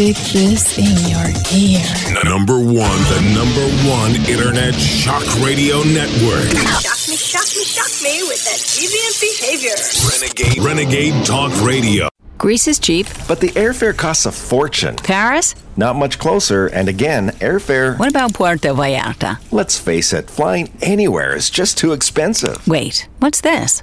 Stick 0.00 0.16
this 0.32 0.78
in 0.78 0.96
your 1.10 1.28
ear. 1.52 2.24
Number 2.24 2.56
one, 2.58 3.00
the 3.12 3.20
number 3.34 3.68
one 3.86 4.16
internet 4.30 4.72
shock 4.72 5.22
radio 5.44 5.82
network. 5.82 6.48
Shock 6.80 7.06
me, 7.06 7.16
shock 7.16 7.44
me, 7.54 7.64
shock 7.64 7.92
me 8.02 8.22
with 8.22 8.42
that 8.46 8.60
deviant 8.64 9.20
behavior. 9.20 9.76
Renegade, 10.08 10.64
Renegade 10.64 11.26
Talk 11.26 11.52
Radio. 11.62 12.08
Greece 12.38 12.66
is 12.66 12.78
cheap. 12.78 13.08
But 13.28 13.40
the 13.40 13.48
airfare 13.48 13.94
costs 13.94 14.24
a 14.24 14.32
fortune. 14.32 14.96
Paris? 14.96 15.54
Not 15.76 15.96
much 15.96 16.18
closer, 16.18 16.68
and 16.68 16.88
again, 16.88 17.32
airfare. 17.32 17.98
What 17.98 18.08
about 18.08 18.32
Puerto 18.32 18.68
Vallarta? 18.68 19.38
Let's 19.52 19.78
face 19.78 20.14
it, 20.14 20.30
flying 20.30 20.72
anywhere 20.80 21.36
is 21.36 21.50
just 21.50 21.76
too 21.76 21.92
expensive. 21.92 22.66
Wait, 22.66 23.06
what's 23.18 23.42
this? 23.42 23.82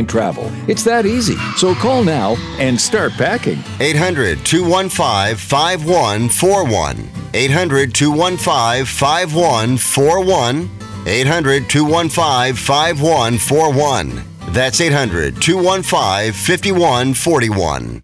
airline 0.01 0.07
travel. 0.07 0.51
It's 0.69 0.83
that 0.83 1.05
easy. 1.05 1.37
So 1.57 1.73
call 1.75 2.03
now 2.03 2.35
and 2.59 2.79
start 2.79 3.11
packing. 3.13 3.59
800 3.79 4.45
215 4.45 5.35
5141. 5.37 7.09
800 7.33 7.93
215 7.93 8.85
5141. 8.85 10.69
800 11.07 11.69
215 11.69 12.55
5141. 12.55 14.23
That's 14.53 14.81
800 14.81 15.41
215 15.41 16.33
5141. 16.33 18.03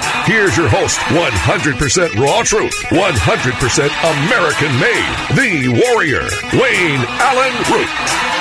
Here's 0.31 0.55
your 0.55 0.69
host, 0.69 0.97
100% 1.11 2.15
raw 2.15 2.41
truth, 2.41 2.71
100% 2.85 3.83
American 4.23 4.79
made, 4.79 5.17
the 5.35 5.67
warrior, 5.67 6.23
Wayne 6.53 7.03
Allyn 7.19 7.53
Root. 7.69 8.40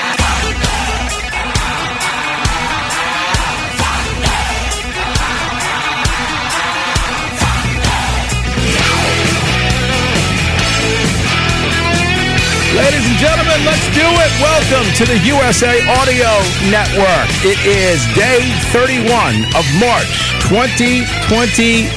Ladies 12.71 13.03
and 13.03 13.19
gentlemen, 13.19 13.59
let's 13.67 13.83
do 13.99 14.07
it. 14.07 14.31
Welcome 14.39 14.87
to 14.95 15.05
the 15.05 15.19
USA 15.27 15.83
Radio 15.83 16.31
Network. 16.71 17.27
It 17.43 17.59
is 17.67 17.99
day 18.15 18.47
31 18.71 19.43
of 19.59 19.67
March 19.83 20.31
2023. 20.47 21.91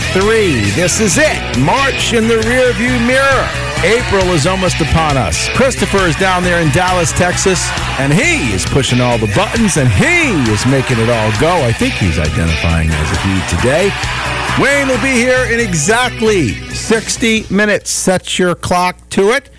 This 0.72 1.00
is 1.00 1.20
it. 1.20 1.60
March 1.60 2.14
in 2.14 2.28
the 2.28 2.42
rearview 2.50 2.98
mirror. 3.06 3.48
April 3.86 4.34
is 4.34 4.48
almost 4.48 4.82
upon 4.82 5.16
us. 5.16 5.48
Christopher 5.50 6.08
is 6.08 6.16
down 6.16 6.42
there 6.42 6.60
in 6.60 6.72
Dallas, 6.72 7.12
Texas, 7.12 7.70
and 8.00 8.12
he 8.12 8.52
is 8.52 8.66
pushing 8.66 9.00
all 9.00 9.20
the 9.20 9.32
buttons 9.36 9.78
and 9.78 9.88
he 9.88 10.34
is 10.52 10.66
making 10.66 10.98
it 10.98 11.10
all 11.10 11.32
go. 11.40 11.54
I 11.64 11.72
think 11.72 11.94
he's 11.94 12.18
identifying 12.18 12.90
as 12.90 13.12
a 13.12 13.18
he 13.22 13.40
today. 13.56 13.92
Wayne 14.60 14.88
will 14.88 15.02
be 15.04 15.14
here 15.14 15.46
in 15.54 15.60
exactly 15.60 16.50
60 16.72 17.46
minutes. 17.52 17.92
Set 17.92 18.40
your 18.40 18.56
clock 18.56 18.98
to 19.10 19.30
it. 19.30 19.52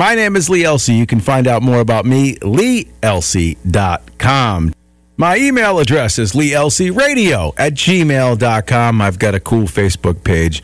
My 0.00 0.14
name 0.14 0.34
is 0.34 0.48
Lee 0.48 0.64
Elsie. 0.64 0.94
You 0.94 1.04
can 1.04 1.20
find 1.20 1.46
out 1.46 1.62
more 1.62 1.80
about 1.80 2.06
me, 2.06 2.36
leeelsie.com. 2.36 4.72
My 5.18 5.36
email 5.36 5.78
address 5.78 6.18
is 6.18 6.32
leeelsieradio 6.32 7.52
at 7.58 7.74
gmail.com. 7.74 9.02
I've 9.02 9.18
got 9.18 9.34
a 9.34 9.40
cool 9.40 9.64
Facebook 9.64 10.24
page, 10.24 10.62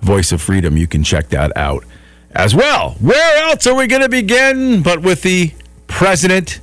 Voice 0.00 0.32
of 0.32 0.42
Freedom. 0.42 0.76
You 0.76 0.88
can 0.88 1.04
check 1.04 1.28
that 1.28 1.56
out 1.56 1.84
as 2.32 2.56
well. 2.56 2.96
Where 2.98 3.44
else 3.44 3.68
are 3.68 3.76
we 3.76 3.86
going 3.86 4.02
to 4.02 4.08
begin 4.08 4.82
but 4.82 5.00
with 5.00 5.22
the 5.22 5.54
President 5.86 6.58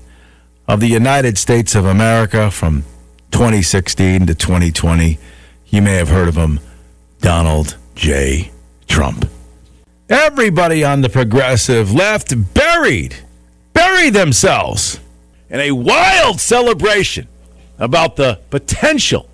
of 0.68 0.82
the 0.82 0.90
United 0.90 1.38
States 1.38 1.74
of 1.74 1.86
America 1.86 2.52
from 2.52 2.84
2016 3.32 4.26
to 4.26 4.36
2020? 4.36 5.18
You 5.68 5.82
may 5.82 5.96
have 5.96 6.10
heard 6.10 6.28
of 6.28 6.36
him, 6.36 6.60
Donald 7.22 7.78
J. 7.96 8.52
Trump. 8.90 9.24
Everybody 10.10 10.84
on 10.84 11.02
the 11.02 11.10
progressive 11.10 11.94
left 11.94 12.34
buried, 12.56 13.16
buried 13.74 14.16
themselves 14.16 15.00
in 15.52 15.60
a 15.60 15.72
wild 15.72 16.42
celebration 16.42 17.28
about 17.78 18.16
the 18.16 18.40
potential 18.50 19.30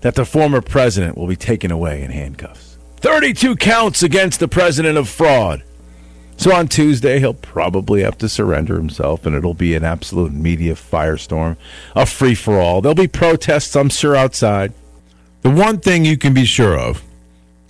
that 0.00 0.14
the 0.14 0.24
former 0.24 0.62
president 0.62 1.18
will 1.18 1.26
be 1.26 1.36
taken 1.36 1.70
away 1.70 2.02
in 2.02 2.10
handcuffs. 2.10 2.78
32 2.96 3.56
counts 3.56 4.02
against 4.02 4.40
the 4.40 4.48
president 4.48 4.96
of 4.96 5.10
fraud. 5.10 5.62
So 6.38 6.54
on 6.54 6.68
Tuesday, 6.68 7.18
he'll 7.18 7.34
probably 7.34 8.02
have 8.02 8.16
to 8.18 8.30
surrender 8.30 8.76
himself, 8.76 9.26
and 9.26 9.36
it'll 9.36 9.52
be 9.52 9.74
an 9.74 9.84
absolute 9.84 10.32
media 10.32 10.74
firestorm, 10.74 11.58
a 11.94 12.06
free 12.06 12.34
for 12.34 12.58
all. 12.58 12.80
There'll 12.80 12.94
be 12.94 13.08
protests, 13.08 13.76
I'm 13.76 13.90
sure, 13.90 14.16
outside. 14.16 14.72
The 15.42 15.50
one 15.50 15.80
thing 15.80 16.06
you 16.06 16.16
can 16.16 16.32
be 16.32 16.46
sure 16.46 16.78
of 16.78 17.02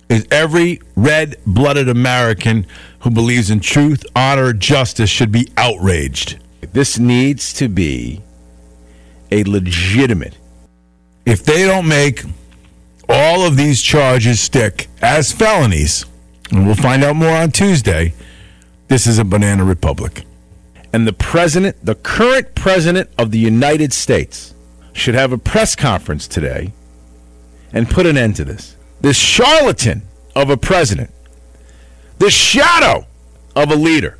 is 0.09 0.27
every 0.31 0.81
red 0.95 1.37
blooded 1.45 1.87
American 1.87 2.65
who 2.99 3.11
believes 3.11 3.49
in 3.49 3.59
truth, 3.59 4.03
honor, 4.15 4.51
justice 4.53 5.09
should 5.09 5.31
be 5.31 5.47
outraged. 5.55 6.39
This 6.73 6.97
needs 6.97 7.53
to 7.53 7.69
be 7.69 8.21
a 9.31 9.43
legitimate. 9.43 10.35
If 11.25 11.43
they 11.43 11.65
don't 11.65 11.87
make 11.87 12.23
all 13.07 13.45
of 13.45 13.55
these 13.55 13.81
charges 13.81 14.39
stick 14.39 14.87
as 15.01 15.31
felonies, 15.31 16.05
and 16.51 16.65
we'll 16.65 16.75
find 16.75 17.03
out 17.03 17.15
more 17.15 17.35
on 17.35 17.51
Tuesday, 17.51 18.13
this 18.87 19.05
is 19.05 19.19
a 19.19 19.23
banana 19.23 19.63
republic. 19.63 20.23
And 20.91 21.05
the 21.05 21.13
president, 21.13 21.85
the 21.85 21.93
current 21.93 22.55
president 22.55 23.11
of 23.19 23.29
the 23.29 23.37
United 23.37 23.93
States, 23.93 24.55
should 24.93 25.13
have 25.13 25.31
a 25.31 25.37
press 25.37 25.75
conference 25.75 26.27
today 26.27 26.73
and 27.71 27.87
put 27.87 28.07
an 28.07 28.17
end 28.17 28.35
to 28.37 28.43
this 28.43 28.75
this 29.01 29.17
charlatan 29.17 30.01
of 30.35 30.49
a 30.49 30.57
president, 30.57 31.09
this 32.17 32.33
shadow 32.33 33.05
of 33.55 33.71
a 33.71 33.75
leader, 33.75 34.17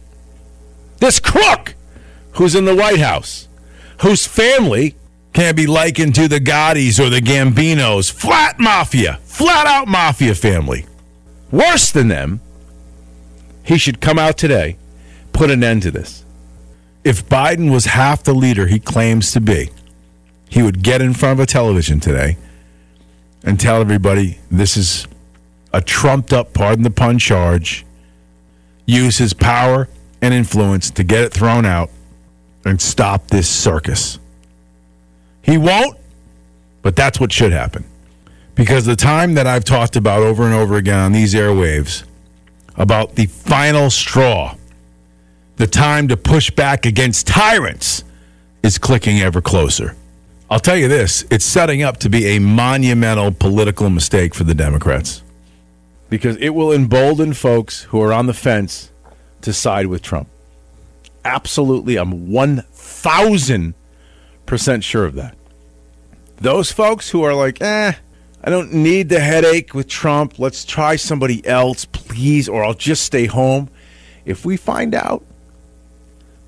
this 0.98 1.20
crook 1.20 1.76
who's 2.34 2.56
in 2.56 2.66
the 2.66 2.76
White 2.76 3.00
House, 3.00 3.48
whose 4.02 4.26
family 4.26 4.96
can 5.34 5.56
be 5.56 5.68
likened 5.68 6.16
to 6.16 6.28
the 6.28 6.40
Gottis 6.40 7.00
or 7.00 7.10
the 7.10 7.22
Gambinos, 7.22 8.12
flat 8.12 8.60
mafia, 8.60 9.20
flat 9.24 9.68
out 9.68 9.88
mafia 9.88 10.36
family. 10.36 10.86
Worse 11.52 11.92
than 11.92 12.08
them, 12.08 12.42
he 13.64 13.78
should 13.78 14.02
come 14.02 14.18
out 14.18 14.38
today, 14.38 14.78
put 15.34 15.52
an 15.52 15.64
end 15.64 15.84
to 15.84 15.92
this. 15.92 16.26
If 17.04 17.28
Biden 17.30 17.72
was 17.72 17.86
half 17.86 18.24
the 18.24 18.34
leader 18.34 18.68
he 18.68 18.80
claims 18.80 19.32
to 19.34 19.42
be, 19.42 19.70
he 20.50 20.64
would 20.64 20.82
get 20.84 21.02
in 21.02 21.14
front 21.14 21.40
of 21.40 21.44
a 21.44 21.46
television 21.46 22.00
today 22.00 22.38
and 23.44 23.60
tell 23.60 23.82
everybody 23.82 24.40
this 24.52 24.78
is 24.78 25.08
a 25.74 25.82
trumped 25.82 26.34
up, 26.34 26.54
pardon 26.54 26.84
the 26.84 26.90
pun, 26.92 27.20
charge, 27.20 27.86
use 28.86 29.18
his 29.18 29.34
power 29.34 29.88
and 30.22 30.34
influence 30.34 30.90
to 30.92 31.04
get 31.04 31.24
it 31.24 31.32
thrown 31.32 31.66
out 31.66 31.90
and 32.66 32.82
stop 32.82 33.28
this 33.28 33.48
circus. 33.48 34.20
He 35.42 35.58
won't, 35.58 35.98
but 36.82 36.96
that's 36.96 37.20
what 37.20 37.32
should 37.32 37.52
happen. 37.52 37.86
Because 38.56 38.86
the 38.86 38.96
time 38.96 39.36
that 39.36 39.48
I've 39.48 39.64
talked 39.64 39.96
about 39.96 40.22
over 40.22 40.44
and 40.44 40.54
over 40.54 40.76
again 40.76 41.00
on 41.00 41.12
these 41.12 41.34
airwaves 41.34 42.04
about 42.76 43.16
the 43.16 43.26
final 43.26 43.90
straw, 43.90 44.56
the 45.56 45.68
time 45.68 46.08
to 46.10 46.18
push 46.18 46.52
back 46.52 46.86
against 46.86 47.28
tyrants 47.28 48.04
is 48.64 48.78
clicking 48.78 49.20
ever 49.22 49.42
closer. 49.42 49.96
I'll 50.52 50.60
tell 50.60 50.78
you 50.78 50.88
this 50.88 51.24
it's 51.30 51.46
setting 51.46 51.84
up 51.84 51.98
to 51.98 52.10
be 52.10 52.26
a 52.26 52.40
monumental 52.40 53.32
political 53.32 53.92
mistake 53.92 54.34
for 54.34 54.44
the 54.44 54.56
Democrats 54.56 55.22
because 56.10 56.38
it 56.38 56.50
will 56.50 56.72
embolden 56.72 57.34
folks 57.34 57.84
who 57.84 58.02
are 58.02 58.12
on 58.12 58.26
the 58.26 58.34
fence 58.34 58.92
to 59.42 59.54
side 59.54 59.86
with 59.86 60.02
Trump. 60.02 60.28
Absolutely, 61.24 61.98
I'm 61.98 62.30
1,000% 62.30 63.74
sure 64.84 65.06
of 65.06 65.14
that. 65.14 65.38
Those 66.38 66.72
folks 66.72 67.12
who 67.12 67.22
are 67.24 67.36
like, 67.36 67.62
eh, 67.62 67.94
I 68.44 68.50
don't 68.50 68.74
need 68.74 69.10
the 69.10 69.20
headache 69.20 69.76
with 69.76 69.88
Trump. 69.88 70.40
Let's 70.40 70.66
try 70.66 70.96
somebody 70.96 71.46
else, 71.46 71.86
please, 71.86 72.50
or 72.50 72.64
I'll 72.64 72.74
just 72.74 73.04
stay 73.04 73.28
home. 73.28 73.70
If 74.26 74.46
we 74.46 74.58
find 74.58 74.96
out 74.96 75.24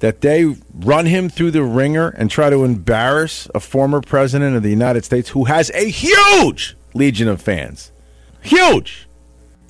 that 0.02 0.22
they 0.22 0.56
run 0.74 1.06
him 1.06 1.30
through 1.30 1.52
the 1.52 1.64
ringer 1.64 2.10
and 2.10 2.30
try 2.30 2.50
to 2.50 2.64
embarrass 2.64 3.48
a 3.54 3.60
former 3.60 4.02
president 4.02 4.56
of 4.56 4.64
the 4.64 4.70
United 4.70 5.06
States 5.06 5.30
who 5.30 5.46
has 5.46 5.72
a 5.74 5.90
huge 5.90 6.76
legion 6.94 7.28
of 7.28 7.40
fans, 7.40 7.92
huge, 8.42 9.08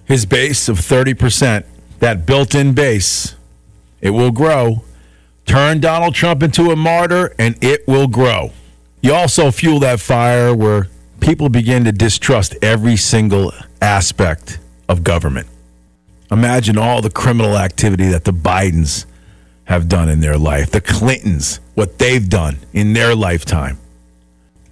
his 0.06 0.26
base 0.26 0.68
of 0.68 0.80
30%, 0.80 1.66
that 2.00 2.26
built 2.26 2.56
in 2.56 2.74
base, 2.74 3.36
it 4.00 4.12
will 4.12 4.32
grow. 4.32 4.84
Turn 5.46 5.82
Donald 5.82 6.16
Trump 6.16 6.42
into 6.42 6.72
a 6.72 6.76
martyr 6.76 7.36
and 7.38 7.62
it 7.62 7.86
will 7.86 8.08
grow. 8.08 8.52
You 9.02 9.14
also 9.14 9.52
fuel 9.52 9.80
that 9.80 10.00
fire 10.00 10.56
where 10.56 10.88
people 11.20 11.50
begin 11.50 11.84
to 11.84 11.92
distrust 11.92 12.56
every 12.62 12.96
single 12.96 13.52
aspect 13.82 14.60
of 14.88 15.04
government. 15.04 15.48
Imagine 16.32 16.78
all 16.78 17.02
the 17.02 17.10
criminal 17.10 17.58
activity 17.58 18.08
that 18.08 18.24
the 18.24 18.32
Bidens 18.32 19.06
have 19.72 19.88
done 19.88 20.10
in 20.10 20.20
their 20.20 20.38
life, 20.38 20.70
the 20.72 20.82
Clintons, 20.82 21.62
what 21.76 21.98
they've 21.98 22.28
done 22.28 22.58
in 22.74 22.92
their 22.92 23.16
lifetime. 23.16 23.78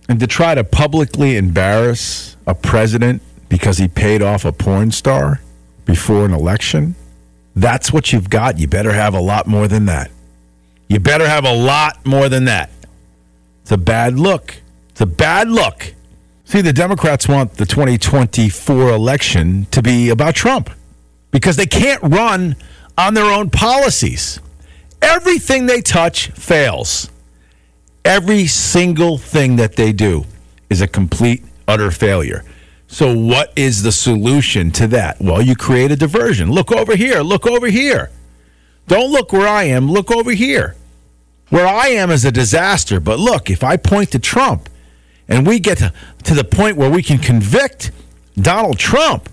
And 0.10 0.20
to 0.20 0.28
try 0.28 0.54
to 0.56 0.66
publicly 0.66 1.38
embarrass 1.38 2.36
a 2.46 2.54
president 2.54 3.22
because 3.48 3.78
he 3.78 3.88
paid 3.88 4.22
off 4.22 4.44
a 4.44 4.52
porn 4.52 4.92
star 4.92 5.40
before 5.86 6.26
an 6.26 6.34
election, 6.34 6.96
that's 7.56 7.94
what 7.94 8.12
you've 8.12 8.30
got. 8.30 8.60
You 8.60 8.68
better 8.68 8.92
have 8.92 9.14
a 9.14 9.22
lot 9.22 9.48
more 9.48 9.70
than 9.70 9.86
that. 9.86 10.12
You 10.90 11.00
better 11.00 11.30
have 11.30 11.46
a 11.46 11.54
lot 11.54 12.06
more 12.06 12.28
than 12.28 12.44
that. 12.46 12.70
It's 13.62 13.72
a 13.72 13.78
bad 13.78 14.20
look. 14.20 14.58
It's 14.90 15.00
a 15.00 15.06
bad 15.06 15.50
look. 15.50 15.94
See, 16.44 16.60
the 16.60 16.74
Democrats 16.74 17.26
want 17.26 17.54
the 17.54 17.66
2024 17.66 18.90
election 18.90 19.66
to 19.72 19.82
be 19.82 20.10
about 20.10 20.36
Trump 20.36 20.70
because 21.32 21.56
they 21.56 21.68
can't 21.68 22.04
run 22.04 22.58
on 22.98 23.14
their 23.14 23.32
own 23.32 23.50
policies. 23.50 24.42
Everything 25.02 25.66
they 25.66 25.82
touch 25.82 26.28
fails. 26.32 27.10
Every 28.04 28.48
single 28.48 29.18
thing 29.18 29.58
that 29.58 29.76
they 29.76 29.92
do 29.92 30.26
is 30.70 30.82
a 30.82 30.88
complete, 30.88 31.44
utter 31.68 31.92
failure. 31.92 32.44
So, 32.88 33.16
what 33.16 33.54
is 33.56 33.84
the 33.84 33.92
solution 33.92 34.72
to 34.72 34.88
that? 34.88 35.22
Well, 35.22 35.42
you 35.42 35.56
create 35.56 35.92
a 35.92 35.96
diversion. 35.96 36.52
Look 36.52 36.72
over 36.72 36.96
here. 36.96 37.22
Look 37.22 37.46
over 37.46 37.68
here. 37.68 38.10
Don't 38.88 39.12
look 39.12 39.32
where 39.32 39.48
I 39.48 39.66
am. 39.66 39.92
Look 39.92 40.12
over 40.12 40.32
here. 40.32 40.76
Where 41.50 41.68
I 41.68 41.90
am 41.90 42.10
is 42.10 42.26
a 42.26 42.32
disaster. 42.32 43.00
But 43.00 43.20
look, 43.20 43.50
if 43.50 43.64
I 43.64 43.78
point 43.78 44.12
to 44.12 44.20
Trump, 44.20 44.70
and 45.28 45.46
we 45.46 45.60
get 45.60 45.78
to, 45.78 45.94
to 46.24 46.34
the 46.34 46.44
point 46.44 46.78
where 46.78 46.90
we 46.90 47.04
can 47.04 47.20
convict 47.20 47.92
Donald 48.36 48.80
Trump, 48.80 49.30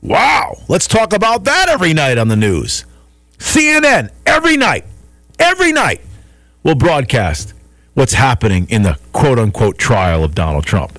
wow, 0.00 0.56
let's 0.68 0.88
talk 0.88 1.12
about 1.12 1.44
that 1.44 1.68
every 1.68 1.94
night 1.94 2.18
on 2.18 2.26
the 2.26 2.36
news. 2.36 2.84
CNN, 3.42 4.10
every 4.24 4.56
night, 4.56 4.84
every 5.38 5.72
night, 5.72 6.00
will 6.62 6.76
broadcast 6.76 7.52
what's 7.92 8.14
happening 8.14 8.68
in 8.70 8.82
the 8.82 8.98
quote 9.12 9.38
unquote 9.38 9.76
trial 9.76 10.22
of 10.22 10.34
Donald 10.34 10.64
Trump. 10.64 10.98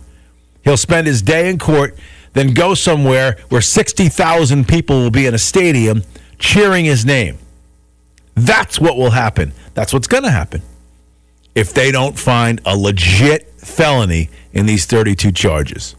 He'll 0.63 0.77
spend 0.77 1.07
his 1.07 1.21
day 1.21 1.49
in 1.49 1.57
court, 1.57 1.97
then 2.33 2.53
go 2.53 2.73
somewhere 2.73 3.37
where 3.47 3.61
60,000 3.61 4.67
people 4.67 4.99
will 4.99 5.09
be 5.09 5.25
in 5.25 5.33
a 5.33 5.37
stadium 5.37 6.03
cheering 6.37 6.83
his 6.83 7.05
name. 7.05 7.37
That's 8.35 8.79
what 8.79 8.97
will 8.97 9.11
happen. 9.11 9.53
That's 9.73 9.93
what's 9.93 10.07
going 10.07 10.23
to 10.23 10.31
happen 10.31 10.61
if 11.55 11.73
they 11.73 11.91
don't 11.91 12.19
find 12.19 12.61
a 12.65 12.75
legit 12.77 13.49
felony 13.57 14.29
in 14.51 14.65
these 14.65 14.85
32 14.85 15.31
charges. 15.31 15.95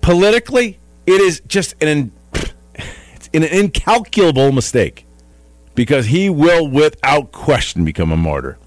Politically, 0.00 0.78
it 1.06 1.20
is 1.20 1.42
just 1.46 1.74
an, 1.82 2.10
it's 2.74 3.28
an 3.34 3.44
incalculable 3.44 4.50
mistake 4.50 5.03
because 5.74 6.06
he 6.06 6.30
will, 6.30 6.68
without 6.68 7.32
question, 7.32 7.84
become 7.84 8.12
a 8.12 8.16
martyr 8.16 8.58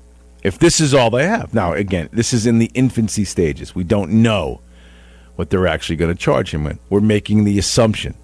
if 0.44 0.60
this 0.60 0.80
is 0.80 0.94
all 0.94 1.10
they 1.10 1.26
have. 1.28 1.54
Now, 1.54 1.74
again, 1.74 2.10
this 2.12 2.34
is 2.34 2.46
in 2.46 2.60
the 2.60 2.72
infancy 2.74 3.26
stages. 3.26 3.76
We 3.76 3.84
don't 3.84 4.12
know 4.12 4.62
what 5.36 5.50
they're 5.50 5.68
actually 5.68 5.98
going 5.98 6.14
to 6.14 6.20
charge 6.20 6.54
him 6.54 6.64
with. 6.64 6.80
We're 6.90 7.02
making 7.02 7.44
the 7.44 7.60
assumption 7.60 8.16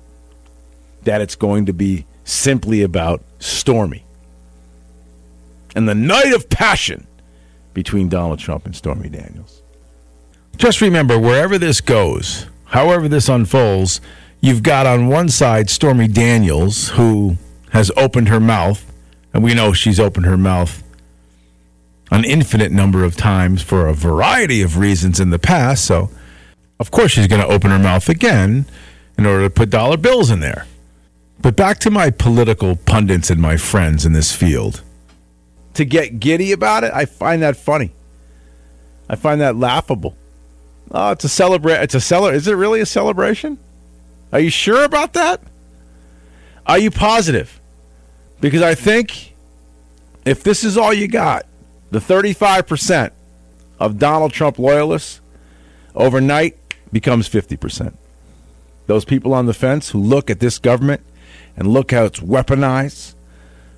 that 1.04 1.22
it's 1.22 1.36
going 1.36 1.66
to 1.66 1.74
be 1.74 2.06
simply 2.24 2.82
about 2.82 3.22
Stormy 3.40 4.06
and 5.76 5.88
the 5.88 5.96
night 5.96 6.34
of 6.34 6.50
passion 6.50 7.08
between 7.74 8.08
Donald 8.08 8.40
Trump 8.40 8.66
and 8.66 8.76
Stormy 8.76 9.10
Daniels. 9.10 9.62
Just 10.56 10.82
remember, 10.82 11.18
wherever 11.18 11.58
this 11.58 11.82
goes, 11.82 12.46
however 12.66 13.08
this 13.08 13.28
unfolds, 13.28 14.00
you've 14.40 14.64
got 14.64 14.86
on 14.86 15.08
one 15.08 15.30
side 15.30 15.70
Stormy 15.70 16.08
Daniels, 16.08 16.90
who 16.90 17.38
has 17.74 17.92
opened 17.98 18.30
her 18.30 18.40
mouth, 18.40 18.92
and 19.34 19.44
we 19.44 19.54
know 19.54 19.74
she's 19.74 20.00
opened 20.00 20.26
her 20.26 20.38
mouth 20.38 20.84
an 22.12 22.24
infinite 22.24 22.72
number 22.72 23.04
of 23.04 23.16
times 23.16 23.64
for 23.64 23.88
a 23.88 23.94
variety 23.94 24.62
of 24.62 24.78
reasons 24.78 25.20
in 25.20 25.32
the 25.32 25.40
past. 25.40 25.84
So, 25.84 26.12
of 26.80 26.92
course, 26.92 27.12
she's 27.12 27.26
going 27.26 27.42
to 27.42 27.48
open 27.48 27.72
her 27.72 27.80
mouth 27.80 28.08
again 28.08 28.68
in 29.18 29.26
order 29.26 29.46
to 29.46 29.50
put 29.50 29.72
dollar 29.72 29.98
bills 29.98 30.30
in 30.30 30.40
there. 30.40 30.68
But 31.42 31.56
back 31.56 31.80
to 31.80 31.90
my 31.90 32.12
political 32.12 32.76
pundits 32.76 33.32
and 33.32 33.42
my 33.42 33.58
friends 33.58 34.06
in 34.06 34.14
this 34.14 34.36
field. 34.36 34.84
To 35.74 35.84
get 35.84 36.20
giddy 36.20 36.52
about 36.52 36.84
it, 36.84 36.92
I 36.94 37.06
find 37.06 37.42
that 37.42 37.58
funny. 37.58 37.92
I 39.10 39.16
find 39.16 39.42
that 39.42 39.56
laughable. 39.56 40.16
Oh, 40.92 41.12
it's 41.12 41.24
a 41.24 41.30
celebrate. 41.30 41.82
It's 41.82 41.96
a 41.96 42.02
celebration. 42.02 42.38
Is 42.38 42.48
it 42.48 42.54
really 42.54 42.82
a 42.82 42.86
celebration? 42.86 43.58
Are 44.32 44.40
you 44.40 44.52
sure 44.52 44.84
about 44.84 45.14
that? 45.14 45.42
Are 46.68 46.78
you 46.78 46.92
positive? 46.92 47.60
Because 48.44 48.62
I 48.62 48.76
think 48.76 49.34
if 50.26 50.44
this 50.44 50.66
is 50.66 50.78
all 50.78 50.94
you 50.94 51.08
got, 51.08 51.46
the 51.92 52.00
35% 52.00 53.12
of 53.80 53.98
Donald 53.98 54.34
Trump 54.34 54.60
loyalists 54.60 55.22
overnight 55.96 56.58
becomes 56.92 57.30
50%. 57.30 57.94
Those 58.88 59.06
people 59.06 59.34
on 59.34 59.46
the 59.46 59.54
fence 59.54 59.92
who 59.92 60.00
look 60.00 60.30
at 60.30 60.42
this 60.42 60.60
government 60.60 61.06
and 61.56 61.70
look 61.70 61.92
how 61.92 62.04
it's 62.04 62.20
weaponized, 62.20 63.16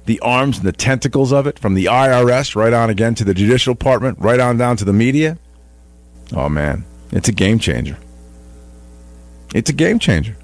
the 0.06 0.20
arms 0.22 0.58
and 0.58 0.68
the 0.68 0.72
tentacles 0.72 1.32
of 1.32 1.46
it, 1.46 1.60
from 1.60 1.76
the 1.76 1.86
IRS 1.86 2.56
right 2.56 2.74
on 2.74 2.90
again 2.90 3.14
to 3.14 3.24
the 3.24 3.36
judicial 3.36 3.76
department, 3.76 4.18
right 4.18 4.40
on 4.40 4.58
down 4.58 4.78
to 4.78 4.84
the 4.84 4.94
media. 4.94 5.38
Oh, 6.36 6.50
man. 6.50 6.86
It's 7.12 7.30
a 7.30 7.34
game 7.34 7.60
changer. 7.60 8.00
It's 9.54 9.70
a 9.70 9.74
game 9.74 10.00
changer. 10.00 10.36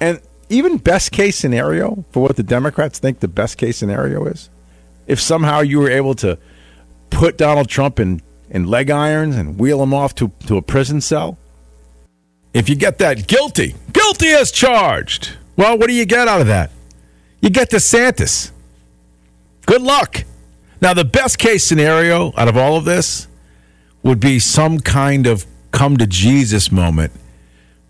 And 0.00 0.20
even 0.50 0.76
best 0.76 1.12
case 1.12 1.36
scenario 1.36 2.04
for 2.10 2.22
what 2.22 2.36
the 2.36 2.42
Democrats 2.42 2.98
think 2.98 3.20
the 3.20 3.28
best 3.28 3.56
case 3.56 3.78
scenario 3.78 4.26
is, 4.26 4.50
if 5.06 5.20
somehow 5.20 5.60
you 5.60 5.78
were 5.78 5.90
able 5.90 6.14
to 6.14 6.38
put 7.08 7.38
Donald 7.38 7.68
Trump 7.68 7.98
in, 7.98 8.20
in 8.50 8.66
leg 8.66 8.90
irons 8.90 9.36
and 9.36 9.58
wheel 9.58 9.82
him 9.82 9.94
off 9.94 10.14
to, 10.16 10.30
to 10.46 10.56
a 10.56 10.62
prison 10.62 11.00
cell, 11.00 11.38
if 12.52 12.68
you 12.68 12.74
get 12.74 12.98
that 12.98 13.28
guilty, 13.28 13.74
guilty 13.92 14.28
as 14.28 14.50
charged, 14.50 15.36
well, 15.56 15.78
what 15.78 15.88
do 15.88 15.94
you 15.94 16.04
get 16.04 16.26
out 16.26 16.40
of 16.40 16.48
that? 16.48 16.70
You 17.40 17.50
get 17.50 17.70
DeSantis. 17.70 18.50
Good 19.66 19.82
luck. 19.82 20.24
Now, 20.80 20.94
the 20.94 21.04
best 21.04 21.38
case 21.38 21.64
scenario 21.64 22.32
out 22.36 22.48
of 22.48 22.56
all 22.56 22.76
of 22.76 22.84
this 22.84 23.28
would 24.02 24.18
be 24.18 24.38
some 24.38 24.80
kind 24.80 25.26
of 25.26 25.46
come 25.70 25.96
to 25.98 26.06
Jesus 26.06 26.72
moment 26.72 27.12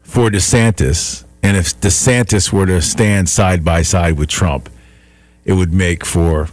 for 0.02 0.28
DeSantis. 0.28 1.24
And 1.42 1.56
if 1.56 1.80
DeSantis 1.80 2.52
were 2.52 2.66
to 2.66 2.82
stand 2.82 3.28
side 3.28 3.64
by 3.64 3.82
side 3.82 4.18
with 4.18 4.28
Trump, 4.28 4.68
it 5.44 5.54
would 5.54 5.72
make 5.72 6.04
for 6.04 6.48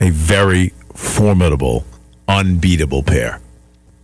a 0.00 0.10
very 0.10 0.72
formidable, 0.94 1.84
unbeatable 2.26 3.02
pair. 3.02 3.40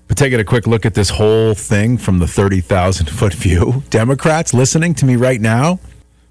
But 0.09 0.17
taking 0.17 0.39
a 0.39 0.45
quick 0.45 0.67
look 0.67 0.87
at 0.87 0.95
this 0.95 1.11
whole 1.11 1.55
thing 1.55 1.99
from 1.99 2.19
the 2.19 2.29
30,000 2.29 3.11
foot 3.11 3.35
view, 3.47 3.83
Democrats 3.91 4.55
listening 4.55 4.95
to 4.95 5.05
me 5.05 5.17
right 5.17 5.41
now, 5.41 5.81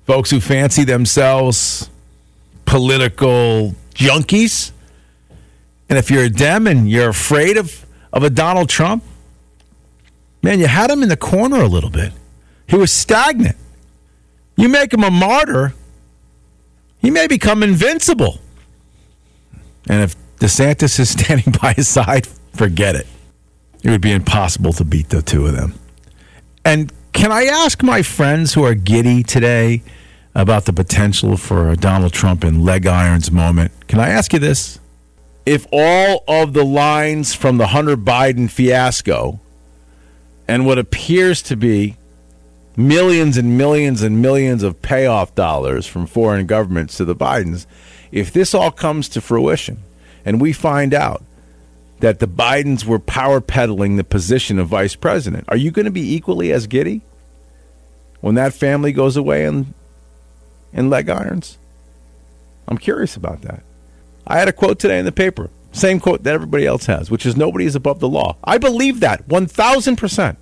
folks 0.06 0.30
who 0.32 0.40
fancy 0.40 0.84
themselves 0.84 1.90
political 2.66 3.76
junkies, 3.94 4.72
and 5.90 6.00
if 6.00 6.10
you're 6.10 6.24
a 6.24 6.30
Dem 6.30 6.68
and 6.68 6.90
you're 6.90 7.10
afraid 7.10 7.58
of, 7.58 7.86
of 8.12 8.24
a 8.24 8.30
Donald 8.30 8.70
Trump, 8.70 9.04
man, 10.42 10.60
you 10.60 10.68
had 10.68 10.90
him 10.90 11.04
in 11.04 11.10
the 11.10 11.18
corner 11.18 11.62
a 11.62 11.68
little 11.68 11.90
bit. 11.90 12.12
He 12.68 12.76
was 12.76 12.92
stagnant. 12.92 13.58
You 14.56 14.70
make 14.70 14.94
him 14.94 15.04
a 15.04 15.12
martyr, 15.12 15.74
he 17.00 17.12
may 17.12 17.28
become 17.28 17.62
invincible. 17.62 18.40
And 19.88 20.02
if 20.02 20.16
DeSantis 20.38 21.00
is 21.00 21.10
standing 21.18 21.54
by 21.62 21.74
his 21.74 21.88
side, 21.88 22.28
forget 22.54 22.96
it. 22.96 23.08
It 23.84 23.90
would 23.90 24.02
be 24.02 24.12
impossible 24.12 24.74
to 24.74 24.84
beat 24.84 25.10
the 25.10 25.22
two 25.22 25.46
of 25.46 25.56
them. 25.56 25.76
And 26.64 26.92
can 27.14 27.32
I 27.32 27.44
ask 27.44 27.84
my 27.84 28.02
friends 28.02 28.54
who 28.54 28.64
are 28.64 28.74
giddy 28.74 29.22
today 29.24 29.84
about 30.34 30.66
the 30.66 30.74
potential 30.74 31.38
for 31.38 31.70
a 31.70 31.78
Donald 31.78 32.12
Trump 32.12 32.44
in 32.44 32.66
leg 32.66 32.88
irons 32.88 33.32
moment? 33.32 33.72
Can 33.88 34.00
I 34.00 34.10
ask 34.10 34.34
you 34.34 34.40
this? 34.40 34.80
If 35.46 35.68
all 35.72 36.24
of 36.28 36.54
the 36.54 36.66
lines 36.66 37.36
from 37.36 37.58
the 37.58 37.68
Hunter 37.68 37.96
Biden 37.96 38.50
fiasco 38.50 39.40
and 40.48 40.66
what 40.66 40.80
appears 40.80 41.44
to 41.44 41.56
be 41.56 41.96
millions 42.78 43.38
and 43.38 43.58
millions 43.58 44.02
and 44.02 44.22
millions 44.22 44.64
of 44.64 44.82
payoff 44.82 45.34
dollars 45.36 45.86
from 45.86 46.06
foreign 46.06 46.46
governments 46.46 46.98
to 46.98 47.06
the 47.06 47.16
Bidens, 47.16 47.66
if 48.12 48.32
this 48.32 48.54
all 48.54 48.72
comes 48.72 49.10
to 49.10 49.22
fruition 49.22 49.80
and 50.24 50.42
we 50.42 50.54
find 50.54 50.94
out 50.94 51.24
that 52.00 52.20
the 52.20 52.28
Bidens 52.28 52.86
were 52.86 53.00
power 53.00 53.40
peddling 53.40 53.96
the 53.96 54.04
position 54.04 54.60
of 54.60 54.68
vice 54.68 54.96
president, 54.96 55.46
are 55.48 55.58
you 55.58 55.72
going 55.72 55.86
to 55.86 55.92
be 55.92 56.14
equally 56.16 56.52
as 56.52 56.68
giddy 56.68 57.02
when 58.22 58.36
that 58.36 58.54
family 58.54 58.92
goes 58.92 59.16
away 59.16 59.46
in, 59.46 59.74
in 60.74 60.90
leg 60.90 61.10
irons? 61.10 61.58
I'm 62.68 62.78
curious 62.78 63.16
about 63.16 63.42
that. 63.44 63.64
I 64.28 64.40
had 64.40 64.48
a 64.48 64.54
quote 64.54 64.80
today 64.80 65.00
in 65.00 65.06
the 65.06 65.12
paper, 65.12 65.50
same 65.72 66.00
quote 66.00 66.24
that 66.24 66.34
everybody 66.34 66.66
else 66.66 66.88
has, 66.88 67.12
which 67.12 67.26
is 67.26 67.38
nobody 67.38 67.66
is 67.66 67.76
above 67.76 68.00
the 68.00 68.10
law. 68.10 68.38
I 68.44 68.58
believe 68.58 69.02
that 69.02 69.28
1,000%. 69.28 70.38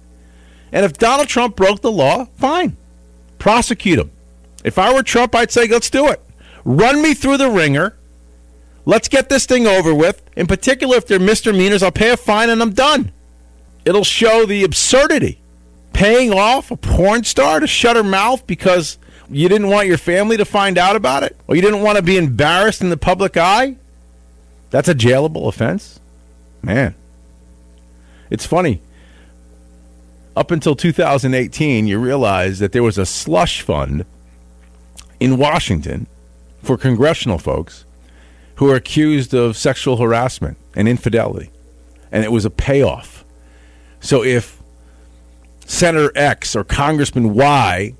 And 0.73 0.83
if 0.83 0.93
Donald 0.93 1.29
Trump 1.29 1.55
broke 1.55 1.81
the 1.81 1.91
law, 1.91 2.25
fine. 2.35 2.75
Prosecute 3.37 3.99
him. 3.99 4.11
If 4.65 4.79
I 4.79 4.91
were 4.91 5.03
Trump, 5.03 5.35
I'd 5.35 5.51
say, 5.51 5.67
let's 5.67 5.89
do 5.89 6.09
it. 6.09 6.19
Run 6.65 7.01
me 7.01 7.13
through 7.13 7.37
the 7.37 7.49
ringer. 7.49 7.95
Let's 8.85 9.07
get 9.07 9.29
this 9.29 9.45
thing 9.45 9.67
over 9.67 9.93
with. 9.93 10.23
In 10.35 10.47
particular, 10.47 10.97
if 10.97 11.05
they're 11.05 11.19
misdemeanors, 11.19 11.83
I'll 11.83 11.91
pay 11.91 12.09
a 12.09 12.17
fine 12.17 12.49
and 12.49 12.61
I'm 12.61 12.73
done. 12.73 13.11
It'll 13.85 14.03
show 14.03 14.45
the 14.45 14.63
absurdity. 14.63 15.39
Paying 15.93 16.33
off 16.33 16.71
a 16.71 16.75
porn 16.75 17.23
star 17.23 17.59
to 17.59 17.67
shut 17.67 17.95
her 17.95 18.03
mouth 18.03 18.47
because 18.47 18.97
you 19.29 19.47
didn't 19.47 19.69
want 19.69 19.87
your 19.87 19.99
family 19.99 20.37
to 20.37 20.45
find 20.45 20.79
out 20.79 20.95
about 20.95 21.21
it? 21.21 21.37
Or 21.47 21.55
you 21.55 21.61
didn't 21.61 21.81
want 21.81 21.97
to 21.97 22.01
be 22.01 22.17
embarrassed 22.17 22.81
in 22.81 22.89
the 22.89 22.97
public 22.97 23.37
eye? 23.37 23.75
That's 24.71 24.89
a 24.89 24.95
jailable 24.95 25.47
offense? 25.47 25.99
Man. 26.63 26.95
It's 28.31 28.45
funny 28.45 28.81
up 30.35 30.51
until 30.51 30.75
2018, 30.75 31.87
you 31.87 31.99
realize 31.99 32.59
that 32.59 32.71
there 32.71 32.83
was 32.83 32.97
a 32.97 33.05
slush 33.05 33.61
fund 33.61 34.05
in 35.19 35.37
Washington 35.37 36.07
for 36.61 36.77
congressional 36.77 37.37
folks 37.37 37.85
who 38.55 38.69
are 38.69 38.75
accused 38.75 39.33
of 39.33 39.57
sexual 39.57 39.97
harassment 39.97 40.57
and 40.75 40.87
infidelity. 40.87 41.49
And 42.11 42.23
it 42.23 42.31
was 42.31 42.45
a 42.45 42.49
payoff. 42.49 43.25
So 43.99 44.23
if 44.23 44.61
Senator 45.65 46.11
X 46.15 46.55
or 46.55 46.63
Congressman 46.63 47.33
Y 47.33 47.95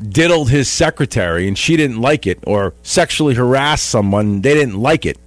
diddled 0.00 0.50
his 0.50 0.68
secretary 0.68 1.46
and 1.48 1.56
she 1.56 1.76
didn't 1.76 2.00
like 2.00 2.26
it, 2.26 2.38
or 2.46 2.74
sexually 2.82 3.34
harassed 3.34 3.88
someone, 3.88 4.42
they 4.42 4.54
didn't 4.54 4.80
like 4.80 5.06
it, 5.06 5.18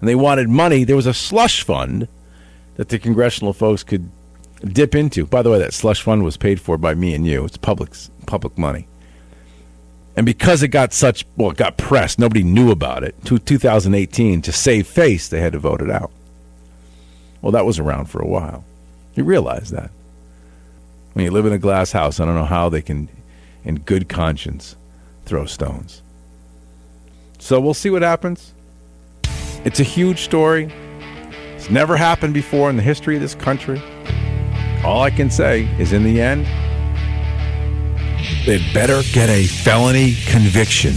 and 0.00 0.08
they 0.08 0.14
wanted 0.14 0.48
money, 0.48 0.84
there 0.84 0.96
was 0.96 1.06
a 1.06 1.14
slush 1.14 1.62
fund 1.62 2.08
that 2.76 2.88
the 2.88 2.98
congressional 2.98 3.52
folks 3.52 3.82
could 3.82 4.10
dip 4.64 4.94
into. 4.94 5.26
By 5.26 5.42
the 5.42 5.50
way, 5.50 5.58
that 5.58 5.74
slush 5.74 6.02
fund 6.02 6.24
was 6.24 6.36
paid 6.36 6.60
for 6.60 6.78
by 6.78 6.94
me 6.94 7.14
and 7.14 7.26
you. 7.26 7.44
It's 7.44 7.56
public 7.56 7.94
public 8.26 8.56
money. 8.58 8.86
And 10.16 10.26
because 10.26 10.62
it 10.62 10.68
got 10.68 10.92
such 10.92 11.24
well, 11.36 11.50
it 11.50 11.56
got 11.56 11.76
pressed, 11.76 12.18
nobody 12.18 12.42
knew 12.42 12.70
about 12.70 13.04
it. 13.04 13.14
To 13.26 13.38
2018, 13.38 14.42
to 14.42 14.52
save 14.52 14.86
face, 14.86 15.28
they 15.28 15.40
had 15.40 15.52
to 15.52 15.58
vote 15.58 15.80
it 15.80 15.90
out. 15.90 16.10
Well, 17.42 17.52
that 17.52 17.64
was 17.64 17.78
around 17.78 18.06
for 18.06 18.20
a 18.20 18.26
while. 18.26 18.64
You 19.14 19.24
realize 19.24 19.70
that. 19.70 19.90
When 21.14 21.24
you 21.24 21.30
live 21.30 21.46
in 21.46 21.52
a 21.52 21.58
glass 21.58 21.92
house, 21.92 22.20
I 22.20 22.24
don't 22.24 22.34
know 22.34 22.44
how 22.44 22.68
they 22.68 22.82
can, 22.82 23.08
in 23.64 23.76
good 23.80 24.08
conscience, 24.08 24.76
throw 25.24 25.46
stones. 25.46 26.02
So 27.38 27.60
we'll 27.60 27.74
see 27.74 27.90
what 27.90 28.02
happens. 28.02 28.52
It's 29.64 29.80
a 29.80 29.84
huge 29.84 30.20
story. 30.20 30.72
It's 31.56 31.70
never 31.70 31.96
happened 31.96 32.34
before 32.34 32.70
in 32.70 32.76
the 32.76 32.82
history 32.82 33.16
of 33.16 33.22
this 33.22 33.34
country. 33.34 33.82
All 34.84 35.02
I 35.02 35.10
can 35.10 35.30
say 35.30 35.68
is 35.78 35.92
in 35.92 36.04
the 36.04 36.20
end, 36.20 36.46
they 38.46 38.58
better 38.72 39.02
get 39.12 39.28
a 39.28 39.46
felony 39.46 40.14
conviction 40.26 40.94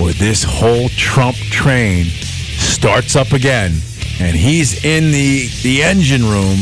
or 0.00 0.12
this 0.12 0.44
whole 0.44 0.88
Trump 0.90 1.36
train 1.36 2.04
starts 2.04 3.16
up 3.16 3.32
again 3.32 3.72
and 4.20 4.36
he's 4.36 4.84
in 4.84 5.10
the, 5.10 5.48
the 5.62 5.82
engine 5.82 6.22
room 6.22 6.58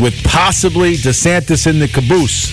with 0.00 0.22
possibly 0.24 0.94
DeSantis 0.94 1.66
in 1.66 1.78
the 1.78 1.88
caboose. 1.88 2.52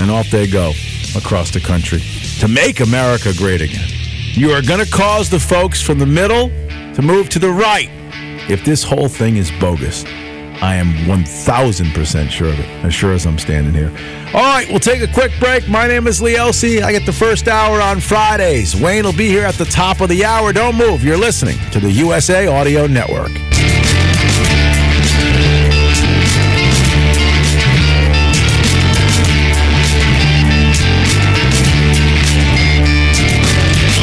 And 0.00 0.10
off 0.10 0.30
they 0.30 0.46
go 0.46 0.72
across 1.16 1.50
the 1.50 1.60
country 1.60 2.02
to 2.38 2.48
make 2.48 2.80
America 2.80 3.32
great 3.36 3.60
again. 3.60 3.88
You 4.32 4.50
are 4.52 4.62
going 4.62 4.84
to 4.84 4.90
cause 4.90 5.28
the 5.28 5.40
folks 5.40 5.82
from 5.82 5.98
the 5.98 6.06
middle 6.06 6.48
to 6.94 7.02
move 7.02 7.28
to 7.30 7.38
the 7.38 7.50
right 7.50 7.90
if 8.48 8.64
this 8.64 8.82
whole 8.82 9.08
thing 9.08 9.36
is 9.36 9.50
bogus. 9.60 10.04
I 10.62 10.74
am 10.74 10.92
1000% 11.06 12.30
sure 12.30 12.48
of 12.48 12.60
it, 12.60 12.66
as 12.84 12.92
sure 12.92 13.12
as 13.12 13.24
I'm 13.24 13.38
standing 13.38 13.72
here. 13.72 13.90
All 14.34 14.42
right, 14.42 14.68
we'll 14.68 14.78
take 14.78 15.00
a 15.00 15.10
quick 15.10 15.32
break. 15.40 15.66
My 15.68 15.86
name 15.86 16.06
is 16.06 16.20
Lee 16.20 16.36
Elsie. 16.36 16.82
I 16.82 16.92
get 16.92 17.06
the 17.06 17.12
first 17.12 17.48
hour 17.48 17.80
on 17.80 17.98
Fridays. 17.98 18.76
Wayne 18.78 19.04
will 19.04 19.14
be 19.14 19.28
here 19.28 19.46
at 19.46 19.54
the 19.54 19.64
top 19.64 20.02
of 20.02 20.10
the 20.10 20.22
hour. 20.22 20.52
Don't 20.52 20.76
move. 20.76 21.02
You're 21.02 21.16
listening 21.16 21.56
to 21.70 21.80
the 21.80 21.90
USA 21.90 22.46
Radio 22.46 22.86
Network. 22.86 23.30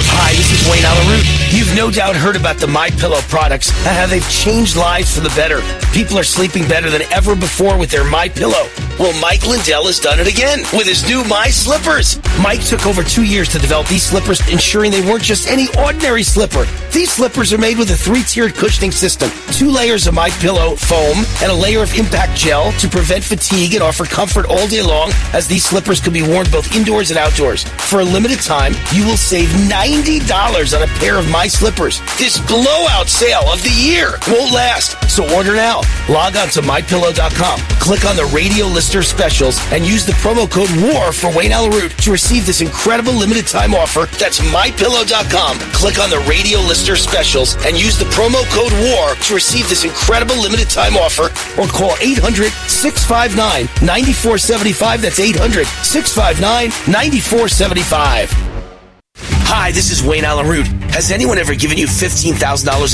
Hi, 0.10 0.34
this 0.34 0.52
is 0.52 0.68
Wayne 0.68 0.84
Allyn 0.84 1.38
You've 1.50 1.76
no 1.76 1.90
doubt 1.90 2.16
heard 2.16 2.36
about 2.36 2.58
the 2.58 2.68
My 2.68 2.90
Pillow 2.90 3.22
products 3.30 3.70
and 3.70 3.96
how 3.96 4.06
they've 4.06 4.30
changed 4.30 4.76
lives 4.76 5.16
for 5.16 5.22
the 5.22 5.30
better. 5.30 5.62
People 5.98 6.20
are 6.20 6.24
sleeping 6.24 6.68
better 6.68 6.92
than 6.92 7.02
ever 7.12 7.36
before 7.36 7.76
with 7.76 7.90
their 7.90 8.04
My 8.04 8.30
Pillow. 8.30 8.70
Well, 9.00 9.20
Mike 9.20 9.48
Lindell 9.48 9.88
has 9.88 10.00
done 10.00 10.20
it 10.20 10.28
again 10.28 10.60
with 10.74 10.86
his 10.86 11.08
new 11.10 11.24
My 11.24 11.48
Slippers. 11.50 12.20
Mike 12.40 12.64
took 12.64 12.86
over 12.86 13.02
two 13.02 13.24
years 13.24 13.50
to 13.50 13.58
develop 13.58 13.88
these 13.88 14.04
slippers, 14.04 14.40
ensuring 14.48 14.92
they 14.92 15.02
weren't 15.02 15.24
just 15.24 15.48
any 15.50 15.68
ordinary 15.80 16.22
slipper. 16.22 16.68
These 16.94 17.12
slippers 17.12 17.52
are 17.52 17.58
made 17.58 17.80
with 17.80 17.90
a 17.90 17.96
three-tiered 17.96 18.54
cushioning 18.54 18.92
system, 18.92 19.32
two 19.52 19.72
layers 19.72 20.06
of 20.06 20.14
My 20.14 20.30
Pillow 20.38 20.76
foam, 20.76 21.26
and 21.42 21.52
a 21.52 21.56
layer 21.56 21.82
of 21.82 21.94
impact 21.96 22.38
gel 22.38 22.72
to 22.74 22.88
prevent 22.88 23.24
fatigue 23.24 23.74
and 23.74 23.82
offer 23.82 24.06
comfort 24.06 24.46
all 24.46 24.68
day 24.68 24.84
long. 24.84 25.12
As 25.34 25.48
these 25.48 25.66
slippers 25.66 26.00
can 26.00 26.14
be 26.14 26.22
worn 26.22 26.46
both 26.52 26.76
indoors 26.76 27.10
and 27.10 27.18
outdoors. 27.18 27.64
For 27.90 28.02
a 28.02 28.06
limited 28.06 28.42
time, 28.42 28.74
you 28.94 29.04
will 29.04 29.18
save 29.18 29.50
ninety 29.68 30.20
dollars 30.20 30.76
on 30.76 30.84
a 30.84 30.88
pair 31.02 31.18
of 31.18 31.28
My 31.32 31.48
Slippers. 31.48 32.02
This 32.20 32.38
blowout 32.38 33.10
sale 33.10 33.50
of 33.52 33.64
the 33.64 33.74
year 33.74 34.20
won't 34.28 34.54
last, 34.54 34.96
so 35.10 35.28
order 35.36 35.56
now. 35.56 35.82
Log 36.10 36.38
on 36.38 36.48
to 36.50 36.62
mypillow.com, 36.62 37.60
click 37.80 38.06
on 38.06 38.16
the 38.16 38.26
radio 38.34 38.66
lister 38.66 39.04
specials, 39.04 39.60
and 39.72 39.86
use 39.86 40.06
the 40.06 40.14
promo 40.14 40.50
code 40.50 40.70
WAR 40.82 41.12
for 41.12 41.36
Wayne 41.36 41.52
Allyn 41.52 41.72
Root 41.72 41.98
to 42.00 42.12
receive 42.12 42.46
this 42.46 42.62
incredible 42.62 43.14
limited 43.14 43.48
time 43.48 43.76
offer. 43.76 44.08
That's 44.18 44.40
mypillow.com. 44.40 45.60
Click 45.74 46.00
on 46.00 46.10
the 46.10 46.20
radio 46.30 46.60
lister 46.60 46.96
specials 46.96 47.56
and 47.66 47.78
use 47.78 47.98
the 47.98 48.06
promo 48.06 48.44
code 48.56 48.72
WAR 48.92 49.16
to 49.16 49.36
receive 49.36 49.68
this 49.70 49.84
incredible 49.84 50.40
limited 50.42 50.70
time 50.70 50.96
offer 50.96 51.26
or 51.60 51.68
call 51.68 51.96
800 52.00 52.52
659 52.68 53.66
9475. 53.86 55.02
That's 55.02 55.20
800 55.20 55.68
659 55.84 56.70
9475. 56.92 59.37
Hi, 59.50 59.72
this 59.72 59.92
is 59.92 60.04
Wayne 60.04 60.26
Allyn 60.26 60.46
Root. 60.46 60.68
Has 60.92 61.10
anyone 61.10 61.38
ever 61.38 61.56
given 61.56 61.78
you 61.78 61.88
$15,000 61.88 62.36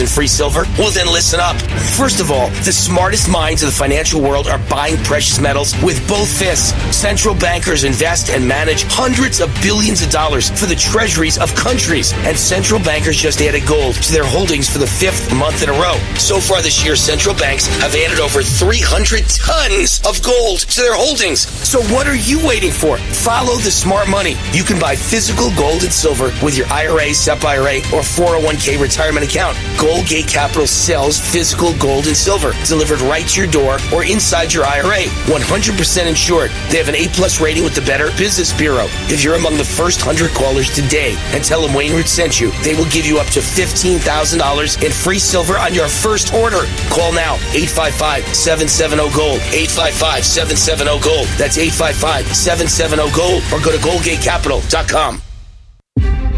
in 0.02 0.06
free 0.06 0.28
silver? 0.28 0.66
Well, 0.78 0.92
then 0.92 1.08
listen 1.08 1.40
up. 1.40 1.56
First 1.98 2.20
of 2.20 2.30
all, 2.30 2.50
the 2.62 2.72
smartest 2.72 3.28
minds 3.28 3.64
of 3.64 3.70
the 3.70 3.76
financial 3.76 4.22
world 4.22 4.46
are 4.46 4.60
buying 4.70 4.98
precious 5.04 5.40
metals 5.40 5.74
with 5.82 5.98
both 6.08 6.30
fists. 6.30 6.74
Central 6.96 7.34
bankers 7.34 7.86
invest 7.86 8.30
and 8.30 8.48
manage 8.48 8.84
hundreds 8.86 9.42
of 9.42 9.50
billions 9.64 10.04
of 10.04 10.12
dollars 10.12 10.52
for 10.52 10.68
the 10.68 10.76
treasuries 10.76 11.40
of 11.40 11.56
countries. 11.56 12.14
And 12.28 12.38
central 12.38 12.80
bankers 12.80 13.18
just 13.18 13.42
added 13.42 13.66
gold 13.66 13.96
to 14.04 14.12
their 14.12 14.26
holdings 14.26 14.70
for 14.70 14.78
the 14.78 14.88
fifth 14.88 15.34
month 15.34 15.64
in 15.64 15.70
a 15.70 15.80
row. 15.82 15.98
So 16.22 16.40
far 16.40 16.62
this 16.62 16.86
year, 16.86 16.96
central 16.96 17.34
banks 17.34 17.66
have 17.82 17.96
added 17.96 18.20
over 18.20 18.44
300 18.44 19.26
tons 19.26 20.02
of 20.06 20.22
gold 20.22 20.60
to 20.60 20.82
their 20.82 20.96
holdings. 20.96 21.48
So 21.66 21.82
what 21.94 22.06
are 22.06 22.18
you 22.18 22.46
waiting 22.46 22.72
for? 22.72 22.98
Follow 23.26 23.58
the 23.58 23.72
smart 23.72 24.08
money. 24.08 24.36
You 24.52 24.64
can 24.64 24.78
buy 24.78 24.96
physical 24.96 25.50
gold 25.56 25.82
and 25.82 25.94
silver 25.94 26.30
with 26.44 26.58
your 26.58 26.68
IRA, 26.68 27.14
SEP 27.14 27.44
IRA, 27.44 27.78
or 27.96 28.04
401k 28.04 28.80
retirement 28.80 29.26
account. 29.26 29.56
Goldgate 29.78 30.28
Capital 30.28 30.68
sells 30.68 31.20
physical 31.20 31.76
gold 31.78 32.08
and 32.08 32.16
silver 32.16 32.52
delivered 32.66 33.02
right 33.02 33.28
to 33.30 33.42
your 33.42 33.50
door 33.50 33.78
or 33.94 34.04
inside 34.04 34.54
your 34.54 34.66
IRA. 34.66 35.04
100% 35.32 36.08
insured. 36.08 36.52
They 36.70 36.78
have 36.78 36.90
an 36.90 36.96
A 36.96 37.08
plus 37.10 37.40
rating 37.40 37.64
with 37.64 37.76
the 37.76 37.82
Better 37.82 38.10
Business 38.18 38.52
Bureau. 38.54 38.88
If 39.10 39.24
you're 39.24 39.36
among 39.36 39.58
the 39.58 39.66
first 39.66 40.06
100 40.06 40.36
callers 40.36 40.74
today 40.74 41.16
and 41.34 41.44
tell 41.44 41.62
them 41.62 41.74
Wayne 41.74 41.94
Root 41.94 42.08
sent 42.08 42.40
you, 42.40 42.52
they 42.64 42.76
will 42.76 42.90
give 42.90 43.06
you 43.06 43.20
up 43.20 43.28
to 43.28 43.40
$15,000 43.40 44.84
in 44.84 44.92
free 44.92 45.20
silver 45.20 45.58
on 45.58 45.74
your 45.74 45.88
first 45.88 46.34
order. 46.34 46.66
Call 46.90 47.14
now 47.14 47.36
855 47.56 48.36
770 48.36 49.16
Gold. 49.16 49.40
855 49.54 50.26
770 50.26 51.00
Gold. 51.02 51.28
That's 51.38 51.58
855 51.58 52.36
770 52.36 53.16
Gold 53.16 53.44
or 53.52 53.64
go 53.64 53.72
to 53.72 53.82
goldgatecapital.com. 53.82 55.33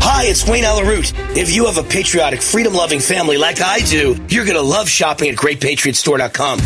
Hi, 0.07 0.25
it's 0.25 0.48
Wayne 0.48 0.63
Allyn 0.63 0.88
Root. 0.88 1.13
If 1.36 1.53
you 1.53 1.65
have 1.65 1.77
a 1.77 1.84
patriotic, 1.84 2.41
freedom 2.41 2.74
loving 2.74 3.00
family 3.00 3.38
like 3.38 3.62
I 3.62 3.79
do, 3.79 4.15
you're 4.29 4.45
going 4.45 4.57
to 4.57 4.62
love 4.62 4.88
shopping 4.88 5.29
at 5.29 5.36
GreatPatriotStore.com. 5.36 6.60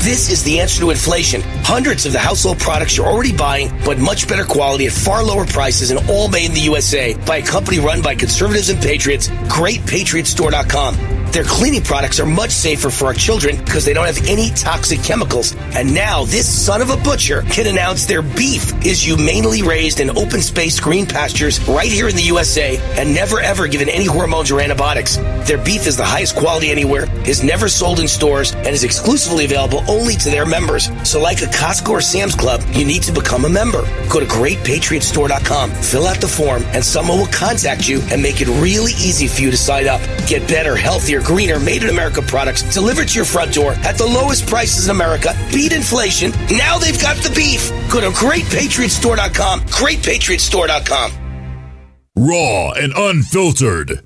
This 0.00 0.30
is 0.30 0.44
the 0.44 0.60
answer 0.60 0.80
to 0.80 0.90
inflation. 0.90 1.42
Hundreds 1.64 2.06
of 2.06 2.12
the 2.12 2.18
household 2.18 2.58
products 2.58 2.96
you're 2.96 3.06
already 3.06 3.36
buying, 3.36 3.70
but 3.84 3.98
much 3.98 4.28
better 4.28 4.44
quality 4.44 4.86
at 4.86 4.92
far 4.92 5.24
lower 5.24 5.44
prices 5.44 5.90
and 5.90 6.08
all 6.08 6.28
made 6.28 6.46
in 6.46 6.54
the 6.54 6.60
USA 6.60 7.14
by 7.26 7.38
a 7.38 7.42
company 7.42 7.80
run 7.80 8.02
by 8.02 8.14
conservatives 8.14 8.68
and 8.68 8.80
patriots, 8.80 9.28
GreatPatriotStore.com. 9.28 11.16
Their 11.32 11.44
cleaning 11.44 11.82
products 11.82 12.18
are 12.18 12.24
much 12.24 12.50
safer 12.50 12.88
for 12.88 13.06
our 13.06 13.14
children 13.14 13.56
because 13.62 13.84
they 13.84 13.92
don't 13.92 14.06
have 14.06 14.26
any 14.26 14.50
toxic 14.50 15.02
chemicals. 15.02 15.54
And 15.74 15.92
now 15.92 16.24
this 16.24 16.48
son 16.48 16.80
of 16.80 16.88
a 16.90 16.96
butcher 16.96 17.42
can 17.42 17.66
announce 17.66 18.06
their 18.06 18.22
beef 18.22 18.72
is 18.86 19.04
humanely 19.04 19.62
raised 19.62 20.00
in 20.00 20.08
open 20.16 20.40
space 20.40 20.80
green 20.80 21.04
pastures 21.04 21.60
right 21.68 21.90
here 21.90 22.08
in 22.08 22.16
the 22.16 22.22
USA 22.22 22.45
and 22.46 23.12
never 23.12 23.40
ever 23.40 23.66
given 23.66 23.88
any 23.88 24.06
hormones 24.06 24.50
or 24.50 24.60
antibiotics. 24.60 25.16
Their 25.46 25.58
beef 25.58 25.86
is 25.86 25.96
the 25.96 26.04
highest 26.04 26.36
quality 26.36 26.70
anywhere, 26.70 27.06
is 27.26 27.42
never 27.42 27.68
sold 27.68 28.00
in 28.00 28.08
stores, 28.08 28.52
and 28.54 28.68
is 28.68 28.84
exclusively 28.84 29.44
available 29.44 29.84
only 29.88 30.14
to 30.16 30.30
their 30.30 30.46
members. 30.46 30.88
So 31.08 31.20
like 31.20 31.42
a 31.42 31.46
Costco 31.46 31.90
or 31.90 32.00
Sam's 32.00 32.34
Club, 32.34 32.62
you 32.70 32.84
need 32.84 33.02
to 33.04 33.12
become 33.12 33.44
a 33.44 33.48
member. 33.48 33.82
Go 34.08 34.20
to 34.20 34.26
greatpatriotstore.com, 34.26 35.70
fill 35.70 36.06
out 36.06 36.20
the 36.20 36.28
form, 36.28 36.62
and 36.66 36.84
someone 36.84 37.18
will 37.18 37.26
contact 37.26 37.88
you 37.88 38.00
and 38.10 38.22
make 38.22 38.40
it 38.40 38.48
really 38.60 38.92
easy 38.92 39.26
for 39.26 39.42
you 39.42 39.50
to 39.50 39.56
sign 39.56 39.88
up. 39.88 40.00
Get 40.26 40.46
better, 40.48 40.76
healthier, 40.76 41.20
greener, 41.22 41.58
made 41.58 41.82
in 41.82 41.90
America 41.90 42.22
products 42.22 42.62
delivered 42.72 43.08
to 43.08 43.14
your 43.14 43.24
front 43.24 43.52
door 43.52 43.72
at 43.84 43.98
the 43.98 44.06
lowest 44.06 44.46
prices 44.46 44.86
in 44.86 44.90
America. 44.90 45.34
Beat 45.52 45.72
inflation. 45.72 46.30
Now 46.50 46.78
they've 46.78 47.00
got 47.00 47.16
the 47.18 47.32
beef. 47.34 47.70
Go 47.90 48.00
to 48.00 48.10
greatpatriotstore.com. 48.10 49.60
Greatpatriotstore.com. 49.62 51.25
Raw 52.18 52.72
and 52.72 52.94
unfiltered. 52.96 54.05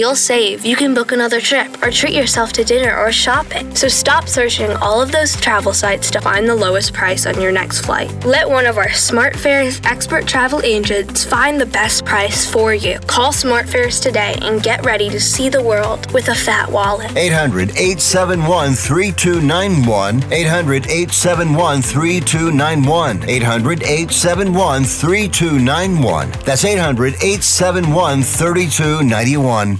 you'll 0.01 0.15
save, 0.15 0.65
you 0.65 0.75
can 0.75 0.95
book 0.95 1.11
another 1.11 1.39
trip 1.39 1.69
or 1.83 1.91
treat 1.91 2.15
yourself 2.15 2.51
to 2.51 2.63
dinner 2.63 2.97
or 2.97 3.11
shopping. 3.11 3.75
So 3.75 3.87
stop 3.87 4.27
searching 4.27 4.71
all 4.77 4.99
of 4.99 5.11
those 5.11 5.39
travel 5.39 5.73
sites 5.73 6.09
to 6.09 6.19
find 6.19 6.49
the 6.49 6.55
lowest 6.55 6.91
price 6.91 7.27
on 7.27 7.39
your 7.39 7.51
next 7.51 7.85
flight. 7.85 8.09
Let 8.25 8.49
one 8.49 8.65
of 8.65 8.79
our 8.79 8.87
SmartFares 8.87 9.85
expert 9.85 10.25
travel 10.25 10.59
agents 10.63 11.23
find 11.23 11.61
the 11.61 11.67
best 11.67 12.03
price 12.03 12.49
for 12.51 12.73
you. 12.73 12.97
Call 13.05 13.31
SmartFares 13.31 14.01
today 14.01 14.39
and 14.41 14.63
get 14.63 14.83
ready 14.83 15.07
to 15.11 15.19
see 15.19 15.49
the 15.49 15.61
world 15.61 16.11
with 16.13 16.29
a 16.29 16.35
fat 16.35 16.71
wallet. 16.71 17.15
800 17.15 17.69
871 17.77 18.73
3291. 18.73 20.33
800 20.33 20.87
871 20.87 21.81
3291. 21.83 23.29
800 23.29 23.83
871 23.83 24.83
3291. 24.83 26.31
That's 26.43 26.65
800 26.65 27.13
871 27.21 28.23
3291. 28.23 29.79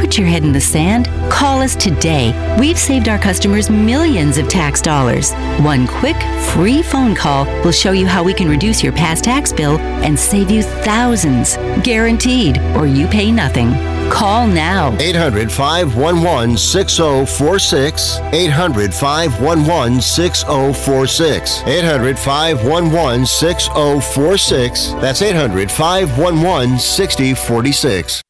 put 0.00 0.16
your 0.16 0.26
head 0.26 0.42
in 0.42 0.52
the 0.52 0.60
sand. 0.60 1.06
Call 1.30 1.60
us 1.60 1.76
today. 1.76 2.32
We've 2.58 2.78
saved 2.78 3.08
our 3.08 3.18
customers 3.18 3.68
millions 3.68 4.38
of 4.38 4.48
tax 4.48 4.80
dollars. 4.80 5.32
One 5.60 5.86
quick, 5.86 6.16
free 6.54 6.82
phone 6.82 7.14
call 7.14 7.44
will 7.62 7.72
show 7.72 7.92
you 7.92 8.06
how 8.06 8.24
we 8.24 8.32
can 8.32 8.48
reduce 8.48 8.82
your 8.82 8.94
past 8.94 9.24
tax 9.24 9.52
bill 9.52 9.78
and 9.78 10.18
save 10.18 10.50
you 10.50 10.62
thousands. 10.62 11.56
Guaranteed, 11.84 12.58
or 12.76 12.86
you 12.86 13.06
pay 13.08 13.30
nothing. 13.30 13.70
Call 14.10 14.46
now. 14.46 14.96
800 14.98 15.52
511 15.52 16.56
6046. 16.56 18.18
800 18.32 18.94
511 18.94 20.00
6046. 20.00 21.62
800 21.66 22.18
511 22.18 23.26
6046. 23.26 24.92
That's 24.94 25.22
800 25.22 25.70
511 25.70 26.78
6046. 26.78 28.22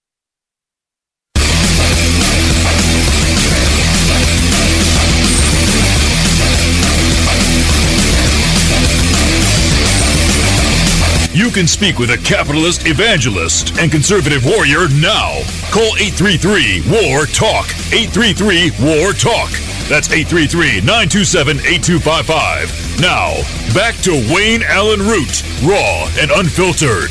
You 11.51 11.57
can 11.57 11.67
speak 11.67 11.99
with 11.99 12.11
a 12.11 12.19
capitalist 12.19 12.87
evangelist 12.87 13.77
and 13.81 13.91
conservative 13.91 14.45
warrior 14.45 14.87
now. 15.03 15.43
Call 15.75 15.99
833 15.99 16.87
War 16.87 17.27
Talk. 17.27 17.67
833 17.91 18.71
War 18.79 19.11
Talk. 19.11 19.51
That's 19.91 20.15
833 20.15 20.79
927 20.87 21.59
8255. 21.59 23.03
Now, 23.03 23.35
back 23.75 23.99
to 24.07 24.15
Wayne 24.31 24.63
Allyn 24.63 25.03
Root, 25.03 25.43
raw 25.67 26.07
and 26.23 26.31
unfiltered. 26.31 27.11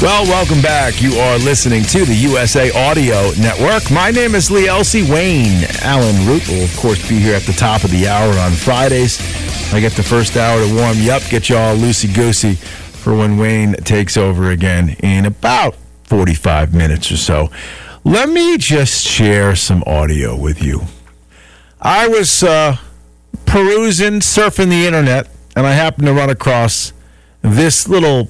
Well, 0.00 0.24
welcome 0.24 0.62
back. 0.62 1.02
You 1.02 1.12
are 1.20 1.36
listening 1.44 1.82
to 1.92 2.06
the 2.06 2.14
USA 2.14 2.72
Radio 2.72 3.36
Network. 3.36 3.90
My 3.90 4.10
name 4.10 4.34
is 4.34 4.50
Lee 4.50 4.66
Elsie. 4.66 5.04
Wayne 5.04 5.68
Allyn 5.84 6.24
Root 6.24 6.48
will, 6.48 6.64
of 6.64 6.74
course, 6.78 7.06
be 7.06 7.20
here 7.20 7.36
at 7.36 7.42
the 7.42 7.52
top 7.52 7.84
of 7.84 7.90
the 7.90 8.08
hour 8.08 8.32
on 8.38 8.52
Fridays. 8.52 9.20
I 9.74 9.80
get 9.80 9.92
the 9.92 10.02
first 10.02 10.38
hour 10.38 10.58
to 10.66 10.74
warm 10.74 10.96
you 10.96 11.12
up, 11.12 11.22
get 11.28 11.50
you 11.50 11.56
all 11.58 11.76
loosey 11.76 12.14
goosey 12.14 12.56
for 13.08 13.14
when 13.14 13.38
Wayne 13.38 13.72
takes 13.72 14.18
over 14.18 14.50
again 14.50 14.90
in 15.02 15.24
about 15.24 15.74
45 16.04 16.74
minutes 16.74 17.10
or 17.10 17.16
so. 17.16 17.50
Let 18.04 18.28
me 18.28 18.58
just 18.58 19.06
share 19.06 19.56
some 19.56 19.82
audio 19.86 20.36
with 20.36 20.62
you. 20.62 20.82
I 21.80 22.06
was 22.06 22.42
uh, 22.42 22.76
perusing, 23.46 24.20
surfing 24.20 24.68
the 24.68 24.84
internet, 24.86 25.26
and 25.56 25.66
I 25.66 25.72
happened 25.72 26.06
to 26.08 26.12
run 26.12 26.28
across 26.28 26.92
this 27.40 27.88
little 27.88 28.28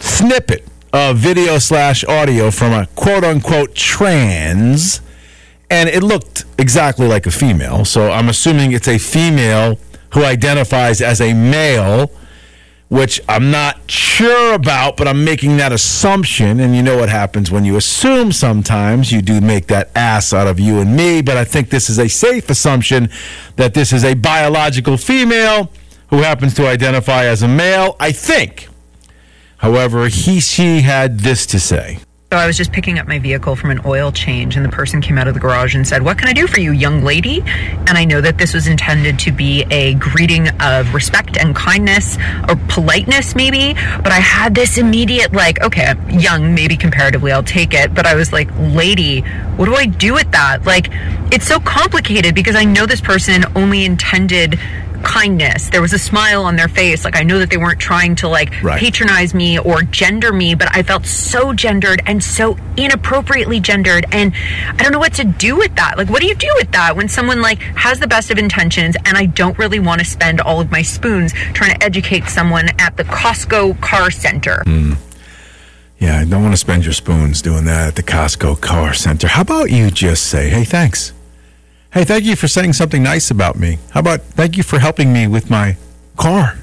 snippet 0.00 0.66
of 0.92 1.18
video 1.18 1.60
slash 1.60 2.02
audio 2.02 2.50
from 2.50 2.72
a 2.72 2.86
quote 2.96 3.22
unquote 3.22 3.76
trans, 3.76 5.00
and 5.70 5.88
it 5.88 6.02
looked 6.02 6.46
exactly 6.58 7.06
like 7.06 7.26
a 7.26 7.30
female. 7.30 7.84
So 7.84 8.10
I'm 8.10 8.28
assuming 8.28 8.72
it's 8.72 8.88
a 8.88 8.98
female 8.98 9.78
who 10.14 10.24
identifies 10.24 11.00
as 11.00 11.20
a 11.20 11.32
male, 11.32 12.10
which 12.92 13.20
I'm 13.26 13.50
not 13.50 13.90
sure 13.90 14.52
about, 14.54 14.98
but 14.98 15.08
I'm 15.08 15.24
making 15.24 15.56
that 15.56 15.72
assumption. 15.72 16.60
And 16.60 16.76
you 16.76 16.82
know 16.82 16.98
what 16.98 17.08
happens 17.08 17.50
when 17.50 17.64
you 17.64 17.76
assume 17.76 18.32
sometimes 18.32 19.10
you 19.10 19.22
do 19.22 19.40
make 19.40 19.66
that 19.68 19.90
ass 19.96 20.34
out 20.34 20.46
of 20.46 20.60
you 20.60 20.78
and 20.78 20.94
me, 20.94 21.22
but 21.22 21.38
I 21.38 21.44
think 21.44 21.70
this 21.70 21.88
is 21.88 21.98
a 21.98 22.08
safe 22.08 22.50
assumption 22.50 23.08
that 23.56 23.72
this 23.72 23.92
is 23.92 24.04
a 24.04 24.12
biological 24.12 24.98
female 24.98 25.72
who 26.10 26.18
happens 26.18 26.52
to 26.54 26.66
identify 26.66 27.24
as 27.24 27.42
a 27.42 27.48
male. 27.48 27.96
I 27.98 28.12
think 28.12 28.68
However, 29.62 30.08
he, 30.08 30.40
she 30.40 30.80
had 30.80 31.20
this 31.20 31.46
to 31.46 31.60
say. 31.60 32.00
So 32.32 32.38
I 32.38 32.46
was 32.46 32.56
just 32.56 32.72
picking 32.72 32.98
up 32.98 33.06
my 33.06 33.18
vehicle 33.18 33.56
from 33.56 33.68
an 33.68 33.82
oil 33.84 34.10
change, 34.10 34.56
and 34.56 34.64
the 34.64 34.70
person 34.70 35.02
came 35.02 35.18
out 35.18 35.28
of 35.28 35.34
the 35.34 35.40
garage 35.40 35.74
and 35.74 35.86
said, 35.86 36.00
What 36.00 36.16
can 36.16 36.28
I 36.28 36.32
do 36.32 36.46
for 36.46 36.60
you, 36.60 36.72
young 36.72 37.04
lady? 37.04 37.42
And 37.42 37.90
I 37.90 38.06
know 38.06 38.22
that 38.22 38.38
this 38.38 38.54
was 38.54 38.66
intended 38.66 39.18
to 39.18 39.32
be 39.32 39.66
a 39.70 39.92
greeting 39.96 40.48
of 40.62 40.94
respect 40.94 41.36
and 41.36 41.54
kindness 41.54 42.16
or 42.48 42.56
politeness, 42.68 43.34
maybe. 43.34 43.74
But 43.74 44.12
I 44.12 44.20
had 44.20 44.54
this 44.54 44.78
immediate, 44.78 45.34
like, 45.34 45.60
okay, 45.60 45.92
young, 46.08 46.54
maybe 46.54 46.74
comparatively, 46.74 47.32
I'll 47.32 47.42
take 47.42 47.74
it. 47.74 47.94
But 47.94 48.06
I 48.06 48.14
was 48.14 48.32
like, 48.32 48.48
Lady, 48.58 49.20
what 49.58 49.66
do 49.66 49.74
I 49.74 49.84
do 49.84 50.14
with 50.14 50.30
that? 50.30 50.64
Like, 50.64 50.88
it's 51.34 51.46
so 51.46 51.60
complicated 51.60 52.34
because 52.34 52.56
I 52.56 52.64
know 52.64 52.86
this 52.86 53.02
person 53.02 53.44
only 53.54 53.84
intended 53.84 54.58
kindness. 55.02 55.70
There 55.70 55.82
was 55.82 55.92
a 55.92 55.98
smile 55.98 56.44
on 56.44 56.56
their 56.56 56.68
face. 56.68 57.04
Like 57.04 57.16
I 57.16 57.22
know 57.22 57.38
that 57.38 57.50
they 57.50 57.56
weren't 57.56 57.80
trying 57.80 58.14
to 58.16 58.28
like 58.28 58.52
Right. 58.62 58.78
patronize 58.80 59.34
me 59.34 59.58
or 59.58 59.82
gender 59.82 60.32
me, 60.32 60.54
but 60.54 60.68
I 60.74 60.82
felt 60.82 61.04
so 61.06 61.52
gendered 61.52 62.00
and 62.06 62.22
so 62.22 62.56
inappropriately 62.76 63.60
gendered. 63.60 64.06
And 64.12 64.32
I 64.68 64.82
don't 64.82 64.92
know 64.92 64.98
what 64.98 65.14
to 65.14 65.24
do 65.24 65.56
with 65.56 65.74
that. 65.76 65.98
Like, 65.98 66.08
what 66.08 66.20
do 66.20 66.26
you 66.26 66.34
do 66.34 66.50
with 66.56 66.70
that 66.72 66.96
when 66.96 67.08
someone 67.08 67.42
like 67.42 67.60
has 67.76 67.98
the 68.00 68.06
best 68.06 68.30
of 68.30 68.38
intentions 68.38 68.96
and 69.04 69.16
I 69.16 69.26
don't 69.26 69.58
really 69.58 69.78
want 69.80 70.00
to 70.00 70.04
spend 70.06 70.40
all 70.40 70.60
of 70.60 70.70
my 70.70 70.82
spoons 70.82 71.32
trying 71.52 71.74
to 71.74 71.82
educate 71.84 72.28
someone 72.28 72.68
at 72.78 72.96
the 72.96 73.04
Costco 73.04 73.80
car 73.80 74.10
center? 74.10 74.62
Hmm. 74.64 74.94
Yeah, 75.98 76.18
I 76.18 76.24
don't 76.24 76.42
want 76.42 76.52
to 76.52 76.56
spend 76.58 76.84
your 76.84 76.94
spoons 76.94 77.42
doing 77.42 77.64
that 77.66 77.88
at 77.88 77.94
the 77.94 78.02
Costco 78.02 78.60
car 78.60 78.92
center. 78.92 79.28
How 79.28 79.42
about 79.42 79.70
you 79.70 79.88
just 79.90 80.26
say, 80.26 80.48
hey, 80.48 80.64
thanks? 80.64 81.12
Hey, 81.92 82.04
thank 82.04 82.24
you 82.24 82.36
for 82.36 82.48
saying 82.48 82.72
something 82.72 83.02
nice 83.02 83.30
about 83.30 83.58
me. 83.58 83.78
How 83.90 84.00
about 84.00 84.22
thank 84.22 84.56
you 84.56 84.62
for 84.62 84.78
helping 84.78 85.12
me 85.12 85.26
with 85.26 85.50
my 85.50 85.76
car? 86.16 86.58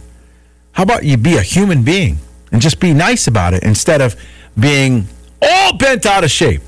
How 0.72 0.82
about 0.82 1.04
you 1.04 1.18
be 1.18 1.38
a 1.38 1.42
human 1.42 1.84
being 1.84 2.18
and 2.52 2.60
just 2.60 2.80
be 2.80 2.94
nice 2.96 3.28
about 3.28 3.54
it 3.54 3.62
instead 3.62 4.02
of 4.02 4.16
being 4.60 5.08
all 5.40 5.78
bent 5.78 6.08
out 6.08 6.24
of 6.24 6.32
shape 6.32 6.62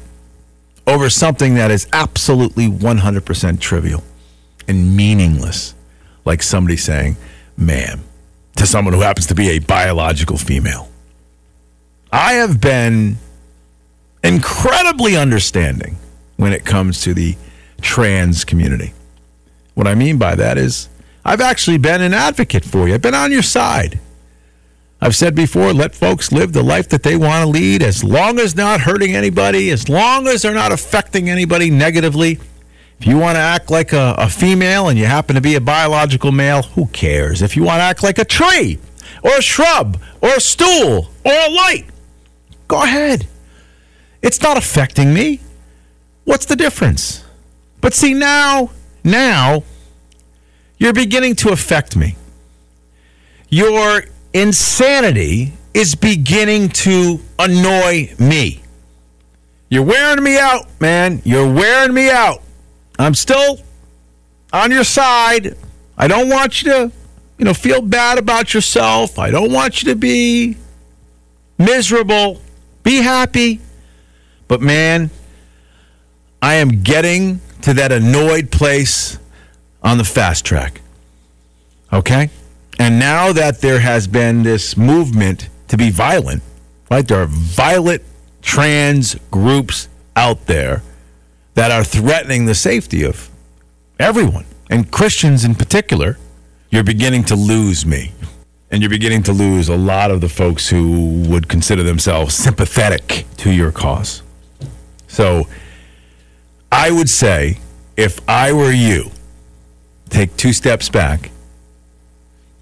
over 0.86 1.10
something 1.10 1.56
that 1.56 1.72
is 1.72 1.88
absolutely 1.92 2.68
100% 2.68 3.60
trivial 3.60 4.04
and 4.68 4.96
meaningless, 4.96 5.74
like 6.24 6.44
somebody 6.44 6.78
saying, 6.78 7.18
ma'am, 7.58 8.02
to 8.58 8.68
someone 8.68 8.94
who 8.94 9.02
happens 9.02 9.26
to 9.28 9.36
be 9.36 9.50
a 9.50 9.60
biological 9.60 10.38
female. 10.38 10.88
I 12.12 12.34
have 12.34 12.62
been 12.62 13.18
incredibly 14.24 15.16
understanding 15.18 15.98
when 16.38 16.54
it 16.54 16.64
comes 16.64 17.02
to 17.02 17.16
the 17.16 17.36
trans 17.82 18.46
community. 18.46 18.94
What 19.74 19.88
I 19.88 19.96
mean 19.96 20.18
by 20.18 20.36
that 20.36 20.58
is, 20.58 20.90
I've 21.24 21.42
actually 21.42 21.78
been 21.78 22.02
an 22.02 22.14
advocate 22.14 22.66
for 22.66 22.88
you. 22.88 22.96
I've 22.96 23.02
been 23.02 23.16
on 23.16 23.32
your 23.32 23.42
side. 23.44 24.00
I've 25.00 25.16
said 25.16 25.36
before, 25.36 25.74
let 25.74 25.96
folks 25.96 26.32
live 26.32 26.54
the 26.54 26.62
life 26.62 26.90
that 26.90 27.02
they 27.02 27.18
want 27.18 27.44
to 27.44 27.50
lead 27.50 27.82
as 27.82 28.04
long 28.04 28.40
as 28.40 28.56
not 28.56 28.82
hurting 28.82 29.16
anybody, 29.16 29.72
as 29.72 29.90
long 29.90 30.28
as 30.28 30.44
they're 30.44 30.54
not 30.54 30.72
affecting 30.72 31.30
anybody 31.30 31.72
negatively. 31.72 32.40
If 33.00 33.08
you 33.08 33.18
want 33.18 33.36
to 33.36 33.40
act 33.40 33.72
like 33.72 33.94
a, 33.94 34.14
a 34.20 34.30
female 34.30 34.90
and 34.90 35.00
you 35.00 35.06
happen 35.06 35.34
to 35.34 35.42
be 35.42 35.56
a 35.56 35.62
biological 35.62 36.32
male, 36.32 36.62
who 36.62 36.86
cares? 36.88 37.42
If 37.42 37.58
you 37.58 37.64
want 37.64 37.80
to 37.80 37.84
act 37.84 38.04
like 38.04 38.20
a 38.20 38.26
tree 38.26 38.78
or 39.24 39.32
a 39.38 39.42
shrub 39.42 40.00
or 40.22 40.30
a 40.30 40.40
stool 40.40 41.10
or 41.26 41.32
a 41.32 41.50
light, 41.50 41.86
go 42.68 42.84
ahead. 42.84 43.28
It's 44.22 44.40
not 44.44 44.56
affecting 44.56 45.16
me. 45.16 45.40
What's 46.26 46.46
the 46.46 46.56
difference? 46.56 47.24
But 47.82 47.94
see, 47.94 48.14
now, 48.14 48.70
now, 49.04 49.64
you're 50.78 50.94
beginning 50.94 51.36
to 51.38 51.50
affect 51.50 51.96
me. 51.96 52.16
Your 53.50 54.06
insanity 54.34 55.54
is 55.74 55.96
beginning 55.96 56.70
to 56.70 57.20
annoy 57.38 58.14
me. 58.18 58.62
You're 59.70 59.84
wearing 59.84 60.24
me 60.24 60.38
out, 60.38 60.68
man. 60.80 61.22
You're 61.26 61.52
wearing 61.52 61.94
me 61.94 62.10
out. 62.10 62.42
I'm 63.00 63.14
still 63.14 63.60
on 64.54 64.72
your 64.72 64.84
side. 64.84 65.56
I 65.98 66.08
don't 66.08 66.30
want 66.30 66.62
you 66.62 66.72
to, 66.72 66.92
you 67.38 67.46
know, 67.46 67.54
feel 67.54 67.82
bad 67.82 68.18
about 68.18 68.54
yourself. 68.54 69.18
I 69.18 69.32
don't 69.32 69.52
want 69.52 69.82
you 69.82 69.90
to 69.90 69.96
be 69.96 70.58
miserable. 71.58 72.42
Be 72.84 72.98
happy. 72.98 73.60
But 74.48 74.62
man, 74.62 75.10
I 76.42 76.56
am 76.56 76.84
getting 76.84 77.40
to 77.64 77.74
that 77.76 77.92
annoyed 77.92 78.52
place 78.52 79.18
on 79.84 79.98
the 79.98 80.04
fast 80.04 80.46
track. 80.46 80.82
Okay? 81.92 82.30
And 82.80 83.00
now 83.00 83.32
that 83.34 83.62
there 83.62 83.80
has 83.80 84.08
been 84.08 84.44
this 84.44 84.76
movement 84.76 85.50
to 85.68 85.78
be 85.78 85.90
violent, 85.90 86.44
right? 86.90 87.08
There 87.08 87.22
are 87.22 87.28
violent 87.28 88.02
trans 88.42 89.16
groups 89.30 89.88
out 90.16 90.48
there 90.48 90.82
that 91.54 91.72
are 91.72 91.84
threatening 91.84 92.46
the 92.46 92.56
safety 92.56 93.04
of 93.04 93.30
everyone, 94.00 94.46
and 94.70 94.92
Christians 94.92 95.46
in 95.46 95.56
particular. 95.56 96.18
You're 96.70 96.84
beginning 96.84 97.26
to 97.26 97.36
lose 97.36 97.86
me. 97.86 98.14
And 98.72 98.82
you're 98.82 98.90
beginning 98.90 99.24
to 99.24 99.34
lose 99.34 99.68
a 99.68 99.76
lot 99.76 100.12
of 100.12 100.22
the 100.22 100.30
folks 100.30 100.70
who 100.70 101.24
would 101.28 101.50
consider 101.50 101.84
themselves 101.84 102.34
sympathetic 102.34 103.26
to 103.38 103.52
your 103.52 103.74
cause. 103.74 104.24
So 105.08 105.48
I 106.72 106.90
would 106.92 107.10
say 107.10 107.58
if 107.98 108.20
I 108.30 108.54
were 108.54 108.72
you, 108.72 109.12
take 110.10 110.36
two 110.38 110.54
steps 110.54 110.90
back, 110.90 111.32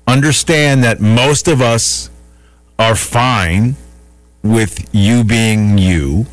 understand 0.08 0.84
that 0.84 1.00
most 1.00 1.48
of 1.48 1.62
us 1.62 2.10
are 2.78 2.96
fine 2.96 3.76
with 4.44 4.90
you 4.94 5.24
being 5.24 5.78
you. 5.78 6.26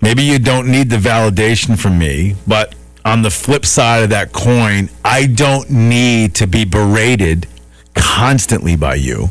Maybe 0.00 0.22
you 0.22 0.38
don't 0.38 0.68
need 0.68 0.90
the 0.90 0.96
validation 0.96 1.78
from 1.78 1.98
me, 1.98 2.34
but 2.46 2.74
on 3.04 3.22
the 3.22 3.30
flip 3.30 3.64
side 3.64 4.02
of 4.02 4.10
that 4.10 4.32
coin, 4.32 4.88
I 5.04 5.26
don't 5.26 5.70
need 5.70 6.34
to 6.36 6.46
be 6.46 6.64
berated 6.64 7.46
constantly 7.94 8.76
by 8.76 8.96
you. 8.96 9.30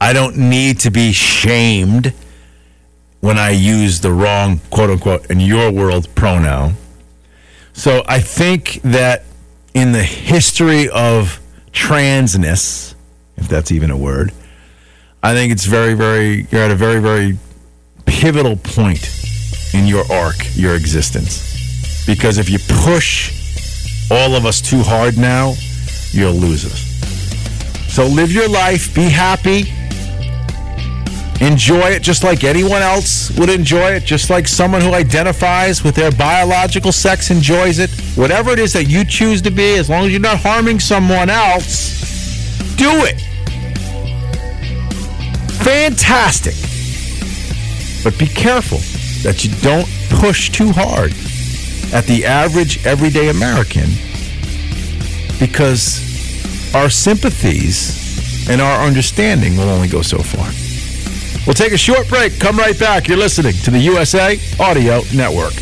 I 0.00 0.12
don't 0.12 0.36
need 0.36 0.80
to 0.80 0.90
be 0.90 1.12
shamed 1.12 2.12
when 3.22 3.38
I 3.38 3.50
use 3.50 4.00
the 4.00 4.10
wrong, 4.10 4.60
quote 4.70 4.90
unquote, 4.90 5.30
in 5.30 5.38
your 5.38 5.70
world 5.70 6.12
pronoun. 6.16 6.74
So 7.72 8.02
I 8.06 8.18
think 8.18 8.82
that 8.82 9.22
in 9.74 9.92
the 9.92 10.02
history 10.02 10.88
of 10.90 11.40
transness, 11.70 12.94
if 13.36 13.46
that's 13.48 13.70
even 13.70 13.92
a 13.92 13.96
word, 13.96 14.32
I 15.22 15.34
think 15.34 15.52
it's 15.52 15.66
very, 15.66 15.94
very, 15.94 16.48
you're 16.50 16.62
at 16.62 16.72
a 16.72 16.74
very, 16.74 17.00
very 17.00 17.38
pivotal 18.06 18.56
point 18.56 19.08
in 19.72 19.86
your 19.86 20.04
arc, 20.12 20.36
your 20.56 20.74
existence. 20.74 22.04
Because 22.04 22.38
if 22.38 22.50
you 22.50 22.58
push 22.82 24.10
all 24.10 24.34
of 24.34 24.44
us 24.44 24.60
too 24.60 24.82
hard 24.82 25.16
now, 25.16 25.54
you'll 26.10 26.32
lose 26.32 26.64
us. 26.66 27.94
So 27.94 28.04
live 28.04 28.32
your 28.32 28.48
life, 28.48 28.92
be 28.96 29.08
happy, 29.08 29.72
enjoy 31.42 31.90
it 31.90 32.02
just 32.02 32.22
like 32.22 32.44
anyone 32.44 32.82
else 32.82 33.36
would 33.36 33.50
enjoy 33.50 33.90
it, 33.92 34.04
just 34.04 34.30
like 34.30 34.46
someone 34.46 34.80
who 34.80 34.94
identifies 34.94 35.82
with 35.82 35.96
their 35.96 36.12
biological 36.12 36.92
sex 36.92 37.30
enjoys 37.30 37.78
it. 37.80 37.90
Whatever 38.14 38.52
it 38.52 38.60
is 38.60 38.72
that 38.74 38.84
you 38.84 39.04
choose 39.04 39.42
to 39.42 39.50
be, 39.50 39.74
as 39.76 39.90
long 39.90 40.06
as 40.06 40.12
you're 40.12 40.20
not 40.20 40.38
harming 40.38 40.78
someone 40.78 41.28
else, 41.28 42.00
do 42.76 42.90
it. 43.04 43.20
Fantastic. 45.64 46.54
But 48.04 48.18
be 48.18 48.26
careful 48.26 48.78
that 49.22 49.44
you 49.44 49.50
don't 49.62 49.88
push 50.10 50.50
too 50.50 50.70
hard 50.72 51.12
at 51.92 52.04
the 52.06 52.24
average 52.24 52.86
everyday 52.86 53.30
American 53.30 53.88
because 55.38 56.74
our 56.74 56.88
sympathies 56.88 58.48
and 58.48 58.60
our 58.60 58.86
understanding 58.86 59.56
will 59.56 59.68
only 59.68 59.88
go 59.88 60.02
so 60.02 60.18
far. 60.18 60.50
We'll 61.46 61.54
take 61.54 61.72
a 61.72 61.78
short 61.78 62.08
break. 62.08 62.38
Come 62.38 62.56
right 62.56 62.78
back. 62.78 63.08
You're 63.08 63.18
listening 63.18 63.54
to 63.64 63.70
the 63.72 63.80
USA 63.80 64.38
Radio 64.60 65.02
Network. 65.12 65.54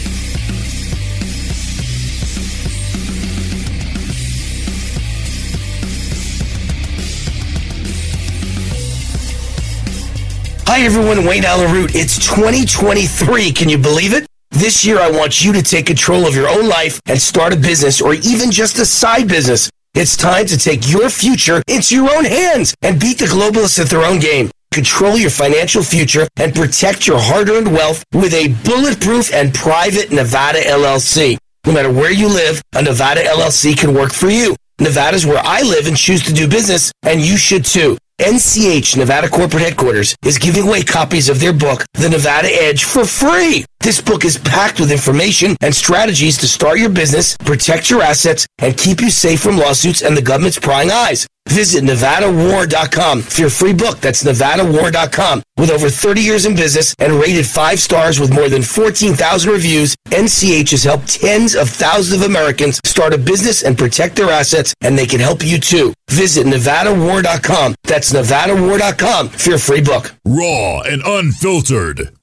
Hi, 10.66 10.82
everyone. 10.82 11.24
Wayne 11.24 11.44
Allyn 11.44 11.72
Root. 11.72 11.94
It's 11.94 12.18
2023. 12.26 13.50
Can 13.52 13.70
you 13.70 13.78
believe 13.78 14.12
it? 14.12 14.26
This 14.50 14.84
year, 14.84 15.00
I 15.00 15.10
want 15.10 15.42
you 15.42 15.52
to 15.54 15.62
take 15.62 15.86
control 15.86 16.26
of 16.26 16.34
your 16.34 16.48
own 16.48 16.68
life 16.68 17.00
and 17.06 17.20
start 17.20 17.54
a 17.54 17.56
business 17.56 18.02
or 18.02 18.14
even 18.14 18.50
just 18.50 18.78
a 18.78 18.84
side 18.84 19.28
business. 19.28 19.70
It's 19.94 20.16
time 20.16 20.44
to 20.46 20.58
take 20.58 20.88
your 20.88 21.08
future 21.08 21.62
into 21.66 21.94
your 21.96 22.14
own 22.14 22.24
hands 22.24 22.74
and 22.82 23.00
beat 23.00 23.18
the 23.18 23.24
globalists 23.24 23.80
at 23.80 23.88
their 23.88 24.04
own 24.04 24.20
game. 24.20 24.50
Control 24.72 25.18
your 25.18 25.30
financial 25.30 25.82
future 25.82 26.28
and 26.36 26.54
protect 26.54 27.04
your 27.04 27.18
hard-earned 27.18 27.72
wealth 27.72 28.04
with 28.12 28.32
a 28.32 28.54
bulletproof 28.62 29.34
and 29.34 29.52
private 29.52 30.12
Nevada 30.12 30.60
LLC. 30.60 31.36
No 31.66 31.72
matter 31.72 31.92
where 31.92 32.12
you 32.12 32.28
live, 32.28 32.62
a 32.74 32.82
Nevada 32.82 33.20
LLC 33.24 33.76
can 33.76 33.92
work 33.92 34.12
for 34.12 34.28
you. 34.28 34.54
Nevada's 34.78 35.26
where 35.26 35.42
I 35.44 35.62
live 35.62 35.88
and 35.88 35.96
choose 35.96 36.22
to 36.22 36.32
do 36.32 36.46
business, 36.46 36.92
and 37.02 37.20
you 37.20 37.36
should 37.36 37.64
too. 37.64 37.98
NCH 38.20 38.96
Nevada 38.96 39.28
Corporate 39.28 39.62
Headquarters 39.62 40.14
is 40.24 40.38
giving 40.38 40.68
away 40.68 40.82
copies 40.82 41.28
of 41.28 41.40
their 41.40 41.52
book, 41.52 41.84
The 41.94 42.08
Nevada 42.08 42.48
Edge, 42.48 42.84
for 42.84 43.04
free. 43.04 43.64
This 43.80 44.00
book 44.00 44.24
is 44.24 44.38
packed 44.38 44.78
with 44.78 44.92
information 44.92 45.56
and 45.62 45.74
strategies 45.74 46.38
to 46.38 46.46
start 46.46 46.78
your 46.78 46.90
business, 46.90 47.36
protect 47.38 47.90
your 47.90 48.02
assets, 48.02 48.46
and 48.58 48.76
keep 48.76 49.00
you 49.00 49.10
safe 49.10 49.40
from 49.40 49.56
lawsuits 49.56 50.02
and 50.02 50.16
the 50.16 50.22
government's 50.22 50.60
prying 50.60 50.92
eyes. 50.92 51.26
Visit 51.50 51.82
NevadaWar.com 51.82 53.22
for 53.22 53.40
your 53.40 53.50
free 53.50 53.72
book. 53.72 53.98
That's 53.98 54.22
NevadaWar.com. 54.22 55.42
With 55.56 55.70
over 55.70 55.90
30 55.90 56.20
years 56.20 56.46
in 56.46 56.54
business 56.54 56.94
and 57.00 57.14
rated 57.14 57.44
five 57.44 57.80
stars 57.80 58.20
with 58.20 58.32
more 58.32 58.48
than 58.48 58.62
14,000 58.62 59.50
reviews, 59.50 59.96
NCH 60.10 60.70
has 60.70 60.84
helped 60.84 61.20
tens 61.20 61.56
of 61.56 61.68
thousands 61.68 62.22
of 62.22 62.28
Americans 62.28 62.80
start 62.84 63.12
a 63.12 63.18
business 63.18 63.64
and 63.64 63.76
protect 63.76 64.14
their 64.14 64.30
assets, 64.30 64.72
and 64.80 64.96
they 64.96 65.06
can 65.06 65.18
help 65.18 65.44
you 65.44 65.58
too. 65.58 65.92
Visit 66.08 66.46
NevadaWar.com. 66.46 67.74
That's 67.82 68.12
NevadaWar.com 68.12 69.28
for 69.30 69.50
your 69.50 69.58
free 69.58 69.82
book. 69.82 70.14
Raw 70.24 70.82
and 70.82 71.02
unfiltered. 71.04 72.16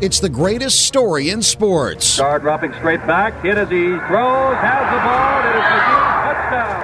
It's 0.00 0.18
the 0.18 0.28
greatest 0.28 0.86
story 0.86 1.30
in 1.30 1.40
sports. 1.40 2.18
Guard 2.18 2.42
dropping 2.42 2.72
straight 2.74 3.06
back. 3.06 3.40
Hit 3.44 3.56
as 3.56 3.70
he 3.70 3.84
throws. 4.08 4.56
Has 4.56 4.90
the 4.90 4.98
ball. 5.06 5.38
It 5.38 5.56
is 5.56 5.62
McGee. 5.62 6.02
Touchdown. 6.02 6.11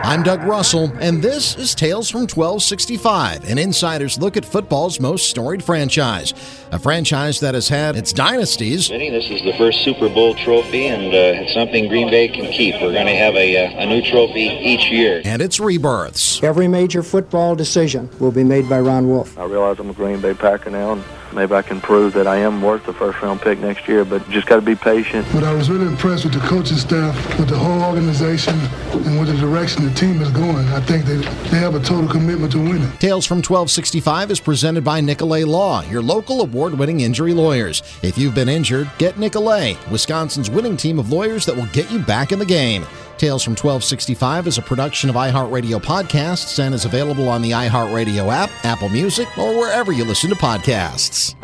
I'm 0.08 0.22
Doug 0.22 0.42
Russell, 0.44 0.90
and 1.00 1.22
this 1.22 1.54
is 1.58 1.74
Tales 1.74 2.08
from 2.08 2.22
1265, 2.22 3.50
an 3.50 3.58
insider's 3.58 4.18
look 4.18 4.38
at 4.38 4.44
football's 4.46 5.00
most 5.00 5.28
storied 5.28 5.62
franchise. 5.62 6.32
A 6.72 6.78
franchise 6.78 7.40
that 7.40 7.52
has 7.52 7.68
had 7.68 7.94
its 7.94 8.14
dynasties. 8.14 8.88
Vinny, 8.88 9.10
this 9.10 9.28
is 9.28 9.42
the 9.42 9.52
first 9.58 9.84
Super 9.84 10.08
Bowl 10.08 10.34
trophy, 10.34 10.86
and 10.86 11.12
uh, 11.12 11.42
it's 11.42 11.52
something 11.52 11.88
Green 11.88 12.08
Bay 12.08 12.28
can 12.28 12.50
keep. 12.50 12.76
We're 12.76 12.94
going 12.94 13.04
to 13.04 13.16
have 13.16 13.34
a, 13.34 13.66
uh, 13.66 13.82
a 13.82 13.84
new 13.84 14.00
trophy 14.00 14.44
each 14.44 14.90
year. 14.90 15.20
And 15.26 15.42
its 15.42 15.60
rebirths. 15.60 16.42
Every 16.42 16.68
major 16.68 17.02
football 17.02 17.54
decision 17.54 18.08
will 18.18 18.32
be 18.32 18.44
made 18.44 18.66
by 18.66 18.80
Ron 18.80 19.08
Wolf. 19.08 19.38
I 19.38 19.44
realize 19.44 19.78
I'm 19.78 19.90
a 19.90 19.92
Green 19.92 20.22
Bay 20.22 20.32
Packer 20.32 20.70
now, 20.70 20.92
and 20.92 21.04
maybe 21.32 21.54
I 21.54 21.62
can 21.62 21.80
prove 21.80 22.12
that 22.14 22.26
I 22.26 22.36
am 22.36 22.62
worth 22.62 22.84
the 22.84 22.92
first 22.92 23.20
round 23.22 23.40
pick 23.40 23.58
next 23.58 23.88
year, 23.88 24.04
but 24.04 24.28
just 24.30 24.46
got 24.46 24.56
to 24.56 24.62
be 24.62 24.74
patient. 24.74 25.26
But 25.32 25.44
I 25.44 25.54
was 25.54 25.70
really 25.70 25.86
impressed 25.86 26.24
with 26.24 26.34
the 26.34 26.40
coaching 26.40 26.76
staff, 26.76 27.14
with 27.38 27.48
the 27.48 27.56
whole 27.58 27.82
organization, 27.82 28.54
and 28.92 29.18
with 29.18 29.28
the 29.28 29.36
direction 29.36 29.84
the 29.84 29.94
team 29.94 30.20
is 30.20 30.30
going. 30.30 30.66
I 30.68 30.80
think 30.80 31.04
they, 31.04 31.16
they 31.16 31.58
have 31.58 31.74
a 31.74 31.80
total 31.80 32.08
commitment 32.08 32.52
to 32.52 32.58
winning. 32.58 32.90
Tales 32.98 33.26
from 33.26 33.38
1265 33.38 34.30
is 34.30 34.40
presented 34.40 34.84
by 34.84 35.00
Nicolet 35.00 35.46
Law, 35.46 35.82
your 35.84 36.02
local 36.02 36.42
award 36.42 36.78
winning 36.78 37.00
injury 37.00 37.34
lawyers. 37.34 37.82
If 38.02 38.18
you've 38.18 38.34
been 38.34 38.48
injured, 38.48 38.90
get 38.98 39.18
Nicolet, 39.18 39.76
Wisconsin's 39.90 40.50
winning 40.50 40.76
team 40.76 40.98
of 40.98 41.10
lawyers 41.10 41.46
that 41.46 41.56
will 41.56 41.66
get 41.66 41.90
you 41.90 41.98
back 41.98 42.32
in 42.32 42.38
the 42.38 42.46
game. 42.46 42.86
Tales 43.18 43.42
from 43.42 43.52
1265 43.52 44.46
is 44.46 44.58
a 44.58 44.62
production 44.62 45.10
of 45.10 45.16
iHeartRadio 45.16 45.82
Podcasts 45.82 46.58
and 46.58 46.74
is 46.74 46.84
available 46.84 47.28
on 47.28 47.42
the 47.42 47.50
iHeartRadio 47.50 48.32
app, 48.32 48.50
Apple 48.64 48.88
Music, 48.88 49.26
or 49.36 49.58
wherever 49.58 49.92
you 49.92 50.04
listen 50.04 50.30
to 50.30 50.36
podcasts. 50.36 51.34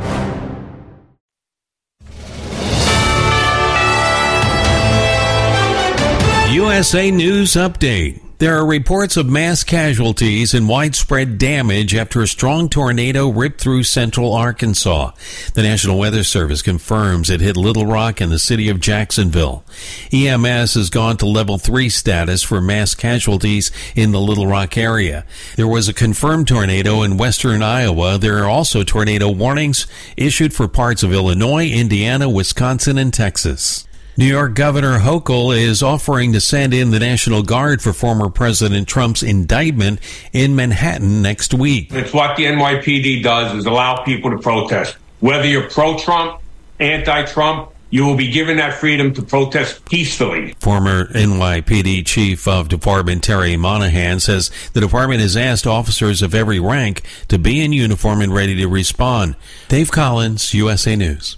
USA 6.54 7.10
News 7.10 7.54
Update. 7.54 8.23
There 8.38 8.58
are 8.58 8.66
reports 8.66 9.16
of 9.16 9.28
mass 9.28 9.62
casualties 9.62 10.54
and 10.54 10.68
widespread 10.68 11.38
damage 11.38 11.94
after 11.94 12.20
a 12.20 12.26
strong 12.26 12.68
tornado 12.68 13.28
ripped 13.28 13.60
through 13.60 13.84
central 13.84 14.34
Arkansas. 14.34 15.12
The 15.54 15.62
National 15.62 16.00
Weather 16.00 16.24
Service 16.24 16.60
confirms 16.60 17.30
it 17.30 17.40
hit 17.40 17.56
Little 17.56 17.86
Rock 17.86 18.20
and 18.20 18.32
the 18.32 18.40
city 18.40 18.68
of 18.68 18.80
Jacksonville. 18.80 19.64
EMS 20.12 20.74
has 20.74 20.90
gone 20.90 21.16
to 21.18 21.26
level 21.26 21.58
3 21.58 21.88
status 21.88 22.42
for 22.42 22.60
mass 22.60 22.96
casualties 22.96 23.70
in 23.94 24.10
the 24.10 24.20
Little 24.20 24.48
Rock 24.48 24.76
area. 24.76 25.24
There 25.54 25.68
was 25.68 25.88
a 25.88 25.94
confirmed 25.94 26.48
tornado 26.48 27.02
in 27.02 27.16
western 27.16 27.62
Iowa. 27.62 28.18
There 28.18 28.42
are 28.42 28.48
also 28.50 28.82
tornado 28.82 29.30
warnings 29.30 29.86
issued 30.16 30.52
for 30.52 30.66
parts 30.66 31.04
of 31.04 31.12
Illinois, 31.12 31.68
Indiana, 31.68 32.28
Wisconsin, 32.28 32.98
and 32.98 33.14
Texas. 33.14 33.86
New 34.16 34.26
York 34.26 34.54
Governor 34.54 35.00
Hochul 35.00 35.56
is 35.58 35.82
offering 35.82 36.32
to 36.34 36.40
send 36.40 36.72
in 36.72 36.92
the 36.92 37.00
National 37.00 37.42
Guard 37.42 37.82
for 37.82 37.92
former 37.92 38.28
President 38.28 38.86
Trump's 38.86 39.24
indictment 39.24 39.98
in 40.32 40.54
Manhattan 40.54 41.20
next 41.20 41.52
week. 41.52 41.92
It's 41.92 42.12
what 42.12 42.36
the 42.36 42.44
NYPD 42.44 43.24
does 43.24 43.52
is 43.56 43.66
allow 43.66 44.04
people 44.04 44.30
to 44.30 44.38
protest. 44.38 44.96
Whether 45.18 45.48
you're 45.48 45.68
pro-Trump, 45.68 46.40
anti-Trump, 46.78 47.70
you 47.90 48.06
will 48.06 48.14
be 48.14 48.30
given 48.30 48.58
that 48.58 48.74
freedom 48.74 49.12
to 49.14 49.22
protest 49.22 49.84
peacefully. 49.84 50.54
Former 50.60 51.06
NYPD 51.06 52.06
Chief 52.06 52.46
of 52.46 52.68
Department 52.68 53.24
Terry 53.24 53.56
Monahan 53.56 54.20
says 54.20 54.52
the 54.74 54.80
department 54.80 55.22
has 55.22 55.36
asked 55.36 55.66
officers 55.66 56.22
of 56.22 56.36
every 56.36 56.60
rank 56.60 57.02
to 57.26 57.38
be 57.38 57.64
in 57.64 57.72
uniform 57.72 58.20
and 58.20 58.32
ready 58.32 58.54
to 58.54 58.68
respond. 58.68 59.34
Dave 59.68 59.90
Collins, 59.90 60.54
USA 60.54 60.94
News. 60.94 61.36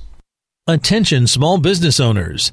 Attention 0.67 1.27
small 1.27 1.57
business 1.57 2.01
owners. 2.01 2.53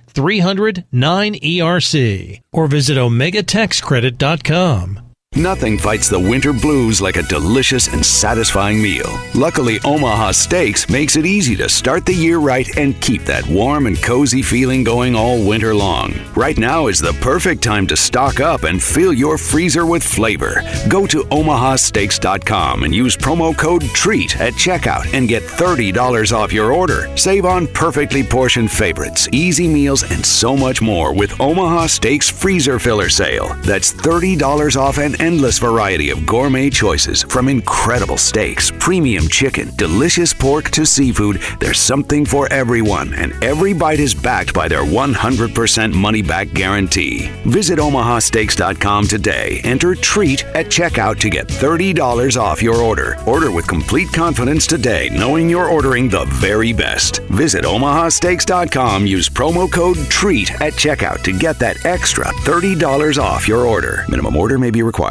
300 0.13 0.85
9ERC 0.93 2.41
or 2.51 2.67
visit 2.67 2.97
OmegaTaxCredit.com. 2.97 5.10
Nothing 5.37 5.77
fights 5.77 6.09
the 6.09 6.19
winter 6.19 6.51
blues 6.51 6.99
like 6.99 7.15
a 7.15 7.23
delicious 7.23 7.87
and 7.87 8.05
satisfying 8.05 8.81
meal. 8.81 9.17
Luckily, 9.33 9.79
Omaha 9.85 10.31
Steaks 10.33 10.89
makes 10.89 11.15
it 11.15 11.25
easy 11.25 11.55
to 11.55 11.69
start 11.69 12.05
the 12.05 12.13
year 12.13 12.39
right 12.39 12.67
and 12.77 12.99
keep 12.99 13.23
that 13.23 13.47
warm 13.47 13.87
and 13.87 13.95
cozy 14.03 14.41
feeling 14.41 14.83
going 14.83 15.15
all 15.15 15.41
winter 15.41 15.73
long. 15.73 16.13
Right 16.35 16.57
now 16.57 16.87
is 16.87 16.99
the 16.99 17.13
perfect 17.21 17.63
time 17.63 17.87
to 17.87 17.95
stock 17.95 18.41
up 18.41 18.63
and 18.63 18.83
fill 18.83 19.13
your 19.13 19.37
freezer 19.37 19.85
with 19.85 20.03
flavor. 20.03 20.63
Go 20.89 21.07
to 21.07 21.23
omahasteaks.com 21.23 22.83
and 22.83 22.93
use 22.93 23.15
promo 23.15 23.57
code 23.57 23.83
TREAT 23.83 24.37
at 24.41 24.51
checkout 24.55 25.13
and 25.13 25.29
get 25.29 25.43
$30 25.43 26.35
off 26.35 26.51
your 26.51 26.73
order. 26.73 27.07
Save 27.15 27.45
on 27.45 27.67
perfectly 27.67 28.21
portioned 28.21 28.69
favorites, 28.69 29.29
easy 29.31 29.69
meals, 29.69 30.03
and 30.11 30.25
so 30.25 30.57
much 30.57 30.81
more 30.81 31.13
with 31.13 31.39
Omaha 31.39 31.87
Steaks 31.87 32.29
Freezer 32.29 32.79
Filler 32.79 33.07
Sale. 33.07 33.55
That's 33.63 33.93
$30 33.93 34.75
off 34.75 34.97
an 34.97 35.20
endless 35.21 35.59
variety 35.59 36.09
of 36.09 36.25
gourmet 36.25 36.69
choices 36.69 37.21
from 37.23 37.47
incredible 37.47 38.17
steaks, 38.17 38.71
premium 38.79 39.27
chicken, 39.27 39.69
delicious 39.75 40.33
pork 40.33 40.71
to 40.71 40.85
seafood. 40.85 41.39
There's 41.59 41.79
something 41.79 42.25
for 42.25 42.51
everyone, 42.51 43.13
and 43.13 43.31
every 43.43 43.73
bite 43.73 43.99
is 43.99 44.15
backed 44.15 44.53
by 44.53 44.67
their 44.67 44.83
100% 44.83 45.93
money 45.93 46.23
back 46.23 46.51
guarantee. 46.53 47.29
Visit 47.45 47.77
omahasteaks.com 47.77 49.07
today. 49.07 49.61
Enter 49.63 49.93
TREAT 49.93 50.43
at 50.55 50.65
checkout 50.65 51.19
to 51.19 51.29
get 51.29 51.47
$30 51.47 52.41
off 52.41 52.63
your 52.63 52.77
order. 52.77 53.17
Order 53.27 53.51
with 53.51 53.67
complete 53.67 54.11
confidence 54.11 54.65
today, 54.65 55.09
knowing 55.13 55.49
you're 55.49 55.69
ordering 55.69 56.09
the 56.09 56.25
very 56.25 56.73
best. 56.73 57.19
Visit 57.29 57.63
omahasteaks.com. 57.63 59.05
Use 59.05 59.29
promo 59.29 59.71
code 59.71 59.97
TREAT 60.09 60.49
at 60.61 60.73
checkout 60.73 61.21
to 61.21 61.37
get 61.37 61.59
that 61.59 61.85
extra 61.85 62.25
$30 62.25 63.21
off 63.21 63.47
your 63.47 63.67
order. 63.67 64.03
Minimum 64.09 64.35
order 64.35 64.57
may 64.57 64.71
be 64.71 64.81
required. 64.81 65.10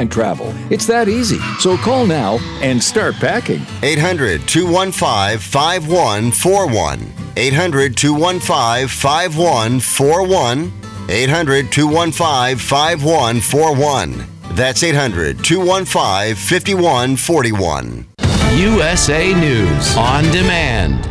airline 0.01 0.09
travel. 0.09 0.53
It's 0.71 0.85
that 0.87 1.07
easy. 1.07 1.39
So 1.59 1.77
call 1.77 2.05
now 2.05 2.39
and 2.61 2.81
start 2.81 3.15
packing. 3.15 3.61
800 3.83 4.47
215 4.47 5.39
5141. 5.39 7.13
800 7.37 7.97
215 7.97 8.87
5141. 8.87 10.71
800 11.09 11.71
215 11.71 12.57
5141. 12.57 14.27
That's 14.55 14.83
800 14.83 15.43
215 15.43 16.35
5141. 16.35 18.07
USA 18.57 19.33
News 19.33 19.95
on 19.95 20.23
demand. 20.25 21.10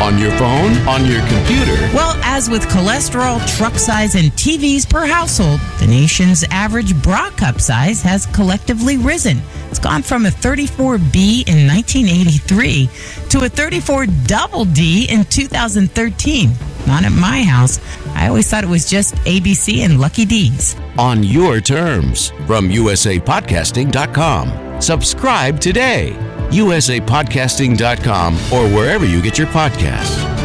On 0.00 0.16
your 0.16 0.30
phone, 0.32 0.72
on 0.88 1.04
your 1.06 1.20
computer. 1.26 1.74
Well, 1.92 2.14
as 2.22 2.48
with 2.48 2.62
cholesterol, 2.68 3.44
truck 3.56 3.74
size, 3.74 4.14
and 4.14 4.30
TVs 4.32 4.88
per 4.88 5.04
household, 5.06 5.58
the 5.80 5.86
nation's 5.88 6.44
average 6.50 6.94
bra 7.02 7.30
cup 7.30 7.60
size 7.60 8.00
has 8.02 8.26
collectively 8.26 8.96
risen. 8.96 9.38
It's 9.70 9.80
gone 9.80 10.02
from 10.02 10.24
a 10.26 10.30
34B 10.30 11.48
in 11.48 11.66
1983 11.66 12.88
to 13.30 13.44
a 13.44 13.48
34 13.48 14.06
double 14.26 14.64
D 14.64 15.06
in 15.10 15.24
2013. 15.24 16.50
Not 16.86 17.04
at 17.04 17.12
my 17.12 17.42
house. 17.42 17.80
I 18.14 18.28
always 18.28 18.48
thought 18.48 18.62
it 18.64 18.70
was 18.70 18.88
just 18.88 19.16
ABC 19.26 19.84
and 19.84 20.00
Lucky 20.00 20.24
D's. 20.24 20.76
On 20.96 21.22
your 21.24 21.60
terms 21.60 22.30
from 22.46 22.68
usapodcasting.com. 22.68 24.80
Subscribe 24.80 25.60
today. 25.60 26.16
usapodcasting.com 26.50 28.34
or 28.52 28.68
wherever 28.74 29.04
you 29.04 29.20
get 29.22 29.38
your 29.38 29.48
podcasts. 29.48 30.38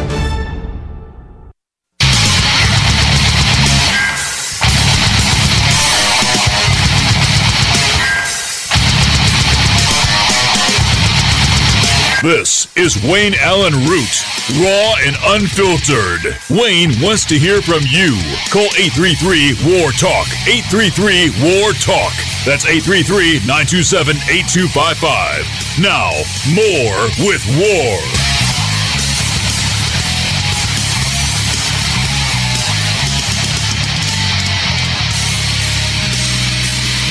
This 12.24 12.74
is 12.74 12.96
Wayne 13.04 13.34
Allyn 13.42 13.74
Root, 13.86 14.24
raw 14.56 14.94
and 15.04 15.14
unfiltered. 15.26 16.34
Wayne 16.48 16.98
wants 17.02 17.26
to 17.26 17.38
hear 17.38 17.60
from 17.60 17.82
you. 17.90 18.16
Call 18.48 18.64
833 18.80 19.52
WAR 19.60 19.92
TALK. 19.92 20.26
833 20.48 21.60
WAR 21.60 21.74
TALK. 21.74 22.33
That's 22.44 22.66
833 22.66 23.40
927 23.46 24.16
8255. 24.28 25.80
Now, 25.80 26.12
more 26.52 27.08
with 27.24 27.40
War. 27.56 27.96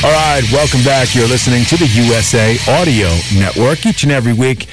All 0.05 0.11
right, 0.11 0.43
welcome 0.51 0.83
back. 0.83 1.15
You're 1.15 1.27
listening 1.27 1.63
to 1.65 1.77
the 1.77 1.87
USA 1.87 2.57
Radio 2.67 3.07
Network 3.33 3.87
each 3.87 4.03
and 4.03 4.11
every 4.11 4.33
week. 4.33 4.67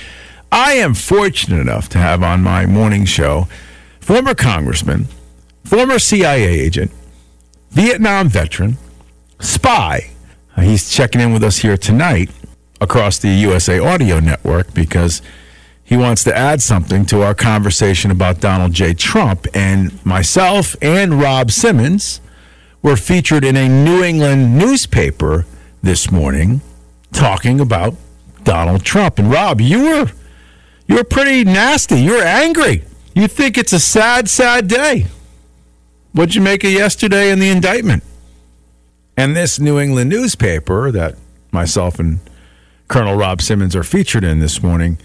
I 0.52 0.72
am 0.74 0.92
fortunate 0.92 1.60
enough 1.60 1.88
to 1.90 1.98
have 1.98 2.22
on 2.22 2.42
my 2.42 2.66
morning 2.66 3.06
show 3.06 3.48
former 4.00 4.34
congressman, 4.34 5.06
former 5.64 5.98
CIA 5.98 6.42
agent, 6.42 6.90
Vietnam 7.70 8.28
veteran, 8.28 8.76
spy. 9.38 10.10
Uh, 10.56 10.62
he's 10.62 10.90
checking 10.90 11.20
in 11.20 11.32
with 11.32 11.42
us 11.42 11.58
here 11.58 11.76
tonight 11.76 12.30
across 12.80 13.18
the 13.18 13.28
USA 13.28 13.78
Radio 13.78 14.20
Network 14.20 14.72
because 14.74 15.22
he 15.84 15.96
wants 15.96 16.22
to 16.24 16.36
add 16.36 16.62
something 16.62 17.04
to 17.06 17.22
our 17.22 17.34
conversation 17.34 18.10
about 18.10 18.40
Donald 18.40 18.72
J. 18.72 18.94
Trump. 18.94 19.46
And 19.54 20.04
myself 20.06 20.76
and 20.80 21.20
Rob 21.20 21.50
Simmons 21.50 22.20
were 22.82 22.96
featured 22.96 23.44
in 23.44 23.56
a 23.56 23.68
New 23.68 24.02
England 24.02 24.56
newspaper 24.56 25.46
this 25.82 26.10
morning 26.10 26.60
talking 27.12 27.60
about 27.60 27.94
Donald 28.44 28.84
Trump. 28.84 29.18
And 29.18 29.30
Rob, 29.30 29.60
you 29.60 29.84
were 29.84 30.10
you 30.86 30.96
were 30.96 31.04
pretty 31.04 31.44
nasty. 31.44 32.00
You 32.00 32.14
were 32.14 32.24
angry. 32.24 32.84
You 33.14 33.28
think 33.28 33.58
it's 33.58 33.72
a 33.72 33.80
sad, 33.80 34.28
sad 34.28 34.68
day. 34.68 35.06
What'd 36.12 36.34
you 36.34 36.40
make 36.40 36.64
of 36.64 36.70
yesterday 36.70 37.30
in 37.30 37.38
the 37.38 37.48
indictment? 37.48 38.02
And 39.20 39.36
this 39.36 39.60
New 39.60 39.78
England 39.78 40.08
newspaper 40.08 40.90
that 40.92 41.14
myself 41.52 41.98
and 41.98 42.20
Colonel 42.88 43.16
Rob 43.16 43.42
Simmons 43.42 43.76
are 43.76 43.82
featured 43.82 44.24
in 44.24 44.38
this 44.38 44.62
morning, 44.62 44.96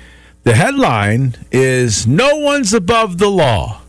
the 0.43 0.55
headline 0.55 1.35
is 1.51 2.07
No 2.07 2.37
one's 2.37 2.73
above 2.73 3.17
the 3.17 3.27
law. 3.27 3.81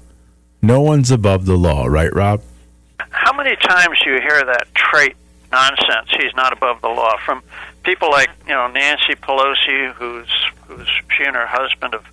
No 0.61 0.81
one's 0.81 1.13
above 1.13 1.47
the 1.47 1.57
law, 1.57 1.87
right, 1.87 2.13
Rob? 2.13 2.43
How 3.11 3.37
many 3.37 3.55
times 3.55 4.01
do 4.03 4.15
you 4.15 4.21
hear 4.21 4.45
that 4.45 4.67
trait 4.75 5.15
nonsense? 5.53 6.09
He's 6.11 6.35
not 6.35 6.53
above 6.53 6.81
the 6.81 6.89
law 6.89 7.17
from 7.25 7.41
people 7.85 8.11
like 8.11 8.31
you 8.49 8.53
know 8.53 8.67
Nancy 8.67 9.15
Pelosi, 9.15 9.93
who's 9.93 10.29
who's 10.67 10.89
she 11.17 11.23
and 11.23 11.37
her 11.37 11.47
husband 11.47 11.93
have 11.93 12.07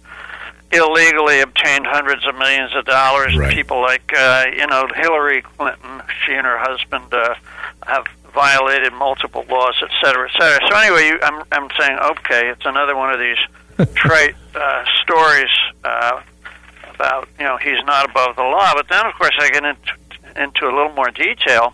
illegally 0.72 1.40
obtained 1.40 1.88
hundreds 1.88 2.28
of 2.28 2.36
millions 2.36 2.76
of 2.76 2.86
dollars. 2.86 3.36
Right. 3.36 3.56
People 3.56 3.82
like 3.82 4.14
uh, 4.16 4.46
you 4.56 4.68
know 4.68 4.88
Hillary 4.94 5.42
Clinton, 5.42 6.04
she 6.24 6.34
and 6.34 6.46
her 6.46 6.60
husband 6.60 7.12
uh, 7.12 7.34
have 7.88 8.06
violated 8.34 8.94
multiple 8.94 9.46
laws, 9.50 9.76
et 9.82 9.90
cetera, 10.04 10.28
et 10.30 10.34
cetera. 10.40 10.60
So 10.70 10.76
anyway, 10.78 11.08
you, 11.08 11.20
I'm 11.22 11.44
I'm 11.52 11.70
saying 11.80 11.98
okay, 12.00 12.50
it's 12.50 12.66
another 12.66 12.96
one 12.96 13.12
of 13.14 13.20
these 13.20 13.88
trait 13.96 14.36
uh, 14.56 14.84
stories 15.02 15.50
uh, 15.84 16.22
about 16.96 17.28
you 17.40 17.46
know 17.46 17.58
he's 17.58 17.84
not 17.86 18.10
above 18.10 18.36
the 18.36 18.44
law. 18.44 18.72
But 18.76 18.88
then 18.90 19.06
of 19.06 19.14
course 19.16 19.36
I 19.40 19.50
get 19.50 19.64
into 19.64 19.94
into 20.36 20.66
a 20.66 20.74
little 20.74 20.94
more 20.94 21.12
detail 21.12 21.74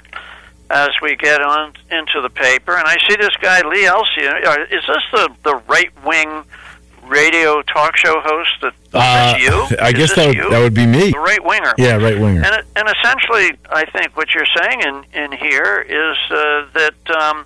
as 0.70 0.90
we 1.02 1.16
get 1.16 1.42
on 1.42 1.74
into 1.90 2.22
the 2.22 2.30
paper, 2.30 2.76
and 2.76 2.88
I 2.88 2.98
see 3.08 3.16
this 3.16 3.36
guy 3.42 3.62
Lee 3.68 3.86
Elsey. 3.86 4.28
Uh, 4.28 4.66
Is 4.70 4.84
this 4.88 5.04
the 5.12 5.30
the 5.44 5.56
right 5.68 5.92
wing 6.06 6.44
radio 7.10 7.62
talk 7.64 7.98
show 7.98 8.20
host? 8.24 8.50
that 8.62 8.74
Uh, 8.94 9.38
you? 9.38 9.78
I 9.82 9.90
Is 9.90 9.94
guess 9.94 10.16
that 10.16 10.28
would, 10.28 10.36
you? 10.36 10.50
that 10.50 10.60
would 10.60 10.74
be 10.74 10.86
me. 10.86 11.12
the 11.12 11.20
right 11.20 11.44
winger. 11.44 11.74
Yeah, 11.78 11.96
right 11.98 12.20
winger. 12.20 12.44
And 12.46 12.64
and 12.76 12.88
essentially, 12.98 13.58
I 13.70 13.86
think 13.86 14.16
what 14.16 14.34
you're 14.34 14.48
saying 14.58 14.82
in 14.82 15.24
in 15.24 15.32
here 15.32 15.80
is 15.88 16.18
uh, 16.32 16.66
that 16.74 17.16
um, 17.22 17.46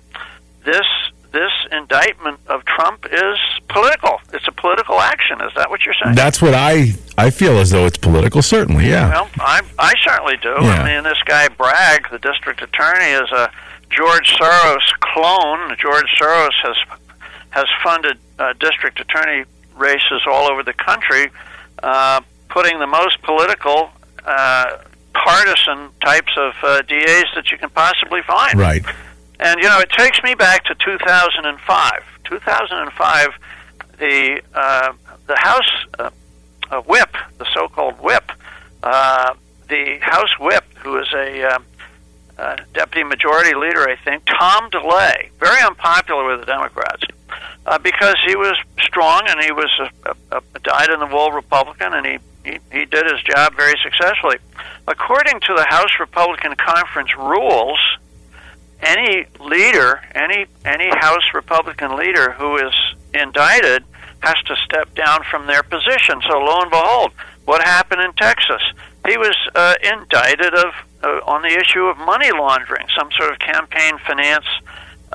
this 0.64 0.86
this 1.32 1.50
indictment 1.72 2.38
of 2.46 2.64
Trump 2.64 3.06
is 3.10 3.36
political. 3.68 4.20
It's 4.32 4.46
a 4.46 4.52
political 4.52 5.00
action. 5.00 5.40
Is 5.40 5.50
that 5.56 5.68
what 5.68 5.84
you're 5.84 5.96
saying? 6.02 6.14
That's 6.14 6.40
what 6.40 6.54
I 6.54 6.94
I 7.18 7.30
feel 7.30 7.58
as 7.58 7.70
though 7.70 7.86
it's 7.86 7.98
political. 7.98 8.40
Certainly, 8.42 8.88
yeah. 8.88 9.08
Well, 9.10 9.28
I 9.40 9.62
I 9.78 9.94
certainly 10.04 10.36
do. 10.36 10.50
Yeah. 10.60 10.82
I 10.82 10.94
mean, 10.94 11.02
this 11.04 11.20
guy 11.24 11.48
Bragg, 11.48 12.08
the 12.10 12.18
district 12.20 12.62
attorney, 12.62 13.10
is 13.24 13.30
a 13.32 13.50
George 13.90 14.28
Soros 14.38 14.86
clone. 15.00 15.76
George 15.78 16.06
Soros 16.20 16.54
has 16.62 16.76
has 17.50 17.66
funded 17.82 18.18
uh, 18.38 18.52
district 18.60 18.98
attorney 19.00 19.44
races 19.76 20.22
all 20.30 20.50
over 20.50 20.62
the 20.62 20.72
country, 20.72 21.30
uh, 21.82 22.20
putting 22.48 22.78
the 22.78 22.86
most 22.86 23.20
political, 23.22 23.90
uh, 24.24 24.78
partisan 25.12 25.90
types 26.04 26.32
of 26.36 26.54
uh, 26.62 26.82
DAs 26.82 27.24
that 27.34 27.50
you 27.50 27.58
can 27.58 27.70
possibly 27.70 28.20
find. 28.22 28.58
Right. 28.58 28.84
And 29.40 29.60
you 29.60 29.68
know, 29.68 29.80
it 29.80 29.90
takes 29.90 30.22
me 30.22 30.34
back 30.34 30.64
to 30.64 30.74
2005. 30.84 31.92
2005, 32.24 33.28
the 33.98 34.42
uh, 34.54 34.92
the 35.26 35.36
House 35.36 35.86
uh, 35.98 36.10
uh, 36.70 36.80
whip, 36.82 37.14
the 37.38 37.46
so-called 37.52 37.98
whip, 38.00 38.30
uh, 38.82 39.34
the 39.68 39.98
House 40.00 40.38
whip, 40.38 40.64
who 40.82 40.98
is 40.98 41.08
a 41.14 41.44
uh, 41.44 41.58
uh, 42.38 42.56
deputy 42.72 43.04
majority 43.04 43.54
leader, 43.54 43.88
I 43.88 43.96
think, 43.96 44.24
Tom 44.26 44.70
DeLay, 44.70 45.30
very 45.38 45.62
unpopular 45.62 46.26
with 46.26 46.40
the 46.40 46.46
Democrats 46.46 47.04
uh, 47.66 47.78
because 47.78 48.16
he 48.26 48.36
was 48.36 48.56
strong, 48.80 49.22
and 49.26 49.40
he 49.42 49.52
was 49.52 49.70
a, 49.80 50.14
a, 50.32 50.42
a 50.54 50.58
dyed-in-the-wool 50.60 51.32
Republican, 51.32 51.94
and 51.94 52.06
he, 52.06 52.18
he 52.44 52.58
he 52.70 52.84
did 52.84 53.10
his 53.10 53.22
job 53.22 53.54
very 53.56 53.74
successfully. 53.82 54.36
According 54.86 55.40
to 55.40 55.54
the 55.56 55.66
House 55.68 55.98
Republican 55.98 56.54
Conference 56.56 57.16
rules, 57.16 57.78
any 58.82 59.26
leader, 59.40 60.02
any 60.14 60.46
any 60.64 60.90
House 60.90 61.32
Republican 61.32 61.96
leader 61.96 62.32
who 62.32 62.56
is 62.58 62.74
indicted 63.14 63.84
has 64.20 64.36
to 64.46 64.56
step 64.56 64.94
down 64.94 65.22
from 65.30 65.46
their 65.46 65.62
position. 65.62 66.20
So 66.28 66.38
lo 66.38 66.60
and 66.60 66.70
behold, 66.70 67.12
what 67.44 67.62
happened 67.62 68.02
in 68.02 68.12
Texas? 68.14 68.62
He 69.06 69.16
was 69.18 69.36
uh, 69.54 69.74
indicted 69.82 70.54
of 70.54 70.72
uh, 71.04 71.20
on 71.26 71.42
the 71.42 71.48
issue 71.48 71.84
of 71.84 71.98
money 71.98 72.30
laundering, 72.32 72.86
some 72.96 73.10
sort 73.12 73.32
of 73.32 73.38
campaign 73.38 73.98
finance 74.06 74.46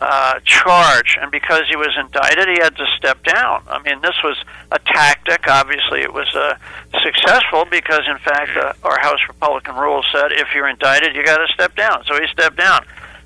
uh, 0.01 0.39
charge, 0.45 1.17
and 1.21 1.29
because 1.31 1.63
he 1.67 1.75
was 1.75 1.89
indicted, 1.99 2.47
he 2.47 2.59
had 2.61 2.75
to 2.77 2.85
step 2.97 3.21
down. 3.23 3.63
I 3.67 3.81
mean, 3.83 4.01
this 4.01 4.15
was 4.23 4.37
a 4.71 4.79
tactic. 4.79 5.47
Obviously, 5.47 6.01
it 6.01 6.13
was 6.13 6.33
uh, 6.35 6.55
successful 7.03 7.65
because, 7.69 8.07
in 8.07 8.17
fact, 8.19 8.55
uh, 8.55 8.73
our 8.83 8.99
House 8.99 9.19
Republican 9.27 9.75
rules 9.75 10.05
said 10.13 10.31
if 10.31 10.47
you're 10.55 10.69
indicted, 10.69 11.15
you 11.15 11.25
got 11.25 11.45
to 11.45 11.53
step 11.53 11.75
down. 11.75 12.03
So 12.05 12.13
he 12.13 12.27
stepped 12.27 12.55
down. 12.55 12.85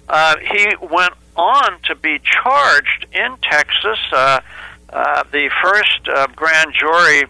Uh, 0.09 0.37
he 0.37 0.73
went 0.81 1.13
on 1.35 1.79
to 1.83 1.95
be 1.95 2.19
charged 2.19 3.05
in 3.11 3.37
Texas. 3.41 3.99
Uh, 4.11 4.41
uh, 4.89 5.23
the 5.31 5.49
first 5.61 6.07
uh, 6.07 6.27
grand 6.35 6.73
jury 6.73 7.25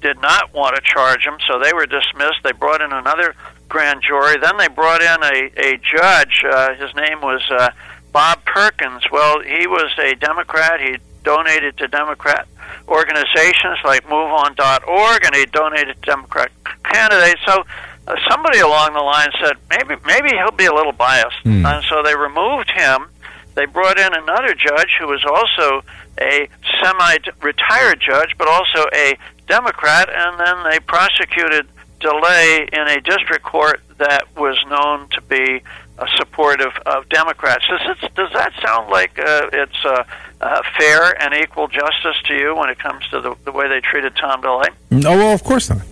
did 0.00 0.20
not 0.20 0.52
want 0.54 0.74
to 0.76 0.82
charge 0.82 1.24
him, 1.24 1.36
so 1.46 1.58
they 1.58 1.72
were 1.72 1.86
dismissed. 1.86 2.42
They 2.42 2.52
brought 2.52 2.80
in 2.80 2.92
another 2.92 3.34
grand 3.70 4.02
jury. 4.02 4.36
Then 4.38 4.58
they 4.58 4.68
brought 4.68 5.00
in 5.00 5.22
a, 5.22 5.50
a 5.56 5.78
judge. 5.78 6.44
Uh, 6.44 6.74
his 6.74 6.94
name 6.94 7.22
was 7.22 7.40
uh, 7.50 7.70
Bob 8.12 8.44
Perkins. 8.44 9.02
Well, 9.10 9.40
he 9.40 9.66
was 9.66 9.90
a 9.98 10.14
Democrat. 10.16 10.80
He 10.80 10.98
donated 11.24 11.78
to 11.78 11.88
Democrat 11.88 12.46
organizations 12.88 13.78
like 13.84 14.04
MoveOn.org, 14.04 15.24
and 15.24 15.34
he 15.34 15.46
donated 15.46 15.96
to 16.02 16.06
Democrat 16.10 16.50
candidates. 16.84 17.40
So 17.46 17.62
uh, 18.06 18.16
somebody 18.28 18.58
along 18.58 18.92
the 18.94 19.00
line 19.00 19.28
said 19.42 19.54
maybe 19.70 19.94
maybe 20.06 20.30
he'll 20.36 20.50
be 20.50 20.66
a 20.66 20.74
little 20.74 20.92
biased, 20.92 21.36
Hmm. 21.44 21.64
and 21.64 21.84
so 21.88 22.02
they 22.02 22.14
removed 22.16 22.70
him. 22.70 23.06
They 23.54 23.66
brought 23.66 23.98
in 23.98 24.12
another 24.14 24.54
judge 24.54 24.90
who 25.00 25.06
was 25.08 25.24
also 25.24 25.82
a 26.20 26.48
semi-retired 26.82 28.00
judge, 28.00 28.34
but 28.38 28.48
also 28.48 28.86
a 28.94 29.16
Democrat, 29.48 30.08
and 30.08 30.38
then 30.40 30.70
they 30.70 30.78
prosecuted 30.80 31.66
DeLay 32.00 32.68
in 32.72 32.88
a 32.88 33.00
district 33.00 33.44
court 33.44 33.80
that 33.98 34.24
was 34.36 34.58
known 34.68 35.08
to 35.10 35.20
be 35.22 35.62
uh, 35.98 36.06
supportive 36.16 36.72
of 36.86 37.08
Democrats. 37.08 37.64
Does, 37.68 37.98
it, 38.02 38.14
does 38.14 38.32
that 38.32 38.52
sound 38.64 38.90
like 38.90 39.18
uh, 39.18 39.50
it's 39.52 39.84
uh, 39.84 40.04
uh, 40.40 40.62
fair 40.78 41.22
and 41.22 41.34
equal 41.34 41.68
justice 41.68 42.16
to 42.26 42.34
you 42.34 42.56
when 42.56 42.70
it 42.70 42.78
comes 42.78 43.06
to 43.10 43.20
the, 43.20 43.34
the 43.44 43.52
way 43.52 43.68
they 43.68 43.80
treated 43.80 44.16
Tom 44.16 44.40
DeLay? 44.40 44.68
No, 44.90 45.10
well, 45.16 45.34
of 45.34 45.44
course 45.44 45.68
not. 45.68 45.82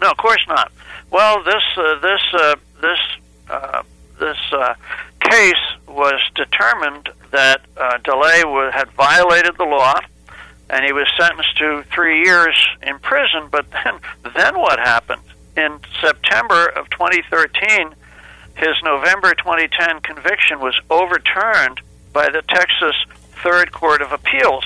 No, 0.00 0.10
of 0.10 0.16
course 0.16 0.44
not. 0.48 0.72
Well, 1.10 1.44
this 1.44 1.62
uh, 1.76 2.00
this 2.00 2.20
uh, 2.32 2.54
this 2.80 2.98
uh, 3.48 3.82
this 4.18 4.38
uh, 4.52 4.74
case 5.20 5.54
was 5.86 6.20
determined 6.34 7.08
that 7.30 7.60
uh, 7.76 7.98
DeLay 7.98 8.72
had 8.72 8.90
violated 8.92 9.56
the 9.56 9.64
law, 9.64 9.94
and 10.70 10.84
he 10.84 10.92
was 10.92 11.06
sentenced 11.18 11.56
to 11.58 11.84
three 11.94 12.24
years 12.24 12.56
in 12.82 12.98
prison. 12.98 13.48
But 13.50 13.70
then, 13.70 14.00
then 14.34 14.58
what 14.58 14.78
happened? 14.78 15.20
In 15.56 15.80
September 16.00 16.66
of 16.66 16.90
2013, 16.90 17.94
his 18.56 18.74
November 18.82 19.34
2010 19.34 20.00
conviction 20.00 20.60
was 20.60 20.78
overturned 20.90 21.80
by 22.12 22.28
the 22.30 22.42
Texas 22.42 22.94
Third 23.42 23.72
Court 23.72 24.02
of 24.02 24.12
Appeals. 24.12 24.64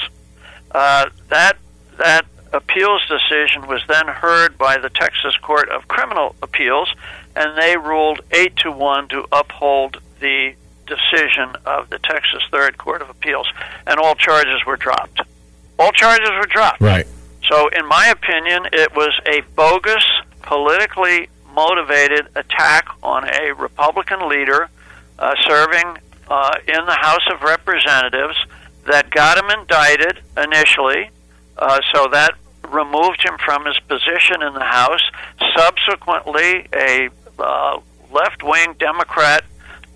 Uh, 0.70 1.07
that 1.28 1.57
that 1.97 2.26
appeals 2.53 3.03
decision 3.09 3.66
was 3.66 3.82
then 3.89 4.07
heard 4.07 4.57
by 4.57 4.78
the 4.78 4.91
Texas 4.91 5.36
Court 5.43 5.68
of 5.68 5.89
Criminal 5.89 6.34
Appeals, 6.43 6.93
and 7.36 7.59
they 7.59 7.76
ruled 7.76 8.20
eight 8.30 8.57
to 8.57 8.70
one 8.70 9.09
to 9.09 9.26
uphold 9.32 10.01
the 10.20 10.55
decision 10.86 11.57
of 11.66 11.91
the 11.91 11.99
Texas 11.99 12.43
Third 12.51 12.78
Court 12.78 13.03
of 13.03 13.11
Appeals, 13.11 13.51
and 13.86 13.99
all 13.99 14.14
charges 14.14 14.64
were 14.66 14.76
dropped. 14.76 15.20
All 15.78 15.93
charges 15.93 16.30
were 16.30 16.47
dropped. 16.47 16.80
Right. 16.80 17.07
So, 17.49 17.68
in 17.68 17.86
my 17.86 18.09
opinion, 18.09 18.66
it 18.72 18.95
was 18.95 19.18
a 19.26 19.43
bogus, 19.55 20.05
politically 20.43 21.28
motivated 21.55 22.28
attack 22.34 22.89
on 23.03 23.28
a 23.28 23.53
Republican 23.53 24.28
leader 24.28 24.68
uh, 25.18 25.34
serving 25.47 25.99
uh, 26.28 26.55
in 26.66 26.86
the 26.86 26.95
House 27.01 27.26
of 27.32 27.43
Representatives 27.43 28.36
that 28.86 29.11
got 29.11 29.39
him 29.39 29.51
indicted 29.51 30.22
initially. 30.36 31.11
Uh, 31.57 31.80
so 31.93 32.09
that 32.12 32.34
removed 32.68 33.22
him 33.24 33.36
from 33.45 33.64
his 33.64 33.78
position 33.80 34.43
in 34.43 34.55
the 34.55 34.64
House. 34.64 35.03
Subsequently, 35.57 36.68
a 36.72 37.09
uh, 37.39 37.80
left 38.12 38.43
wing 38.43 38.74
Democrat 38.78 39.45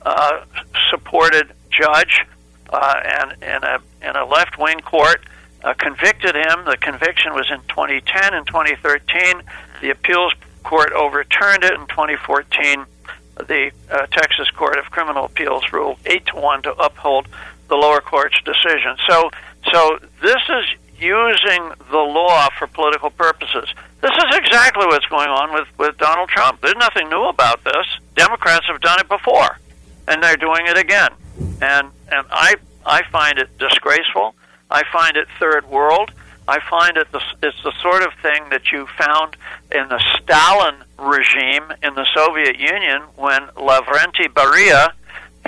uh, 0.02 0.44
supported 0.90 1.52
judge 1.70 2.24
uh, 2.70 3.00
and 3.04 3.42
in 3.42 3.64
a, 3.64 3.78
in 4.02 4.16
a 4.16 4.24
left 4.24 4.58
wing 4.58 4.80
court 4.80 5.24
uh, 5.62 5.74
convicted 5.74 6.34
him. 6.34 6.64
The 6.64 6.76
conviction 6.80 7.34
was 7.34 7.50
in 7.50 7.60
2010 7.68 8.34
and 8.34 8.46
2013. 8.46 9.42
The 9.82 9.90
appeals 9.90 10.32
court 10.62 10.92
overturned 10.92 11.64
it 11.64 11.72
in 11.74 11.86
2014. 11.88 12.86
The 13.36 13.72
uh, 13.90 14.06
Texas 14.06 14.48
Court 14.50 14.78
of 14.78 14.84
Criminal 14.92 15.24
Appeals 15.24 15.72
ruled 15.72 15.98
eight 16.06 16.24
to 16.26 16.36
one 16.36 16.62
to 16.62 16.72
uphold 16.74 17.26
the 17.68 17.74
lower 17.74 18.00
court's 18.00 18.40
decision. 18.42 18.96
So, 19.08 19.30
so 19.72 19.98
this 20.22 20.40
is 20.48 20.64
using 21.00 21.72
the 21.90 21.98
law 21.98 22.48
for 22.56 22.68
political 22.68 23.10
purposes. 23.10 23.68
This 24.00 24.12
is 24.12 24.36
exactly 24.36 24.86
what's 24.86 25.06
going 25.06 25.28
on 25.28 25.52
with, 25.52 25.66
with 25.78 25.98
Donald 25.98 26.28
Trump. 26.28 26.60
There's 26.60 26.76
nothing 26.76 27.08
new 27.08 27.24
about 27.24 27.64
this. 27.64 27.86
Democrats 28.14 28.66
have 28.68 28.80
done 28.80 29.00
it 29.00 29.08
before, 29.08 29.58
and 30.06 30.22
they're 30.22 30.36
doing 30.36 30.66
it 30.66 30.78
again. 30.78 31.10
And 31.60 31.88
and 32.10 32.26
I 32.30 32.54
I 32.86 33.02
find 33.10 33.38
it 33.38 33.58
disgraceful. 33.58 34.36
I 34.70 34.84
find 34.92 35.16
it 35.16 35.26
third 35.40 35.68
world. 35.68 36.12
I 36.48 36.58
find 36.68 36.96
it 36.96 37.10
the, 37.12 37.20
it's 37.42 37.62
the 37.62 37.72
sort 37.80 38.02
of 38.02 38.12
thing 38.20 38.48
that 38.50 38.72
you 38.72 38.86
found 38.98 39.36
in 39.70 39.88
the 39.88 40.02
Stalin 40.16 40.74
regime 40.98 41.64
in 41.82 41.94
the 41.94 42.06
Soviet 42.14 42.58
Union 42.58 43.02
when 43.16 43.46
Lavrenti 43.56 44.26
Beria, 44.28 44.92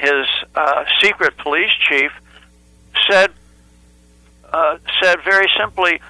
his 0.01 0.27
uh, 0.55 0.85
secret 1.01 1.37
police 1.39 1.73
chief, 1.89 2.13
said 3.11 3.31
uh, 4.53 4.79
said 5.03 5.19
very 5.25 5.51
simply, 5.59 6.01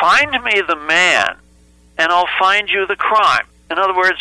"Find 0.00 0.32
me 0.42 0.60
the 0.66 0.76
man, 0.76 1.36
and 1.98 2.10
I'll 2.10 2.28
find 2.38 2.68
you 2.68 2.86
the 2.86 2.96
crime." 2.96 3.46
In 3.70 3.78
other 3.78 3.94
words, 3.94 4.18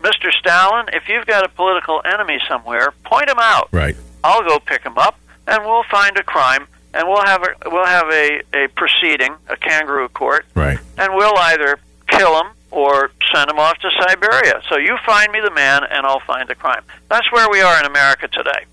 Mr. 0.00 0.32
Stalin, 0.32 0.86
if 0.92 1.08
you've 1.08 1.26
got 1.26 1.44
a 1.44 1.48
political 1.48 2.02
enemy 2.04 2.38
somewhere, 2.48 2.92
point 3.04 3.28
him 3.28 3.38
out. 3.38 3.68
Right. 3.70 3.96
I'll 4.24 4.42
go 4.42 4.58
pick 4.58 4.82
him 4.82 4.98
up, 4.98 5.18
and 5.46 5.64
we'll 5.64 5.84
find 5.84 6.16
a 6.16 6.24
crime, 6.24 6.66
and 6.94 7.08
we'll 7.08 7.24
have 7.24 7.42
a 7.42 7.70
we'll 7.70 7.86
have 7.86 8.08
a, 8.10 8.42
a 8.54 8.68
proceeding, 8.68 9.34
a 9.48 9.56
kangaroo 9.56 10.08
court, 10.08 10.46
Right. 10.54 10.78
and 10.98 11.14
we'll 11.14 11.36
either 11.36 11.78
kill 12.08 12.38
him 12.40 12.52
or 12.70 13.10
send 13.34 13.50
him 13.50 13.58
off 13.58 13.78
to 13.78 13.90
Siberia. 14.00 14.62
So 14.68 14.76
you 14.78 14.96
find 15.04 15.30
me 15.32 15.40
the 15.44 15.50
man, 15.50 15.82
and 15.84 16.06
I'll 16.06 16.20
find 16.26 16.48
the 16.48 16.54
crime. 16.54 16.82
That's 17.08 17.30
where 17.32 17.48
we 17.50 17.60
are 17.60 17.78
in 17.80 17.86
America 17.86 18.28
today. 18.28 18.64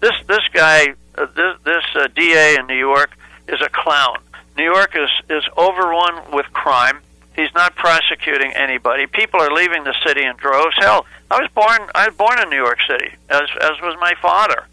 This 0.00 0.12
this 0.26 0.46
guy, 0.52 0.94
uh, 1.16 1.26
this 1.34 1.56
this 1.64 1.84
uh, 1.94 2.08
DA 2.14 2.56
in 2.58 2.66
New 2.66 2.78
York 2.78 3.10
is 3.48 3.60
a 3.60 3.68
clown. 3.68 4.18
New 4.56 4.64
York 4.64 4.94
is 4.96 5.10
is 5.30 5.44
overrun 5.56 6.32
with 6.32 6.46
crime. 6.52 6.98
He's 7.36 7.52
not 7.54 7.74
prosecuting 7.74 8.52
anybody. 8.52 9.06
People 9.08 9.40
are 9.40 9.50
leaving 9.52 9.82
the 9.82 9.94
city 10.06 10.22
in 10.22 10.36
droves. 10.36 10.76
Hell, 10.78 11.04
I 11.30 11.40
was 11.40 11.50
born 11.52 11.90
I 11.94 12.06
was 12.08 12.16
born 12.16 12.38
in 12.40 12.48
New 12.50 12.62
York 12.62 12.78
City, 12.88 13.10
as 13.28 13.42
as 13.60 13.72
was 13.82 13.96
my 14.00 14.14
father. 14.22 14.66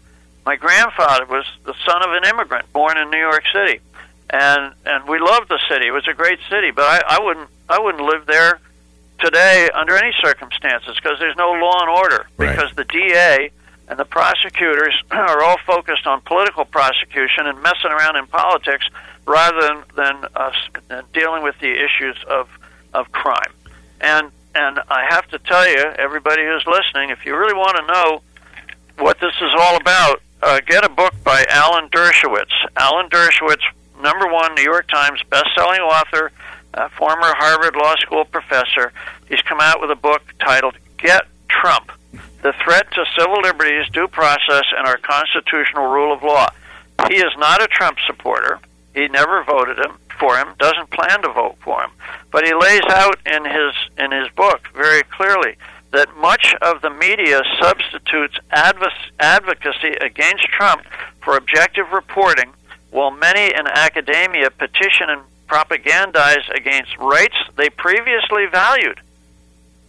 My 0.44 0.56
grandfather 0.56 1.24
was 1.26 1.46
the 1.64 1.74
son 1.86 2.02
of 2.02 2.10
an 2.12 2.24
immigrant 2.24 2.72
born 2.72 2.98
in 2.98 3.10
New 3.10 3.18
York 3.18 3.44
City, 3.52 3.80
and 4.30 4.74
and 4.84 5.08
we 5.08 5.18
loved 5.18 5.48
the 5.48 5.60
city. 5.68 5.86
It 5.86 5.92
was 5.92 6.08
a 6.08 6.14
great 6.14 6.40
city, 6.50 6.70
but 6.70 6.84
I, 6.84 7.16
I 7.16 7.24
wouldn't 7.24 7.48
I 7.68 7.78
wouldn't 7.78 8.02
live 8.04 8.26
there 8.26 8.60
today 9.20 9.68
under 9.72 9.96
any 9.96 10.12
circumstances 10.20 10.96
because 10.96 11.18
there's 11.20 11.36
no 11.36 11.52
law 11.52 11.80
and 11.80 11.90
order. 11.90 12.26
Right. 12.36 12.56
Because 12.56 12.74
the 12.74 12.84
DA 12.84 13.50
and 13.88 13.98
the 13.98 14.04
prosecutors 14.04 14.94
are 15.10 15.42
all 15.42 15.58
focused 15.66 16.06
on 16.06 16.20
political 16.22 16.64
prosecution 16.64 17.46
and 17.46 17.62
messing 17.62 17.90
around 17.90 18.16
in 18.16 18.26
politics 18.26 18.86
rather 19.26 19.60
than 19.60 19.84
than, 19.94 20.24
uh, 20.34 21.02
dealing 21.12 21.42
with 21.42 21.58
the 21.60 21.70
issues 21.70 22.16
of 22.28 22.48
of 22.92 23.10
crime. 23.12 23.52
And 24.00 24.30
and 24.54 24.80
I 24.88 25.06
have 25.08 25.26
to 25.28 25.38
tell 25.38 25.66
you, 25.68 25.78
everybody 25.98 26.42
who's 26.42 26.66
listening, 26.66 27.10
if 27.10 27.24
you 27.24 27.36
really 27.36 27.54
want 27.54 27.76
to 27.78 27.86
know 27.86 28.22
what 28.98 29.18
this 29.18 29.34
is 29.40 29.50
all 29.58 29.76
about, 29.76 30.20
uh, 30.42 30.60
get 30.66 30.84
a 30.84 30.88
book 30.88 31.14
by 31.24 31.44
Alan 31.48 31.88
Dershowitz. 31.88 32.52
Alan 32.76 33.08
Dershowitz, 33.08 33.62
number 34.00 34.26
one 34.26 34.54
New 34.54 34.62
York 34.62 34.88
Times 34.88 35.22
best-selling 35.30 35.80
author, 35.80 36.32
former 36.96 37.34
Harvard 37.36 37.76
Law 37.76 37.94
School 37.96 38.24
professor. 38.24 38.92
He's 39.28 39.42
come 39.42 39.60
out 39.60 39.80
with 39.80 39.90
a 39.90 39.96
book 39.96 40.22
titled 40.40 40.76
"Get 40.98 41.22
Trump: 41.48 41.92
The 42.42 42.52
Threat 42.64 42.90
to 42.92 43.04
Civil 43.18 43.40
Liberties, 43.42 43.88
Due 43.92 44.08
Process, 44.08 44.64
and 44.76 44.86
Our 44.86 44.98
Constitutional 44.98 45.86
Rule 45.86 46.12
of 46.12 46.22
Law." 46.22 46.48
He 47.08 47.16
is 47.16 47.32
not 47.38 47.62
a 47.62 47.66
Trump 47.68 47.98
supporter. 48.06 48.58
He 48.94 49.08
never 49.08 49.42
voted 49.44 49.78
him. 49.78 49.98
for 50.20 50.36
him, 50.36 50.54
doesn't 50.58 50.90
plan 50.90 51.22
to 51.22 51.32
vote 51.32 51.56
for 51.64 51.82
him, 51.82 51.90
but 52.30 52.46
he 52.46 52.54
lays 52.54 52.84
out 52.90 53.18
in 53.26 53.44
his 53.44 53.74
in 53.98 54.12
his 54.12 54.28
book 54.36 54.68
very 54.74 55.02
clearly 55.04 55.56
that 55.92 56.16
much 56.16 56.54
of 56.62 56.80
the 56.80 56.90
media 56.90 57.42
substitutes 57.60 58.36
advocacy 58.50 59.92
against 60.00 60.44
Trump 60.44 60.82
for 61.22 61.36
objective 61.36 61.90
reporting, 61.92 62.50
while 62.90 63.10
many 63.10 63.54
in 63.54 63.66
academia 63.66 64.50
petition 64.50 65.08
and 65.08 65.22
propagandize 65.46 66.48
against 66.54 66.96
rights 66.98 67.36
they 67.56 67.68
previously 67.68 68.46
valued, 68.50 69.00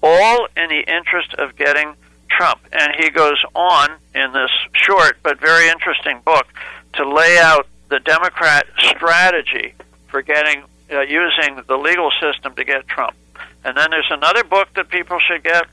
all 0.01 0.47
in 0.57 0.69
the 0.69 0.81
interest 0.81 1.33
of 1.35 1.55
getting 1.55 1.95
Trump. 2.29 2.59
And 2.73 2.93
he 2.97 3.09
goes 3.09 3.41
on 3.55 3.91
in 4.13 4.33
this 4.33 4.51
short 4.73 5.17
but 5.23 5.39
very 5.39 5.69
interesting 5.69 6.19
book 6.25 6.47
to 6.93 7.07
lay 7.07 7.37
out 7.37 7.67
the 7.89 7.99
Democrat 7.99 8.65
strategy 8.77 9.73
for 10.07 10.21
getting 10.21 10.63
uh, 10.91 11.01
using 11.01 11.61
the 11.67 11.77
legal 11.77 12.11
system 12.21 12.53
to 12.55 12.65
get 12.65 12.87
Trump. 12.87 13.15
And 13.63 13.77
then 13.77 13.91
there's 13.91 14.11
another 14.11 14.43
book 14.43 14.67
that 14.75 14.89
people 14.89 15.17
should 15.19 15.43
get 15.43 15.65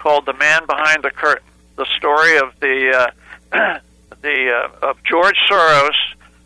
called 0.00 0.26
"The 0.26 0.32
Man 0.32 0.66
Behind 0.66 1.04
the 1.04 1.10
Curtain," 1.10 1.46
the 1.76 1.86
story 1.96 2.36
of 2.38 2.58
the 2.60 3.12
uh, 3.52 3.78
the 4.22 4.50
uh, 4.50 4.86
of 4.88 5.02
George 5.04 5.36
Soros, 5.48 5.94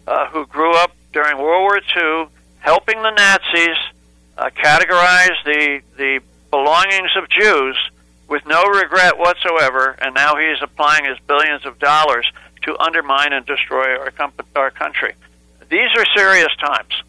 uh, 0.07 0.27
who 0.29 0.47
grew 0.47 0.75
up 0.77 0.93
during 1.13 1.39
World 1.39 1.63
War 1.63 1.79
II, 1.79 2.29
helping 2.59 3.01
the 3.03 3.11
Nazis 3.11 3.79
uh, 4.37 4.51
categorize 4.51 5.43
the 5.45 5.81
the 5.97 6.21
belongings 6.51 7.11
of 7.17 7.29
Jews 7.31 7.79
with 8.29 8.45
no 8.47 8.65
regret 8.65 9.19
whatsoever, 9.19 9.97
and 10.01 10.15
now 10.15 10.37
he's 10.37 10.61
applying 10.63 11.05
his 11.05 11.19
billions 11.27 11.65
of 11.65 11.79
dollars 11.79 12.31
to 12.63 12.79
undermine 12.79 13.33
and 13.33 13.45
destroy 13.45 13.99
our, 13.99 14.11
comp- 14.11 14.47
our 14.57 14.71
country. 14.71 15.15
These 15.69 15.91
are 15.97 16.05
serious 16.17 16.55
times. 16.57 17.03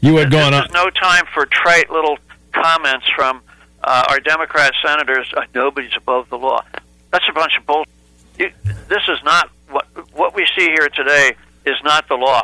You 0.00 0.16
had 0.16 0.30
gone 0.30 0.52
on. 0.52 0.66
no 0.72 0.90
time 0.90 1.24
for 1.32 1.46
trite 1.46 1.90
little 1.90 2.18
comments 2.52 3.06
from 3.14 3.42
uh, 3.84 4.04
our 4.08 4.20
Democrat 4.20 4.72
senators. 4.82 5.32
Uh, 5.36 5.42
nobody's 5.54 5.96
above 5.96 6.28
the 6.28 6.38
law. 6.38 6.64
That's 7.10 7.24
a 7.28 7.32
bunch 7.32 7.56
of 7.58 7.66
bull. 7.66 7.84
You, 8.38 8.50
this 8.88 9.02
is 9.08 9.22
not 9.24 9.50
what 9.70 9.86
what 10.12 10.34
we 10.34 10.46
see 10.56 10.66
here 10.66 10.88
today. 10.88 11.34
Is 11.64 11.76
not 11.84 12.08
the 12.08 12.16
law. 12.16 12.42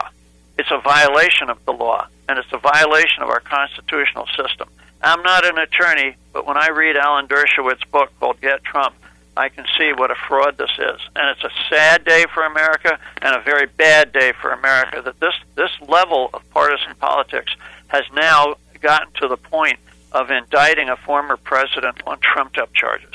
It's 0.59 0.70
a 0.70 0.80
violation 0.80 1.51
of 1.51 1.64
the 1.64 1.72
law, 1.72 2.07
and 2.28 2.39
it's 2.39 2.53
a 2.53 2.59
violation 2.59 3.22
of 3.22 3.28
our 3.30 3.41
constitutional 3.41 4.26
system. 4.36 4.68
I'm 5.03 5.22
not 5.22 5.45
an 5.45 5.59
attorney, 5.59 6.16
but 6.32 6.47
when 6.47 6.57
I 6.57 6.68
read 6.68 6.97
Alan 6.97 7.26
Dershowitz's 7.26 7.84
book 7.91 8.11
called 8.18 8.41
Get 8.41 8.64
Trump, 8.64 8.95
I 9.36 9.49
can 9.49 9.64
see 9.78 9.93
what 9.93 10.11
a 10.11 10.16
fraud 10.16 10.59
this 10.59 10.70
is. 10.78 11.01
And 11.14 11.30
it's 11.30 11.45
a 11.45 11.51
sad 11.70 12.05
day 12.05 12.26
for 12.34 12.45
America 12.45 12.99
and 13.22 13.36
a 13.36 13.41
very 13.41 13.66
bad 13.66 14.12
day 14.12 14.32
for 14.41 14.51
America 14.51 15.01
that 15.03 15.20
this, 15.20 15.34
this 15.55 15.70
level 15.89 16.30
of 16.34 16.49
partisan 16.51 16.97
politics 16.97 17.55
has 17.86 18.03
now 18.12 18.57
gotten 18.80 19.12
to 19.20 19.28
the 19.28 19.36
point 19.36 19.78
of 20.12 20.30
indicting 20.30 20.88
a 20.88 20.96
former 20.96 21.36
president 21.36 22.02
on 22.06 22.18
trumped 22.20 22.59
up 22.59 22.72
charges. 22.74 23.12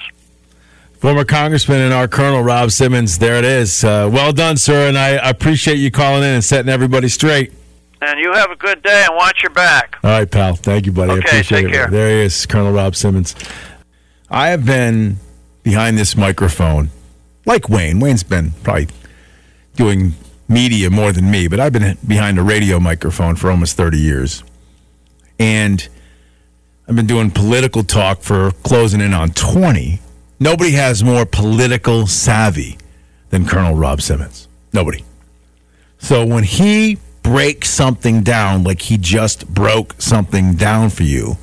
Former 1.00 1.26
Congressman 1.26 1.82
and 1.82 1.94
our 1.94 2.08
Colonel 2.08 2.44
Rob 2.44 2.72
Simmons. 2.72 3.20
There 3.20 3.36
it 3.36 3.44
is. 3.46 3.84
Uh, 3.84 4.10
well 4.12 4.32
done, 4.32 4.56
sir, 4.56 4.88
and 4.88 4.98
I 4.98 5.10
appreciate 5.10 5.76
you 5.76 5.92
calling 5.92 6.24
in 6.24 6.36
and 6.36 6.44
setting 6.44 6.70
everybody 6.70 7.10
straight. 7.10 7.52
And 8.02 8.20
you 8.20 8.32
have 8.34 8.52
a 8.52 8.56
good 8.56 8.82
day 8.84 9.06
and 9.08 9.16
watch 9.16 9.44
your 9.44 9.50
back. 9.52 9.98
All 10.04 10.12
right, 10.12 10.30
pal. 10.30 10.56
Thank 10.56 10.86
you, 10.86 10.92
buddy. 10.92 11.12
Okay, 11.14 11.22
I 11.22 11.26
appreciate 11.30 11.62
take 11.64 11.70
it. 11.70 11.74
care. 11.74 11.88
There 11.88 12.10
he 12.10 12.26
is, 12.26 12.46
Colonel 12.46 12.72
Rob 12.72 12.96
Simmons. 12.96 13.36
I 14.30 14.50
have 14.50 14.66
been 14.66 15.18
behind 15.64 15.98
this 15.98 16.16
microphone, 16.16 16.90
like 17.46 17.70
Wayne. 17.70 18.00
Wayne's 18.00 18.24
been 18.24 18.52
probably 18.64 18.88
doing 19.76 20.14
media 20.48 20.90
more 20.90 21.12
than 21.12 21.30
me, 21.30 21.48
but 21.48 21.60
I've 21.60 21.74
been 21.74 21.98
behind 22.06 22.40
a 22.40 22.44
radio 22.44 22.80
microphone 22.80 23.36
for 23.36 23.50
almost 23.50 23.76
30 23.78 23.98
years. 23.98 24.44
And 25.40 25.88
I've 26.88 26.96
been 26.96 27.08
doing 27.08 27.32
political 27.32 27.84
talk 27.84 28.22
for 28.22 28.52
closing 28.64 29.00
in 29.00 29.14
on 29.14 29.30
20. 29.32 30.00
Nobody 30.40 30.72
has 30.72 31.04
more 31.04 31.26
political 31.26 32.08
savvy 32.08 32.78
than 33.30 33.48
Colonel 33.48 33.76
Rob 33.76 34.02
Simmons. 34.02 34.50
Nobody. 34.74 35.04
So 35.98 36.26
when 36.26 36.44
he 36.44 36.98
breaks 37.22 37.70
something 37.70 38.22
down 38.22 38.66
like 38.66 38.82
he 38.82 38.98
just 38.98 39.48
broke 39.48 39.96
something 40.02 40.56
down 40.56 40.90
for 40.90 41.04
you, 41.04 41.38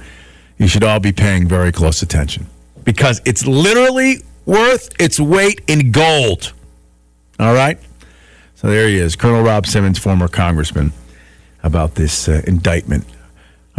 you 0.58 0.68
should 0.68 0.84
all 0.84 1.00
be 1.00 1.12
paying 1.12 1.48
very 1.48 1.72
close 1.72 2.02
attention 2.02 2.46
because 2.84 3.22
it's 3.24 3.46
literally 3.46 4.22
worth 4.44 4.90
its 5.00 5.18
weight 5.18 5.62
in 5.66 5.90
gold. 5.90 6.52
All 7.38 7.54
right? 7.54 7.78
So 8.56 8.68
there 8.68 8.88
he 8.88 8.98
is, 8.98 9.16
Colonel 9.16 9.42
Rob 9.42 9.66
Simmons, 9.66 9.98
former 9.98 10.28
congressman, 10.28 10.92
about 11.62 11.94
this 11.94 12.28
uh, 12.28 12.42
indictment 12.46 13.06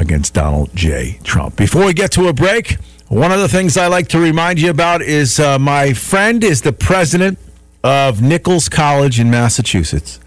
against 0.01 0.33
Donald 0.33 0.75
J. 0.75 1.19
Trump. 1.23 1.55
Before 1.55 1.85
we 1.85 1.93
get 1.93 2.11
to 2.13 2.27
a 2.27 2.33
break, 2.33 2.77
one 3.07 3.31
of 3.31 3.39
the 3.39 3.47
things 3.47 3.77
I 3.77 3.87
like 3.87 4.07
to 4.09 4.19
remind 4.19 4.59
you 4.59 4.69
about 4.69 5.01
is 5.01 5.39
uh, 5.39 5.59
my 5.59 5.93
friend 5.93 6.43
is 6.43 6.61
the 6.63 6.73
president 6.73 7.37
of 7.83 8.21
Nichols 8.21 8.67
College 8.67 9.19
in 9.19 9.29
Massachusetts. 9.29 10.19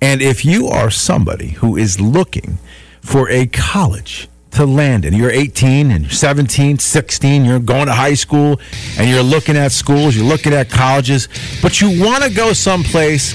And 0.00 0.20
if 0.20 0.44
you 0.44 0.66
are 0.66 0.90
somebody 0.90 1.50
who 1.50 1.76
is 1.76 2.00
looking 2.00 2.58
for 3.00 3.30
a 3.30 3.46
college 3.46 4.28
to 4.52 4.66
land 4.66 5.04
in, 5.04 5.14
you're 5.14 5.30
18 5.30 5.90
and 5.90 6.10
17, 6.10 6.78
16, 6.78 7.44
you're 7.44 7.60
going 7.60 7.86
to 7.86 7.92
high 7.94 8.14
school 8.14 8.60
and 8.98 9.08
you're 9.08 9.22
looking 9.22 9.56
at 9.56 9.70
schools, 9.72 10.16
you're 10.16 10.26
looking 10.26 10.52
at 10.52 10.68
colleges, 10.68 11.28
but 11.62 11.80
you 11.80 12.02
want 12.04 12.24
to 12.24 12.30
go 12.30 12.52
someplace 12.52 13.32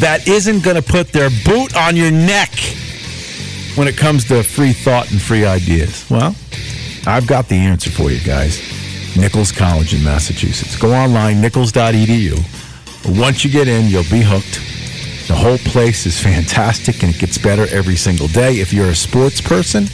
that 0.00 0.26
isn't 0.26 0.64
going 0.64 0.76
to 0.76 0.82
put 0.82 1.12
their 1.12 1.30
boot 1.44 1.76
on 1.76 1.96
your 1.96 2.10
neck 2.10 2.50
when 3.76 3.88
it 3.88 3.96
comes 3.96 4.24
to 4.24 4.42
free 4.42 4.72
thought 4.72 5.10
and 5.10 5.20
free 5.20 5.44
ideas. 5.44 6.08
Well, 6.10 6.34
I've 7.06 7.26
got 7.26 7.48
the 7.48 7.56
answer 7.56 7.90
for 7.90 8.10
you 8.10 8.20
guys. 8.20 8.60
Nichols 9.16 9.52
College 9.52 9.94
in 9.94 10.02
Massachusetts. 10.02 10.76
Go 10.76 10.92
online, 10.92 11.40
nichols.edu. 11.40 13.18
Once 13.18 13.44
you 13.44 13.50
get 13.50 13.68
in, 13.68 13.86
you'll 13.86 14.02
be 14.10 14.20
hooked. 14.20 14.60
The 15.28 15.34
whole 15.34 15.58
place 15.58 16.06
is 16.06 16.20
fantastic 16.20 17.02
and 17.02 17.14
it 17.14 17.18
gets 17.18 17.36
better 17.36 17.66
every 17.74 17.96
single 17.96 18.28
day. 18.28 18.60
If 18.60 18.72
you're 18.72 18.90
a 18.90 18.94
sports 18.94 19.40
person, 19.40 19.86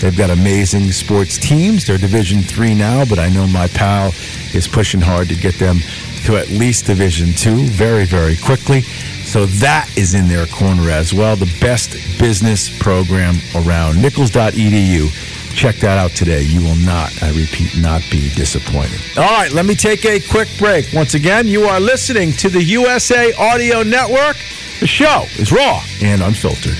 they've 0.00 0.16
got 0.16 0.30
amazing 0.30 0.90
sports 0.92 1.38
teams. 1.38 1.86
They're 1.86 1.98
Division 1.98 2.42
3 2.42 2.74
now, 2.74 3.04
but 3.04 3.18
I 3.18 3.28
know 3.28 3.46
my 3.46 3.68
pal 3.68 4.08
is 4.52 4.66
pushing 4.66 5.00
hard 5.00 5.28
to 5.28 5.36
get 5.36 5.54
them 5.54 5.78
to 6.24 6.36
at 6.36 6.48
least 6.48 6.86
Division 6.86 7.32
2 7.32 7.66
very, 7.66 8.04
very 8.04 8.36
quickly. 8.36 8.82
So 9.24 9.46
that 9.46 9.90
is 9.96 10.14
in 10.14 10.28
their 10.28 10.46
corner 10.46 10.90
as 10.90 11.14
well. 11.14 11.36
The 11.36 11.52
best 11.60 11.92
business 12.18 12.68
program 12.78 13.36
around. 13.54 14.00
Nichols.edu. 14.00 15.54
Check 15.54 15.76
that 15.76 15.98
out 15.98 16.12
today. 16.12 16.42
You 16.42 16.62
will 16.62 16.76
not, 16.76 17.22
I 17.22 17.30
repeat, 17.30 17.76
not 17.76 18.02
be 18.10 18.30
disappointed. 18.30 19.00
All 19.16 19.24
right, 19.24 19.52
let 19.52 19.66
me 19.66 19.74
take 19.74 20.04
a 20.04 20.20
quick 20.20 20.48
break. 20.58 20.92
Once 20.92 21.14
again, 21.14 21.46
you 21.46 21.64
are 21.64 21.80
listening 21.80 22.32
to 22.32 22.48
the 22.48 22.62
USA 22.62 23.32
Radio 23.52 23.82
Network. 23.82 24.36
The 24.80 24.86
show 24.86 25.26
is 25.38 25.52
raw 25.52 25.82
and 26.02 26.22
unfiltered. 26.22 26.76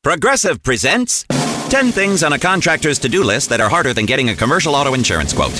Progressive 0.03 0.63
presents 0.63 1.25
10 1.71 1.93
things 1.93 2.21
on 2.21 2.33
a 2.33 2.37
contractor's 2.37 2.99
to 2.99 3.07
do 3.07 3.23
list 3.23 3.47
that 3.47 3.61
are 3.61 3.69
harder 3.69 3.93
than 3.93 4.05
getting 4.05 4.27
a 4.27 4.35
commercial 4.35 4.75
auto 4.75 4.93
insurance 4.93 5.31
quote. 5.31 5.53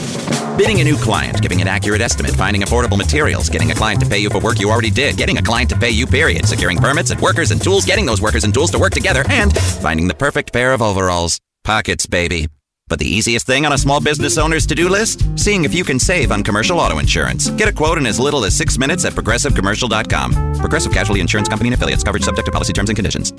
Bidding 0.58 0.82
a 0.82 0.84
new 0.84 0.98
client, 0.98 1.42
giving 1.42 1.62
an 1.62 1.70
accurate 1.70 2.02
estimate, 2.02 2.32
finding 2.32 2.64
affordable 2.64 2.98
materials, 2.98 3.48
getting 3.48 3.72
a 3.72 3.74
client 3.74 4.02
to 4.02 4.06
pay 4.06 4.20
you 4.20 4.30
for 4.30 4.42
work 4.42 4.60
you 4.60 4.70
already 4.70 4.90
did, 4.90 5.16
getting 5.16 5.38
a 5.38 5.42
client 5.42 5.70
to 5.70 5.78
pay 5.78 5.90
you, 5.90 6.06
period, 6.06 6.46
securing 6.46 6.78
permits 6.78 7.12
and 7.12 7.22
workers 7.22 7.52
and 7.52 7.64
tools, 7.64 7.86
getting 7.86 8.06
those 8.06 8.22
workers 8.22 8.44
and 8.44 8.54
tools 8.54 8.72
to 8.72 8.78
work 8.78 8.92
together, 8.92 9.24
and 9.30 9.58
finding 9.58 10.06
the 10.06 10.14
perfect 10.14 10.52
pair 10.52 10.74
of 10.74 10.82
overalls. 10.82 11.40
Pockets, 11.64 12.06
baby. 12.06 12.50
But 12.90 13.00
the 13.00 13.08
easiest 13.08 13.46
thing 13.48 13.66
on 13.66 13.72
a 13.72 13.78
small 13.78 14.02
business 14.02 14.38
owner's 14.38 14.66
to 14.66 14.76
do 14.76 14.90
list? 14.90 15.24
Seeing 15.40 15.64
if 15.64 15.74
you 15.74 15.86
can 15.86 15.98
save 15.98 16.34
on 16.34 16.44
commercial 16.44 16.78
auto 16.82 17.00
insurance. 17.00 17.50
Get 17.52 17.70
a 17.70 17.72
quote 17.72 17.98
in 17.98 18.06
as 18.06 18.20
little 18.20 18.44
as 18.44 18.54
six 18.54 18.78
minutes 18.78 19.06
at 19.06 19.14
progressivecommercial.com. 19.14 20.56
Progressive 20.56 20.92
Casualty 20.92 21.22
Insurance 21.22 21.48
Company 21.48 21.70
and 21.70 21.76
affiliates. 21.76 22.04
Coverage 22.04 22.26
subject 22.26 22.48
to 22.48 22.52
policy 22.52 22.74
terms 22.74 22.90
and 22.90 22.98
conditions. 22.98 23.32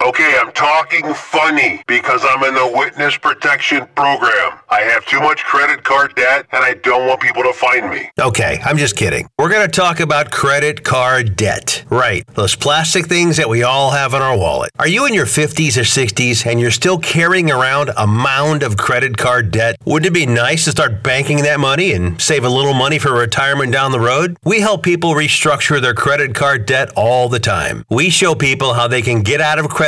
Okay, 0.00 0.36
I'm 0.40 0.52
talking 0.52 1.12
funny 1.12 1.82
because 1.88 2.24
I'm 2.24 2.44
in 2.44 2.54
the 2.54 2.72
witness 2.78 3.18
protection 3.18 3.84
program. 3.96 4.52
I 4.68 4.82
have 4.82 5.04
too 5.06 5.18
much 5.18 5.42
credit 5.42 5.82
card 5.82 6.14
debt 6.14 6.46
and 6.52 6.64
I 6.64 6.74
don't 6.74 7.08
want 7.08 7.20
people 7.20 7.42
to 7.42 7.52
find 7.52 7.90
me. 7.90 8.08
Okay, 8.20 8.60
I'm 8.64 8.76
just 8.76 8.94
kidding. 8.94 9.28
We're 9.40 9.48
going 9.48 9.68
to 9.68 9.76
talk 9.76 9.98
about 9.98 10.30
credit 10.30 10.84
card 10.84 11.34
debt. 11.34 11.84
Right, 11.90 12.24
those 12.34 12.54
plastic 12.54 13.06
things 13.06 13.38
that 13.38 13.48
we 13.48 13.64
all 13.64 13.90
have 13.90 14.14
in 14.14 14.22
our 14.22 14.38
wallet. 14.38 14.70
Are 14.78 14.86
you 14.86 15.04
in 15.06 15.14
your 15.14 15.26
50s 15.26 15.76
or 15.76 15.80
60s 15.80 16.46
and 16.46 16.60
you're 16.60 16.70
still 16.70 17.00
carrying 17.00 17.50
around 17.50 17.90
a 17.96 18.06
mound 18.06 18.62
of 18.62 18.76
credit 18.76 19.16
card 19.16 19.50
debt? 19.50 19.78
Wouldn't 19.84 20.06
it 20.06 20.14
be 20.14 20.26
nice 20.26 20.64
to 20.66 20.70
start 20.70 21.02
banking 21.02 21.42
that 21.42 21.58
money 21.58 21.90
and 21.90 22.20
save 22.22 22.44
a 22.44 22.48
little 22.48 22.74
money 22.74 23.00
for 23.00 23.12
retirement 23.12 23.72
down 23.72 23.90
the 23.90 23.98
road? 23.98 24.36
We 24.44 24.60
help 24.60 24.84
people 24.84 25.14
restructure 25.14 25.82
their 25.82 25.94
credit 25.94 26.36
card 26.36 26.66
debt 26.66 26.92
all 26.94 27.28
the 27.28 27.40
time. 27.40 27.84
We 27.90 28.10
show 28.10 28.36
people 28.36 28.74
how 28.74 28.86
they 28.86 29.02
can 29.02 29.22
get 29.22 29.40
out 29.40 29.58
of 29.58 29.68
credit 29.68 29.87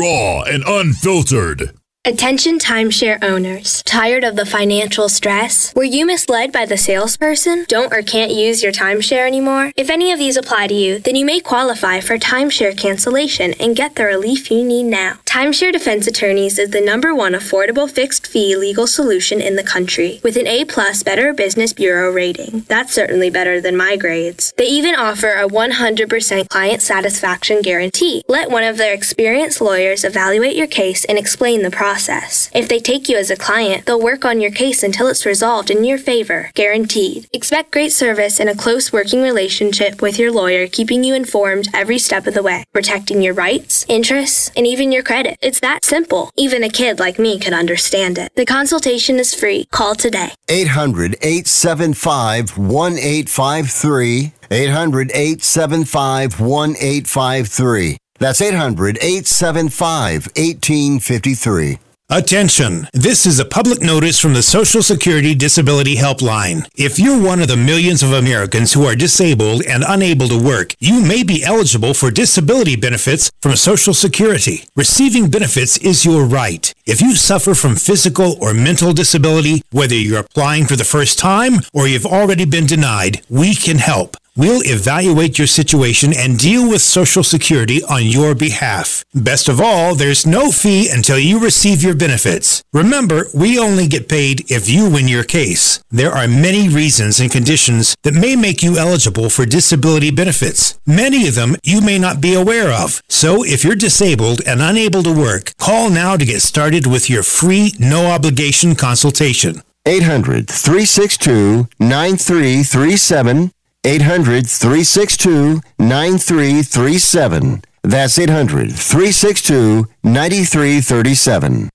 Raw 0.00 0.40
and 0.44 0.64
unfiltered. 0.66 1.76
Attention 2.06 2.58
timeshare 2.58 3.22
owners. 3.22 3.82
Tired 3.82 4.24
of 4.24 4.34
the 4.34 4.46
financial 4.46 5.10
stress? 5.10 5.74
Were 5.76 5.84
you 5.84 6.06
misled 6.06 6.50
by 6.50 6.64
the 6.64 6.78
salesperson? 6.78 7.66
Don't 7.68 7.92
or 7.92 8.00
can't 8.00 8.32
use 8.32 8.62
your 8.62 8.72
timeshare 8.72 9.26
anymore? 9.26 9.72
If 9.76 9.90
any 9.90 10.10
of 10.10 10.18
these 10.18 10.38
apply 10.38 10.68
to 10.68 10.74
you, 10.74 10.98
then 11.00 11.16
you 11.16 11.26
may 11.26 11.40
qualify 11.40 12.00
for 12.00 12.16
timeshare 12.16 12.74
cancellation 12.74 13.52
and 13.60 13.76
get 13.76 13.96
the 13.96 14.04
relief 14.04 14.50
you 14.50 14.64
need 14.64 14.84
now. 14.84 15.18
Timeshare 15.30 15.70
Defense 15.70 16.08
Attorneys 16.08 16.58
is 16.58 16.70
the 16.70 16.80
number 16.80 17.14
one 17.14 17.34
affordable 17.34 17.88
fixed 17.88 18.26
fee 18.26 18.56
legal 18.56 18.88
solution 18.88 19.40
in 19.40 19.54
the 19.54 19.62
country 19.62 20.18
with 20.24 20.36
an 20.36 20.48
A 20.48 20.64
plus 20.64 21.04
Better 21.04 21.32
Business 21.32 21.72
Bureau 21.72 22.10
rating. 22.10 22.64
That's 22.66 22.92
certainly 22.92 23.30
better 23.30 23.60
than 23.60 23.76
my 23.76 23.96
grades. 23.96 24.52
They 24.56 24.66
even 24.66 24.96
offer 24.96 25.28
a 25.28 25.46
100% 25.46 26.48
client 26.48 26.82
satisfaction 26.82 27.62
guarantee. 27.62 28.24
Let 28.26 28.50
one 28.50 28.64
of 28.64 28.76
their 28.76 28.92
experienced 28.92 29.60
lawyers 29.60 30.02
evaluate 30.02 30.56
your 30.56 30.66
case 30.66 31.04
and 31.04 31.16
explain 31.16 31.62
the 31.62 31.70
process. 31.70 32.50
If 32.52 32.68
they 32.68 32.80
take 32.80 33.08
you 33.08 33.16
as 33.16 33.30
a 33.30 33.36
client, 33.36 33.86
they'll 33.86 34.02
work 34.02 34.24
on 34.24 34.40
your 34.40 34.50
case 34.50 34.82
until 34.82 35.06
it's 35.06 35.24
resolved 35.24 35.70
in 35.70 35.84
your 35.84 35.98
favor, 35.98 36.50
guaranteed. 36.54 37.28
Expect 37.32 37.70
great 37.70 37.92
service 37.92 38.40
and 38.40 38.50
a 38.50 38.56
close 38.56 38.92
working 38.92 39.22
relationship 39.22 40.02
with 40.02 40.18
your 40.18 40.32
lawyer, 40.32 40.66
keeping 40.66 41.04
you 41.04 41.14
informed 41.14 41.68
every 41.72 42.00
step 42.00 42.26
of 42.26 42.34
the 42.34 42.42
way, 42.42 42.64
protecting 42.72 43.22
your 43.22 43.34
rights, 43.34 43.86
interests, 43.88 44.50
and 44.56 44.66
even 44.66 44.90
your 44.90 45.04
credit. 45.04 45.19
It's 45.40 45.60
that 45.60 45.84
simple. 45.84 46.30
Even 46.36 46.62
a 46.62 46.68
kid 46.68 46.98
like 46.98 47.18
me 47.18 47.38
could 47.38 47.52
understand 47.52 48.18
it. 48.18 48.32
The 48.36 48.46
consultation 48.46 49.18
is 49.18 49.34
free. 49.34 49.64
Call 49.70 49.94
today. 49.94 50.30
800 50.48 51.16
875 51.22 52.58
1853. 52.58 54.32
800 54.50 55.10
875 55.12 56.40
1853. 56.40 57.96
That's 58.18 58.40
800 58.40 58.98
875 59.00 60.26
1853. 60.36 61.78
Attention! 62.12 62.88
This 62.92 63.24
is 63.24 63.38
a 63.38 63.44
public 63.44 63.80
notice 63.82 64.18
from 64.18 64.34
the 64.34 64.42
Social 64.42 64.82
Security 64.82 65.32
Disability 65.32 65.94
Helpline. 65.94 66.68
If 66.74 66.98
you're 66.98 67.22
one 67.22 67.40
of 67.40 67.46
the 67.46 67.56
millions 67.56 68.02
of 68.02 68.12
Americans 68.12 68.72
who 68.72 68.84
are 68.84 68.96
disabled 68.96 69.62
and 69.64 69.84
unable 69.86 70.26
to 70.26 70.36
work, 70.36 70.74
you 70.80 71.00
may 71.00 71.22
be 71.22 71.44
eligible 71.44 71.94
for 71.94 72.10
disability 72.10 72.74
benefits 72.74 73.30
from 73.40 73.54
Social 73.54 73.94
Security. 73.94 74.64
Receiving 74.74 75.30
benefits 75.30 75.78
is 75.78 76.04
your 76.04 76.24
right. 76.24 76.74
If 76.86 77.00
you 77.00 77.14
suffer 77.14 77.54
from 77.54 77.76
physical 77.76 78.36
or 78.40 78.54
mental 78.54 78.92
disability, 78.92 79.62
whether 79.70 79.94
you're 79.94 80.20
applying 80.20 80.66
for 80.66 80.76
the 80.76 80.84
first 80.84 81.18
time 81.18 81.60
or 81.74 81.86
you've 81.86 82.06
already 82.06 82.46
been 82.46 82.66
denied, 82.66 83.20
we 83.28 83.54
can 83.54 83.78
help. 83.78 84.16
We'll 84.36 84.62
evaluate 84.64 85.38
your 85.38 85.48
situation 85.48 86.12
and 86.16 86.38
deal 86.38 86.66
with 86.66 86.82
Social 86.82 87.24
Security 87.24 87.82
on 87.82 88.06
your 88.06 88.36
behalf. 88.36 89.04
Best 89.12 89.48
of 89.48 89.60
all, 89.60 89.96
there's 89.96 90.24
no 90.24 90.52
fee 90.52 90.88
until 90.88 91.18
you 91.18 91.40
receive 91.40 91.82
your 91.82 91.96
benefits. 91.96 92.62
Remember, 92.72 93.24
we 93.34 93.58
only 93.58 93.88
get 93.88 94.08
paid 94.08 94.48
if 94.48 94.68
you 94.68 94.88
win 94.88 95.08
your 95.08 95.24
case. 95.24 95.82
There 95.90 96.12
are 96.12 96.28
many 96.28 96.68
reasons 96.68 97.18
and 97.18 97.30
conditions 97.30 97.96
that 98.04 98.14
may 98.14 98.36
make 98.36 98.62
you 98.62 98.78
eligible 98.78 99.30
for 99.30 99.44
disability 99.44 100.12
benefits. 100.12 100.78
Many 100.86 101.26
of 101.26 101.34
them 101.34 101.56
you 101.64 101.80
may 101.80 101.98
not 101.98 102.20
be 102.20 102.32
aware 102.34 102.70
of. 102.70 103.02
So 103.08 103.44
if 103.44 103.64
you're 103.64 103.74
disabled 103.74 104.42
and 104.46 104.62
unable 104.62 105.02
to 105.02 105.12
work, 105.12 105.52
call 105.58 105.90
now 105.90 106.16
to 106.16 106.24
get 106.24 106.40
started 106.40 106.79
with 106.86 107.08
your 107.10 107.22
free, 107.22 107.72
no 107.78 108.06
obligation 108.06 108.74
consultation. 108.74 109.62
800 109.86 110.48
362 110.48 111.68
9337. 111.78 113.52
800 113.84 114.46
362 114.46 115.60
9337. 115.78 117.62
That's 117.82 118.18
800 118.18 118.72
362 118.72 119.86
9337. 120.04 121.70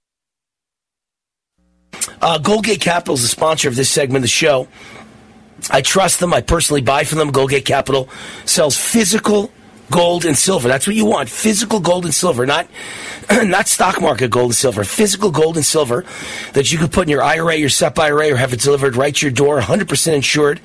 Uh, 2.21 2.37
Goldgate 2.37 2.79
Capital 2.79 3.15
is 3.15 3.23
the 3.23 3.27
sponsor 3.27 3.67
of 3.67 3.75
this 3.75 3.89
segment 3.89 4.17
of 4.17 4.21
the 4.23 4.27
show. 4.27 4.67
I 5.71 5.81
trust 5.81 6.19
them. 6.19 6.33
I 6.33 6.41
personally 6.41 6.81
buy 6.81 7.03
from 7.05 7.17
them. 7.17 7.31
Goldgate 7.31 7.65
Capital 7.65 8.07
sells 8.45 8.77
physical 8.77 9.51
gold 9.91 10.25
and 10.25 10.37
silver. 10.37 10.67
That's 10.67 10.87
what 10.87 10.95
you 10.95 11.05
want. 11.05 11.29
Physical 11.29 11.79
gold 11.79 12.05
and 12.05 12.13
silver, 12.13 12.45
not 12.45 12.67
not 13.31 13.67
stock 13.67 14.01
market 14.01 14.29
gold 14.29 14.47
and 14.47 14.55
silver. 14.55 14.83
Physical 14.83 15.31
gold 15.31 15.57
and 15.57 15.65
silver 15.65 16.05
that 16.53 16.71
you 16.71 16.77
could 16.77 16.91
put 16.91 17.03
in 17.03 17.09
your 17.09 17.23
IRA, 17.23 17.55
your 17.55 17.69
SEP 17.69 17.97
IRA, 17.97 18.33
or 18.33 18.35
have 18.35 18.53
it 18.53 18.59
delivered 18.59 18.95
right 18.95 19.15
to 19.15 19.25
your 19.25 19.33
door. 19.33 19.59
100% 19.59 20.13
insured. 20.13 20.59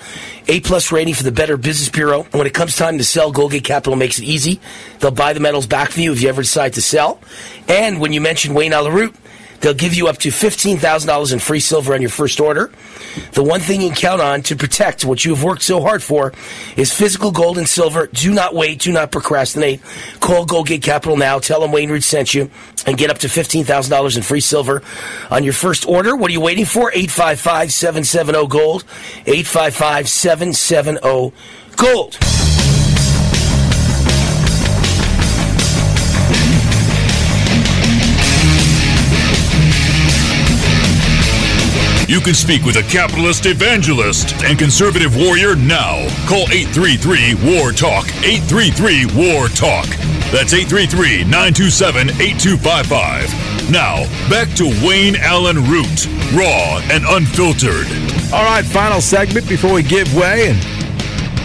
A 0.49 0.61
plus 0.61 0.93
rating 0.93 1.15
for 1.15 1.23
the 1.23 1.33
Better 1.33 1.57
Business 1.57 1.89
Bureau. 1.89 2.23
And 2.25 2.35
when 2.35 2.47
it 2.47 2.55
comes 2.55 2.77
time 2.77 2.99
to 2.99 3.05
sell, 3.05 3.33
Goldgate 3.33 3.65
Capital 3.65 3.97
makes 3.97 4.19
it 4.19 4.25
easy. 4.25 4.61
They'll 4.99 5.11
buy 5.11 5.33
the 5.33 5.41
metals 5.41 5.67
back 5.67 5.91
for 5.91 6.01
you 6.01 6.13
if 6.13 6.23
you 6.23 6.29
ever 6.29 6.43
decide 6.43 6.75
to 6.75 6.83
sell. 6.83 7.21
And 7.69 8.01
when 8.01 8.13
you 8.13 8.21
mention 8.21 8.55
Wayne 8.55 8.73
Allyn 8.73 8.93
Root, 8.93 9.15
They'll 9.61 9.75
give 9.75 9.95
you 9.95 10.09
up 10.09 10.19
to 10.19 10.29
$15,000 10.29 11.33
in 11.33 11.39
free 11.39 11.61
silver 11.61 11.95
on 11.95 12.01
your 12.01 12.11
first 12.11 12.41
order. 12.41 12.71
The 13.33 13.43
one 13.43 13.61
thing 13.61 13.81
you 13.83 13.89
can 13.89 13.97
count 13.97 14.21
on 14.21 14.43
to 14.43 14.57
protect 14.57 15.05
what 15.05 15.25
you 15.25 15.35
have 15.35 15.45
worked 15.45 15.63
so 15.63 15.81
hard 15.81 16.03
for 16.03 16.33
is 16.77 16.93
physical 16.93 17.31
gold 17.31 17.59
and 17.59 17.69
silver. 17.69 18.07
Do 18.07 18.33
not 18.33 18.55
wait. 18.55 18.81
Do 18.81 18.93
not 18.93 19.13
procrastinate. 19.13 19.83
Call 20.21 20.47
Goldgate 20.47 20.83
Capital 20.83 21.17
now. 21.17 21.39
Tell 21.39 21.61
them 21.61 21.73
Wayne 21.73 21.91
Root 21.91 22.05
sent 22.05 22.35
you 22.35 22.51
and 22.87 22.97
get 22.97 23.11
up 23.11 23.19
to 23.19 23.27
$15,000 23.27 24.17
in 24.17 24.23
free 24.23 24.41
silver 24.41 24.83
on 25.31 25.45
your 25.45 25.53
first 25.53 25.87
order. 25.87 26.17
What 26.17 26.31
are 26.31 26.33
you 26.33 26.41
waiting 26.41 26.65
for? 26.65 26.91
855 26.93 27.73
770 27.73 28.49
Gold. 28.49 28.85
855 29.27 30.09
770 30.09 31.33
Gold. 31.77 32.50
You 42.11 42.21
can 42.21 42.35
speak 42.35 42.65
with 42.65 42.75
a 42.75 42.83
capitalist 42.83 43.47
evangelist 43.47 44.43
and 44.43 44.59
conservative 44.59 45.15
warrior 45.15 45.55
now. 45.55 45.95
Call 46.27 46.51
833 46.51 47.35
War 47.47 47.71
Talk. 47.71 48.09
833 48.27 49.07
War 49.15 49.47
Talk. 49.47 49.87
That's 50.35 50.53
833 50.53 51.23
927 51.23 52.11
8255. 52.11 53.71
Now, 53.71 54.03
back 54.29 54.51
to 54.57 54.67
Wayne 54.83 55.15
Allyn 55.23 55.63
Root, 55.71 56.11
raw 56.35 56.83
and 56.91 57.07
unfiltered. 57.07 57.87
All 58.35 58.43
right, 58.43 58.65
final 58.67 59.01
segment 59.01 59.49
before 59.49 59.73
we 59.73 59.85
give 59.85 60.13
way 60.13 60.51
and 60.51 60.59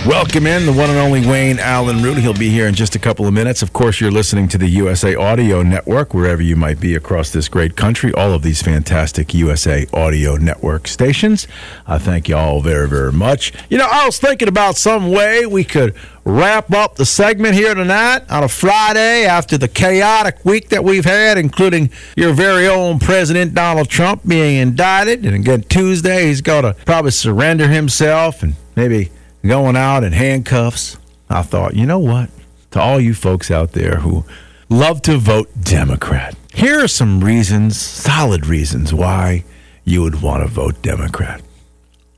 welcome 0.06 0.46
in 0.46 0.68
the 0.68 0.72
one 0.72 0.90
and 0.90 1.00
only 1.00 1.26
Wayne 1.26 1.58
Allyn 1.58 2.04
Root. 2.04 2.18
He'll 2.18 2.34
be 2.34 2.50
here 2.50 2.68
in 2.68 2.76
just 2.76 2.96
a 2.96 3.00
couple 3.00 3.26
of 3.26 3.34
minutes. 3.34 3.64
Of 3.64 3.74
course, 3.74 4.00
you're 4.00 4.12
listening 4.12 4.48
to 4.50 4.58
the 4.58 4.68
USA 4.68 5.16
Radio 5.16 5.64
Network, 5.64 6.14
wherever 6.14 6.44
you 6.44 6.56
might 6.56 6.80
be 6.80 6.94
across 6.94 7.32
this 7.32 7.48
great 7.48 7.76
country. 7.76 8.14
All 8.14 8.32
of 8.32 8.44
these 8.44 8.62
fantastic 8.62 9.34
USA 9.34 9.88
Radio 9.94 10.36
Network 10.36 10.88
stations. 10.88 11.48
I 11.88 11.98
thank 11.98 12.30
you 12.30 12.38
all 12.38 12.62
very, 12.62 12.88
very 12.88 13.12
much. 13.12 13.52
You 13.70 13.80
know, 13.80 13.88
I 13.90 14.06
was 14.06 14.20
thinking 14.20 14.48
about 14.48 14.78
some 14.78 15.10
way 15.10 15.46
we 15.48 15.64
could 15.64 15.96
wrap 16.24 16.72
up 16.72 16.96
the 16.96 17.06
segment 17.06 17.56
here 17.56 17.74
tonight 17.74 18.30
on 18.30 18.44
a 18.44 18.50
Friday 18.50 19.26
after 19.26 19.58
the 19.58 19.68
chaotic 19.68 20.44
week 20.46 20.70
that 20.70 20.84
we've 20.84 21.06
had, 21.06 21.38
including 21.38 21.90
your 22.16 22.34
very 22.34 22.68
own 22.68 23.00
President 23.00 23.56
Donald 23.56 23.90
Trump 23.90 24.22
being 24.28 24.58
indicted. 24.58 25.26
And 25.26 25.36
again, 25.36 25.62
Tuesday, 25.64 26.28
he's 26.28 26.42
going 26.42 26.64
to 26.64 26.74
probably 26.86 27.12
surrender 27.12 27.68
himself 27.68 28.44
and 28.44 28.56
maybe 28.76 29.10
going 29.48 29.76
out 29.76 30.04
in 30.04 30.14
handcuffs. 30.14 30.98
I 31.30 31.42
thought, 31.42 31.76
you 31.76 31.86
know 31.86 32.00
what? 32.00 32.30
To 32.72 32.82
all 32.82 33.00
you 33.00 33.14
folks 33.14 33.50
out 33.50 33.72
there 33.72 33.98
who 33.98 34.26
love 34.70 35.02
to 35.04 35.18
vote 35.18 35.50
Democrat, 35.62 36.36
here 36.54 36.84
are 36.84 36.88
some 36.88 37.24
reasons, 37.24 37.80
solid 37.80 38.46
reasons, 38.48 38.94
why 38.94 39.44
you 39.84 40.02
would 40.02 40.22
want 40.22 40.44
to 40.44 40.48
vote 40.48 40.82
Democrat. 40.82 41.42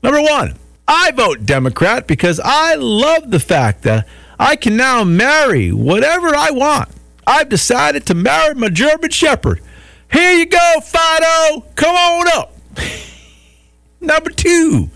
Number 0.02 0.22
one, 0.22 0.56
I 0.86 1.10
vote 1.10 1.44
Democrat 1.44 2.06
because 2.06 2.40
I 2.42 2.74
love 2.76 3.30
the 3.30 3.40
fact 3.40 3.82
that 3.82 4.08
I 4.38 4.56
can 4.56 4.76
now 4.76 5.04
marry 5.04 5.72
whatever 5.72 6.28
I 6.34 6.50
want. 6.50 6.88
I've 7.26 7.48
decided 7.48 8.06
to 8.06 8.14
marry 8.14 8.54
my 8.54 8.70
German 8.70 9.10
Shepherd. 9.10 9.60
Here 10.10 10.32
you 10.32 10.46
go, 10.46 10.74
Fido. 10.82 11.66
Come 11.74 11.94
on 11.94 12.28
up. 12.38 12.54
Number 14.00 14.30
two, 14.30 14.90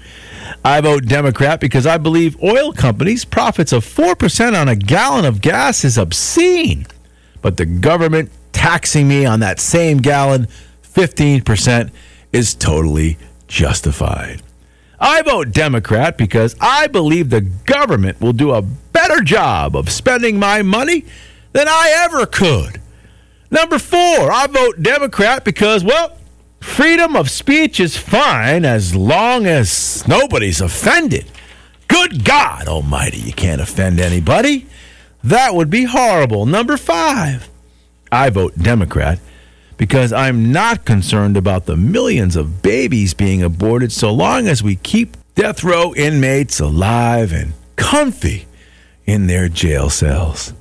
I 0.64 0.80
vote 0.80 1.06
Democrat 1.06 1.60
because 1.60 1.86
I 1.86 1.98
believe 1.98 2.40
oil 2.42 2.72
companies' 2.72 3.24
profits 3.24 3.72
of 3.72 3.84
4% 3.84 4.60
on 4.60 4.68
a 4.68 4.76
gallon 4.76 5.24
of 5.24 5.40
gas 5.40 5.84
is 5.84 5.98
obscene. 5.98 6.86
But 7.40 7.56
the 7.56 7.66
government 7.66 8.30
taxing 8.52 9.08
me 9.08 9.26
on 9.26 9.40
that 9.40 9.60
same 9.60 9.98
gallon 9.98 10.46
15% 10.82 11.90
is 12.32 12.54
totally 12.54 13.18
justified. 13.48 14.42
I 15.00 15.22
vote 15.22 15.50
Democrat 15.50 16.16
because 16.16 16.54
I 16.60 16.86
believe 16.86 17.30
the 17.30 17.40
government 17.40 18.20
will 18.20 18.32
do 18.32 18.52
a 18.52 18.62
better 18.62 19.20
job 19.20 19.74
of 19.74 19.90
spending 19.90 20.38
my 20.38 20.62
money 20.62 21.04
than 21.52 21.66
I 21.68 21.92
ever 22.04 22.24
could. 22.24 22.80
Number 23.50 23.78
four, 23.78 24.32
I 24.32 24.46
vote 24.46 24.80
Democrat 24.80 25.44
because, 25.44 25.82
well, 25.82 26.16
freedom 26.62 27.16
of 27.16 27.30
speech 27.30 27.80
is 27.80 27.96
fine 27.96 28.64
as 28.64 28.94
long 28.94 29.46
as 29.46 30.06
nobody's 30.06 30.60
offended. 30.60 31.26
Good 31.88 32.24
God 32.24 32.68
Almighty, 32.68 33.18
you 33.18 33.32
can't 33.32 33.60
offend 33.60 34.00
anybody. 34.00 34.66
That 35.22 35.54
would 35.54 35.70
be 35.70 35.84
horrible. 35.84 36.46
Number 36.46 36.76
five, 36.76 37.48
I 38.10 38.30
vote 38.30 38.58
Democrat 38.58 39.20
because 39.76 40.12
I'm 40.12 40.52
not 40.52 40.84
concerned 40.84 41.36
about 41.36 41.66
the 41.66 41.76
millions 41.76 42.36
of 42.36 42.62
babies 42.62 43.14
being 43.14 43.42
aborted 43.42 43.92
so 43.92 44.12
long 44.12 44.48
as 44.48 44.62
we 44.62 44.76
keep 44.76 45.16
death 45.34 45.64
row 45.64 45.94
inmates 45.94 46.60
alive 46.60 47.32
and 47.32 47.52
comfy 47.76 48.46
in 49.06 49.26
their 49.26 49.48
jail 49.48 49.90
cells. 49.90 50.52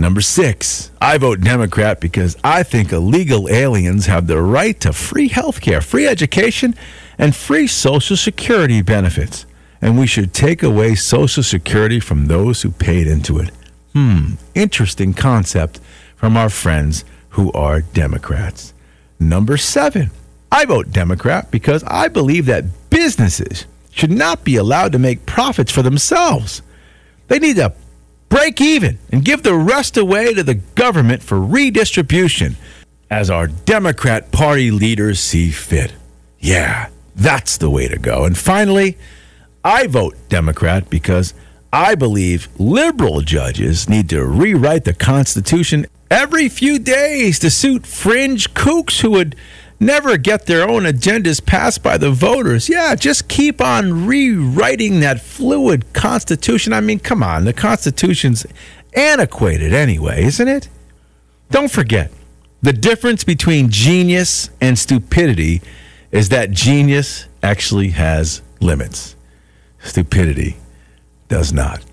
Number 0.00 0.20
six, 0.20 0.92
I 1.00 1.18
vote 1.18 1.40
Democrat 1.40 2.00
because 2.00 2.36
I 2.44 2.62
think 2.62 2.92
illegal 2.92 3.48
aliens 3.48 4.06
have 4.06 4.28
the 4.28 4.40
right 4.40 4.78
to 4.80 4.92
free 4.92 5.26
health 5.26 5.60
care, 5.60 5.80
free 5.80 6.06
education, 6.06 6.76
and 7.18 7.34
free 7.34 7.66
Social 7.66 8.16
Security 8.16 8.80
benefits. 8.80 9.44
And 9.82 9.98
we 9.98 10.06
should 10.06 10.32
take 10.32 10.62
away 10.62 10.94
Social 10.94 11.42
Security 11.42 11.98
from 11.98 12.26
those 12.26 12.62
who 12.62 12.70
paid 12.70 13.08
into 13.08 13.40
it. 13.40 13.50
Hmm, 13.92 14.34
interesting 14.54 15.14
concept 15.14 15.80
from 16.14 16.36
our 16.36 16.48
friends 16.48 17.04
who 17.30 17.50
are 17.50 17.80
Democrats. 17.80 18.72
Number 19.18 19.56
seven, 19.56 20.12
I 20.52 20.64
vote 20.64 20.92
Democrat 20.92 21.50
because 21.50 21.82
I 21.84 22.06
believe 22.06 22.46
that 22.46 22.90
businesses 22.90 23.66
should 23.90 24.12
not 24.12 24.44
be 24.44 24.54
allowed 24.54 24.92
to 24.92 24.98
make 25.00 25.26
profits 25.26 25.72
for 25.72 25.82
themselves. 25.82 26.62
They 27.26 27.40
need 27.40 27.56
to 27.56 27.72
break 28.28 28.60
even 28.60 28.98
and 29.10 29.24
give 29.24 29.42
the 29.42 29.54
rest 29.54 29.96
away 29.96 30.34
to 30.34 30.42
the 30.42 30.54
government 30.54 31.22
for 31.22 31.40
redistribution 31.40 32.56
as 33.10 33.30
our 33.30 33.46
Democrat 33.46 34.30
Party 34.30 34.70
leaders 34.70 35.20
see 35.20 35.50
fit. 35.50 35.92
Yeah, 36.38 36.88
that's 37.16 37.56
the 37.56 37.70
way 37.70 37.88
to 37.88 37.98
go. 37.98 38.24
And 38.24 38.36
finally, 38.36 38.98
I 39.64 39.86
vote 39.86 40.16
Democrat 40.28 40.88
because 40.88 41.34
I 41.72 41.94
believe 41.94 42.48
liberal 42.58 43.20
judges 43.20 43.88
need 43.88 44.08
to 44.10 44.24
rewrite 44.24 44.84
the 44.84 44.94
Constitution 44.94 45.86
every 46.10 46.48
few 46.48 46.78
days 46.78 47.38
to 47.40 47.50
suit 47.50 47.86
fringe 47.86 48.54
kooks 48.54 49.00
who 49.00 49.10
would 49.10 49.36
never 49.80 50.16
get 50.16 50.46
their 50.46 50.68
own 50.68 50.82
agendas 50.84 51.44
passed 51.44 51.82
by 51.82 51.96
the 51.96 52.10
voters. 52.10 52.68
Yeah, 52.68 52.94
just 52.94 53.28
keep 53.28 53.60
on 53.60 54.06
rewriting 54.06 55.00
that 55.00 55.20
fluid 55.20 55.92
Constitution. 55.92 56.72
I 56.72 56.80
mean, 56.80 56.98
come 56.98 57.22
on, 57.22 57.44
the 57.44 57.52
Constitution's 57.52 58.46
antiquated 58.94 59.72
anyway, 59.72 60.24
isn't 60.24 60.48
it? 60.48 60.68
Don't 61.50 61.70
forget, 61.70 62.10
the 62.60 62.72
difference 62.72 63.24
between 63.24 63.70
genius 63.70 64.50
and 64.60 64.78
stupidity 64.78 65.62
is 66.10 66.30
that 66.30 66.50
genius 66.50 67.26
actually 67.42 67.90
has 67.90 68.42
limits. 68.60 69.14
Stupidity 69.82 70.56
does 71.28 71.52
not. 71.52 71.84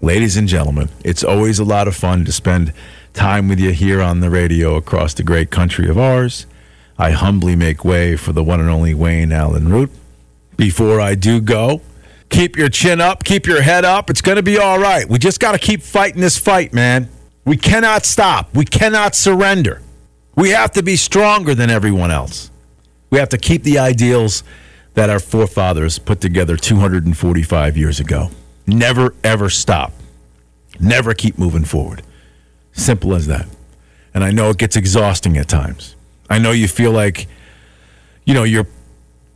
Ladies 0.00 0.36
and 0.36 0.48
gentlemen, 0.48 0.88
it's 1.04 1.22
always 1.22 1.58
a 1.58 1.64
lot 1.64 1.86
of 1.86 1.94
fun 1.94 2.24
to 2.24 2.32
spend 2.32 2.72
time 3.12 3.48
with 3.48 3.60
you 3.60 3.72
here 3.72 4.00
on 4.00 4.20
the 4.20 4.30
radio 4.30 4.76
across 4.76 5.14
the 5.14 5.22
great 5.22 5.50
country 5.50 5.88
of 5.88 5.98
ours. 5.98 6.46
I 7.02 7.10
humbly 7.10 7.56
make 7.56 7.84
way 7.84 8.14
for 8.14 8.32
the 8.32 8.44
one 8.44 8.60
and 8.60 8.70
only 8.70 8.94
Wayne 8.94 9.32
Allyn 9.32 9.68
Root. 9.68 9.90
Before 10.56 11.00
I 11.00 11.16
do 11.16 11.40
go, 11.40 11.80
keep 12.28 12.56
your 12.56 12.68
chin 12.68 13.00
up, 13.00 13.24
keep 13.24 13.44
your 13.44 13.60
head 13.60 13.84
up. 13.84 14.08
It's 14.08 14.20
going 14.20 14.36
to 14.36 14.42
be 14.44 14.56
all 14.56 14.78
right. 14.78 15.08
We 15.08 15.18
just 15.18 15.40
got 15.40 15.50
to 15.50 15.58
keep 15.58 15.82
fighting 15.82 16.20
this 16.20 16.38
fight, 16.38 16.72
man. 16.72 17.08
We 17.44 17.56
cannot 17.56 18.04
stop. 18.04 18.54
We 18.54 18.64
cannot 18.64 19.16
surrender. 19.16 19.82
We 20.36 20.50
have 20.50 20.70
to 20.74 20.84
be 20.84 20.94
stronger 20.94 21.56
than 21.56 21.70
everyone 21.70 22.12
else. 22.12 22.52
We 23.10 23.18
have 23.18 23.30
to 23.30 23.38
keep 23.38 23.64
the 23.64 23.80
ideals 23.80 24.44
that 24.94 25.10
our 25.10 25.18
forefathers 25.18 25.98
put 25.98 26.20
together 26.20 26.56
245 26.56 27.76
years 27.76 27.98
ago. 27.98 28.30
Never, 28.68 29.12
ever 29.24 29.50
stop. 29.50 29.92
Never 30.78 31.14
keep 31.14 31.36
moving 31.36 31.64
forward. 31.64 32.02
Simple 32.70 33.12
as 33.12 33.26
that. 33.26 33.48
And 34.14 34.22
I 34.22 34.30
know 34.30 34.50
it 34.50 34.58
gets 34.58 34.76
exhausting 34.76 35.36
at 35.36 35.48
times. 35.48 35.96
I 36.32 36.38
know 36.38 36.52
you 36.52 36.66
feel 36.66 36.92
like, 36.92 37.28
you 38.24 38.32
know, 38.32 38.44
you're 38.44 38.66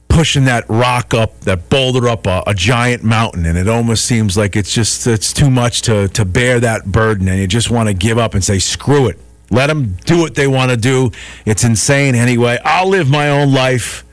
pushing 0.09 0.47
that 0.47 0.65
rock 0.71 1.13
up, 1.13 1.39
that 1.41 1.69
boulder 1.69 2.09
up 2.09 2.27
a, 2.27 2.43
a, 2.47 2.55
giant 2.55 3.05
mountain, 3.05 3.45
and 3.45 3.59
it 3.59 3.69
almost 3.69 4.07
seems 4.07 4.35
like 4.35 4.57
it's 4.57 4.73
just 4.73 5.07
it's 5.07 5.35
too 5.35 5.51
much 5.51 5.83
to 5.83 6.09
to 6.09 6.25
bear 6.25 6.59
that 6.59 6.87
burden, 6.87 7.29
and 7.29 7.39
you 7.39 7.47
just 7.47 7.71
want 7.71 7.91
to 7.91 7.93
give 7.93 8.17
up 8.17 8.33
and 8.33 8.43
say, 8.43 8.59
screw 8.59 9.09
it, 9.09 9.19
let 9.51 9.67
them 9.67 9.99
do 10.07 10.19
what 10.21 10.37
they 10.37 10.47
want 10.47 10.71
to 10.71 10.77
do. 10.79 11.11
It's 11.45 11.65
insane 11.65 12.15
anyway. 12.15 12.59
I'll 12.65 12.89
live 12.89 13.11
my 13.11 13.29
own 13.29 13.53
life, 13.53 14.07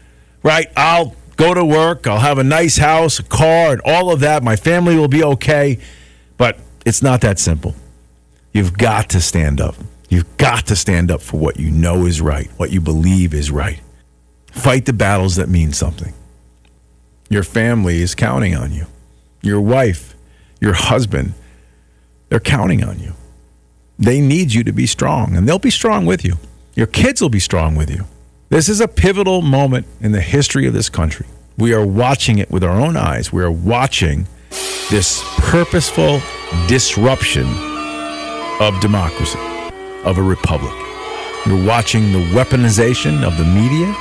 right? 0.43 0.67
I'll 0.75 1.15
go 1.37 1.53
to 1.53 1.63
work. 1.63 2.05
I'll 2.05 2.19
have 2.19 2.37
a 2.37 2.43
nice 2.43 2.75
house, 2.75 3.17
a 3.17 3.23
car, 3.23 3.71
and 3.71 3.81
all 3.85 4.11
of 4.11 4.19
that. 4.19 4.43
My 4.43 4.57
family 4.57 4.97
will 4.97 5.07
be 5.07 5.23
okay, 5.23 5.79
but 6.35 6.59
it's 6.85 7.01
not 7.01 7.21
that 7.21 7.39
simple. 7.39 7.75
You've 8.51 8.77
got 8.77 9.09
to 9.11 9.21
stand 9.21 9.61
up. 9.61 9.75
You've 10.13 10.37
got 10.37 10.67
to 10.67 10.75
stand 10.75 11.09
up 11.09 11.23
for 11.23 11.37
what 11.37 11.59
you 11.59 11.71
know 11.71 12.05
is 12.05 12.21
right, 12.21 12.47
what 12.57 12.69
you 12.69 12.79
believe 12.79 13.33
is 13.33 13.49
right. 13.49 13.81
Fight 14.51 14.85
the 14.85 14.93
battles 14.93 15.37
that 15.37 15.49
mean 15.49 15.73
something. 15.73 16.13
Your 17.31 17.41
family 17.41 17.99
is 17.99 18.13
counting 18.13 18.55
on 18.55 18.71
you. 18.71 18.85
Your 19.41 19.59
wife, 19.59 20.15
your 20.61 20.73
husband, 20.73 21.33
they're 22.29 22.39
counting 22.39 22.83
on 22.83 22.99
you. 22.99 23.13
They 23.97 24.21
need 24.21 24.53
you 24.53 24.63
to 24.65 24.71
be 24.71 24.85
strong, 24.85 25.35
and 25.35 25.49
they'll 25.49 25.57
be 25.57 25.71
strong 25.71 26.05
with 26.05 26.23
you. 26.23 26.35
Your 26.75 26.85
kids 26.85 27.19
will 27.19 27.29
be 27.29 27.39
strong 27.39 27.75
with 27.75 27.89
you. 27.89 28.05
This 28.49 28.69
is 28.69 28.81
a 28.81 28.87
pivotal 28.87 29.41
moment 29.41 29.87
in 29.99 30.11
the 30.11 30.21
history 30.21 30.67
of 30.67 30.73
this 30.73 30.89
country. 30.89 31.25
We 31.57 31.73
are 31.73 31.83
watching 31.83 32.37
it 32.37 32.51
with 32.51 32.63
our 32.63 32.79
own 32.79 32.97
eyes. 32.97 33.33
We 33.33 33.41
are 33.41 33.51
watching 33.51 34.27
this 34.91 35.23
purposeful 35.39 36.21
disruption 36.67 37.47
of 38.59 38.79
democracy 38.79 39.39
of 40.03 40.17
a 40.17 40.21
republic. 40.23 40.73
You're 41.45 41.65
watching 41.65 42.11
the 42.13 42.19
weaponization 42.33 43.23
of 43.23 43.37
the 43.37 43.45
media. 43.45 43.93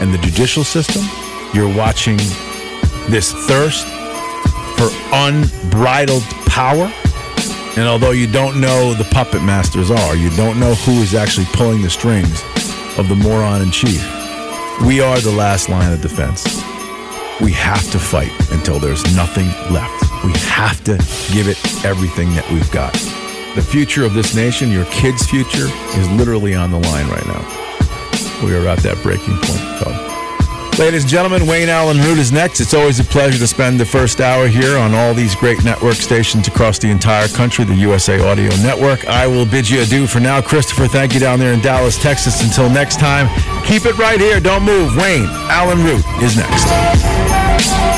and 0.00 0.12
the 0.14 0.18
judicial 0.18 0.64
system. 0.64 1.02
You're 1.52 1.74
watching 1.74 2.16
this 3.08 3.32
thirst 3.32 3.84
for 4.76 4.88
unbridled 5.12 6.22
power. 6.46 6.92
And 7.76 7.88
although 7.88 8.12
you 8.12 8.26
don't 8.26 8.60
know 8.60 8.94
the 8.94 9.08
puppet 9.10 9.42
masters 9.42 9.90
are, 9.90 10.14
you 10.16 10.30
don't 10.36 10.58
know 10.60 10.74
who 10.74 10.92
is 11.02 11.14
actually 11.14 11.46
pulling 11.52 11.82
the 11.82 11.90
strings 11.90 12.42
of 12.98 13.08
the 13.08 13.14
moron 13.16 13.62
in 13.62 13.70
chief. 13.70 14.00
We 14.86 15.00
are 15.00 15.18
the 15.20 15.32
last 15.36 15.68
line 15.68 15.92
of 15.92 16.00
defense. 16.00 16.44
We 17.40 17.52
have 17.52 17.88
to 17.92 17.98
fight 17.98 18.32
until 18.52 18.78
there's 18.78 19.04
nothing 19.16 19.46
left. 19.72 20.02
We 20.24 20.32
have 20.50 20.82
to 20.84 20.96
give 21.32 21.48
it 21.48 21.58
everything 21.84 22.30
that 22.34 22.48
we've 22.50 22.70
got. 22.70 22.94
The 23.54 23.62
future 23.62 24.04
of 24.04 24.14
this 24.14 24.34
nation, 24.34 24.70
your 24.70 24.84
kids' 24.86 25.26
future, 25.26 25.66
is 25.96 26.10
literally 26.10 26.54
on 26.54 26.70
the 26.70 26.78
line 26.78 27.08
right 27.08 27.26
now. 27.26 27.42
We 28.44 28.54
are 28.54 28.66
at 28.68 28.78
that 28.80 29.00
breaking 29.02 29.36
point, 29.38 29.82
Todd. 29.82 30.08
Ladies 30.78 31.02
and 31.02 31.10
gentlemen, 31.10 31.44
Wayne 31.48 31.68
Allyn 31.68 31.98
Root 31.98 32.18
is 32.18 32.30
next. 32.30 32.60
It's 32.60 32.72
always 32.72 33.00
a 33.00 33.04
pleasure 33.04 33.36
to 33.36 33.48
spend 33.48 33.80
the 33.80 33.84
first 33.84 34.20
hour 34.20 34.46
here 34.46 34.78
on 34.78 34.94
all 34.94 35.12
these 35.12 35.34
great 35.34 35.64
network 35.64 35.96
stations 35.96 36.46
across 36.46 36.78
the 36.78 36.88
entire 36.88 37.26
country, 37.26 37.64
the 37.64 37.74
USA 37.74 38.16
Radio 38.16 38.54
Network. 38.62 39.04
I 39.08 39.26
will 39.26 39.44
bid 39.44 39.68
you 39.68 39.82
adieu 39.82 40.06
for 40.06 40.20
now. 40.20 40.40
Christopher, 40.40 40.86
thank 40.86 41.14
you 41.14 41.20
down 41.20 41.40
there 41.40 41.52
in 41.52 41.60
Dallas, 41.60 42.00
Texas. 42.00 42.44
Until 42.44 42.70
next 42.70 43.00
time, 43.00 43.26
keep 43.64 43.86
it 43.86 43.98
right 43.98 44.20
here. 44.20 44.38
Don't 44.38 44.62
move. 44.62 44.94
Wayne 44.96 45.26
Allyn 45.50 45.82
Root 45.82 46.04
is 46.22 46.36
next. 46.36 47.97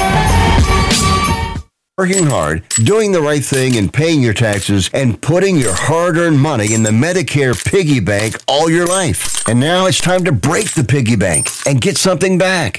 Working 2.01 2.28
hard, 2.28 2.62
doing 2.82 3.12
the 3.12 3.20
right 3.20 3.44
thing, 3.44 3.76
and 3.76 3.92
paying 3.92 4.22
your 4.22 4.32
taxes, 4.32 4.88
and 4.94 5.20
putting 5.20 5.57
your 5.59 5.74
hard 5.74 6.16
earned 6.16 6.40
money 6.40 6.72
in 6.72 6.82
the 6.82 6.90
Medicare 6.90 7.55
piggy 7.62 8.01
bank 8.01 8.36
all 8.48 8.70
your 8.70 8.86
life. 8.86 9.46
And 9.46 9.61
now 9.61 9.84
it's 9.84 10.01
time 10.01 10.24
to 10.24 10.32
break 10.32 10.72
the 10.72 10.82
piggy 10.82 11.16
bank 11.16 11.51
and 11.66 11.78
get 11.78 11.98
something 11.98 12.38
back. 12.38 12.78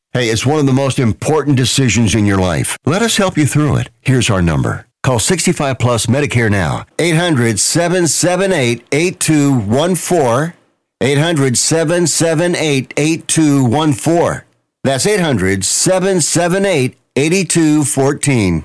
Hey, 0.13 0.27
it's 0.27 0.45
one 0.45 0.59
of 0.59 0.65
the 0.65 0.73
most 0.73 0.99
important 0.99 1.55
decisions 1.55 2.15
in 2.15 2.25
your 2.25 2.37
life. 2.37 2.77
Let 2.85 3.01
us 3.01 3.15
help 3.15 3.37
you 3.37 3.45
through 3.45 3.77
it. 3.77 3.89
Here's 4.01 4.29
our 4.29 4.41
number. 4.41 4.85
Call 5.03 5.19
65 5.19 5.79
Plus 5.79 6.07
Medicare 6.07 6.51
now. 6.51 6.85
800 6.99 7.57
778 7.57 8.85
8214. 8.91 10.53
800 10.99 11.57
778 11.57 12.93
8214. 12.97 14.41
That's 14.83 15.05
800 15.05 15.63
778 15.63 16.97
8214. 17.15 18.63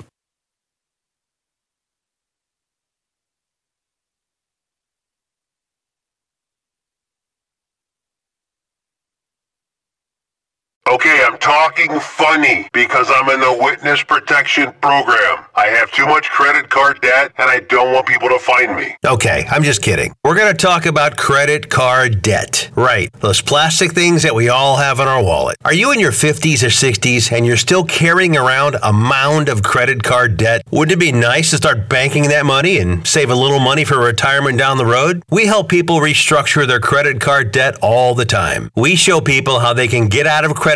Okay, 10.89 11.21
I'm 11.27 11.37
talking 11.39 11.99
funny 11.99 12.69
because 12.73 13.11
I'm 13.11 13.29
in 13.31 13.41
the 13.41 13.59
witness 13.61 14.05
protection 14.05 14.73
program. 14.81 15.45
I 15.57 15.67
have 15.67 15.91
too 15.91 16.07
much 16.07 16.31
credit 16.31 16.71
card 16.71 17.01
debt 17.01 17.33
and 17.39 17.51
I 17.51 17.59
don't 17.59 17.93
want 17.93 18.07
people 18.07 18.29
to 18.29 18.39
find 18.39 18.77
me. 18.77 18.95
Okay, 19.05 19.47
I'm 19.51 19.65
just 19.65 19.83
kidding. 19.83 20.15
We're 20.23 20.37
going 20.37 20.55
to 20.55 20.57
talk 20.57 20.87
about 20.87 21.17
credit 21.17 21.71
card 21.71 22.23
debt. 22.23 22.71
Right, 22.77 23.13
those 23.15 23.41
plastic 23.41 23.95
things 23.95 24.23
that 24.23 24.37
we 24.37 24.49
all 24.49 24.77
have 24.77 25.01
in 25.01 25.09
our 25.09 25.21
wallet. 25.21 25.57
Are 25.65 25.75
you 25.75 25.91
in 25.91 25.99
your 25.99 26.13
50s 26.13 26.63
or 26.63 26.69
60s 26.69 27.33
and 27.33 27.45
you're 27.45 27.57
still 27.57 27.83
carrying 27.83 28.37
around 28.37 28.77
a 28.81 28.93
mound 28.93 29.49
of 29.49 29.65
credit 29.65 30.05
card 30.05 30.37
debt? 30.37 30.63
Wouldn't 30.71 30.93
it 30.93 31.01
be 31.01 31.11
nice 31.11 31.51
to 31.51 31.57
start 31.57 31.89
banking 31.89 32.29
that 32.29 32.47
money 32.47 32.79
and 32.79 33.05
save 33.05 33.31
a 33.31 33.35
little 33.35 33.59
money 33.59 33.85
for 33.85 33.99
retirement 33.99 34.57
down 34.57 34.77
the 34.77 34.87
road? 34.87 35.25
We 35.31 35.47
help 35.47 35.69
people 35.69 35.99
restructure 35.99 36.65
their 36.65 36.81
credit 36.81 37.21
card 37.21 37.51
debt 37.51 37.77
all 37.83 38.15
the 38.15 38.25
time. 38.25 38.71
We 38.77 38.95
show 38.95 39.21
people 39.21 39.59
how 39.59 39.73
they 39.73 39.89
can 39.89 40.07
get 40.07 40.29
out 40.29 40.45
of 40.45 40.55
credit 40.55 40.76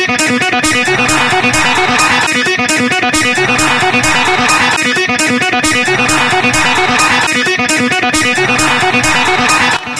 Thank 8.23 8.49
you. 8.49 8.60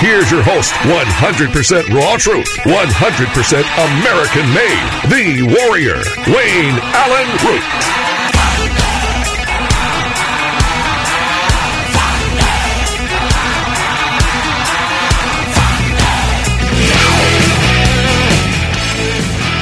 Here's 0.00 0.30
your 0.30 0.42
host, 0.42 0.72
100% 0.72 1.88
raw 1.94 2.16
truth, 2.16 2.48
100% 2.64 3.64
American 3.88 4.46
made, 4.52 4.90
the 5.08 5.46
warrior, 5.46 6.02
Wayne 6.26 6.78
Allyn 6.92 7.30
Root. 7.46 7.62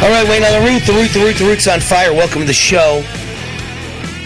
All 0.03 0.11
right, 0.11 0.29
Wayne 0.29 0.43
on 0.43 0.61
the 0.61 0.69
root, 0.69 0.83
the 0.87 0.93
root, 0.95 1.11
the 1.13 1.21
root, 1.21 1.37
the 1.37 1.45
root's 1.45 1.69
on 1.69 1.81
fire. 1.81 2.13
Welcome 2.13 2.41
to 2.41 2.47
the 2.47 2.53
show. 2.53 3.05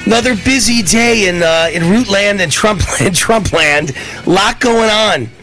Another 0.07 0.37
busy 0.37 0.83
day 0.83 1.29
in 1.29 1.43
uh, 1.43 1.69
in 1.73 1.83
Rootland 1.83 2.41
and 2.41 2.51
Trumpland, 2.51 3.11
Trumpland. 3.17 4.27
Lot 4.27 4.61
going 4.61 4.89
on 4.89 5.36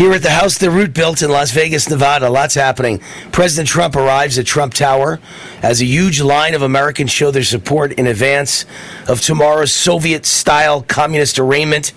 here 0.00 0.14
at 0.14 0.22
the 0.22 0.30
house 0.30 0.56
the 0.56 0.70
Root 0.70 0.94
built 0.94 1.20
in 1.20 1.30
Las 1.30 1.50
Vegas, 1.50 1.90
Nevada. 1.90 2.30
Lots 2.30 2.54
happening. 2.54 3.02
President 3.32 3.68
Trump 3.68 3.94
arrives 3.94 4.38
at 4.38 4.46
Trump 4.46 4.72
Tower 4.72 5.20
as 5.62 5.82
a 5.82 5.84
huge 5.84 6.22
line 6.22 6.54
of 6.54 6.62
Americans 6.62 7.10
show 7.10 7.30
their 7.30 7.42
support 7.42 7.92
in 7.92 8.06
advance 8.06 8.64
of 9.06 9.20
tomorrow's 9.20 9.74
Soviet-style 9.74 10.84
communist 10.84 11.38
arraignment 11.38 11.92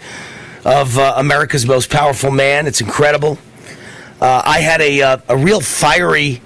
of 0.65 0.97
uh, 0.97 1.13
America's 1.15 1.65
most 1.65 1.89
powerful 1.89 2.29
man. 2.29 2.67
It's 2.67 2.81
incredible. 2.81 3.37
Uh, 4.19 4.41
I 4.43 4.59
had 4.59 4.81
a 4.81 5.01
uh, 5.01 5.17
a 5.29 5.37
real 5.37 5.61
fiery. 5.61 6.41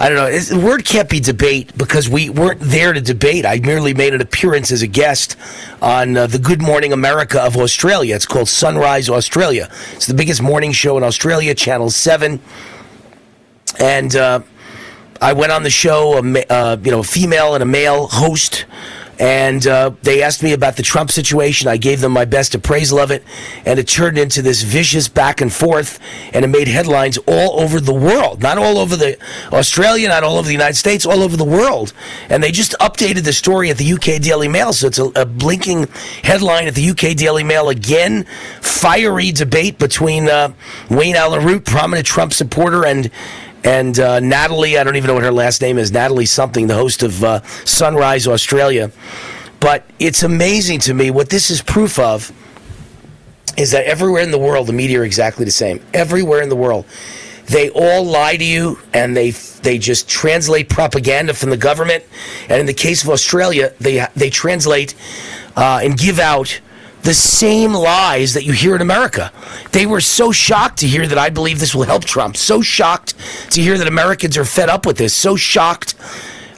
I 0.00 0.08
don't 0.08 0.16
know. 0.16 0.26
It's, 0.26 0.48
the 0.48 0.60
word 0.60 0.84
can't 0.84 1.10
be 1.10 1.18
debate 1.18 1.76
because 1.76 2.08
we 2.08 2.30
weren't 2.30 2.60
there 2.60 2.92
to 2.92 3.00
debate. 3.00 3.44
I 3.44 3.58
merely 3.58 3.94
made 3.94 4.14
an 4.14 4.20
appearance 4.20 4.70
as 4.70 4.80
a 4.80 4.86
guest 4.86 5.36
on 5.82 6.16
uh, 6.16 6.28
the 6.28 6.38
Good 6.38 6.62
Morning 6.62 6.92
America 6.92 7.42
of 7.42 7.56
Australia. 7.56 8.14
It's 8.14 8.24
called 8.24 8.48
Sunrise 8.48 9.08
Australia. 9.08 9.68
It's 9.94 10.06
the 10.06 10.14
biggest 10.14 10.40
morning 10.40 10.70
show 10.70 10.96
in 10.98 11.02
Australia, 11.02 11.52
Channel 11.52 11.90
7. 11.90 12.40
And 13.80 14.14
uh, 14.14 14.42
I 15.20 15.32
went 15.32 15.50
on 15.50 15.64
the 15.64 15.70
show, 15.70 16.18
a, 16.18 16.44
uh, 16.48 16.76
you 16.80 16.92
know, 16.92 17.00
a 17.00 17.04
female 17.04 17.54
and 17.54 17.62
a 17.64 17.66
male 17.66 18.06
host. 18.06 18.66
And 19.18 19.66
uh, 19.66 19.90
they 20.02 20.22
asked 20.22 20.42
me 20.42 20.52
about 20.52 20.76
the 20.76 20.82
Trump 20.82 21.10
situation. 21.10 21.68
I 21.68 21.76
gave 21.76 22.00
them 22.00 22.12
my 22.12 22.24
best 22.24 22.54
appraisal 22.54 22.98
of 22.98 23.10
it, 23.10 23.24
and 23.64 23.78
it 23.78 23.88
turned 23.88 24.16
into 24.16 24.42
this 24.42 24.62
vicious 24.62 25.08
back 25.08 25.40
and 25.40 25.52
forth, 25.52 25.98
and 26.32 26.44
it 26.44 26.48
made 26.48 26.68
headlines 26.68 27.18
all 27.26 27.60
over 27.60 27.80
the 27.80 27.92
world. 27.92 28.42
Not 28.42 28.58
all 28.58 28.78
over 28.78 28.96
the 28.96 29.18
Australia, 29.52 30.08
not 30.08 30.22
all 30.22 30.36
over 30.36 30.46
the 30.46 30.52
United 30.52 30.76
States, 30.76 31.04
all 31.04 31.22
over 31.22 31.36
the 31.36 31.44
world. 31.44 31.92
And 32.28 32.42
they 32.42 32.52
just 32.52 32.76
updated 32.80 33.24
the 33.24 33.32
story 33.32 33.70
at 33.70 33.78
the 33.78 33.92
UK 33.92 34.22
Daily 34.22 34.48
Mail, 34.48 34.72
so 34.72 34.86
it's 34.86 34.98
a, 34.98 35.06
a 35.16 35.26
blinking 35.26 35.88
headline 36.22 36.66
at 36.68 36.74
the 36.74 36.90
UK 36.90 37.16
Daily 37.16 37.42
Mail 37.42 37.68
again. 37.68 38.24
Fiery 38.60 39.32
debate 39.32 39.78
between 39.78 40.28
uh, 40.28 40.52
Wayne 40.90 41.16
Root, 41.44 41.64
prominent 41.64 42.06
Trump 42.06 42.32
supporter, 42.32 42.84
and 42.84 43.10
and 43.68 44.00
uh, 44.00 44.18
Natalie, 44.18 44.78
I 44.78 44.82
don't 44.82 44.96
even 44.96 45.08
know 45.08 45.14
what 45.14 45.24
her 45.24 45.30
last 45.30 45.60
name 45.60 45.76
is, 45.76 45.92
Natalie 45.92 46.24
something, 46.24 46.68
the 46.68 46.74
host 46.74 47.02
of 47.02 47.22
uh, 47.22 47.42
Sunrise 47.66 48.26
Australia. 48.26 48.90
But 49.60 49.84
it's 49.98 50.22
amazing 50.22 50.80
to 50.80 50.94
me 50.94 51.10
what 51.10 51.28
this 51.28 51.50
is 51.50 51.60
proof 51.60 51.98
of 51.98 52.32
is 53.58 53.72
that 53.72 53.84
everywhere 53.84 54.22
in 54.22 54.30
the 54.30 54.38
world 54.38 54.68
the 54.68 54.72
media 54.72 55.02
are 55.02 55.04
exactly 55.04 55.44
the 55.44 55.50
same. 55.50 55.84
Everywhere 55.92 56.40
in 56.40 56.48
the 56.48 56.56
world. 56.56 56.86
They 57.44 57.68
all 57.68 58.04
lie 58.04 58.38
to 58.38 58.44
you 58.44 58.78
and 58.94 59.14
they 59.14 59.32
they 59.32 59.76
just 59.76 60.08
translate 60.08 60.70
propaganda 60.70 61.34
from 61.34 61.50
the 61.50 61.58
government. 61.58 62.04
And 62.48 62.60
in 62.60 62.64
the 62.66 62.72
case 62.72 63.02
of 63.02 63.10
Australia, 63.10 63.74
they 63.80 64.06
they 64.16 64.30
translate 64.30 64.94
uh, 65.56 65.80
and 65.82 65.98
give 65.98 66.18
out 66.18 66.58
the 67.02 67.14
same 67.14 67.72
lies 67.72 68.34
that 68.34 68.44
you 68.44 68.52
hear 68.52 68.74
in 68.74 68.82
America. 68.82 69.32
They 69.72 69.86
were 69.86 70.00
so 70.00 70.32
shocked 70.32 70.78
to 70.78 70.86
hear 70.86 71.06
that 71.06 71.18
I 71.18 71.30
believe 71.30 71.58
this 71.58 71.74
will 71.74 71.84
help 71.84 72.04
Trump. 72.04 72.36
So 72.36 72.60
shocked 72.60 73.14
to 73.52 73.62
hear 73.62 73.78
that 73.78 73.86
Americans 73.86 74.36
are 74.36 74.44
fed 74.44 74.68
up 74.68 74.84
with 74.84 74.98
this. 74.98 75.14
So 75.14 75.36
shocked 75.36 75.94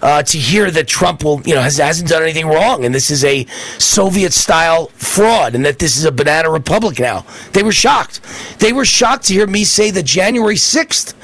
uh, 0.02 0.22
to 0.22 0.38
hear 0.38 0.70
that 0.70 0.88
Trump 0.88 1.22
will, 1.22 1.42
you 1.42 1.54
know, 1.54 1.60
has, 1.60 1.76
hasn't 1.76 2.08
done 2.08 2.22
anything 2.22 2.46
wrong, 2.46 2.86
and 2.86 2.94
this 2.94 3.10
is 3.10 3.22
a 3.22 3.44
Soviet-style 3.78 4.86
fraud, 4.94 5.54
and 5.54 5.64
that 5.66 5.78
this 5.78 5.98
is 5.98 6.04
a 6.04 6.12
banana 6.12 6.50
republic 6.50 6.98
now. 6.98 7.26
They 7.52 7.62
were 7.62 7.72
shocked. 7.72 8.20
They 8.60 8.72
were 8.72 8.86
shocked 8.86 9.26
to 9.26 9.34
hear 9.34 9.46
me 9.46 9.64
say 9.64 9.90
that 9.90 10.04
January 10.06 10.56
sixth 10.56 11.14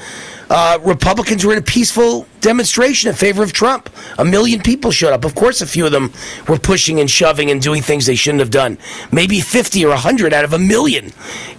uh, 0.49 0.79
Republicans 0.83 1.45
were 1.45 1.51
in 1.53 1.59
a 1.59 1.63
peaceful 1.63 2.25
demonstration 2.41 3.09
in 3.09 3.15
favor 3.15 3.43
of 3.43 3.51
Trump. 3.51 3.89
A 4.17 4.25
million 4.25 4.61
people 4.61 4.91
showed 4.91 5.11
up. 5.11 5.25
Of 5.25 5.35
course, 5.35 5.61
a 5.61 5.67
few 5.67 5.85
of 5.85 5.91
them 5.91 6.13
were 6.47 6.57
pushing 6.57 6.99
and 6.99 7.09
shoving 7.09 7.51
and 7.51 7.61
doing 7.61 7.81
things 7.81 8.05
they 8.05 8.15
shouldn't 8.15 8.39
have 8.39 8.51
done. 8.51 8.77
Maybe 9.11 9.41
50 9.41 9.83
or 9.85 9.89
100 9.89 10.33
out 10.33 10.45
of 10.45 10.53
a 10.53 10.59
million. 10.59 11.11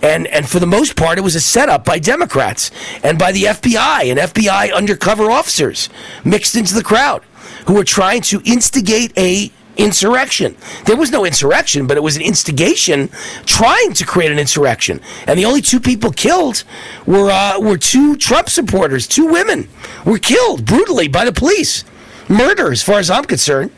And, 0.03 0.27
and 0.29 0.49
for 0.49 0.59
the 0.59 0.67
most 0.67 0.97
part, 0.97 1.19
it 1.19 1.23
was 1.23 1.35
a 1.35 1.41
setup 1.41 1.85
by 1.85 1.99
Democrats 1.99 2.71
and 3.03 3.19
by 3.19 3.33
the 3.33 3.45
FBI 3.45 4.11
and 4.11 4.19
FBI 4.19 4.73
undercover 4.73 5.31
officers 5.31 5.89
mixed 6.25 6.57
into 6.57 6.75
the 6.75 6.83
crowd 6.83 7.23
who 7.67 7.75
were 7.75 7.85
trying 7.85 8.23
to 8.23 8.41
instigate 8.45 9.13
a 9.19 9.53
insurrection. 9.79 10.57
There 10.85 10.97
was 10.97 11.11
no 11.11 11.25
insurrection, 11.25 11.87
but 11.87 11.97
it 11.97 12.03
was 12.03 12.17
an 12.17 12.23
instigation 12.23 13.09
trying 13.47 13.95
to 13.95 14.05
create 14.05 14.31
an 14.31 14.39
insurrection. 14.39 15.01
And 15.27 15.39
the 15.39 15.47
only 15.47 15.63
two 15.63 15.81
people 15.81 16.11
killed 16.11 16.65
were 17.07 17.31
uh, 17.31 17.59
were 17.61 17.79
two 17.79 18.17
Trump 18.17 18.51
supporters. 18.51 19.07
Two 19.07 19.27
women 19.27 19.69
were 20.05 20.19
killed 20.19 20.67
brutally 20.67 21.09
by 21.09 21.25
the 21.25 21.33
police. 21.33 21.85
Murder, 22.29 22.71
as 22.71 22.83
far 22.83 22.99
as 22.99 23.09
I'm 23.09 23.25
concerned. 23.25 23.71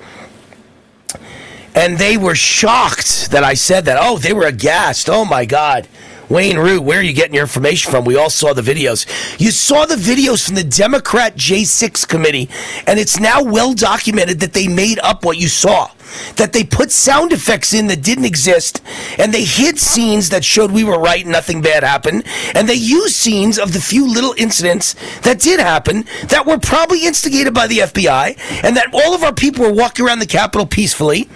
And 1.72 1.98
they 1.98 2.16
were 2.16 2.34
shocked 2.34 3.30
that 3.30 3.44
I 3.44 3.54
said 3.54 3.84
that. 3.84 3.96
Oh, 4.00 4.18
they 4.18 4.32
were 4.32 4.44
aghast. 4.44 5.08
Oh 5.08 5.24
my 5.24 5.44
God. 5.44 5.86
Wayne 6.30 6.58
Root, 6.58 6.84
where 6.84 7.00
are 7.00 7.02
you 7.02 7.12
getting 7.12 7.34
your 7.34 7.42
information 7.42 7.90
from? 7.90 8.04
We 8.04 8.16
all 8.16 8.30
saw 8.30 8.52
the 8.52 8.62
videos. 8.62 9.04
You 9.40 9.50
saw 9.50 9.84
the 9.84 9.96
videos 9.96 10.46
from 10.46 10.54
the 10.54 10.62
Democrat 10.62 11.34
J6 11.34 12.06
committee, 12.06 12.48
and 12.86 13.00
it's 13.00 13.18
now 13.18 13.42
well 13.42 13.74
documented 13.74 14.38
that 14.38 14.52
they 14.52 14.68
made 14.68 15.00
up 15.00 15.24
what 15.24 15.38
you 15.38 15.48
saw. 15.48 15.90
That 16.36 16.52
they 16.52 16.62
put 16.62 16.92
sound 16.92 17.32
effects 17.32 17.74
in 17.74 17.88
that 17.88 18.02
didn't 18.02 18.26
exist, 18.26 18.80
and 19.18 19.34
they 19.34 19.42
hid 19.42 19.80
scenes 19.80 20.28
that 20.30 20.44
showed 20.44 20.70
we 20.70 20.84
were 20.84 21.00
right, 21.00 21.24
and 21.24 21.32
nothing 21.32 21.62
bad 21.62 21.82
happened, 21.82 22.24
and 22.54 22.68
they 22.68 22.74
used 22.74 23.16
scenes 23.16 23.58
of 23.58 23.72
the 23.72 23.80
few 23.80 24.08
little 24.08 24.34
incidents 24.38 24.94
that 25.22 25.40
did 25.40 25.58
happen 25.58 26.04
that 26.28 26.46
were 26.46 26.58
probably 26.58 27.06
instigated 27.06 27.52
by 27.52 27.66
the 27.66 27.78
FBI, 27.78 28.62
and 28.62 28.76
that 28.76 28.86
all 28.92 29.16
of 29.16 29.24
our 29.24 29.34
people 29.34 29.64
were 29.64 29.74
walking 29.74 30.06
around 30.06 30.20
the 30.20 30.26
Capitol 30.26 30.66
peacefully. 30.66 31.28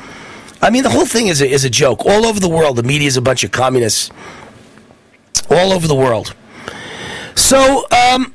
I 0.62 0.70
mean, 0.70 0.84
the 0.84 0.90
whole 0.90 1.06
thing 1.06 1.26
is 1.26 1.42
a, 1.42 1.48
is 1.48 1.64
a 1.64 1.70
joke. 1.70 2.06
All 2.06 2.24
over 2.24 2.38
the 2.38 2.48
world, 2.48 2.76
the 2.76 2.84
media 2.84 3.08
is 3.08 3.16
a 3.16 3.22
bunch 3.22 3.42
of 3.42 3.50
communists 3.50 4.10
all 5.50 5.72
over 5.72 5.86
the 5.86 5.94
world. 5.94 6.34
So, 7.34 7.86
um, 7.90 8.33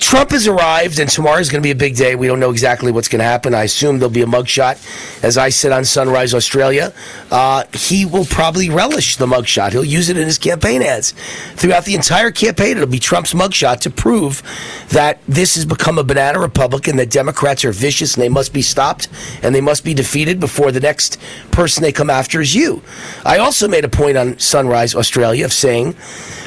Trump 0.00 0.30
has 0.30 0.48
arrived, 0.48 0.98
and 0.98 1.10
tomorrow 1.10 1.38
is 1.38 1.50
going 1.50 1.62
to 1.62 1.66
be 1.66 1.70
a 1.70 1.76
big 1.76 1.94
day. 1.94 2.14
We 2.14 2.26
don't 2.26 2.40
know 2.40 2.50
exactly 2.50 2.90
what's 2.90 3.06
going 3.06 3.20
to 3.20 3.24
happen. 3.24 3.54
I 3.54 3.64
assume 3.64 3.98
there'll 3.98 4.10
be 4.10 4.22
a 4.22 4.26
mugshot. 4.26 5.22
As 5.22 5.36
I 5.36 5.50
said 5.50 5.72
on 5.72 5.84
Sunrise 5.84 6.32
Australia, 6.32 6.94
uh, 7.30 7.64
he 7.74 8.06
will 8.06 8.24
probably 8.24 8.70
relish 8.70 9.18
the 9.18 9.26
mugshot. 9.26 9.72
He'll 9.72 9.84
use 9.84 10.08
it 10.08 10.16
in 10.16 10.24
his 10.24 10.38
campaign 10.38 10.80
ads. 10.80 11.12
Throughout 11.54 11.84
the 11.84 11.94
entire 11.94 12.30
campaign, 12.30 12.78
it'll 12.78 12.88
be 12.88 12.98
Trump's 12.98 13.34
mugshot 13.34 13.80
to 13.80 13.90
prove 13.90 14.42
that 14.88 15.20
this 15.28 15.54
has 15.54 15.66
become 15.66 15.98
a 15.98 16.02
banana 16.02 16.40
republic 16.40 16.88
and 16.88 16.98
that 16.98 17.10
Democrats 17.10 17.62
are 17.64 17.72
vicious 17.72 18.14
and 18.14 18.22
they 18.22 18.30
must 18.30 18.54
be 18.54 18.62
stopped 18.62 19.08
and 19.42 19.54
they 19.54 19.60
must 19.60 19.84
be 19.84 19.92
defeated 19.92 20.40
before 20.40 20.72
the 20.72 20.80
next 20.80 21.18
person 21.50 21.82
they 21.82 21.92
come 21.92 22.08
after 22.08 22.40
is 22.40 22.54
you. 22.54 22.82
I 23.24 23.36
also 23.36 23.68
made 23.68 23.84
a 23.84 23.88
point 23.88 24.16
on 24.16 24.38
Sunrise 24.38 24.94
Australia 24.94 25.44
of 25.44 25.52
saying 25.52 25.94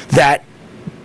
that 0.08 0.44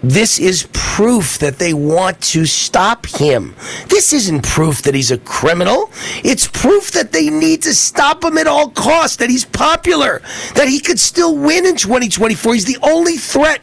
this 0.02 0.40
is 0.40 0.68
proof 0.72 1.40
that 1.40 1.60
they 1.60 1.74
want 1.74 2.22
to 2.22 2.46
stop 2.46 3.06
him. 3.06 3.56
This 3.88 4.14
isn't 4.14 4.44
proof 4.44 4.82
that 4.84 4.96
he's 4.96 5.12
a 5.12 5.18
criminal. 5.18 5.92
It's 6.24 6.48
proof 6.48 6.92
that 6.92 7.12
they 7.12 7.30
need 7.30 7.64
to 7.64 7.74
stop 7.74 8.24
him 8.24 8.38
at 8.38 8.48
all 8.48 8.70
costs, 8.70 9.18
that 9.18 9.30
he's 9.30 9.46
popular, 9.46 10.22
that 10.56 10.68
he 10.70 10.80
could 10.80 11.00
still 11.00 11.36
win 11.36 11.66
in 11.66 11.76
2024. 11.76 12.54
He's 12.54 12.66
the 12.66 12.78
only 12.82 13.18
threat 13.18 13.62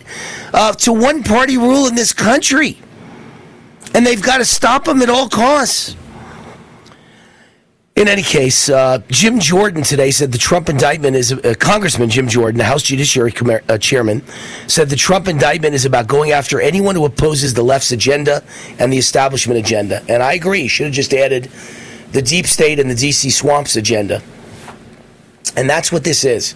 uh, 0.52 0.72
to 0.74 0.92
one 0.92 1.22
party 1.22 1.56
rule 1.56 1.86
in 1.86 1.94
this 1.94 2.12
country. 2.12 2.78
And 3.94 4.06
they've 4.06 4.22
got 4.22 4.38
to 4.38 4.44
stop 4.44 4.86
him 4.86 5.00
at 5.00 5.08
all 5.08 5.28
costs. 5.28 5.96
In 7.96 8.08
any 8.08 8.22
case, 8.22 8.68
uh, 8.68 8.98
Jim 9.08 9.40
Jordan 9.40 9.82
today 9.82 10.10
said 10.10 10.30
the 10.30 10.36
Trump 10.36 10.68
indictment 10.68 11.16
is 11.16 11.32
uh, 11.32 11.54
Congressman 11.58 12.10
Jim 12.10 12.28
Jordan, 12.28 12.58
the 12.58 12.64
House 12.64 12.82
Judiciary 12.82 13.32
Com- 13.32 13.58
uh, 13.70 13.78
Chairman, 13.78 14.22
said 14.66 14.90
the 14.90 14.96
Trump 14.96 15.28
indictment 15.28 15.74
is 15.74 15.86
about 15.86 16.06
going 16.06 16.30
after 16.30 16.60
anyone 16.60 16.94
who 16.94 17.06
opposes 17.06 17.54
the 17.54 17.62
left's 17.62 17.92
agenda 17.92 18.44
and 18.78 18.92
the 18.92 18.98
establishment 18.98 19.58
agenda. 19.58 20.02
And 20.10 20.22
I 20.22 20.34
agree, 20.34 20.68
should 20.68 20.84
have 20.84 20.94
just 20.94 21.14
added 21.14 21.50
the 22.12 22.20
deep 22.20 22.46
state 22.46 22.78
and 22.78 22.90
the 22.90 22.94
DC 22.94 23.32
swamps 23.32 23.76
agenda. 23.76 24.22
And 25.56 25.68
that's 25.68 25.90
what 25.90 26.04
this 26.04 26.22
is. 26.22 26.54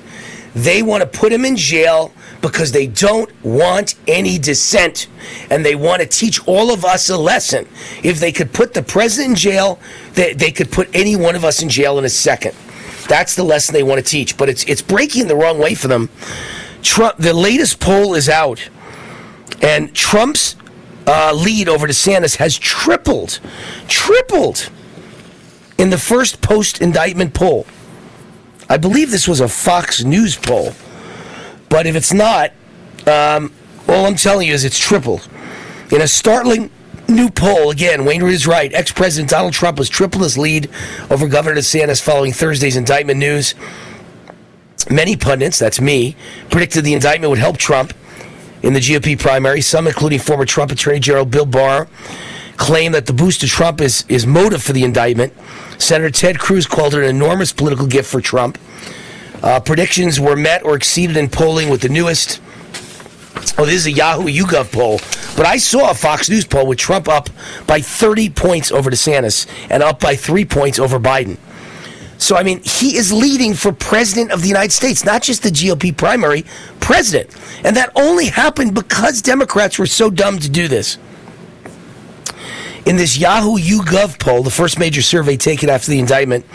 They 0.55 0.83
want 0.83 1.03
to 1.03 1.19
put 1.19 1.33
him 1.33 1.45
in 1.45 1.57
jail 1.57 2.13
because 2.41 2.73
they 2.73 2.87
don't 2.87 3.31
want 3.45 3.95
any 4.09 4.39
dissent 4.39 5.07
and 5.51 5.65
they 5.65 5.75
want 5.75 6.03
to 6.03 6.09
teach 6.09 6.47
all 6.47 6.73
of 6.73 6.85
us 6.85 7.09
a 7.09 7.17
lesson. 7.17 7.69
If 8.03 8.19
they 8.19 8.33
could 8.33 8.53
put 8.53 8.75
the 8.75 8.83
president 8.83 9.31
in 9.31 9.37
jail, 9.37 9.79
they, 10.15 10.33
they 10.33 10.51
could 10.51 10.73
put 10.73 10.89
any 10.95 11.15
one 11.15 11.37
of 11.37 11.45
us 11.45 11.63
in 11.63 11.69
jail 11.69 11.99
in 11.99 12.05
a 12.05 12.09
second. 12.09 12.57
That's 13.09 13.35
the 13.35 13.45
lesson 13.45 13.73
they 13.73 13.83
want 13.83 13.99
to 13.99 14.09
teach, 14.09 14.37
but 14.37 14.49
it's 14.49 14.63
it's 14.65 14.83
breaking 14.83 15.27
the 15.27 15.35
wrong 15.35 15.59
way 15.59 15.75
for 15.75 15.89
them. 15.89 16.11
Trump, 16.83 17.17
the 17.17 17.35
latest 17.35 17.81
poll 17.81 18.15
is 18.15 18.29
out, 18.29 18.69
and 19.63 19.93
Trump's 19.95 20.55
uh, 21.07 21.33
lead 21.35 21.69
over 21.69 21.89
DeSantis 21.89 22.37
has 22.37 22.57
tripled, 22.57 23.41
tripled 23.89 24.71
in 25.77 25.91
the 25.91 25.99
first 25.99 26.41
post 26.41 26.81
indictment 26.81 27.35
poll. 27.35 27.67
I 28.71 28.77
believe 28.77 29.11
this 29.11 29.27
was 29.27 29.41
a 29.41 29.49
Fox 29.49 30.05
News 30.05 30.37
poll. 30.37 30.73
But 31.69 31.87
if 31.87 31.97
it's 31.97 32.13
not, 32.13 32.53
um, 33.05 33.53
all 33.89 34.07
I'm 34.07 34.15
telling 34.15 34.47
you 34.47 34.55
is 34.55 34.65
it's 34.65 34.79
tripled. 34.79 35.29
In 35.91 36.01
a 36.01 36.07
startling 36.07 36.71
new 37.09 37.31
poll, 37.31 37.73
again, 37.73 38.05
Wayne 38.05 38.23
Root 38.23 38.33
is 38.33 38.47
right. 38.47 38.73
Ex 38.73 38.93
President 38.93 39.29
Donald 39.29 39.53
Trump 39.53 39.79
has 39.79 39.89
tripled 39.89 40.23
his 40.23 40.39
lead 40.39 40.71
over 41.11 41.27
Governor 41.27 41.57
DeSantis 41.57 42.01
following 42.01 42.33
Thursday's 42.33 42.77
indictment 42.77 43.19
news. 43.19 43.57
Many 44.89 45.17
pundits, 45.17 45.59
that's 45.59 45.81
me, 45.81 46.15
predicted 46.51 46.85
the 46.85 46.95
indictment 46.95 47.31
would 47.31 47.41
help 47.41 47.59
Trump 47.59 47.93
in 48.63 48.73
the 48.73 48.81
GOP 48.81 49.19
primary. 49.19 49.63
Some, 49.63 49.89
including 49.89 50.21
former 50.21 50.47
Trump 50.47 50.71
Attorney 50.71 51.01
General 51.01 51.25
Bill 51.25 51.45
Barr, 51.45 51.89
claim 52.57 52.93
that 52.93 53.07
the 53.07 53.13
boost 53.13 53.41
to 53.41 53.49
Trump 53.49 53.81
is, 53.81 54.05
is 54.09 54.27
motive 54.27 54.63
for 54.63 54.73
the 54.73 54.85
indictment. 54.85 55.33
Senator 55.81 56.11
Ted 56.11 56.39
Cruz 56.39 56.67
called 56.67 56.95
it 56.95 57.03
an 57.03 57.09
enormous 57.09 57.53
political 57.53 57.87
gift 57.87 58.11
for 58.11 58.21
Trump. 58.21 58.59
Uh, 59.43 59.59
predictions 59.61 60.21
were 60.21 60.37
met 60.37 60.63
or 60.65 60.77
exceeded 60.77 61.17
in 61.17 61.29
polling 61.29 61.71
with 61.71 61.81
the 61.81 61.89
newest. 61.89 62.41
Oh, 63.57 63.65
this 63.65 63.75
is 63.75 63.87
a 63.87 63.93
Yahoo 63.93 64.29
YouGov 64.29 64.73
poll. 64.73 65.01
But 65.37 65.47
I 65.47 65.57
saw 65.57 65.91
a 65.91 65.95
Fox 65.95 66.29
News 66.29 66.45
poll 66.45 66.67
with 66.67 66.79
Trump 66.79 67.09
up 67.09 67.31
by 67.67 67.81
30 67.81 68.31
points 68.31 68.71
over 68.71 68.91
DeSantis 68.91 69.47
and 69.71 69.83
up 69.83 70.01
by 70.01 70.17
three 70.17 70.45
points 70.45 70.79
over 70.79 70.99
Biden. 70.99 71.39
So, 72.19 72.37
I 72.37 72.43
mean, 72.43 72.61
he 72.63 72.97
is 72.97 73.13
leading 73.13 73.55
for 73.55 73.73
president 73.73 74.31
of 74.31 74.43
the 74.43 74.49
United 74.49 74.73
States, 74.73 75.07
not 75.07 75.23
just 75.23 75.43
the 75.43 75.49
GOP 75.49 75.97
primary, 75.97 76.45
president. 76.81 77.35
And 77.65 77.75
that 77.77 77.91
only 77.97 78.27
happened 78.27 78.75
because 78.75 79.23
Democrats 79.23 79.79
were 79.79 79.87
so 79.87 80.11
dumb 80.11 80.39
to 80.41 80.51
do 80.51 80.69
this. 80.69 80.99
In 82.87 82.97
this 82.97 83.19
Yahoo 83.19 83.59
YouGov 83.59 84.19
poll, 84.19 84.43
the 84.43 84.51
first 84.51 84.79
major 84.79 85.03
survey 85.03 85.37
taken 85.37 85.69
after 85.69 85.91
the 85.91 85.99
indictment, 85.99 86.47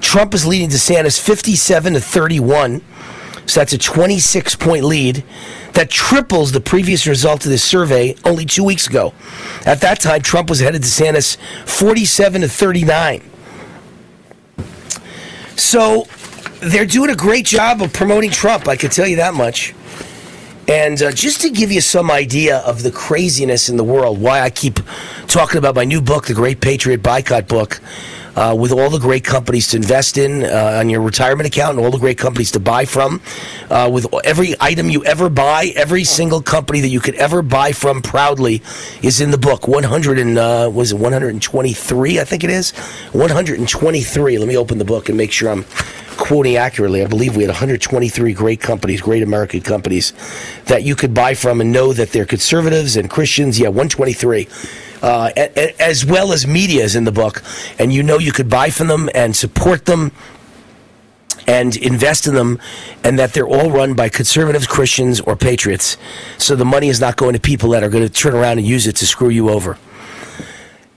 Trump 0.00 0.34
is 0.34 0.46
leading 0.46 0.68
DeSantis 0.68 1.20
57 1.20 1.94
to 1.94 2.00
31. 2.00 2.82
So 3.46 3.60
that's 3.60 3.72
a 3.72 3.78
26 3.78 4.56
point 4.56 4.84
lead. 4.84 5.24
That 5.74 5.90
triples 5.90 6.52
the 6.52 6.60
previous 6.60 7.06
result 7.06 7.44
of 7.44 7.50
this 7.50 7.62
survey 7.62 8.16
only 8.24 8.46
two 8.46 8.64
weeks 8.64 8.86
ago. 8.86 9.12
At 9.66 9.82
that 9.82 10.00
time, 10.00 10.22
Trump 10.22 10.48
was 10.48 10.60
ahead 10.62 10.74
of 10.74 10.80
DeSantis 10.80 11.36
47 11.66 12.40
to 12.40 12.48
39. 12.48 13.22
So 15.54 16.06
they're 16.60 16.86
doing 16.86 17.10
a 17.10 17.14
great 17.14 17.44
job 17.44 17.82
of 17.82 17.92
promoting 17.92 18.30
Trump, 18.30 18.66
I 18.68 18.76
can 18.76 18.90
tell 18.90 19.06
you 19.06 19.16
that 19.16 19.34
much. 19.34 19.74
And 20.68 21.00
uh, 21.00 21.12
just 21.12 21.42
to 21.42 21.50
give 21.50 21.70
you 21.70 21.80
some 21.80 22.10
idea 22.10 22.58
of 22.58 22.82
the 22.82 22.90
craziness 22.90 23.68
in 23.68 23.76
the 23.76 23.84
world, 23.84 24.20
why 24.20 24.40
I 24.40 24.50
keep 24.50 24.80
talking 25.28 25.58
about 25.58 25.76
my 25.76 25.84
new 25.84 26.00
book, 26.00 26.26
The 26.26 26.34
Great 26.34 26.60
Patriot 26.60 27.02
Boycott 27.04 27.46
Book, 27.46 27.80
uh, 28.36 28.54
with 28.56 28.70
all 28.70 28.90
the 28.90 28.98
great 28.98 29.24
companies 29.24 29.66
to 29.68 29.76
invest 29.76 30.18
in 30.18 30.44
uh, 30.44 30.78
on 30.78 30.88
your 30.88 31.00
retirement 31.00 31.46
account 31.48 31.76
and 31.76 31.84
all 31.84 31.90
the 31.90 31.98
great 31.98 32.18
companies 32.18 32.50
to 32.52 32.60
buy 32.60 32.84
from, 32.84 33.20
uh, 33.70 33.90
with 33.92 34.06
every 34.24 34.54
item 34.60 34.90
you 34.90 35.04
ever 35.04 35.28
buy, 35.28 35.72
every 35.74 36.04
single 36.04 36.42
company 36.42 36.80
that 36.80 36.88
you 36.88 37.00
could 37.00 37.14
ever 37.16 37.42
buy 37.42 37.72
from 37.72 38.02
proudly 38.02 38.62
is 39.02 39.20
in 39.20 39.30
the 39.30 39.38
book. 39.38 39.66
100 39.66 40.18
and 40.18 40.38
uh, 40.38 40.70
was 40.72 40.92
it 40.92 40.98
123? 40.98 42.20
I 42.20 42.24
think 42.24 42.44
it 42.44 42.50
is 42.50 42.70
123. 43.12 44.38
Let 44.38 44.46
me 44.46 44.56
open 44.56 44.78
the 44.78 44.84
book 44.84 45.08
and 45.08 45.16
make 45.16 45.32
sure 45.32 45.50
I'm 45.50 45.64
quoting 46.16 46.56
accurately, 46.56 47.02
I 47.02 47.06
believe 47.06 47.36
we 47.36 47.42
had 47.42 47.50
123 47.50 48.32
great 48.32 48.60
companies, 48.60 49.00
great 49.00 49.22
American 49.22 49.60
companies 49.60 50.12
that 50.64 50.82
you 50.82 50.96
could 50.96 51.14
buy 51.14 51.34
from 51.34 51.60
and 51.60 51.72
know 51.72 51.92
that 51.92 52.10
they're 52.10 52.26
conservatives 52.26 52.96
and 52.96 53.08
Christians. 53.10 53.58
Yeah, 53.58 53.68
123. 53.68 54.48
Uh, 55.06 55.30
as 55.78 56.04
well 56.04 56.32
as 56.32 56.48
media 56.48 56.82
is 56.82 56.96
in 56.96 57.04
the 57.04 57.12
book, 57.12 57.40
and 57.78 57.92
you 57.92 58.02
know 58.02 58.18
you 58.18 58.32
could 58.32 58.50
buy 58.50 58.70
from 58.70 58.88
them 58.88 59.08
and 59.14 59.36
support 59.36 59.84
them 59.84 60.10
and 61.46 61.76
invest 61.76 62.26
in 62.26 62.34
them, 62.34 62.58
and 63.04 63.16
that 63.16 63.32
they're 63.32 63.46
all 63.46 63.70
run 63.70 63.94
by 63.94 64.08
conservatives, 64.08 64.66
Christians, 64.66 65.20
or 65.20 65.36
patriots. 65.36 65.96
So 66.38 66.56
the 66.56 66.64
money 66.64 66.88
is 66.88 67.00
not 67.00 67.14
going 67.14 67.34
to 67.34 67.40
people 67.40 67.68
that 67.70 67.84
are 67.84 67.88
going 67.88 68.02
to 68.02 68.12
turn 68.12 68.34
around 68.34 68.58
and 68.58 68.66
use 68.66 68.88
it 68.88 68.96
to 68.96 69.06
screw 69.06 69.28
you 69.28 69.48
over. 69.48 69.78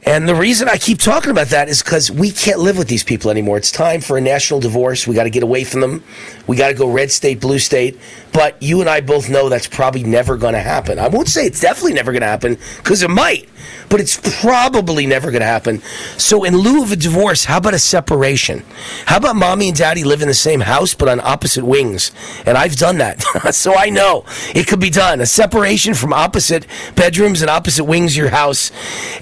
And 0.04 0.28
the 0.28 0.34
reason 0.34 0.68
I 0.68 0.78
keep 0.78 0.98
talking 0.98 1.30
about 1.30 1.50
that 1.50 1.70
is 1.70 1.84
because 1.84 2.10
we 2.10 2.32
can't 2.32 2.58
live 2.58 2.80
with 2.80 2.88
these 2.88 3.04
people 3.04 3.30
anymore. 3.30 3.58
It's 3.58 3.70
time 3.70 4.02
for 4.02 4.18
a 4.18 4.22
national 4.22 4.60
divorce. 4.60 5.06
We 5.06 5.14
got 5.14 5.26
to 5.26 5.30
get 5.30 5.44
away 5.44 5.64
from 5.66 5.82
them. 5.82 6.04
We 6.48 6.56
got 6.56 6.70
to 6.70 6.74
go 6.74 6.90
red 6.90 7.12
state, 7.12 7.40
blue 7.40 7.60
state. 7.60 8.00
But 8.34 8.60
you 8.60 8.80
and 8.80 8.90
I 8.90 9.02
both 9.02 9.30
know 9.30 9.50
that's 9.50 9.68
probably 9.68 10.04
never 10.04 10.36
going 10.36 10.54
to 10.54 10.62
happen. 10.62 10.98
I 10.98 11.10
won't 11.10 11.28
say 11.28 11.46
it's 11.46 11.60
definitely 11.60 11.94
never 11.94 12.12
going 12.12 12.22
to 12.22 12.28
happen 12.28 12.58
because 12.78 13.04
it 13.04 13.10
might, 13.10 13.50
but 13.90 14.00
it's 14.00 14.20
probably 14.42 15.06
never 15.06 15.32
going 15.32 15.42
to 15.42 15.48
happen. 15.48 15.82
So, 16.18 16.44
in 16.44 16.56
lieu 16.56 16.84
of 16.84 16.92
a 16.92 16.96
divorce, 16.96 17.46
how 17.46 17.58
about 17.58 17.74
a 17.74 17.80
separation? 17.80 18.64
How 19.06 19.18
about 19.18 19.36
mommy 19.36 19.70
and 19.70 19.78
daddy 19.78 20.04
live 20.04 20.22
in 20.22 20.28
the 20.28 20.34
same 20.34 20.62
house 20.62 20.94
but 20.94 21.10
on 21.10 21.20
opposite 21.20 21.66
wings? 21.66 22.12
And 22.46 22.58
I've 22.58 22.76
done 22.76 22.98
that. 23.00 23.22
so 23.54 23.76
I 23.76 23.90
know 23.90 24.26
it 24.54 24.68
could 24.68 24.80
be 24.80 24.90
done. 24.90 25.22
A 25.22 25.26
separation 25.26 25.94
from 25.94 26.14
opposite 26.14 26.66
bedrooms 26.96 27.42
and 27.42 27.50
opposite 27.50 27.86
wings 27.86 28.14
of 28.14 28.18
your 28.18 28.30
house. 28.30 28.72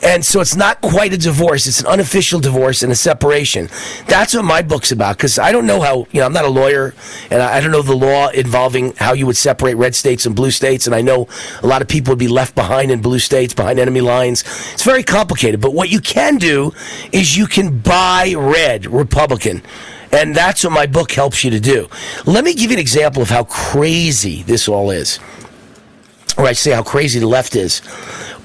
And 0.03 0.24
so 0.24 0.41
it's 0.41 0.55
not 0.55 0.82
quite 0.82 1.13
a 1.13 1.18
divorce, 1.18 1.68
it's 1.68 1.82
an 1.82 1.88
unofficial 1.88 2.39
divorce 2.39 2.84
and 2.84 2.91
a 2.91 2.95
separation. 2.95 3.70
That's 4.07 4.34
what 4.34 4.45
my 4.45 4.61
book's 4.61 4.91
about 4.91 5.18
because 5.18 5.39
I 5.39 5.51
don't 5.51 5.65
know 5.65 5.82
how, 5.82 6.07
you 6.11 6.20
know, 6.20 6.26
I'm 6.26 6.34
not 6.34 6.45
a 6.45 6.49
lawyer 6.49 6.93
and 7.32 7.41
I 7.41 7.61
don't 7.61 7.72
know 7.72 7.82
the 7.82 7.95
law 7.95 8.30
involving 8.30 8.93
how 8.95 9.13
you 9.13 9.26
would 9.26 9.38
separate 9.38 9.76
red 9.76 9.95
states 9.95 10.26
and 10.26 10.36
blue 10.36 10.51
states. 10.51 10.88
And 10.88 10.95
I 10.95 11.01
know 11.01 11.28
a 11.63 11.68
lot 11.68 11.82
of 11.82 11.88
people 11.88 12.11
would 12.11 12.20
be 12.20 12.28
left 12.28 12.55
behind 12.55 12.91
in 12.91 13.01
blue 13.01 13.20
states, 13.20 13.53
behind 13.53 13.80
enemy 13.80 14.01
lines. 14.01 14.43
It's 14.74 14.84
very 14.84 15.03
complicated. 15.03 15.62
But 15.62 15.74
what 15.74 15.89
you 15.89 15.99
can 15.99 16.38
do 16.38 16.74
is 17.12 17.36
you 17.38 17.47
can 17.47 17.80
buy 17.80 18.34
red 18.38 18.86
Republican. 18.86 19.62
And 20.12 20.36
that's 20.36 20.64
what 20.64 20.74
my 20.74 20.86
book 20.86 21.12
helps 21.12 21.43
you 21.43 21.51
to 21.51 21.60
do. 21.60 21.88
Let 22.26 22.43
me 22.43 22.53
give 22.53 22.72
you 22.72 22.78
an 22.78 22.82
example 22.82 23.22
of 23.22 23.30
how 23.30 23.43
crazy 23.43 24.43
this 24.43 24.68
all 24.68 24.89
is. 24.91 25.20
Or 26.38 26.45
I 26.45 26.53
say 26.53 26.72
how 26.72 26.84
crazy 26.84 27.20
the 27.20 27.28
left 27.28 27.55
is. 27.55 27.82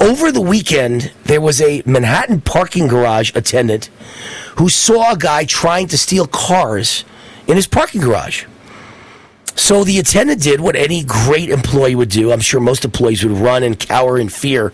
Over 0.00 0.32
the 0.32 0.40
weekend, 0.40 1.12
there 1.24 1.40
was 1.40 1.60
a 1.60 1.82
Manhattan 1.86 2.40
parking 2.40 2.88
garage 2.88 3.30
attendant 3.34 3.90
who 4.56 4.68
saw 4.68 5.12
a 5.12 5.16
guy 5.16 5.44
trying 5.44 5.86
to 5.88 5.98
steal 5.98 6.26
cars 6.26 7.04
in 7.46 7.56
his 7.56 7.66
parking 7.66 8.00
garage. 8.00 8.44
So 9.54 9.84
the 9.84 9.98
attendant 9.98 10.42
did 10.42 10.60
what 10.60 10.76
any 10.76 11.04
great 11.04 11.50
employee 11.50 11.94
would 11.94 12.08
do. 12.08 12.32
I'm 12.32 12.40
sure 12.40 12.60
most 12.60 12.84
employees 12.84 13.24
would 13.24 13.36
run 13.36 13.62
and 13.62 13.78
cower 13.78 14.18
in 14.18 14.28
fear. 14.28 14.72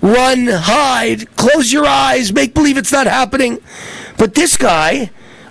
Run, 0.00 0.46
hide, 0.46 1.34
close 1.36 1.72
your 1.72 1.86
eyes, 1.86 2.32
make 2.32 2.54
believe 2.54 2.76
it's 2.76 2.92
not 2.92 3.06
happening. 3.06 3.58
But 4.16 4.34
this 4.34 4.56
guy 4.56 5.10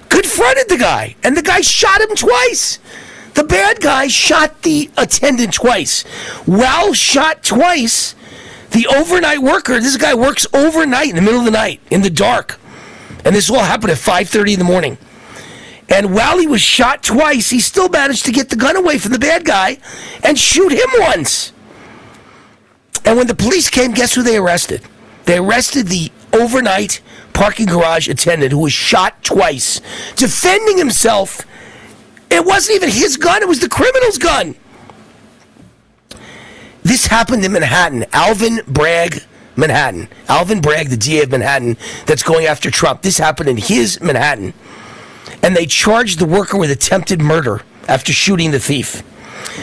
confronted 0.10 0.70
the 0.70 0.78
guy, 0.78 1.16
and 1.24 1.36
the 1.36 1.42
guy 1.42 1.62
shot 1.62 2.02
him 2.02 2.16
twice. 2.16 2.80
The 3.34 3.44
bad 3.44 3.82
guy 3.82 4.08
shot 4.08 4.64
the 4.64 4.90
attendant 4.98 5.54
twice. 5.54 6.04
While 6.46 6.94
shot 6.94 7.44
twice, 7.44 8.16
the 8.72 8.88
overnight 8.88 9.40
worker, 9.40 9.80
this 9.80 9.98
guy 9.98 10.16
works 10.16 10.48
overnight 10.54 11.10
in 11.10 11.16
the 11.16 11.22
middle 11.22 11.40
of 11.40 11.46
the 11.46 11.52
night, 11.52 11.82
in 11.92 12.02
the 12.02 12.10
dark. 12.10 12.60
And 13.26 13.36
this 13.36 13.50
all 13.50 13.60
happened 13.60 13.92
at 13.92 13.98
5.30 13.98 14.54
in 14.54 14.60
the 14.60 14.66
morning. 14.66 14.98
And 15.90 16.14
while 16.14 16.38
he 16.38 16.48
was 16.48 16.62
shot 16.62 17.04
twice, 17.04 17.50
he 17.50 17.60
still 17.60 17.90
managed 17.90 18.26
to 18.26 18.32
get 18.32 18.50
the 18.50 18.56
gun 18.56 18.76
away 18.76 18.98
from 18.98 19.12
the 19.12 19.20
bad 19.20 19.46
guy 19.46 19.78
and 20.24 20.38
shoot 20.38 20.72
him 20.72 20.90
once. 21.00 21.54
And 23.08 23.18
when 23.18 23.28
the 23.28 23.36
police 23.36 23.70
came, 23.70 23.94
guess 23.94 24.16
who 24.16 24.22
they 24.22 24.36
arrested? 24.36 24.82
They 25.24 25.38
arrested 25.38 25.88
the 25.88 26.12
overnight 26.34 27.00
parking 27.32 27.66
garage 27.66 28.10
attendant 28.10 28.52
who 28.52 28.60
was 28.60 28.74
shot 28.74 29.24
twice, 29.24 29.80
defending 30.18 30.78
himself. 30.78 31.40
It 32.30 32.46
wasn't 32.46 32.76
even 32.76 32.90
his 32.90 33.16
gun, 33.16 33.42
it 33.42 33.48
was 33.48 33.62
the 33.62 33.70
criminal's 33.70 34.18
gun. 34.18 34.56
This 36.84 37.08
happened 37.08 37.46
in 37.46 37.54
Manhattan. 37.54 38.06
Alvin 38.12 38.60
Bragg, 38.68 39.22
Manhattan. 39.56 40.10
Alvin 40.28 40.60
Bragg, 40.60 40.90
the 40.90 40.98
DA 40.98 41.24
of 41.24 41.32
Manhattan, 41.32 41.78
that's 42.08 42.24
going 42.24 42.46
after 42.46 42.70
Trump. 42.70 43.04
This 43.04 43.20
happened 43.20 43.48
in 43.48 43.56
his 43.56 44.02
Manhattan. 44.02 44.54
And 45.42 45.56
they 45.56 45.66
charged 45.66 46.20
the 46.20 46.26
worker 46.26 46.58
with 46.58 46.72
attempted 46.72 47.22
murder 47.22 47.62
after 47.88 48.12
shooting 48.12 48.52
the 48.52 48.60
thief. 48.60 49.02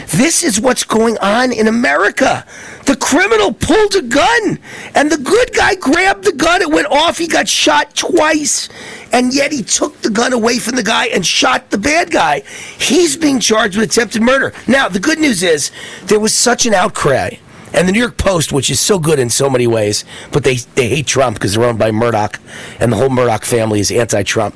This 0.07 0.43
is 0.43 0.59
what's 0.59 0.83
going 0.83 1.17
on 1.19 1.51
in 1.51 1.67
America. 1.67 2.45
The 2.85 2.95
criminal 2.95 3.53
pulled 3.53 3.95
a 3.95 4.01
gun, 4.01 4.59
and 4.93 5.11
the 5.11 5.17
good 5.17 5.53
guy 5.53 5.75
grabbed 5.75 6.23
the 6.23 6.31
gun. 6.31 6.61
It 6.61 6.69
went 6.69 6.87
off. 6.87 7.17
He 7.17 7.27
got 7.27 7.47
shot 7.47 7.95
twice, 7.95 8.69
and 9.11 9.33
yet 9.33 9.51
he 9.51 9.63
took 9.63 10.01
the 10.01 10.09
gun 10.09 10.33
away 10.33 10.59
from 10.59 10.75
the 10.75 10.83
guy 10.83 11.07
and 11.07 11.25
shot 11.25 11.69
the 11.69 11.77
bad 11.77 12.11
guy. 12.11 12.41
He's 12.77 13.17
being 13.17 13.39
charged 13.39 13.77
with 13.77 13.89
attempted 13.89 14.21
murder. 14.21 14.53
Now, 14.67 14.87
the 14.89 14.99
good 14.99 15.19
news 15.19 15.43
is 15.43 15.71
there 16.03 16.19
was 16.19 16.33
such 16.33 16.65
an 16.65 16.73
outcry. 16.73 17.35
And 17.73 17.87
the 17.87 17.91
New 17.91 17.99
York 17.99 18.17
Post, 18.17 18.53
which 18.53 18.69
is 18.69 18.79
so 18.79 18.99
good 18.99 19.19
in 19.19 19.29
so 19.29 19.49
many 19.49 19.67
ways, 19.67 20.05
but 20.31 20.43
they, 20.43 20.55
they 20.75 20.87
hate 20.87 21.07
Trump 21.07 21.35
because 21.35 21.53
they're 21.53 21.65
owned 21.65 21.79
by 21.79 21.91
Murdoch, 21.91 22.39
and 22.79 22.91
the 22.91 22.95
whole 22.95 23.09
Murdoch 23.09 23.43
family 23.43 23.79
is 23.79 23.91
anti-Trump. 23.91 24.55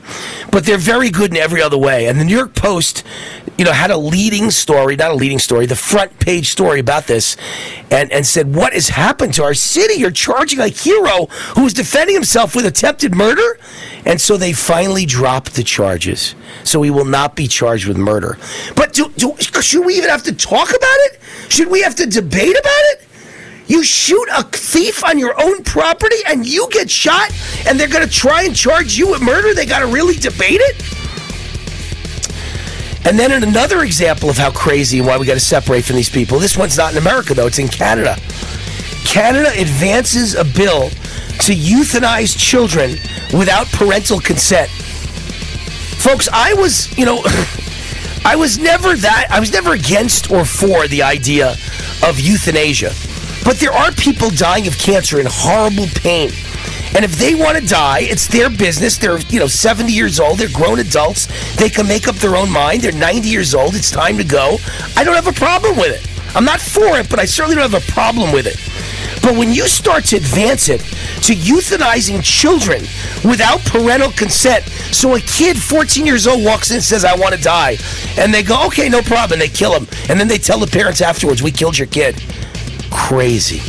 But 0.52 0.66
they're 0.66 0.78
very 0.78 1.10
good 1.10 1.32
in 1.32 1.38
every 1.38 1.62
other 1.62 1.78
way. 1.78 2.08
And 2.08 2.20
the 2.20 2.24
New 2.24 2.36
York 2.36 2.56
Post, 2.56 3.04
you 3.58 3.66
know, 3.66 3.74
had 3.74 3.92
a 3.92 3.98
leading 3.98 4.52
story, 4.52 4.96
not 4.96 5.12
a 5.12 5.16
leading 5.16 5.40
story, 5.40 5.66
the 5.66 5.76
front 5.76 6.18
page 6.20 6.50
story 6.50 6.80
about 6.80 7.08
this, 7.08 7.36
and, 7.92 8.12
and 8.12 8.26
said, 8.26 8.56
What 8.56 8.74
has 8.74 8.90
happened 8.90 9.34
to 9.34 9.44
our 9.44 9.54
city? 9.54 9.96
You're 9.96 10.12
charging 10.12 10.60
a 10.60 10.70
hero 10.70 11.26
who 11.56 11.64
was 11.64 11.74
defending 11.74 12.16
himself 12.16 12.56
with 12.56 12.66
attempted 12.66 13.16
murder? 13.16 13.60
And 14.06 14.22
so 14.22 14.38
they 14.38 14.54
finally 14.54 15.06
dropped 15.06 15.56
the 15.56 15.64
charges. 15.64 16.36
So 16.64 16.82
he 16.84 16.90
will 16.90 17.06
not 17.06 17.36
be 17.36 17.48
charged 17.48 17.88
with 17.88 17.98
murder. 17.98 18.38
But 18.76 18.94
do, 18.94 19.12
do, 19.18 19.36
should 19.62 19.86
we 19.86 19.96
even 19.96 20.10
have 20.10 20.24
to 20.24 20.34
talk 20.34 20.70
about 20.70 20.80
it? 20.82 21.20
Should 21.50 21.70
we 21.70 21.82
have 21.82 21.96
to 21.96 22.06
debate 22.06 22.58
about 22.58 22.84
it? 22.92 23.09
You 23.70 23.84
shoot 23.84 24.28
a 24.36 24.44
thief 24.44 25.06
on 25.06 25.20
your 25.20 25.40
own 25.40 25.64
property 25.64 26.18
and 26.26 26.44
you 26.44 26.68
get 26.72 26.90
shot, 26.90 27.32
and 27.68 27.80
they're 27.80 27.88
going 27.88 28.06
to 28.06 28.12
try 28.12 28.42
and 28.42 28.56
charge 28.56 28.98
you 28.98 29.12
with 29.12 29.22
murder? 29.22 29.54
They 29.54 29.68
got 29.68 29.80
to 29.80 29.88
really 29.88 30.16
debate 30.16 30.60
it? 30.60 30.82
And 33.06 33.18
then 33.18 33.32
in 33.32 33.48
another 33.48 33.84
example 33.84 34.28
of 34.30 34.38
how 34.38 34.50
crazy 34.52 34.98
and 34.98 35.08
why 35.08 35.20
we 35.20 35.28
got 35.28 35.36
to 35.36 35.40
separate 35.40 35.86
from 35.86 35.98
these 35.98 36.10
people, 36.10 36.40
this 36.40 36.58
one's 36.58 36.78
not 36.78 36.94
in 36.94 36.98
America 36.98 37.36
though, 37.36 37.46
it's 37.46 37.60
in 37.60 37.68
Canada. 37.68 38.18
Canada 39.06 39.52
advances 39.56 40.34
a 40.34 40.44
bill 40.44 40.90
to 40.90 41.54
euthanize 41.54 42.36
children 42.36 42.92
without 43.38 43.68
parental 43.68 44.20
consent. 44.20 44.70
Folks, 46.02 46.28
I 46.34 46.54
was, 46.56 46.96
you 46.98 47.06
know, 47.06 47.22
I 48.26 48.36
was 48.36 48.58
never 48.58 48.96
that, 48.96 49.28
I 49.30 49.40
was 49.40 49.54
never 49.54 49.74
against 49.74 50.32
or 50.32 50.44
for 50.44 50.88
the 50.88 51.04
idea 51.04 51.52
of 52.04 52.20
euthanasia. 52.20 52.94
But 53.44 53.58
there 53.60 53.72
are 53.72 53.92
people 53.92 54.30
dying 54.30 54.68
of 54.68 54.78
cancer 54.78 55.20
in 55.20 55.28
horrible 55.30 55.88
pain. 55.96 56.32
And 56.96 57.06
if 57.06 57.18
they 57.18 57.36
want 57.36 57.58
to 57.58 57.66
die, 57.66 58.00
it's 58.02 58.28
their 58.28 58.50
business. 58.50 58.98
They're, 58.98 59.20
you 59.30 59.40
know, 59.40 59.48
70 59.48 59.92
years 59.92 60.20
old. 60.20 60.40
They're 60.40 60.50
grown 60.50 60.80
adults. 60.80 61.28
They 61.56 61.70
can 61.70 61.88
make 61.88 62.08
up 62.08 62.16
their 62.16 62.36
own 62.36 62.52
mind. 62.52 62.82
They're 62.82 62.92
90 62.92 63.30
years 63.30 63.54
old. 63.54 63.76
It's 63.76 63.92
time 63.92 64.18
to 64.18 64.24
go. 64.24 64.58
I 64.96 65.04
don't 65.04 65.16
have 65.16 65.28
a 65.28 65.34
problem 65.34 65.78
with 65.78 65.92
it. 65.94 66.36
I'm 66.36 66.46
not 66.46 66.60
for 66.60 66.98
it, 66.98 67.10
but 67.10 67.20
I 67.20 67.26
certainly 67.26 67.56
don't 67.56 67.72
have 67.72 67.90
a 67.90 67.92
problem 67.92 68.32
with 68.32 68.48
it. 68.48 68.58
But 69.22 69.36
when 69.36 69.54
you 69.54 69.68
start 69.68 70.06
to 70.06 70.18
advance 70.18 70.70
it 70.70 70.80
to 70.80 71.34
euthanizing 71.34 72.24
children 72.24 72.82
without 73.24 73.60
parental 73.66 74.12
consent, 74.12 74.64
so 74.66 75.16
a 75.16 75.20
kid 75.20 75.58
14 75.58 76.06
years 76.06 76.28
old 76.28 76.44
walks 76.44 76.70
in 76.70 76.78
and 76.78 76.84
says, 76.84 77.04
I 77.04 77.16
want 77.16 77.36
to 77.36 77.42
die, 77.42 77.78
and 78.18 78.34
they 78.34 78.44
go, 78.44 78.66
okay, 78.68 78.90
no 78.90 79.02
problem, 79.02 79.34
and 79.34 79.42
they 79.42 79.54
kill 79.54 79.74
him, 79.74 79.88
and 80.10 80.20
then 80.20 80.28
they 80.28 80.38
tell 80.38 80.60
the 80.60 80.68
parents 80.68 81.02
afterwards, 81.02 81.44
we 81.44 81.52
killed 81.52 81.78
your 81.78 81.88
kid. 81.88 82.16
Crazy. 82.90 83.62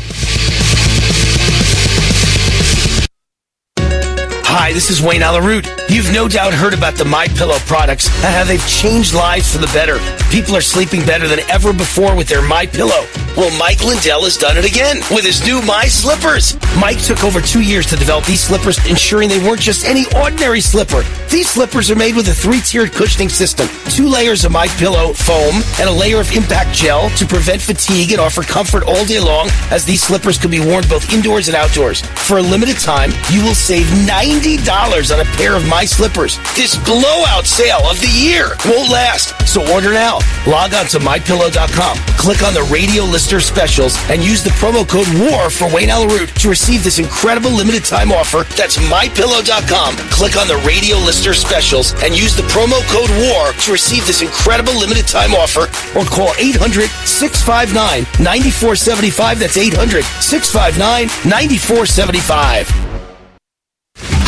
Hi, 4.52 4.72
this 4.72 4.90
is 4.90 5.00
Wayne 5.00 5.22
Allyn 5.22 5.44
Root. 5.44 5.68
You've 5.88 6.12
no 6.12 6.26
doubt 6.26 6.52
heard 6.52 6.74
about 6.74 6.96
the 6.96 7.04
My 7.04 7.28
Pillow 7.28 7.58
products 7.66 8.08
and 8.24 8.34
how 8.34 8.42
they've 8.42 8.66
changed 8.66 9.14
lives 9.14 9.52
for 9.52 9.58
the 9.58 9.68
better. 9.68 10.00
People 10.28 10.56
are 10.56 10.60
sleeping 10.60 11.06
better 11.06 11.28
than 11.28 11.38
ever 11.48 11.72
before 11.72 12.16
with 12.16 12.26
their 12.26 12.42
My 12.42 12.66
Pillow. 12.66 13.06
Well, 13.36 13.56
Mike 13.60 13.84
Lindell 13.84 14.24
has 14.24 14.36
done 14.36 14.58
it 14.58 14.64
again 14.64 14.98
with 15.08 15.24
his 15.24 15.46
new 15.46 15.62
My 15.62 15.86
Slippers. 15.86 16.58
Mike 16.80 16.98
took 16.98 17.22
over 17.22 17.40
two 17.40 17.62
years 17.62 17.86
to 17.86 17.96
develop 17.96 18.24
these 18.24 18.40
slippers, 18.40 18.84
ensuring 18.90 19.28
they 19.28 19.38
weren't 19.38 19.60
just 19.60 19.84
any 19.84 20.04
ordinary 20.16 20.60
slipper. 20.60 21.04
These 21.30 21.50
slippers 21.50 21.88
are 21.88 21.96
made 21.96 22.16
with 22.16 22.26
a 22.26 22.34
three-tiered 22.34 22.90
cushioning 22.90 23.28
system, 23.28 23.68
two 23.86 24.08
layers 24.08 24.44
of 24.44 24.50
My 24.50 24.66
Pillow 24.66 25.12
foam, 25.12 25.62
and 25.78 25.88
a 25.88 25.92
layer 25.92 26.18
of 26.18 26.30
impact 26.32 26.74
gel 26.74 27.08
to 27.10 27.24
prevent 27.24 27.62
fatigue 27.62 28.10
and 28.10 28.20
offer 28.20 28.42
comfort 28.42 28.82
all 28.82 29.04
day 29.04 29.20
long. 29.20 29.48
As 29.70 29.84
these 29.84 30.02
slippers 30.02 30.38
can 30.38 30.50
be 30.50 30.58
worn 30.58 30.82
both 30.88 31.12
indoors 31.12 31.46
and 31.46 31.56
outdoors. 31.56 32.02
For 32.26 32.38
a 32.38 32.42
limited 32.42 32.78
time, 32.78 33.12
you 33.30 33.44
will 33.44 33.54
save 33.54 33.86
ninety 34.06 34.39
dollars 34.40 35.10
on 35.10 35.20
a 35.20 35.24
pair 35.36 35.54
of 35.54 35.68
My 35.68 35.84
Slippers. 35.84 36.38
This 36.56 36.76
blowout 36.88 37.44
sale 37.44 37.84
of 37.84 38.00
the 38.00 38.08
year 38.08 38.56
won't 38.64 38.88
last, 38.88 39.36
so 39.46 39.60
order 39.72 39.92
now. 39.92 40.18
Log 40.46 40.72
on 40.72 40.86
to 40.86 40.98
mypillow.com, 40.98 41.96
click 42.16 42.42
on 42.42 42.54
the 42.54 42.64
radio 42.72 43.04
lister 43.04 43.38
specials, 43.40 43.98
and 44.08 44.24
use 44.24 44.42
the 44.42 44.50
promo 44.56 44.88
code 44.88 45.08
WAR 45.20 45.50
for 45.50 45.68
Wayne 45.68 45.90
Allyn 45.90 46.08
Root 46.08 46.34
to 46.36 46.48
receive 46.48 46.82
this 46.82 46.98
incredible 46.98 47.50
limited 47.50 47.84
time 47.84 48.12
offer. 48.12 48.44
That's 48.56 48.78
mypillow.com. 48.78 49.96
Click 50.08 50.36
on 50.36 50.48
the 50.48 50.56
radio 50.66 50.96
lister 50.96 51.34
specials 51.34 51.92
and 52.02 52.16
use 52.16 52.34
the 52.34 52.48
promo 52.48 52.80
code 52.88 53.10
WAR 53.20 53.52
to 53.52 53.72
receive 53.72 54.06
this 54.06 54.22
incredible 54.22 54.72
limited 54.78 55.06
time 55.06 55.34
offer 55.34 55.68
or 55.92 56.04
call 56.08 56.32
800 56.38 56.88
659 57.04 58.08
9475. 58.24 59.38
That's 59.38 59.58
800 59.58 60.02
659 60.24 61.08
9475. 61.28 62.89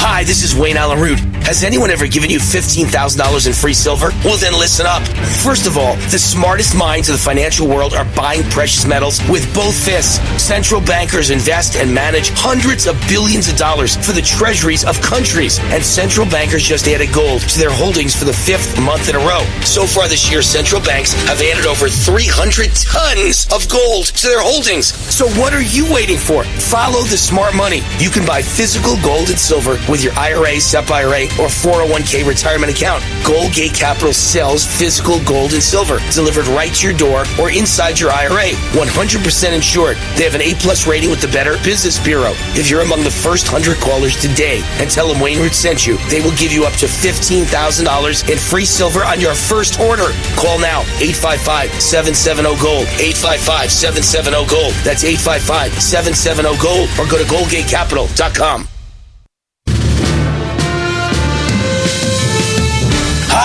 Hi, 0.05 0.25
this 0.25 0.43
is 0.43 0.53
Wayne 0.53 0.77
Allyn 0.77 0.99
Root. 0.99 1.21
Has 1.47 1.63
anyone 1.63 1.91
ever 1.91 2.09
given 2.09 2.29
you 2.29 2.39
$15,000 2.39 3.47
in 3.47 3.53
free 3.53 3.75
silver? 3.75 4.11
Well, 4.25 4.37
then 4.37 4.53
listen 4.53 4.85
up. 4.85 5.03
First 5.47 5.67
of 5.67 5.79
all, 5.79 5.95
the 6.11 6.19
smartest 6.19 6.75
minds 6.75 7.09
of 7.09 7.15
the 7.15 7.23
financial 7.23 7.69
world 7.69 7.95
are 7.95 8.05
buying 8.17 8.43
precious 8.51 8.85
metals 8.85 9.21
with 9.29 9.47
both 9.55 9.75
fists. 9.75 10.19
Central 10.43 10.81
bankers 10.81 11.31
invest 11.31 11.77
and 11.77 11.93
manage 11.95 12.31
hundreds 12.35 12.87
of 12.87 12.99
billions 13.07 13.49
of 13.49 13.57
dollars 13.57 13.95
for 13.95 14.11
the 14.11 14.23
treasuries 14.23 14.85
of 14.85 15.01
countries. 15.03 15.61
And 15.71 15.85
central 15.85 16.27
bankers 16.27 16.65
just 16.65 16.89
added 16.89 17.13
gold 17.13 17.43
to 17.43 17.59
their 17.59 17.73
holdings 17.73 18.15
for 18.15 18.25
the 18.25 18.33
fifth 18.33 18.81
month 18.81 19.09
in 19.09 19.15
a 19.15 19.23
row. 19.23 19.47
So 19.63 19.87
far 19.87 20.09
this 20.09 20.31
year, 20.31 20.43
central 20.43 20.83
banks 20.83 21.13
have 21.31 21.41
added 21.41 21.67
over 21.67 21.89
300 21.89 22.75
tons 22.75 23.47
of 23.55 23.69
gold 23.69 24.07
to 24.19 24.27
their 24.27 24.43
holdings. 24.43 24.95
So 25.15 25.29
what 25.39 25.55
are 25.55 25.63
you 25.63 25.87
waiting 25.95 26.19
for? 26.19 26.43
Follow 26.43 27.03
the 27.07 27.19
smart 27.19 27.55
money. 27.55 27.83
You 27.99 28.11
can 28.11 28.27
buy 28.27 28.43
physical 28.43 28.99
gold 29.03 29.31
and 29.31 29.39
silver 29.39 29.79
with 29.93 30.03
your 30.03 30.15
IRA, 30.15 30.59
SEP 30.59 30.91
IRA, 30.91 31.25
or 31.37 31.53
401k 31.53 32.27
retirement 32.27 32.73
account. 32.73 33.05
Goldgate 33.29 33.77
Capital 33.77 34.15
sells 34.15 34.65
physical 34.65 35.23
gold 35.25 35.53
and 35.53 35.63
silver 35.63 36.01
delivered 36.11 36.49
right 36.49 36.73
to 36.77 36.89
your 36.89 36.97
door 36.97 37.25
or 37.39 37.53
inside 37.53 38.01
your 38.01 38.11
IRA. 38.11 38.57
100% 38.73 39.53
insured. 39.53 39.99
They 40.17 40.25
have 40.25 40.35
an 40.35 40.41
A 40.41 40.55
plus 40.55 40.87
rating 40.87 41.11
with 41.11 41.21
the 41.21 41.29
Better 41.29 41.61
Business 41.63 42.03
Bureau. 42.03 42.33
If 42.57 42.71
you're 42.71 42.81
among 42.81 43.05
the 43.05 43.11
first 43.13 43.53
100 43.53 43.85
callers 43.85 44.17
today 44.17 44.65
and 44.81 44.91
tell 44.91 45.13
them 45.13 45.21
Wayne 45.21 45.39
Root 45.39 45.53
sent 45.53 45.87
you, 45.87 45.99
they 46.09 46.23
will 46.23 46.35
give 46.41 46.53
you 46.53 46.65
up 46.65 46.73
to 46.81 46.87
$15,000 46.87 48.33
in 48.33 48.39
free 48.39 48.65
silver 48.65 49.05
on 49.05 49.21
your 49.21 49.35
first 49.35 49.79
order. 49.79 50.09
Call 50.41 50.59
now 50.59 50.81
855 51.05 51.69
770 51.83 52.57
Gold. 52.65 52.89
855 52.97 53.71
770 53.71 54.49
Gold. 54.49 54.73
That's 54.89 55.05
855 55.05 55.77
770 55.85 56.57
Gold 56.57 56.89
or 56.97 57.05
go 57.05 57.21
to 57.21 57.29
goldgatecapital.com. 57.29 58.72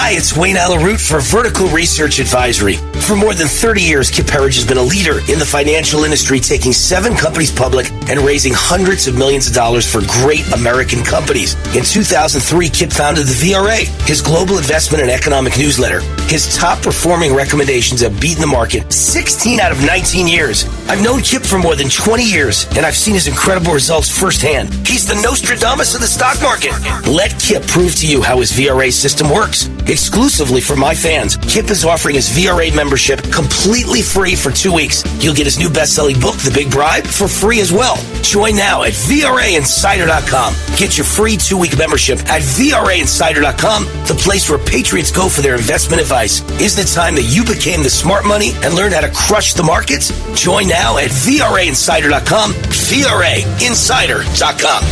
Hi, 0.07 0.13
it's 0.13 0.37
Wayne 0.37 0.55
Allyn 0.55 0.85
Root 0.85 1.01
for 1.01 1.19
Vertical 1.19 1.67
Research 1.67 2.19
Advisory. 2.19 2.77
For 3.07 3.17
more 3.17 3.33
than 3.33 3.47
30 3.47 3.81
years, 3.81 4.09
Kip 4.09 4.29
Herriage 4.29 4.55
has 4.55 4.65
been 4.65 4.77
a 4.77 4.81
leader 4.81 5.19
in 5.29 5.37
the 5.37 5.45
financial 5.45 6.05
industry, 6.05 6.39
taking 6.39 6.71
seven 6.71 7.13
companies 7.13 7.51
public 7.51 7.91
and 8.07 8.21
raising 8.21 8.53
hundreds 8.55 9.07
of 9.07 9.17
millions 9.17 9.47
of 9.47 9.53
dollars 9.53 9.85
for 9.85 9.99
great 10.23 10.49
American 10.53 11.03
companies. 11.03 11.55
In 11.75 11.83
2003, 11.83 12.69
Kip 12.69 12.89
founded 12.89 13.27
the 13.27 13.33
VRA, 13.33 13.83
his 14.07 14.21
global 14.21 14.57
investment 14.57 15.01
and 15.01 15.11
economic 15.11 15.57
newsletter. 15.57 15.99
His 16.31 16.55
top 16.55 16.81
performing 16.81 17.35
recommendations 17.35 17.99
have 17.99 18.19
beaten 18.19 18.39
the 18.39 18.47
market 18.47 18.93
16 18.93 19.59
out 19.59 19.73
of 19.73 19.83
19 19.85 20.25
years. 20.25 20.63
I've 20.87 21.03
known 21.03 21.21
Kip 21.21 21.43
for 21.43 21.59
more 21.59 21.75
than 21.75 21.89
20 21.89 22.23
years, 22.23 22.65
and 22.77 22.85
I've 22.85 22.95
seen 22.95 23.13
his 23.13 23.27
incredible 23.27 23.73
results 23.73 24.09
firsthand. 24.09 24.73
He's 24.87 25.05
the 25.05 25.15
Nostradamus 25.15 25.95
of 25.95 26.01
the 26.01 26.07
stock 26.07 26.41
market. 26.41 26.71
Let 27.07 27.37
Kip 27.41 27.67
prove 27.67 27.95
to 27.95 28.07
you 28.07 28.21
how 28.21 28.39
his 28.39 28.53
VRA 28.53 28.89
system 28.91 29.29
works. 29.29 29.67
Exclusively 29.97 30.61
for 30.61 30.75
my 30.75 30.93
fans, 30.93 31.37
Kip 31.37 31.71
is 31.71 31.83
offering 31.83 32.17
his 32.17 32.29
VRA 32.29 32.69
membership 32.75 33.19
completely 33.33 34.03
free 34.03 34.35
for 34.35 34.51
two 34.51 34.71
weeks. 34.71 35.03
You'll 35.23 35.33
get 35.33 35.45
his 35.45 35.57
new 35.57 35.71
best-selling 35.71 36.19
book, 36.19 36.35
The 36.37 36.51
Big 36.53 36.69
Bribe, 36.69 37.07
for 37.07 37.27
free 37.27 37.59
as 37.61 37.73
well. 37.73 37.95
Join 38.21 38.55
now 38.55 38.83
at 38.83 38.91
VRAinsider.com. 38.93 40.53
Get 40.77 40.99
your 40.99 41.05
free 41.05 41.35
two-week 41.35 41.79
membership 41.79 42.19
at 42.29 42.43
VRAinsider.com, 42.43 43.85
the 44.05 44.13
place 44.21 44.47
where 44.47 44.59
patriots 44.59 45.11
go 45.11 45.27
for 45.27 45.41
their 45.41 45.55
investment 45.55 45.99
advice. 45.99 46.41
Isn't 46.61 46.85
it 46.85 46.93
time 46.93 47.15
that 47.15 47.33
you 47.33 47.43
became 47.43 47.81
the 47.81 47.89
smart 47.89 48.23
money 48.23 48.51
and 48.61 48.75
learned 48.75 48.93
how 48.93 49.01
to 49.01 49.09
crush 49.11 49.55
the 49.55 49.63
markets? 49.63 50.11
Join 50.39 50.67
now 50.67 50.99
at 50.99 51.09
VRAinsider.com, 51.09 52.51
VRAinsider.com. 52.53 54.83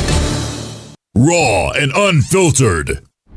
Raw 1.14 1.70
and 1.74 1.92
unfiltered. 1.96 3.05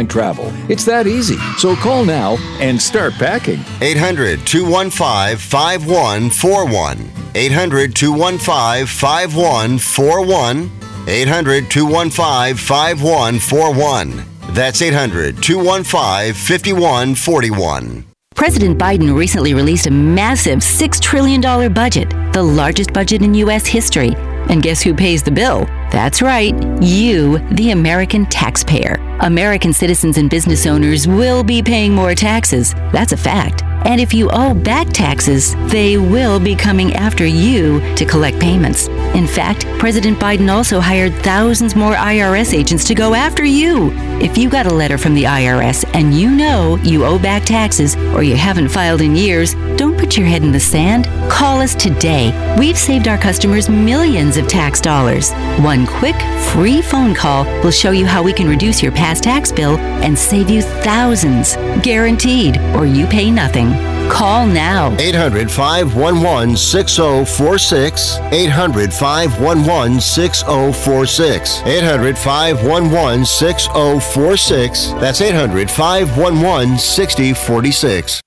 airline 0.00 0.08
travel. 0.08 0.52
It's 0.70 0.84
that 0.84 1.06
easy. 1.06 1.36
So 1.58 1.76
call 1.76 2.04
now 2.04 2.36
and 2.60 2.80
start 2.80 3.12
packing. 3.14 3.60
800 3.80 4.46
215 4.46 5.36
5141. 5.36 7.10
800 7.34 7.94
215 7.94 8.86
5141. 8.86 10.70
800 11.08 11.70
215 11.70 12.56
5141. 12.56 14.24
That's 14.54 14.82
800 14.82 15.42
215 15.42 16.34
5141. 16.34 18.04
President 18.36 18.78
Biden 18.78 19.14
recently 19.14 19.52
released 19.54 19.86
a 19.86 19.90
massive 19.90 20.60
$6 20.60 21.00
trillion 21.00 21.40
budget, 21.74 22.08
the 22.32 22.42
largest 22.42 22.92
budget 22.92 23.22
in 23.22 23.34
U.S. 23.34 23.66
history. 23.66 24.14
And 24.48 24.62
guess 24.62 24.82
who 24.82 24.94
pays 24.94 25.22
the 25.22 25.30
bill? 25.30 25.66
That's 25.90 26.22
right, 26.22 26.54
you, 26.82 27.38
the 27.50 27.72
American 27.72 28.26
taxpayer. 28.26 28.94
American 29.20 29.72
citizens 29.72 30.18
and 30.18 30.30
business 30.30 30.66
owners 30.66 31.06
will 31.06 31.42
be 31.42 31.62
paying 31.62 31.92
more 31.92 32.14
taxes. 32.14 32.74
That's 32.92 33.12
a 33.12 33.16
fact. 33.16 33.62
And 33.84 34.00
if 34.00 34.12
you 34.12 34.28
owe 34.30 34.54
back 34.54 34.88
taxes, 34.90 35.54
they 35.70 35.96
will 35.96 36.38
be 36.38 36.54
coming 36.54 36.94
after 36.94 37.26
you 37.26 37.80
to 37.96 38.04
collect 38.04 38.38
payments. 38.38 38.88
In 39.14 39.26
fact, 39.26 39.64
President 39.78 40.18
Biden 40.18 40.52
also 40.52 40.80
hired 40.80 41.14
thousands 41.16 41.74
more 41.74 41.94
IRS 41.94 42.52
agents 42.52 42.84
to 42.84 42.94
go 42.94 43.14
after 43.14 43.44
you. 43.44 43.90
If 44.20 44.36
you 44.36 44.50
got 44.50 44.66
a 44.66 44.74
letter 44.74 44.98
from 44.98 45.14
the 45.14 45.24
IRS 45.24 45.88
and 45.94 46.14
you 46.14 46.30
know 46.30 46.76
you 46.82 47.04
owe 47.04 47.18
back 47.18 47.44
taxes 47.44 47.96
or 48.14 48.22
you 48.22 48.36
haven't 48.36 48.68
filed 48.68 49.00
in 49.00 49.16
years, 49.16 49.54
don't 49.76 49.89
put 50.00 50.16
your 50.16 50.26
head 50.26 50.42
in 50.42 50.50
the 50.50 50.58
sand? 50.58 51.04
Call 51.30 51.60
us 51.60 51.74
today. 51.74 52.32
We've 52.58 52.78
saved 52.78 53.06
our 53.06 53.18
customers 53.18 53.68
millions 53.68 54.38
of 54.38 54.48
tax 54.48 54.80
dollars. 54.80 55.30
One 55.60 55.86
quick, 55.86 56.16
free 56.52 56.80
phone 56.80 57.14
call 57.14 57.44
will 57.62 57.70
show 57.70 57.90
you 57.90 58.06
how 58.06 58.22
we 58.22 58.32
can 58.32 58.48
reduce 58.48 58.82
your 58.82 58.92
past 58.92 59.22
tax 59.22 59.52
bill 59.52 59.76
and 59.76 60.18
save 60.18 60.48
you 60.48 60.62
thousands. 60.62 61.56
Guaranteed, 61.82 62.56
or 62.74 62.86
you 62.86 63.06
pay 63.06 63.30
nothing. 63.30 63.68
Call 64.10 64.46
now. 64.46 64.96
800 64.98 65.50
511 65.50 66.56
6046. 66.56 68.18
800 68.32 68.92
511 68.92 70.00
6046. 70.00 71.62
800 71.66 72.18
511 72.18 73.24
6046. 73.26 74.86
That's 74.94 75.20
800 75.20 75.70
511 75.70 76.78
6046. 76.78 78.20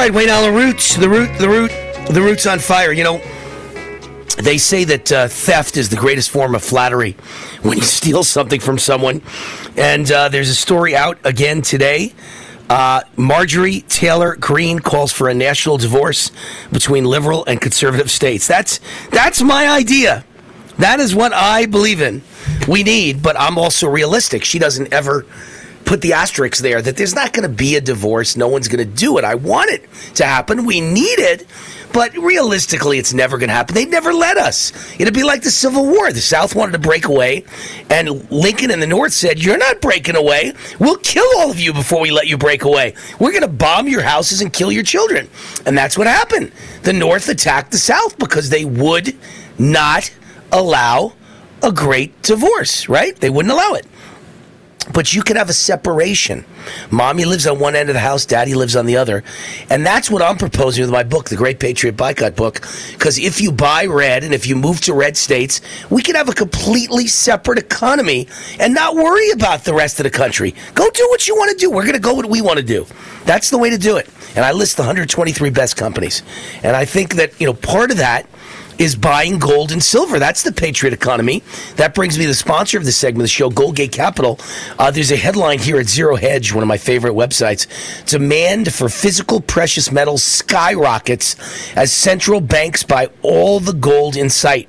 Right, 0.00 0.14
Wayne 0.14 0.30
Allyn 0.30 0.54
Roots, 0.54 0.96
the 0.96 1.10
root, 1.10 1.28
the 1.36 1.46
root, 1.46 1.70
the 2.08 2.22
roots 2.22 2.46
on 2.46 2.58
fire. 2.58 2.90
You 2.90 3.04
know, 3.04 3.18
they 4.38 4.56
say 4.56 4.84
that 4.84 5.12
uh, 5.12 5.28
theft 5.28 5.76
is 5.76 5.90
the 5.90 5.96
greatest 5.96 6.30
form 6.30 6.54
of 6.54 6.64
flattery 6.64 7.12
when 7.62 7.76
you 7.76 7.84
steal 7.84 8.24
something 8.24 8.60
from 8.60 8.78
someone. 8.78 9.20
And 9.76 10.10
uh, 10.10 10.30
there's 10.30 10.48
a 10.48 10.54
story 10.54 10.96
out 10.96 11.18
again 11.22 11.60
today. 11.60 12.14
Uh, 12.70 13.02
Marjorie 13.18 13.82
Taylor 13.82 14.36
Greene 14.36 14.78
calls 14.78 15.12
for 15.12 15.28
a 15.28 15.34
national 15.34 15.76
divorce 15.76 16.32
between 16.72 17.04
liberal 17.04 17.44
and 17.44 17.60
conservative 17.60 18.10
states. 18.10 18.46
That's 18.46 18.80
that's 19.10 19.42
my 19.42 19.68
idea. 19.68 20.24
That 20.78 21.00
is 21.00 21.14
what 21.14 21.34
I 21.34 21.66
believe 21.66 22.00
in. 22.00 22.22
We 22.66 22.84
need, 22.84 23.22
but 23.22 23.38
I'm 23.38 23.58
also 23.58 23.86
realistic. 23.86 24.44
She 24.44 24.58
doesn't 24.58 24.94
ever 24.94 25.26
put 25.84 26.00
the 26.00 26.12
asterisk 26.12 26.62
there 26.62 26.80
that 26.82 26.96
there's 26.96 27.14
not 27.14 27.32
going 27.32 27.48
to 27.48 27.54
be 27.54 27.76
a 27.76 27.80
divorce. 27.80 28.36
No 28.36 28.48
one's 28.48 28.68
going 28.68 28.86
to 28.86 28.96
do 28.96 29.18
it. 29.18 29.24
I 29.24 29.34
want 29.34 29.70
it 29.70 29.88
to 30.14 30.24
happen. 30.24 30.64
We 30.64 30.80
need 30.80 31.18
it. 31.18 31.46
But 31.92 32.16
realistically, 32.16 32.98
it's 32.98 33.12
never 33.12 33.36
going 33.36 33.48
to 33.48 33.54
happen. 33.54 33.74
They'd 33.74 33.90
never 33.90 34.12
let 34.12 34.36
us. 34.36 34.72
It'd 35.00 35.12
be 35.12 35.24
like 35.24 35.42
the 35.42 35.50
Civil 35.50 35.84
War. 35.86 36.12
The 36.12 36.20
South 36.20 36.54
wanted 36.54 36.72
to 36.72 36.78
break 36.78 37.06
away, 37.06 37.44
and 37.90 38.30
Lincoln 38.30 38.70
and 38.70 38.80
the 38.80 38.86
North 38.86 39.12
said, 39.12 39.42
You're 39.42 39.58
not 39.58 39.80
breaking 39.80 40.14
away. 40.14 40.52
We'll 40.78 40.98
kill 40.98 41.26
all 41.38 41.50
of 41.50 41.58
you 41.58 41.72
before 41.72 42.00
we 42.00 42.12
let 42.12 42.28
you 42.28 42.38
break 42.38 42.62
away. 42.62 42.94
We're 43.18 43.32
going 43.32 43.42
to 43.42 43.48
bomb 43.48 43.88
your 43.88 44.02
houses 44.02 44.40
and 44.40 44.52
kill 44.52 44.70
your 44.70 44.84
children. 44.84 45.28
And 45.66 45.76
that's 45.76 45.98
what 45.98 46.06
happened. 46.06 46.52
The 46.84 46.92
North 46.92 47.28
attacked 47.28 47.72
the 47.72 47.78
South 47.78 48.16
because 48.18 48.50
they 48.50 48.64
would 48.64 49.16
not 49.58 50.12
allow 50.52 51.14
a 51.62 51.72
great 51.72 52.22
divorce, 52.22 52.88
right? 52.88 53.16
They 53.16 53.30
wouldn't 53.30 53.52
allow 53.52 53.72
it. 53.74 53.86
But 54.94 55.12
you 55.14 55.22
can 55.22 55.36
have 55.36 55.50
a 55.50 55.54
separation. 55.54 56.44
Mommy 56.90 57.24
lives 57.26 57.46
on 57.46 57.58
one 57.58 57.76
end 57.76 57.90
of 57.90 57.94
the 57.94 58.00
house, 58.00 58.24
daddy 58.24 58.54
lives 58.54 58.74
on 58.74 58.86
the 58.86 58.96
other. 58.96 59.22
And 59.68 59.84
that's 59.84 60.10
what 60.10 60.22
I'm 60.22 60.38
proposing 60.38 60.82
with 60.82 60.90
my 60.90 61.02
book, 61.02 61.28
The 61.28 61.36
Great 61.36 61.60
Patriot 61.60 61.96
Boycott 61.96 62.34
Book. 62.34 62.66
Because 62.92 63.18
if 63.18 63.40
you 63.40 63.52
buy 63.52 63.84
red 63.84 64.24
and 64.24 64.32
if 64.32 64.46
you 64.46 64.56
move 64.56 64.80
to 64.82 64.94
red 64.94 65.16
states, 65.16 65.60
we 65.90 66.02
can 66.02 66.14
have 66.14 66.28
a 66.30 66.32
completely 66.32 67.06
separate 67.06 67.58
economy 67.58 68.26
and 68.58 68.74
not 68.74 68.94
worry 68.94 69.30
about 69.30 69.64
the 69.64 69.74
rest 69.74 70.00
of 70.00 70.04
the 70.04 70.10
country. 70.10 70.54
Go 70.74 70.88
do 70.90 71.06
what 71.10 71.28
you 71.28 71.36
want 71.36 71.50
to 71.50 71.56
do. 71.56 71.70
We're 71.70 71.84
going 71.84 71.92
to 71.92 72.00
go 72.00 72.14
what 72.14 72.26
we 72.26 72.40
want 72.40 72.58
to 72.58 72.64
do. 72.64 72.86
That's 73.26 73.50
the 73.50 73.58
way 73.58 73.70
to 73.70 73.78
do 73.78 73.98
it. 73.98 74.08
And 74.34 74.44
I 74.44 74.52
list 74.52 74.76
the 74.76 74.82
123 74.82 75.50
best 75.50 75.76
companies. 75.76 76.22
And 76.62 76.74
I 76.74 76.84
think 76.84 77.16
that, 77.16 77.38
you 77.38 77.46
know, 77.46 77.54
part 77.54 77.90
of 77.90 77.98
that 77.98 78.26
is 78.80 78.96
buying 78.96 79.38
gold 79.38 79.70
and 79.70 79.84
silver. 79.84 80.18
That's 80.18 80.42
the 80.42 80.52
patriot 80.52 80.94
economy. 80.94 81.42
That 81.76 81.94
brings 81.94 82.18
me 82.18 82.24
the 82.24 82.34
sponsor 82.34 82.78
of 82.78 82.86
this 82.86 82.96
segment 82.96 83.20
of 83.20 83.24
the 83.24 83.28
show, 83.28 83.50
Goldgate 83.50 83.92
Capital. 83.92 84.40
Uh, 84.78 84.90
there's 84.90 85.12
a 85.12 85.16
headline 85.16 85.58
here 85.58 85.78
at 85.78 85.86
Zero 85.86 86.16
Hedge, 86.16 86.54
one 86.54 86.62
of 86.62 86.68
my 86.68 86.78
favorite 86.78 87.12
websites. 87.12 87.66
Demand 88.06 88.72
for 88.72 88.88
physical 88.88 89.42
precious 89.42 89.92
metals 89.92 90.24
skyrockets 90.24 91.36
as 91.76 91.92
central 91.92 92.40
banks 92.40 92.82
buy 92.82 93.10
all 93.20 93.60
the 93.60 93.74
gold 93.74 94.16
in 94.16 94.30
sight. 94.30 94.66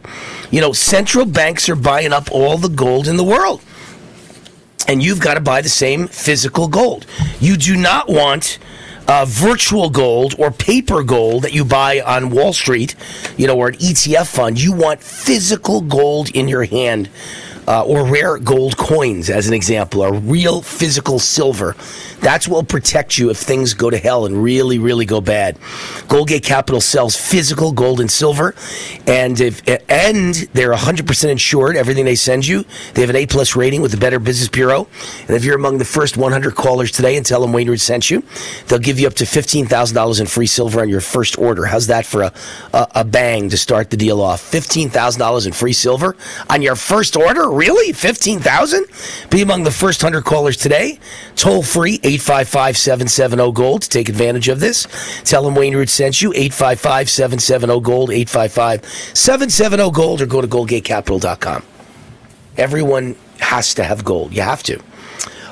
You 0.51 0.59
know, 0.59 0.73
central 0.73 1.25
banks 1.25 1.69
are 1.69 1.75
buying 1.77 2.11
up 2.11 2.29
all 2.33 2.57
the 2.57 2.67
gold 2.67 3.07
in 3.07 3.15
the 3.15 3.23
world. 3.23 3.61
And 4.89 5.01
you've 5.01 5.21
got 5.21 5.35
to 5.35 5.39
buy 5.39 5.61
the 5.61 5.69
same 5.69 6.07
physical 6.07 6.67
gold. 6.67 7.05
You 7.39 7.55
do 7.55 7.77
not 7.77 8.09
want 8.09 8.59
uh, 9.11 9.25
virtual 9.25 9.89
gold 9.89 10.35
or 10.39 10.51
paper 10.51 11.03
gold 11.03 11.43
that 11.43 11.53
you 11.53 11.65
buy 11.65 11.99
on 11.99 12.29
Wall 12.29 12.53
Street, 12.53 12.95
you 13.35 13.45
know, 13.45 13.57
or 13.57 13.67
an 13.67 13.75
ETF 13.75 14.33
fund. 14.33 14.61
You 14.61 14.71
want 14.71 15.03
physical 15.03 15.81
gold 15.81 16.29
in 16.29 16.47
your 16.47 16.63
hand. 16.63 17.09
Uh, 17.67 17.83
or 17.85 18.05
rare 18.05 18.37
gold 18.37 18.75
coins, 18.75 19.29
as 19.29 19.47
an 19.47 19.53
example, 19.53 20.01
or 20.01 20.13
real 20.13 20.61
physical 20.61 21.19
silver. 21.19 21.75
That's 22.19 22.47
what 22.47 22.55
will 22.55 22.63
protect 22.63 23.17
you 23.17 23.29
if 23.29 23.37
things 23.37 23.73
go 23.73 23.89
to 23.89 23.97
hell 23.97 24.25
and 24.25 24.43
really, 24.43 24.79
really 24.79 25.05
go 25.05 25.21
bad. 25.21 25.57
Goldgate 26.07 26.43
Capital 26.43 26.81
sells 26.81 27.15
physical 27.15 27.71
gold 27.71 27.99
and 27.99 28.11
silver, 28.11 28.55
and 29.07 29.39
if 29.39 29.61
and 29.89 30.35
they're 30.53 30.73
100% 30.73 31.29
insured. 31.29 31.75
Everything 31.75 32.05
they 32.05 32.15
send 32.15 32.47
you, 32.47 32.65
they 32.93 33.01
have 33.01 33.09
an 33.09 33.15
A 33.15 33.25
plus 33.25 33.55
rating 33.55 33.81
with 33.81 33.91
the 33.91 33.97
Better 33.97 34.19
Business 34.19 34.49
Bureau. 34.49 34.87
And 35.27 35.31
if 35.35 35.43
you're 35.43 35.55
among 35.55 35.77
the 35.77 35.85
first 35.85 36.17
100 36.17 36.55
callers 36.55 36.91
today 36.91 37.17
and 37.17 37.25
tell 37.25 37.41
them 37.41 37.53
Wayne 37.53 37.69
Root 37.69 37.79
sent 37.79 38.09
you, 38.09 38.23
they'll 38.67 38.79
give 38.79 38.99
you 38.99 39.07
up 39.07 39.13
to 39.15 39.23
$15,000 39.23 40.19
in 40.19 40.27
free 40.27 40.47
silver 40.47 40.81
on 40.81 40.89
your 40.89 41.01
first 41.01 41.37
order. 41.37 41.65
How's 41.65 41.87
that 41.87 42.05
for 42.05 42.23
a, 42.23 42.33
a, 42.73 42.87
a 42.95 43.03
bang 43.03 43.49
to 43.49 43.57
start 43.57 43.89
the 43.89 43.97
deal 43.97 44.21
off? 44.21 44.41
$15,000 44.41 45.45
in 45.45 45.53
free 45.53 45.73
silver 45.73 46.15
on 46.49 46.61
your 46.61 46.75
first 46.75 47.15
order? 47.15 47.50
Really? 47.51 47.91
15000 47.91 48.85
Be 49.29 49.41
among 49.41 49.63
the 49.63 49.71
first 49.71 50.01
100 50.01 50.23
callers 50.23 50.55
today. 50.55 50.99
Toll 51.35 51.61
free 51.61 51.95
855 51.95 52.77
770 52.77 53.51
Gold 53.51 53.81
to 53.81 53.89
take 53.89 54.07
advantage 54.07 54.47
of 54.47 54.61
this. 54.61 54.87
Tell 55.25 55.43
them 55.43 55.55
Wayne 55.55 55.75
Root 55.75 55.89
sent 55.89 56.21
you 56.21 56.31
855 56.31 57.09
770 57.09 57.81
Gold, 57.81 58.09
855 58.09 58.85
770 59.17 59.91
Gold, 59.91 60.21
or 60.21 60.25
go 60.25 60.39
to 60.39 60.47
goldgatecapital.com. 60.47 61.63
Everyone 62.55 63.17
has 63.39 63.73
to 63.73 63.83
have 63.83 64.05
gold. 64.05 64.33
You 64.33 64.43
have 64.43 64.63
to. 64.63 64.81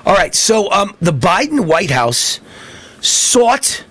All 0.06 0.16
right. 0.16 0.34
So 0.34 0.72
um, 0.72 0.96
the 1.02 1.12
Biden 1.12 1.66
White 1.66 1.92
House 1.92 2.40
sought 3.02 3.84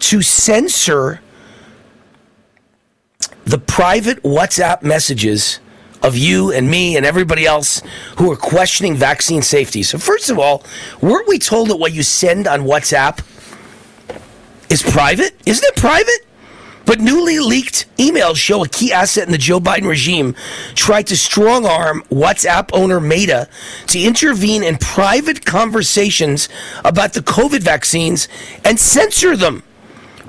to 0.00 0.20
censor 0.20 1.22
the 3.44 3.58
private 3.58 4.22
WhatsApp 4.22 4.82
messages 4.82 5.60
of 6.02 6.16
you 6.16 6.52
and 6.52 6.70
me 6.70 6.96
and 6.96 7.04
everybody 7.04 7.46
else 7.46 7.82
who 8.18 8.30
are 8.30 8.36
questioning 8.36 8.94
vaccine 8.94 9.42
safety. 9.42 9.82
So, 9.82 9.98
first 9.98 10.30
of 10.30 10.38
all, 10.38 10.62
weren't 11.00 11.28
we 11.28 11.38
told 11.38 11.68
that 11.68 11.76
what 11.76 11.92
you 11.92 12.02
send 12.02 12.46
on 12.46 12.62
WhatsApp 12.62 13.24
is 14.70 14.82
private? 14.82 15.34
Isn't 15.46 15.64
it 15.64 15.76
private? 15.76 16.26
But 16.86 17.00
newly 17.00 17.40
leaked 17.40 17.86
emails 17.96 18.36
show 18.36 18.62
a 18.62 18.68
key 18.68 18.92
asset 18.92 19.26
in 19.26 19.32
the 19.32 19.38
Joe 19.38 19.58
Biden 19.58 19.88
regime 19.88 20.36
tried 20.76 21.08
to 21.08 21.16
strong 21.16 21.66
arm 21.66 22.02
WhatsApp 22.10 22.70
owner 22.72 23.00
Meta 23.00 23.48
to 23.88 24.00
intervene 24.00 24.62
in 24.62 24.76
private 24.78 25.44
conversations 25.44 26.48
about 26.84 27.12
the 27.12 27.20
COVID 27.20 27.60
vaccines 27.60 28.28
and 28.64 28.78
censor 28.78 29.36
them. 29.36 29.64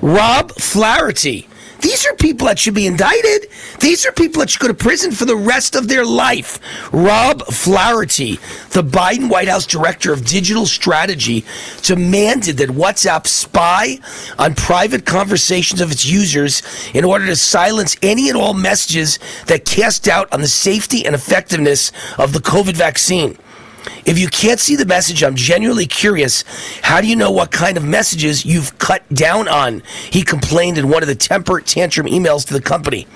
Rob 0.02 0.52
Flaherty. 0.52 1.48
These 1.80 2.06
are 2.06 2.14
people 2.14 2.46
that 2.48 2.58
should 2.58 2.74
be 2.74 2.86
indicted. 2.86 3.46
These 3.80 4.04
are 4.04 4.12
people 4.12 4.40
that 4.40 4.50
should 4.50 4.60
go 4.60 4.68
to 4.68 4.74
prison 4.74 5.12
for 5.12 5.24
the 5.24 5.36
rest 5.36 5.76
of 5.76 5.88
their 5.88 6.04
life. 6.04 6.58
Rob 6.92 7.44
Flaherty, 7.46 8.36
the 8.70 8.82
Biden 8.82 9.30
White 9.30 9.48
House 9.48 9.66
director 9.66 10.12
of 10.12 10.24
digital 10.24 10.66
strategy, 10.66 11.44
demanded 11.82 12.56
that 12.56 12.70
WhatsApp 12.70 13.26
spy 13.26 13.98
on 14.38 14.54
private 14.54 15.06
conversations 15.06 15.80
of 15.80 15.92
its 15.92 16.04
users 16.04 16.62
in 16.94 17.04
order 17.04 17.26
to 17.26 17.36
silence 17.36 17.96
any 18.02 18.28
and 18.28 18.36
all 18.36 18.54
messages 18.54 19.18
that 19.46 19.64
cast 19.64 20.04
doubt 20.04 20.32
on 20.32 20.40
the 20.40 20.48
safety 20.48 21.06
and 21.06 21.14
effectiveness 21.14 21.92
of 22.18 22.32
the 22.32 22.40
COVID 22.40 22.74
vaccine. 22.74 23.38
If 24.04 24.18
you 24.18 24.28
can't 24.28 24.60
see 24.60 24.76
the 24.76 24.86
message, 24.86 25.22
I'm 25.22 25.34
genuinely 25.34 25.86
curious. 25.86 26.44
How 26.82 27.00
do 27.00 27.06
you 27.06 27.16
know 27.16 27.30
what 27.30 27.50
kind 27.50 27.76
of 27.76 27.84
messages 27.84 28.44
you've 28.44 28.78
cut 28.78 29.08
down 29.12 29.48
on? 29.48 29.82
He 30.10 30.22
complained 30.22 30.78
in 30.78 30.88
one 30.88 31.02
of 31.02 31.08
the 31.08 31.14
temper 31.14 31.60
tantrum 31.60 32.06
emails 32.06 32.46
to 32.46 32.54
the 32.54 32.60
company. 32.60 33.06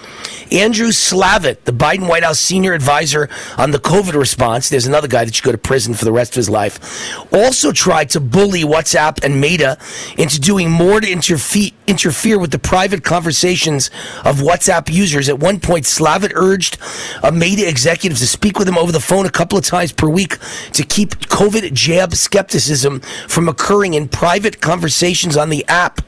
Andrew 0.50 0.88
Slavitt, 0.88 1.64
the 1.64 1.72
Biden 1.72 2.08
White 2.08 2.24
House 2.24 2.38
senior 2.38 2.74
advisor 2.74 3.28
on 3.56 3.70
the 3.70 3.78
COVID 3.78 4.14
response, 4.14 4.68
there's 4.68 4.86
another 4.86 5.08
guy 5.08 5.24
that 5.24 5.34
should 5.34 5.44
go 5.44 5.52
to 5.52 5.58
prison 5.58 5.94
for 5.94 6.04
the 6.04 6.12
rest 6.12 6.32
of 6.32 6.36
his 6.36 6.50
life, 6.50 7.24
also 7.32 7.72
tried 7.72 8.10
to 8.10 8.20
bully 8.20 8.62
WhatsApp 8.62 9.24
and 9.24 9.40
Meta 9.40 9.78
into 10.18 10.38
doing 10.38 10.70
more 10.70 11.00
to 11.00 11.06
interfe- 11.06 11.72
interfere 11.86 12.38
with 12.38 12.50
the 12.50 12.58
private 12.58 13.04
conversations 13.04 13.90
of 14.24 14.38
WhatsApp 14.38 14.92
users. 14.92 15.28
At 15.28 15.38
one 15.38 15.60
point, 15.60 15.84
Slavitt 15.84 16.32
urged 16.34 16.78
a 17.22 17.32
Meta 17.32 17.68
executive 17.68 18.18
to 18.18 18.26
speak 18.26 18.58
with 18.58 18.68
him 18.68 18.78
over 18.78 18.92
the 18.92 19.00
phone 19.00 19.26
a 19.26 19.30
couple 19.30 19.58
of 19.58 19.64
times 19.64 19.92
per 19.92 20.08
week 20.08 20.38
to 20.72 20.82
keep 20.84 21.10
COVID 21.28 21.72
jab 21.72 22.14
skepticism 22.14 23.00
from 23.28 23.48
occurring 23.48 23.94
in 23.94 24.08
private 24.08 24.60
conversations 24.60 25.36
on 25.36 25.50
the 25.50 25.64
app. 25.66 26.00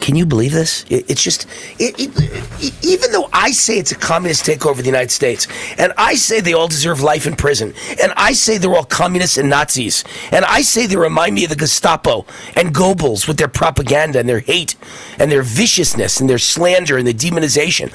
Can 0.00 0.16
you 0.16 0.26
believe 0.26 0.52
this? 0.52 0.84
It, 0.88 1.10
it's 1.10 1.22
just, 1.22 1.46
it, 1.78 1.94
it, 1.98 2.84
even 2.84 3.12
though 3.12 3.28
I 3.32 3.50
say 3.50 3.78
it's 3.78 3.92
a 3.92 3.96
communist 3.96 4.44
takeover 4.44 4.72
of 4.72 4.78
the 4.78 4.84
United 4.84 5.10
States, 5.10 5.46
and 5.78 5.92
I 5.96 6.14
say 6.14 6.40
they 6.40 6.52
all 6.52 6.68
deserve 6.68 7.00
life 7.00 7.26
in 7.26 7.36
prison, 7.36 7.74
and 8.02 8.12
I 8.16 8.32
say 8.32 8.58
they're 8.58 8.74
all 8.74 8.84
communists 8.84 9.38
and 9.38 9.48
Nazis, 9.48 10.04
and 10.30 10.44
I 10.44 10.62
say 10.62 10.86
they 10.86 10.96
remind 10.96 11.34
me 11.34 11.44
of 11.44 11.50
the 11.50 11.56
Gestapo 11.56 12.26
and 12.56 12.74
Goebbels 12.74 13.26
with 13.26 13.36
their 13.36 13.48
propaganda 13.48 14.18
and 14.18 14.28
their 14.28 14.40
hate 14.40 14.76
and 15.18 15.30
their 15.30 15.42
viciousness 15.42 16.20
and 16.20 16.28
their 16.28 16.38
slander 16.38 16.98
and 16.98 17.06
the 17.06 17.14
demonization, 17.14 17.92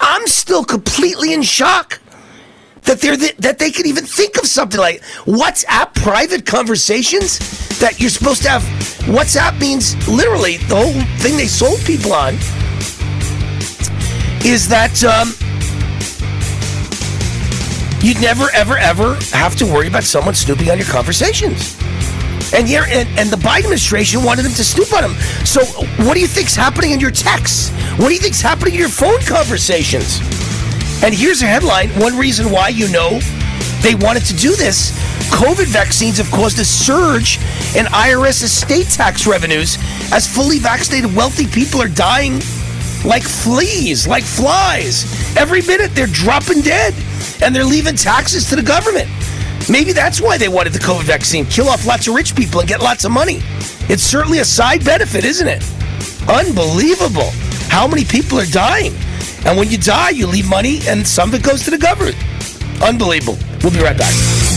I'm 0.00 0.26
still 0.26 0.64
completely 0.64 1.32
in 1.32 1.42
shock 1.42 2.00
that 2.84 3.00
they're 3.00 3.16
the, 3.16 3.34
that 3.38 3.58
they 3.58 3.70
could 3.70 3.86
even 3.86 4.04
think 4.04 4.36
of 4.36 4.46
something 4.46 4.80
like 4.80 5.00
WhatsApp 5.24 5.94
private 5.94 6.46
conversations 6.46 7.38
that 7.78 8.00
you're 8.00 8.10
supposed 8.10 8.42
to 8.42 8.48
have. 8.48 8.62
WhatsApp 9.04 9.58
means 9.60 9.96
literally 10.08 10.58
the 10.58 10.76
whole 10.76 10.92
thing 11.18 11.36
they 11.36 11.46
sold 11.46 11.80
people 11.80 12.12
on 12.12 12.34
is 14.44 14.68
that 14.68 15.02
um, 15.04 15.32
you'd 18.04 18.20
never 18.20 18.50
ever 18.54 18.76
ever 18.76 19.14
have 19.32 19.56
to 19.56 19.64
worry 19.64 19.88
about 19.88 20.04
someone 20.04 20.34
snooping 20.34 20.70
on 20.70 20.78
your 20.78 20.86
conversations. 20.86 21.76
And 22.52 22.68
here, 22.68 22.84
and, 22.86 23.08
and 23.18 23.30
the 23.30 23.36
Biden 23.36 23.64
administration 23.64 24.22
wanted 24.22 24.42
them 24.42 24.52
to 24.52 24.62
snoop 24.62 24.92
on 24.92 25.02
them. 25.02 25.14
So, 25.44 25.64
what 26.04 26.14
do 26.14 26.20
you 26.20 26.28
think's 26.28 26.54
happening 26.54 26.92
in 26.92 27.00
your 27.00 27.10
texts? 27.10 27.70
What 27.96 28.08
do 28.08 28.14
you 28.14 28.20
think's 28.20 28.40
happening 28.40 28.74
in 28.74 28.80
your 28.80 28.90
phone 28.90 29.18
conversations? 29.22 30.20
And 31.02 31.14
here's 31.14 31.42
a 31.42 31.46
headline 31.46 31.90
one 32.00 32.16
reason 32.16 32.50
why 32.50 32.68
you 32.68 32.88
know 32.90 33.20
they 33.82 33.94
wanted 33.94 34.24
to 34.26 34.36
do 34.36 34.54
this 34.54 34.92
COVID 35.30 35.66
vaccines 35.66 36.18
have 36.18 36.30
caused 36.30 36.58
a 36.58 36.64
surge 36.64 37.38
in 37.76 37.86
IRS 37.86 38.42
estate 38.42 38.88
tax 38.88 39.26
revenues 39.26 39.78
as 40.12 40.26
fully 40.26 40.58
vaccinated 40.58 41.14
wealthy 41.14 41.46
people 41.46 41.82
are 41.82 41.88
dying 41.88 42.40
like 43.04 43.22
fleas, 43.22 44.06
like 44.06 44.24
flies. 44.24 45.04
Every 45.36 45.60
minute 45.62 45.94
they're 45.94 46.06
dropping 46.06 46.62
dead 46.62 46.94
and 47.42 47.54
they're 47.54 47.64
leaving 47.64 47.96
taxes 47.96 48.48
to 48.50 48.56
the 48.56 48.62
government. 48.62 49.08
Maybe 49.68 49.92
that's 49.92 50.20
why 50.20 50.38
they 50.38 50.48
wanted 50.48 50.72
the 50.72 50.78
COVID 50.78 51.04
vaccine 51.04 51.46
kill 51.46 51.68
off 51.68 51.86
lots 51.86 52.06
of 52.06 52.14
rich 52.14 52.36
people 52.36 52.60
and 52.60 52.68
get 52.68 52.80
lots 52.80 53.04
of 53.04 53.12
money. 53.12 53.40
It's 53.88 54.02
certainly 54.02 54.38
a 54.38 54.44
side 54.44 54.84
benefit, 54.84 55.24
isn't 55.24 55.48
it? 55.48 55.62
Unbelievable 56.28 57.30
how 57.68 57.86
many 57.86 58.04
people 58.04 58.38
are 58.38 58.46
dying. 58.46 58.94
And 59.46 59.58
when 59.58 59.70
you 59.70 59.78
die, 59.78 60.10
you 60.10 60.26
leave 60.26 60.48
money, 60.48 60.80
and 60.86 61.06
some 61.06 61.28
of 61.28 61.34
it 61.34 61.42
goes 61.42 61.62
to 61.64 61.70
the 61.70 61.78
government. 61.78 62.16
Unbelievable. 62.82 63.38
We'll 63.62 63.72
be 63.72 63.80
right 63.80 63.96
back. 63.96 64.53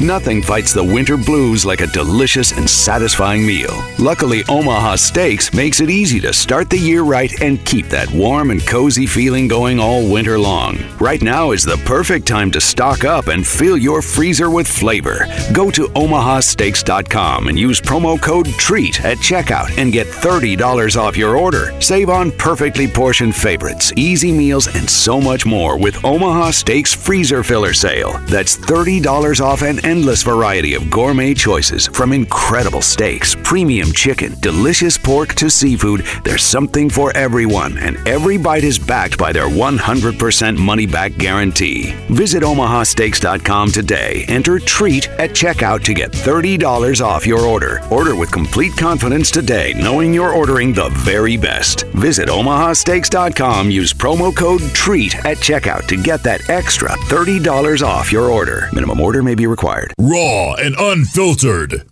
Nothing 0.00 0.42
fights 0.42 0.72
the 0.72 0.82
winter 0.82 1.16
blues 1.16 1.64
like 1.64 1.80
a 1.80 1.86
delicious 1.86 2.50
and 2.50 2.68
satisfying 2.68 3.46
meal. 3.46 3.72
Luckily, 4.00 4.42
Omaha 4.48 4.96
Steaks 4.96 5.54
makes 5.54 5.80
it 5.80 5.88
easy 5.88 6.18
to 6.18 6.32
start 6.32 6.68
the 6.68 6.76
year 6.76 7.02
right 7.02 7.30
and 7.40 7.64
keep 7.64 7.86
that 7.90 8.10
warm 8.10 8.50
and 8.50 8.66
cozy 8.66 9.06
feeling 9.06 9.46
going 9.46 9.78
all 9.78 10.10
winter 10.10 10.36
long. 10.36 10.78
Right 10.98 11.22
now 11.22 11.52
is 11.52 11.62
the 11.62 11.80
perfect 11.86 12.26
time 12.26 12.50
to 12.50 12.60
stock 12.60 13.04
up 13.04 13.28
and 13.28 13.46
fill 13.46 13.76
your 13.78 14.02
freezer 14.02 14.50
with 14.50 14.66
flavor. 14.66 15.26
Go 15.52 15.70
to 15.70 15.86
omahasteaks.com 15.86 17.46
and 17.46 17.56
use 17.56 17.80
promo 17.80 18.20
code 18.20 18.46
TREAT 18.46 19.04
at 19.04 19.18
checkout 19.18 19.78
and 19.78 19.92
get 19.92 20.08
$30 20.08 21.00
off 21.00 21.16
your 21.16 21.36
order. 21.36 21.72
Save 21.80 22.10
on 22.10 22.32
perfectly 22.32 22.88
portioned 22.88 23.36
favorites, 23.36 23.92
easy 23.94 24.32
meals, 24.32 24.66
and 24.74 24.90
so 24.90 25.20
much 25.20 25.46
more 25.46 25.78
with 25.78 26.04
Omaha 26.04 26.50
Steaks 26.50 26.92
Freezer 26.92 27.44
Filler 27.44 27.72
Sale. 27.72 28.18
That's 28.26 28.56
$30 28.56 29.40
off 29.40 29.62
endless 29.84 30.22
variety 30.22 30.74
of 30.74 30.90
gourmet 30.90 31.34
choices 31.34 31.86
from 31.86 32.12
incredible 32.12 32.80
steaks, 32.80 33.36
premium 33.44 33.92
chicken, 33.92 34.34
delicious 34.40 34.96
pork 34.96 35.34
to 35.34 35.50
seafood. 35.50 36.00
There's 36.24 36.42
something 36.42 36.88
for 36.88 37.14
everyone, 37.16 37.76
and 37.78 37.96
every 38.08 38.38
bite 38.38 38.64
is 38.64 38.78
backed 38.78 39.18
by 39.18 39.32
their 39.32 39.48
100% 39.48 40.56
money 40.56 40.86
back 40.86 41.16
guarantee. 41.18 41.92
Visit 42.08 42.42
omahasteaks.com 42.42 43.70
today. 43.70 44.24
Enter 44.28 44.58
TREAT 44.58 45.08
at 45.18 45.30
checkout 45.30 45.84
to 45.84 45.92
get 45.92 46.12
$30 46.12 47.04
off 47.04 47.26
your 47.26 47.40
order. 47.40 47.82
Order 47.90 48.16
with 48.16 48.32
complete 48.32 48.74
confidence 48.76 49.30
today, 49.30 49.74
knowing 49.76 50.14
you're 50.14 50.32
ordering 50.32 50.72
the 50.72 50.88
very 50.90 51.36
best. 51.36 51.82
Visit 51.88 52.28
omahasteaks.com. 52.28 53.70
Use 53.70 53.92
promo 53.92 54.34
code 54.34 54.62
TREAT 54.72 55.14
at 55.26 55.36
checkout 55.38 55.86
to 55.88 56.02
get 56.02 56.22
that 56.22 56.48
extra 56.48 56.88
$30 56.88 57.82
off 57.86 58.10
your 58.10 58.30
order. 58.30 58.68
Minimum 58.72 59.00
order 59.00 59.22
may 59.22 59.34
be 59.34 59.46
required. 59.46 59.73
Raw 59.98 60.54
and 60.54 60.74
unfiltered. 60.78 61.90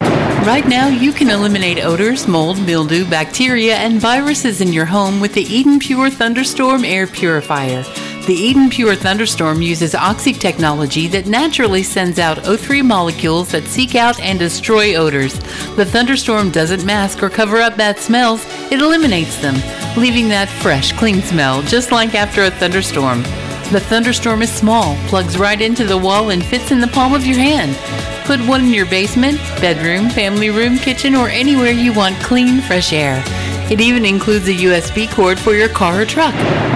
Right 0.00 0.66
now, 0.66 0.88
you 0.88 1.12
can 1.12 1.30
eliminate 1.30 1.84
odors, 1.84 2.26
mold, 2.28 2.60
mildew, 2.64 3.08
bacteria, 3.08 3.76
and 3.76 4.00
viruses 4.00 4.60
in 4.60 4.72
your 4.72 4.84
home 4.84 5.20
with 5.20 5.34
the 5.34 5.42
Eden 5.42 5.78
Pure 5.78 6.10
Thunderstorm 6.10 6.84
Air 6.84 7.06
Purifier. 7.06 7.82
The 8.26 8.34
Eden 8.34 8.70
Pure 8.70 8.96
Thunderstorm 8.96 9.62
uses 9.62 9.94
oxy 9.94 10.32
technology 10.32 11.06
that 11.08 11.26
naturally 11.26 11.82
sends 11.84 12.18
out 12.18 12.38
O3 12.38 12.84
molecules 12.84 13.52
that 13.52 13.64
seek 13.64 13.94
out 13.94 14.18
and 14.20 14.38
destroy 14.38 14.96
odors. 14.96 15.38
The 15.76 15.84
Thunderstorm 15.84 16.50
doesn't 16.50 16.84
mask 16.84 17.22
or 17.22 17.30
cover 17.30 17.58
up 17.58 17.76
bad 17.76 17.98
smells, 17.98 18.44
it 18.72 18.80
eliminates 18.80 19.40
them, 19.40 19.54
leaving 19.96 20.28
that 20.28 20.48
fresh, 20.48 20.92
clean 20.92 21.22
smell, 21.22 21.62
just 21.62 21.92
like 21.92 22.16
after 22.16 22.44
a 22.44 22.50
thunderstorm. 22.50 23.22
The 23.72 23.80
Thunderstorm 23.80 24.42
is 24.42 24.52
small, 24.52 24.94
plugs 25.08 25.36
right 25.36 25.60
into 25.60 25.84
the 25.84 25.98
wall, 25.98 26.30
and 26.30 26.44
fits 26.44 26.70
in 26.70 26.80
the 26.80 26.86
palm 26.86 27.14
of 27.14 27.26
your 27.26 27.38
hand. 27.38 27.76
Put 28.24 28.38
one 28.46 28.60
in 28.60 28.72
your 28.72 28.86
basement, 28.86 29.38
bedroom, 29.60 30.08
family 30.08 30.50
room, 30.50 30.78
kitchen, 30.78 31.16
or 31.16 31.28
anywhere 31.28 31.72
you 31.72 31.92
want 31.92 32.14
clean, 32.20 32.60
fresh 32.60 32.92
air. 32.92 33.24
It 33.68 33.80
even 33.80 34.04
includes 34.04 34.46
a 34.46 34.54
USB 34.54 35.10
cord 35.10 35.36
for 35.36 35.52
your 35.52 35.68
car 35.68 36.02
or 36.02 36.06
truck. 36.06 36.75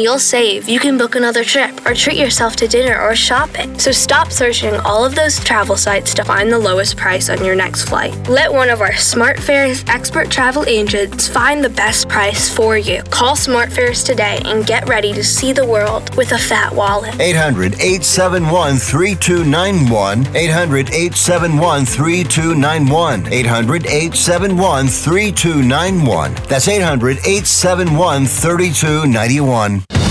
you'll 0.01 0.19
save, 0.19 0.67
you 0.67 0.79
can 0.79 0.97
book 0.97 1.15
another 1.15 1.43
trip 1.43 1.85
or 1.85 1.93
treat 1.93 2.17
yourself 2.17 2.55
to 2.57 2.67
dinner 2.67 2.99
or 2.99 3.15
shopping. 3.15 3.77
So 3.79 3.91
stop 3.91 4.31
searching 4.31 4.75
all 4.81 5.05
of 5.05 5.15
those 5.15 5.39
travel 5.43 5.77
sites 5.77 6.13
to 6.15 6.23
find 6.23 6.51
the 6.51 6.59
lowest 6.59 6.97
price 6.97 7.29
on 7.29 7.43
your 7.43 7.55
next 7.55 7.89
flight. 7.89 8.15
Let 8.27 8.51
one 8.51 8.69
of 8.69 8.81
our 8.81 8.91
SmartFares 8.91 9.87
expert 9.87 10.29
travel 10.29 10.65
agents 10.67 11.27
find 11.27 11.63
the 11.63 11.69
best 11.69 12.09
price 12.09 12.53
for 12.53 12.77
you. 12.77 13.03
Call 13.03 13.35
SmartFares 13.35 14.05
today 14.05 14.41
and 14.45 14.65
get 14.65 14.87
ready 14.87 15.13
to 15.13 15.23
see 15.23 15.53
the 15.53 15.65
world 15.65 16.15
with 16.15 16.31
a 16.31 16.37
fat 16.37 16.73
wallet. 16.73 17.19
800 17.19 17.75
871 17.75 18.77
3291. 18.77 20.35
800 20.35 20.89
871 20.89 21.85
3291. 21.85 23.33
800 23.33 23.85
871 23.85 24.87
3291. 24.87 26.33
That's 26.47 26.67
800 26.67 27.17
871 27.19 28.25
3291. 28.25 29.83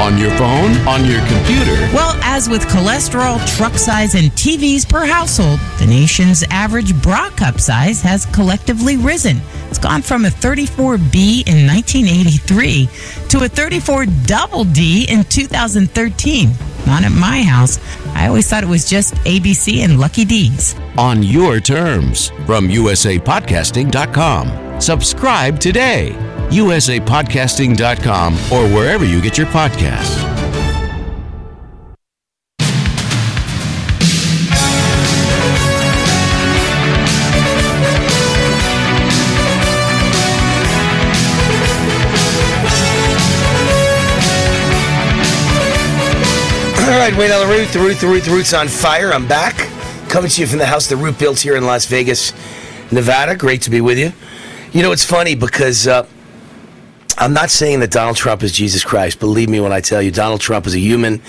On 0.00 0.16
your 0.18 0.30
phone, 0.32 0.76
on 0.86 1.04
your 1.06 1.20
computer, 1.26 1.74
Well, 1.92 2.14
as 2.22 2.48
with 2.48 2.62
cholesterol, 2.66 3.44
truck 3.56 3.74
size, 3.74 4.14
and 4.14 4.30
TVs 4.32 4.86
per 4.88 5.04
household, 5.06 5.58
the 5.78 5.86
nation's 5.86 6.44
average 6.50 6.94
bra 7.02 7.30
cup 7.30 7.58
size 7.58 8.02
has 8.02 8.26
collectively 8.26 8.96
risen. 8.98 9.40
It's 9.68 9.78
gone 9.78 10.02
from 10.02 10.26
a 10.26 10.28
34B 10.28 11.48
in 11.48 11.66
1983 11.66 12.88
to 13.30 13.44
a 13.44 13.48
34 13.48 14.06
double 14.26 14.64
D 14.64 15.06
in 15.08 15.24
2013. 15.24 16.50
Not 16.86 17.02
at 17.02 17.10
my 17.12 17.42
house. 17.42 17.80
I 18.14 18.28
always 18.28 18.48
thought 18.48 18.62
it 18.62 18.68
was 18.68 18.88
just 18.88 19.14
ABC 19.24 19.82
and 19.82 19.98
Lucky 19.98 20.24
D's. 20.24 20.76
on 20.98 21.22
your 21.22 21.58
terms. 21.58 22.28
From 22.46 22.68
usapodcasting.com. 22.68 24.80
Subscribe 24.80 25.58
today. 25.58 26.12
usapodcasting.com 26.50 28.34
or 28.52 28.68
wherever 28.74 29.04
you 29.04 29.20
get 29.20 29.36
your 29.38 29.46
podcasts. 29.48 30.36
All 46.86 46.98
right, 46.98 47.16
Wayne 47.18 47.32
on 47.32 47.40
the 47.40 47.52
root, 47.52 47.68
the 47.68 47.78
root, 47.80 47.98
the 47.98 48.06
root, 48.06 48.22
the 48.24 48.30
root's 48.30 48.54
on 48.54 48.68
fire. 48.68 49.12
I'm 49.12 49.26
back, 49.26 49.56
coming 50.08 50.30
to 50.30 50.40
you 50.40 50.46
from 50.46 50.58
the 50.58 50.66
house 50.66 50.86
the 50.88 50.96
root 50.96 51.18
built 51.18 51.40
here 51.40 51.56
in 51.56 51.64
Las 51.64 51.86
Vegas, 51.86 52.32
Nevada. 52.92 53.34
Great 53.34 53.62
to 53.62 53.70
be 53.70 53.80
with 53.80 53.98
you. 53.98 54.12
You 54.72 54.82
know, 54.82 54.92
it's 54.92 55.04
funny 55.04 55.34
because 55.34 55.88
uh, 55.88 56.06
I'm 57.18 57.32
not 57.32 57.48
saying 57.50 57.80
that 57.80 57.90
Donald 57.90 58.16
Trump 58.16 58.42
is 58.42 58.52
Jesus 58.52 58.84
Christ. 58.84 59.20
Believe 59.20 59.48
me 59.48 59.58
when 59.58 59.72
I 59.72 59.80
tell 59.80 60.02
you, 60.02 60.10
Donald 60.10 60.42
Trump 60.42 60.66
is 60.66 60.74
a 60.74 60.78
human. 60.78 61.22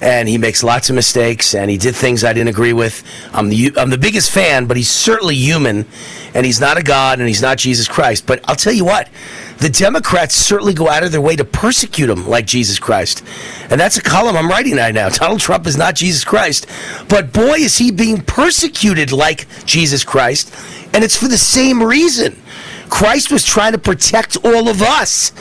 And 0.00 0.28
he 0.28 0.38
makes 0.38 0.64
lots 0.64 0.88
of 0.88 0.96
mistakes, 0.96 1.54
and 1.54 1.70
he 1.70 1.76
did 1.76 1.94
things 1.94 2.24
I 2.24 2.32
didn't 2.32 2.48
agree 2.48 2.72
with. 2.72 3.04
I'm 3.34 3.50
the 3.50 3.72
I'm 3.76 3.90
the 3.90 3.98
biggest 3.98 4.30
fan, 4.30 4.64
but 4.64 4.78
he's 4.78 4.88
certainly 4.88 5.34
human, 5.34 5.84
and 6.32 6.46
he's 6.46 6.58
not 6.58 6.78
a 6.78 6.82
god, 6.82 7.18
and 7.18 7.28
he's 7.28 7.42
not 7.42 7.58
Jesus 7.58 7.86
Christ. 7.86 8.26
But 8.26 8.40
I'll 8.48 8.56
tell 8.56 8.72
you 8.72 8.86
what, 8.86 9.10
the 9.58 9.68
Democrats 9.68 10.34
certainly 10.34 10.72
go 10.72 10.88
out 10.88 11.02
of 11.02 11.12
their 11.12 11.20
way 11.20 11.36
to 11.36 11.44
persecute 11.44 12.08
him 12.08 12.26
like 12.26 12.46
Jesus 12.46 12.78
Christ. 12.78 13.22
And 13.68 13.78
that's 13.78 13.98
a 13.98 14.02
column 14.02 14.38
I'm 14.38 14.48
writing 14.48 14.76
right 14.76 14.94
now. 14.94 15.08
Donald 15.10 15.40
Trump 15.40 15.66
is 15.66 15.76
not 15.76 15.96
Jesus 15.96 16.24
Christ, 16.24 16.66
but 17.10 17.30
boy, 17.30 17.58
is 17.58 17.76
he 17.76 17.90
being 17.90 18.22
persecuted 18.22 19.12
like 19.12 19.46
Jesus 19.66 20.02
Christ. 20.02 20.54
And 20.94 21.04
it's 21.04 21.16
for 21.16 21.28
the 21.28 21.38
same 21.38 21.82
reason. 21.82 22.39
Christ 22.90 23.32
was 23.32 23.44
trying 23.44 23.72
to 23.72 23.78
protect 23.78 24.36
all 24.44 24.68
of 24.68 24.82
us 24.82 25.32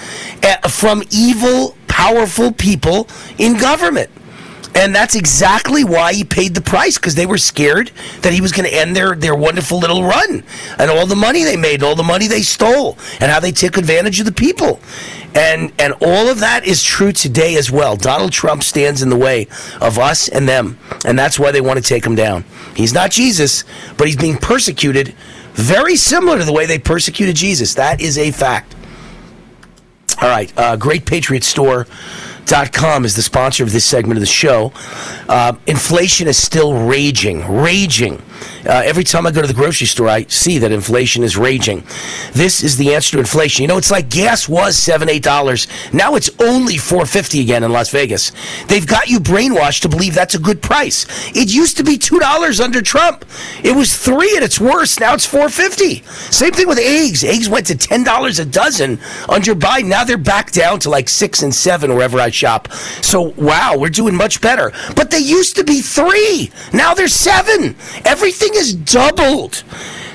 uh, 0.44 0.68
from 0.70 1.04
evil, 1.12 1.76
powerful 1.88 2.52
people 2.52 3.08
in 3.38 3.58
government. 3.58 4.10
And 4.76 4.94
that's 4.94 5.16
exactly 5.16 5.84
why 5.84 6.14
he 6.14 6.24
paid 6.24 6.54
the 6.54 6.62
price 6.62 6.98
because 6.98 7.16
they 7.16 7.26
were 7.26 7.40
scared 7.40 7.92
that 8.22 8.34
he 8.34 8.40
was 8.40 8.52
going 8.52 8.70
to 8.70 8.74
end 8.74 8.96
their, 8.96 9.16
their 9.16 9.36
wonderful 9.36 9.80
little 9.80 10.04
run 10.04 10.44
and 10.78 10.92
all 10.92 11.08
the 11.08 11.16
money 11.16 11.44
they 11.44 11.58
made, 11.58 11.82
all 11.82 11.96
the 11.96 12.04
money 12.04 12.28
they 12.28 12.44
stole, 12.44 12.98
and 13.20 13.32
how 13.32 13.40
they 13.40 13.52
took 13.52 13.78
advantage 13.78 14.20
of 14.20 14.26
the 14.26 14.32
people. 14.32 14.80
And 15.36 15.72
and 15.78 15.94
all 16.02 16.28
of 16.28 16.40
that 16.40 16.66
is 16.66 16.84
true 16.84 17.12
today 17.12 17.56
as 17.56 17.70
well. 17.70 17.96
Donald 17.96 18.32
Trump 18.32 18.64
stands 18.64 19.02
in 19.02 19.10
the 19.10 19.18
way 19.18 19.48
of 19.80 20.00
us 20.00 20.28
and 20.28 20.48
them, 20.48 20.80
and 21.06 21.20
that's 21.20 21.38
why 21.38 21.52
they 21.52 21.62
want 21.62 21.78
to 21.78 21.84
take 21.84 22.06
him 22.06 22.16
down. 22.16 22.46
He's 22.76 22.94
not 22.94 23.12
Jesus, 23.12 23.64
but 23.98 24.08
he's 24.08 24.16
being 24.16 24.38
persecuted 24.38 25.14
very 25.60 25.95
similar 25.95 26.38
to 26.40 26.45
the 26.45 26.53
way 26.53 26.65
they 26.65 26.80
persecuted 26.80 27.36
Jesus. 27.36 27.73
That 27.76 28.02
is 28.02 28.18
a 28.18 28.31
fact. 28.31 28.76
All 30.22 30.30
right, 30.30 30.52
uh, 30.57 30.76
Great 30.76 31.06
Patriot 31.06 31.44
Store. 31.44 31.88
Dot 32.45 32.73
com 32.73 33.06
is 33.06 33.15
the 33.15 33.22
sponsor 33.22 33.64
of 33.64 33.72
this 33.72 33.86
segment 33.86 34.18
of 34.18 34.22
the 34.22 34.26
show. 34.26 34.73
Uh, 35.27 35.53
inflation 35.68 36.27
is 36.27 36.36
still 36.36 36.88
raging, 36.88 37.48
raging. 37.48 38.19
Uh, 38.66 38.82
every 38.86 39.03
time 39.03 39.26
I 39.26 39.32
go 39.32 39.41
to 39.41 39.48
the 39.48 39.53
grocery 39.53 39.88
store, 39.88 40.07
I 40.07 40.24
see 40.24 40.57
that 40.60 40.72
inflation 40.72 41.24
is 41.24 41.38
raging. 41.38 41.84
This 42.34 42.64
is 42.64 42.78
the 42.78 42.94
answer 42.94 43.14
to 43.14 43.20
inflation. 43.20 43.64
You 43.64 43.68
know, 43.68 43.78
it's 43.78 43.91
like 43.91 44.10
gas 44.10 44.49
was 44.49 44.76
seven, 44.76 45.10
eight 45.10 45.24
dollars. 45.24 45.68
Now 45.94 46.16
it's 46.16 46.30
only 46.40 46.78
four 46.78 47.06
fifty 47.06 47.41
again 47.41 47.64
in 47.64 47.72
Las 47.72 47.90
Vegas. 47.90 48.32
They've 48.68 48.86
got 48.86 49.07
you 49.07 49.20
brainwashed 49.20 49.82
to 49.82 49.90
believe 49.90 50.14
that's 50.14 50.36
a 50.36 50.40
good 50.40 50.61
price. 50.61 51.06
It 51.36 51.53
used 51.53 51.78
to 51.78 51.84
be 51.84 51.98
two 51.98 52.20
dollars 52.20 52.60
under 52.60 52.82
Trump. 52.82 53.26
It 53.64 53.76
was 53.76 53.98
three 53.98 54.36
at 54.36 54.44
its 54.44 54.60
worst. 54.60 54.99
Now 54.99 55.14
it's 55.14 55.26
four 55.26 55.49
fifty. 55.49 56.03
Same 56.32 56.52
thing 56.52 56.68
with 56.68 56.80
eggs. 56.80 57.24
Eggs 57.24 57.49
went 57.49 57.68
to 57.68 57.78
ten 57.78 58.03
dollars 58.03 58.40
a 58.40 58.45
dozen 58.45 58.99
under 59.28 59.56
Biden. 59.56 59.88
Now 59.88 60.03
they're 60.03 60.18
back 60.18 60.52
down 60.52 60.80
to 60.82 60.90
like 60.90 61.10
six 61.10 61.41
and 61.44 61.53
seven 61.53 61.94
wherever 61.94 62.20
I 62.20 62.30
shop. 62.30 62.72
So 63.02 63.34
wow, 63.38 63.76
we're 63.78 63.90
doing 63.90 64.16
much 64.16 64.41
better. 64.41 64.72
But 64.95 65.11
they 65.11 65.20
used 65.20 65.56
to 65.56 65.64
be 65.64 65.82
three. 65.82 66.52
Now 66.74 66.94
they're 66.94 67.07
seven. 67.07 67.76
Everything 68.30 68.61
is 68.61 68.76
doubled. 68.76 69.64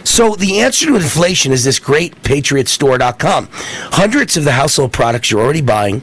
So 0.04 0.36
the 0.36 0.60
answer 0.60 0.86
to 0.86 0.96
inflation 0.96 1.50
is 1.52 1.64
this 1.64 1.78
great 1.78 2.22
patriotstore.com. 2.22 3.48
Hundreds 3.50 4.36
of 4.36 4.44
the 4.44 4.52
household 4.52 4.92
products 4.92 5.30
you're 5.30 5.40
already 5.40 5.62
buying, 5.62 6.02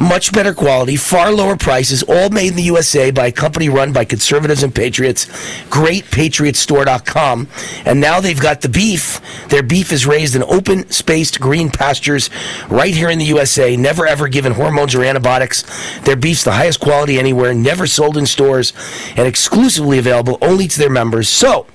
much 0.00 0.32
better 0.32 0.54
quality, 0.54 0.96
far 0.96 1.30
lower 1.30 1.56
prices, 1.56 2.02
all 2.02 2.30
made 2.30 2.48
in 2.48 2.56
the 2.56 2.62
USA 2.62 3.10
by 3.10 3.26
a 3.26 3.32
company 3.32 3.68
run 3.68 3.92
by 3.92 4.04
conservatives 4.04 4.62
and 4.62 4.74
patriots. 4.74 5.26
Greatpatriotstore.com. 5.68 7.48
And 7.84 8.00
now 8.00 8.20
they've 8.20 8.40
got 8.40 8.62
the 8.62 8.68
beef. 8.68 9.20
Their 9.48 9.62
beef 9.62 9.92
is 9.92 10.06
raised 10.06 10.34
in 10.34 10.42
open 10.44 10.90
spaced 10.90 11.38
green 11.38 11.70
pastures 11.70 12.30
right 12.68 12.94
here 12.94 13.10
in 13.10 13.18
the 13.18 13.26
USA, 13.26 13.76
never 13.76 14.06
ever 14.06 14.28
given 14.28 14.52
hormones 14.52 14.94
or 14.94 15.04
antibiotics. 15.04 15.62
Their 16.00 16.16
beef's 16.16 16.44
the 16.44 16.52
highest 16.52 16.80
quality 16.80 17.18
anywhere, 17.18 17.54
never 17.54 17.86
sold 17.86 18.16
in 18.16 18.26
stores, 18.26 18.72
and 19.16 19.28
exclusively 19.28 19.98
available 19.98 20.38
only 20.40 20.68
to 20.68 20.78
their 20.78 20.90
members. 20.90 21.28
So, 21.28 21.66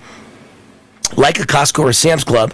like 1.15 1.39
a 1.39 1.43
Costco 1.43 1.83
or 1.83 1.93
Sam's 1.93 2.23
Club, 2.23 2.53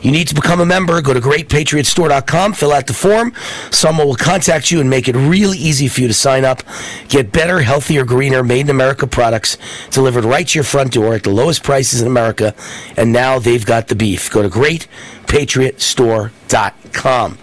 you 0.00 0.10
need 0.10 0.28
to 0.28 0.34
become 0.34 0.60
a 0.60 0.66
member. 0.66 1.00
Go 1.02 1.14
to 1.14 1.20
greatpatriotstore.com, 1.20 2.54
fill 2.54 2.72
out 2.72 2.86
the 2.86 2.94
form. 2.94 3.34
Someone 3.70 4.06
will 4.06 4.16
contact 4.16 4.70
you 4.70 4.80
and 4.80 4.90
make 4.90 5.08
it 5.08 5.14
really 5.14 5.58
easy 5.58 5.88
for 5.88 6.00
you 6.00 6.08
to 6.08 6.14
sign 6.14 6.44
up. 6.44 6.62
Get 7.08 7.32
better, 7.32 7.60
healthier, 7.60 8.04
greener, 8.04 8.42
made 8.42 8.62
in 8.62 8.70
America 8.70 9.06
products 9.06 9.58
delivered 9.90 10.24
right 10.24 10.48
to 10.48 10.58
your 10.58 10.64
front 10.64 10.92
door 10.92 11.14
at 11.14 11.22
the 11.22 11.30
lowest 11.30 11.62
prices 11.62 12.00
in 12.00 12.06
America. 12.06 12.54
And 12.96 13.12
now 13.12 13.38
they've 13.38 13.64
got 13.64 13.88
the 13.88 13.94
beef. 13.94 14.30
Go 14.30 14.42
to 14.42 14.48
greatpatriotstore.com. 14.48 17.38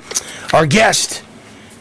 Our 0.51 0.65
guest, 0.65 1.23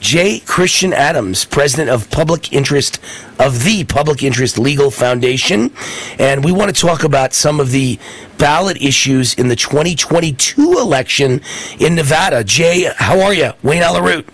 J. 0.00 0.40
Christian 0.40 0.92
Adams, 0.92 1.44
president 1.44 1.90
of 1.90 2.10
Public 2.10 2.52
Interest 2.52 3.00
of 3.38 3.64
the 3.64 3.84
Public 3.84 4.22
Interest 4.22 4.58
Legal 4.58 4.90
Foundation, 4.90 5.72
and 6.18 6.44
we 6.44 6.52
want 6.52 6.74
to 6.74 6.80
talk 6.80 7.02
about 7.02 7.32
some 7.32 7.60
of 7.60 7.70
the 7.70 7.98
ballot 8.38 8.80
issues 8.80 9.34
in 9.34 9.48
the 9.48 9.56
2022 9.56 10.78
election 10.78 11.40
in 11.78 11.94
Nevada. 11.94 12.44
Jay, 12.44 12.90
how 12.96 13.20
are 13.20 13.34
you? 13.34 13.52
Wayne 13.62 13.82
Allyn 13.82 14.04
Root. 14.04 14.28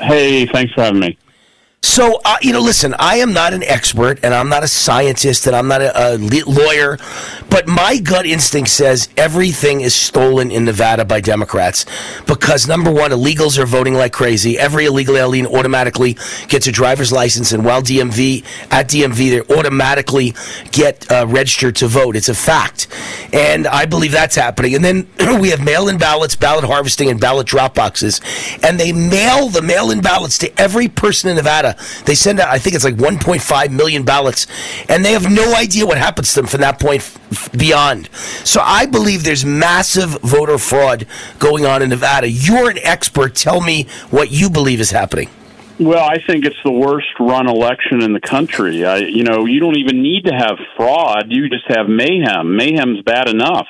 Hey, 0.00 0.46
thanks 0.46 0.72
for 0.74 0.82
having 0.82 1.00
me. 1.00 1.18
So, 1.82 2.20
uh, 2.24 2.36
you 2.42 2.52
know, 2.52 2.60
listen, 2.60 2.94
I 2.98 3.16
am 3.16 3.32
not 3.32 3.52
an 3.54 3.62
expert 3.62 4.18
and 4.22 4.34
I'm 4.34 4.48
not 4.48 4.64
a 4.64 4.68
scientist 4.68 5.46
and 5.46 5.54
I'm 5.54 5.68
not 5.68 5.80
a, 5.80 6.14
a 6.14 6.18
lawyer, 6.44 6.98
but 7.50 7.66
my 7.66 7.98
gut 7.98 8.26
instinct 8.26 8.70
says 8.70 9.08
everything 9.16 9.80
is 9.80 9.94
stolen 9.94 10.50
in 10.50 10.64
Nevada 10.64 11.04
by 11.04 11.20
Democrats 11.20 11.86
because 12.26 12.68
number 12.68 12.90
one, 12.90 13.10
illegals 13.10 13.58
are 13.58 13.66
voting 13.66 13.94
like 13.94 14.12
crazy. 14.12 14.58
Every 14.58 14.86
illegal 14.86 15.16
alien 15.16 15.46
automatically 15.46 16.16
gets 16.48 16.66
a 16.66 16.72
driver's 16.72 17.12
license, 17.12 17.52
and 17.52 17.64
while 17.64 17.82
DMV 17.82 18.44
at 18.70 18.88
DMV, 18.88 19.16
they 19.30 19.54
automatically 19.54 20.34
get 20.72 21.10
uh, 21.10 21.26
registered 21.26 21.76
to 21.76 21.88
vote. 21.88 22.16
It's 22.16 22.28
a 22.28 22.34
fact, 22.34 22.88
and 23.32 23.66
I 23.66 23.86
believe 23.86 24.12
that's 24.12 24.36
happening. 24.36 24.74
And 24.74 24.84
then 24.84 25.08
we 25.40 25.50
have 25.50 25.64
mail-in 25.64 25.98
ballots, 25.98 26.36
ballot 26.36 26.64
harvesting, 26.64 27.10
and 27.10 27.20
ballot 27.20 27.46
drop 27.46 27.74
boxes, 27.74 28.20
and 28.62 28.78
they 28.78 28.92
mail 28.92 29.48
the 29.48 29.62
mail-in 29.62 30.00
ballots 30.00 30.38
to 30.38 30.60
every 30.60 30.88
person 30.88 31.30
in 31.30 31.36
Nevada. 31.36 31.76
They 32.04 32.14
send 32.14 32.40
out, 32.40 32.48
I 32.48 32.58
think 32.58 32.76
it's 32.76 32.84
like 32.84 32.96
1.5 32.96 33.70
million 33.70 34.02
ballots, 34.04 34.46
and 34.88 35.04
they 35.04 35.12
have 35.12 35.30
no 35.30 35.54
idea 35.54 35.86
what 35.86 35.98
happens 35.98 36.34
to 36.34 36.40
them 36.40 36.46
from 36.46 36.60
that 36.60 36.78
point 36.78 37.02
beyond. 37.56 38.08
So 38.44 38.60
I 38.62 38.86
believe 38.86 39.24
there's 39.24 39.44
massive 39.44 40.20
voter 40.22 40.58
fraud 40.58 41.06
going 41.38 41.66
on 41.66 41.82
in 41.82 41.90
Nevada. 41.90 42.28
You're 42.28 42.70
an 42.70 42.78
expert. 42.82 43.34
Tell 43.34 43.60
me 43.60 43.86
what 44.10 44.30
you 44.30 44.50
believe 44.50 44.80
is 44.80 44.90
happening. 44.90 45.28
Well, 45.80 46.04
I 46.04 46.18
think 46.26 46.44
it's 46.44 46.60
the 46.64 46.72
worst 46.72 47.06
run 47.20 47.48
election 47.48 48.02
in 48.02 48.12
the 48.12 48.20
country. 48.20 48.84
I, 48.84 48.96
you 48.96 49.22
know, 49.22 49.44
you 49.44 49.60
don't 49.60 49.76
even 49.76 50.02
need 50.02 50.24
to 50.24 50.32
have 50.32 50.58
fraud. 50.76 51.26
You 51.28 51.48
just 51.48 51.66
have 51.68 51.88
mayhem. 51.88 52.56
Mayhem's 52.56 53.02
bad 53.02 53.28
enough. 53.28 53.68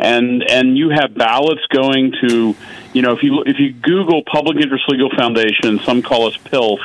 And 0.00 0.42
and 0.42 0.76
you 0.76 0.90
have 0.90 1.14
ballots 1.14 1.60
going 1.72 2.12
to, 2.22 2.56
you 2.92 3.02
know, 3.02 3.12
if 3.12 3.22
you 3.22 3.44
if 3.46 3.60
you 3.60 3.72
Google 3.72 4.22
Public 4.24 4.56
Interest 4.56 4.82
Legal 4.88 5.10
Foundation, 5.16 5.78
some 5.84 6.02
call 6.02 6.26
us 6.26 6.36
PILF, 6.36 6.80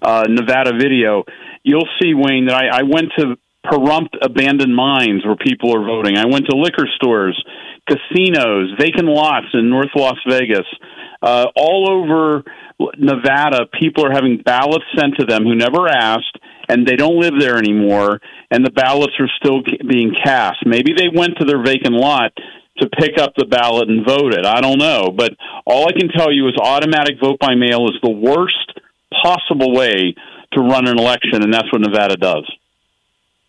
uh, 0.00 0.26
Nevada 0.28 0.72
video, 0.72 1.24
you'll 1.64 1.88
see 2.00 2.14
Wayne 2.14 2.46
that 2.46 2.54
I, 2.54 2.68
I 2.68 2.82
went 2.82 3.10
to 3.18 3.36
Pahrump 3.64 4.08
abandoned 4.20 4.74
mines 4.74 5.24
where 5.24 5.36
people 5.36 5.74
are 5.74 5.84
voting. 5.84 6.16
I 6.18 6.26
went 6.26 6.46
to 6.50 6.56
liquor 6.56 6.86
stores, 6.96 7.42
casinos, 7.88 8.72
vacant 8.78 9.08
lots 9.08 9.46
in 9.54 9.70
North 9.70 9.90
Las 9.94 10.18
Vegas, 10.28 10.66
uh, 11.22 11.46
all 11.56 11.88
over 11.90 12.44
Nevada, 12.98 13.66
people 13.80 14.04
are 14.04 14.12
having 14.12 14.42
ballots 14.44 14.84
sent 14.98 15.16
to 15.18 15.26
them 15.26 15.44
who 15.44 15.54
never 15.54 15.88
asked, 15.88 16.38
and 16.68 16.86
they 16.86 16.96
don't 16.96 17.20
live 17.20 17.34
there 17.38 17.56
anymore, 17.56 18.20
and 18.50 18.64
the 18.64 18.70
ballots 18.70 19.14
are 19.20 19.30
still 19.38 19.62
being 19.88 20.14
cast. 20.24 20.66
Maybe 20.66 20.92
they 20.92 21.08
went 21.14 21.38
to 21.38 21.44
their 21.44 21.62
vacant 21.62 21.94
lot 21.94 22.32
to 22.78 22.90
pick 22.98 23.18
up 23.18 23.34
the 23.36 23.46
ballot 23.46 23.88
and 23.88 24.04
vote 24.04 24.34
it. 24.34 24.44
I 24.44 24.60
don't 24.60 24.78
know. 24.78 25.10
But 25.16 25.34
all 25.64 25.88
I 25.88 25.92
can 25.92 26.08
tell 26.08 26.32
you 26.32 26.48
is 26.48 26.54
automatic 26.60 27.16
vote 27.22 27.38
by 27.38 27.54
mail 27.54 27.86
is 27.86 28.00
the 28.02 28.10
worst 28.10 28.80
possible 29.22 29.72
way 29.72 30.14
to 30.52 30.60
run 30.60 30.88
an 30.88 30.98
election, 30.98 31.42
and 31.42 31.54
that's 31.54 31.72
what 31.72 31.80
Nevada 31.80 32.16
does. 32.16 32.50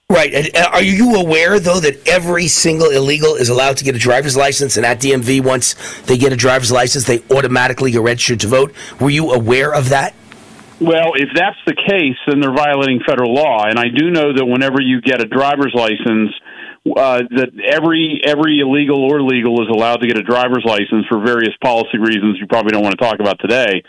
Right. 0.10 0.34
And 0.34 0.56
uh, 0.56 0.70
are 0.72 0.84
you 0.84 1.16
aware, 1.16 1.60
though, 1.60 1.80
that 1.80 2.08
every 2.08 2.48
single 2.48 2.92
illegal 2.92 3.36
is 3.36 3.50
allowed 3.50 3.78
to 3.78 3.84
get 3.84 3.96
a 3.96 4.00
driver's 4.00 4.38
license, 4.38 4.78
and 4.78 4.86
at 4.86 5.00
DMV, 5.00 5.44
once 5.44 5.74
they 6.02 6.18
get 6.18 6.32
a 6.32 6.36
driver's 6.36 6.72
license, 6.72 7.06
they 7.06 7.24
automatically 7.32 7.90
get 7.90 8.02
registered 8.02 8.40
to 8.42 8.48
vote? 8.48 8.74
Were 9.00 9.10
you 9.10 9.32
aware 9.32 9.74
of 9.74 9.90
that? 9.90 10.14
Well, 10.80 11.14
if 11.16 11.30
that's 11.34 11.58
the 11.66 11.74
case, 11.74 12.18
then 12.28 12.40
they're 12.40 12.54
violating 12.54 13.00
federal 13.06 13.34
law. 13.34 13.66
And 13.66 13.80
I 13.80 13.86
do 13.88 14.12
know 14.12 14.34
that 14.34 14.46
whenever 14.46 14.80
you 14.80 15.02
get 15.02 15.22
a 15.22 15.26
driver's 15.26 15.74
license, 15.74 16.32
uh, 16.86 17.24
that 17.32 17.50
every 17.66 18.22
every 18.24 18.60
illegal 18.60 19.02
or 19.10 19.22
legal 19.22 19.60
is 19.64 19.70
allowed 19.74 19.98
to 19.98 20.08
get 20.08 20.20
a 20.20 20.24
driver's 20.24 20.64
license 20.66 21.08
for 21.10 21.18
various 21.20 21.56
policy 21.64 21.98
reasons 21.98 22.38
you 22.40 22.46
probably 22.46 22.72
don't 22.72 22.84
want 22.84 22.96
to 22.96 23.04
talk 23.04 23.20
about 23.20 23.40
today. 23.40 23.82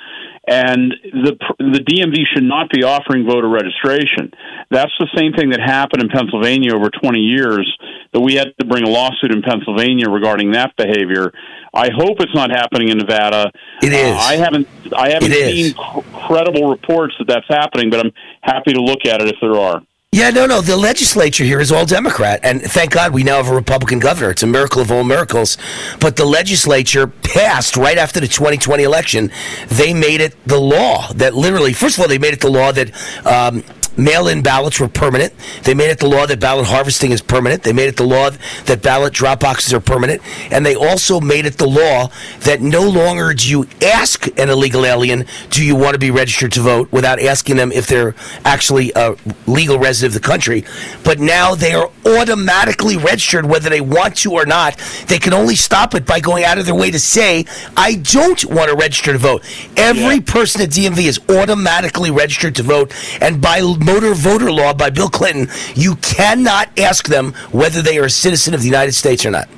And 0.49 0.95
the 1.03 1.37
the 1.59 1.83
DMV 1.83 2.23
should 2.33 2.45
not 2.45 2.71
be 2.71 2.85
offering 2.85 3.27
voter 3.27 3.49
registration. 3.49 4.31
That's 4.71 4.93
the 5.01 5.09
same 5.17 5.33
thing 5.33 5.51
that 5.51 5.61
happened 5.61 6.03
in 6.05 6.09
Pennsylvania 6.09 6.75
over 6.75 6.89
20 6.89 7.19
years. 7.19 7.67
That 8.13 8.21
we 8.21 8.35
had 8.35 8.55
to 8.61 8.67
bring 8.67 8.85
a 8.85 8.89
lawsuit 8.89 9.33
in 9.33 9.43
Pennsylvania 9.43 10.09
regarding 10.09 10.53
that 10.53 10.77
behavior. 10.77 11.33
I 11.75 11.91
hope 11.93 12.21
it's 12.21 12.35
not 12.35 12.51
happening 12.51 12.89
in 12.89 12.99
Nevada. 12.99 13.51
It 13.83 13.93
is. 13.93 14.15
Uh, 14.15 14.17
I 14.17 14.37
haven't 14.37 14.69
I 14.97 15.11
haven't 15.11 15.33
It 15.33 15.51
seen 15.51 15.75
cr- 15.75 16.01
credible 16.27 16.71
reports 16.71 17.15
that 17.19 17.27
that's 17.27 17.49
happening, 17.49 17.91
but 17.91 18.07
I'm 18.07 18.13
happy 18.41 18.73
to 18.73 18.81
look 18.81 19.05
at 19.05 19.21
it 19.21 19.29
if 19.29 19.37
there 19.41 19.57
are. 19.57 19.83
Yeah, 20.13 20.31
no, 20.31 20.47
no. 20.47 20.61
The 20.61 20.77
legislature 20.77 21.45
here 21.45 21.61
is 21.61 21.71
all 21.71 21.85
Democrat, 21.85 22.41
and 22.43 22.63
thank 22.63 22.93
God 22.93 23.13
we 23.13 23.23
now 23.23 23.37
have 23.37 23.49
a 23.49 23.55
Republican 23.55 23.99
governor. 23.99 24.31
It's 24.31 24.43
a 24.43 24.47
miracle 24.47 24.81
of 24.81 24.91
all 24.91 25.05
miracles. 25.05 25.59
But 26.01 26.17
the 26.17 26.25
legislature 26.25 27.07
passed 27.07 27.77
right 27.77 27.99
after 27.99 28.21
the 28.21 28.29
2020 28.29 28.83
election. 28.83 29.31
They 29.69 29.93
made 29.93 30.21
it 30.23 30.35
the 30.47 30.59
law 30.59 31.13
that 31.15 31.35
literally, 31.35 31.73
first 31.75 31.99
of 31.99 32.03
all, 32.03 32.09
they 32.09 32.19
made 32.19 32.33
it 32.33 32.41
the 32.41 32.51
law 32.51 32.73
that 32.73 32.93
um, 33.27 33.63
mail-in 33.97 34.43
ballots 34.43 34.81
were 34.81 34.89
permanent. 34.89 35.33
They 35.63 35.75
made 35.75 35.91
it 35.91 35.99
the 35.99 36.09
law 36.09 36.27
that 36.27 36.41
ballot 36.41 36.67
harvesting 36.67 37.13
is 37.13 37.23
permanent. 37.23 37.63
They 37.63 37.73
made 37.73 37.89
it 37.89 37.97
the 37.97 38.05
law 38.05 38.31
that 38.67 38.83
ballot 38.83 39.13
drop 39.13 39.41
boxes 39.41 39.73
are 39.73 39.81
permanent, 39.81 40.23
and 40.51 40.65
they 40.65 40.75
also 40.75 41.21
made 41.21 41.47
it 41.47 41.59
the 41.59 41.67
law 41.67 42.11
that 42.41 42.61
no 42.61 42.83
longer 42.83 43.35
do 43.35 43.49
you 43.49 43.67
ask 43.83 44.27
an 44.39 44.51
illegal 44.51 44.85
alien, 44.85 45.27
"Do 45.51 45.65
you 45.65 45.75
want 45.75 45.95
to 45.95 45.99
be 45.99 46.11
registered 46.11 46.53
to 46.53 46.61
vote?" 46.61 46.89
without 46.91 47.21
asking 47.21 47.57
them 47.57 47.73
if 47.73 47.87
they're 47.87 48.15
actually 48.45 48.93
a 48.95 49.15
legal 49.47 49.79
resident 49.79 50.15
of 50.15 50.23
the 50.23 50.29
country. 50.29 50.65
But 51.03 51.19
now 51.19 51.55
they 51.55 51.73
are 51.73 51.91
automatically 52.05 52.97
registered 52.97 53.47
whether 53.47 53.71
they 53.71 53.81
want 53.81 54.17
to 54.17 54.33
or 54.33 54.47
not. 54.47 54.77
They 55.07 55.19
can 55.19 55.33
only 55.33 55.57
stop 55.57 55.95
it 55.95 56.07
by 56.07 56.21
going 56.21 56.45
out 56.45 56.59
of 56.59 56.67
their 56.67 56.75
way 56.75 56.91
to 56.91 56.99
say, 56.99 57.45
"I 57.77 57.95
don't 57.95 58.45
want 58.47 58.71
to 58.71 58.77
register 58.77 59.13
to 59.13 59.19
vote." 59.19 59.43
Every 59.77 60.21
person 60.21 60.61
at 60.63 60.71
DMV 60.71 61.07
is 61.07 61.21
automatically 61.29 62.11
registered 62.11 62.55
to 62.57 62.63
vote, 62.63 62.93
and 63.21 63.41
by 63.41 63.61
motor 63.87 64.13
voter 64.15 64.51
law 64.51 64.75
by 64.75 64.91
Bill 64.91 65.09
Clinton, 65.09 65.49
you 65.75 65.95
cannot 65.97 66.77
ask 66.79 67.07
them 67.07 67.33
whether 67.53 67.81
they 67.81 67.99
are 67.99 68.07
a 68.07 68.11
citizen 68.11 68.53
of 68.53 68.61
the 68.61 68.67
United 68.67 68.93
States 68.93 69.25
or 69.25 69.31
not. 69.31 69.49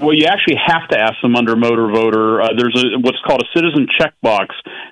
Well, 0.00 0.12
you 0.12 0.26
actually 0.26 0.58
have 0.66 0.88
to 0.88 0.98
ask 0.98 1.14
them 1.22 1.36
under 1.36 1.54
motor 1.56 1.86
voter. 1.88 2.42
Uh, 2.42 2.48
there's 2.58 2.76
a 2.76 2.98
what's 2.98 3.18
called 3.24 3.40
a 3.40 3.48
citizen 3.56 3.86
checkbox 3.98 4.48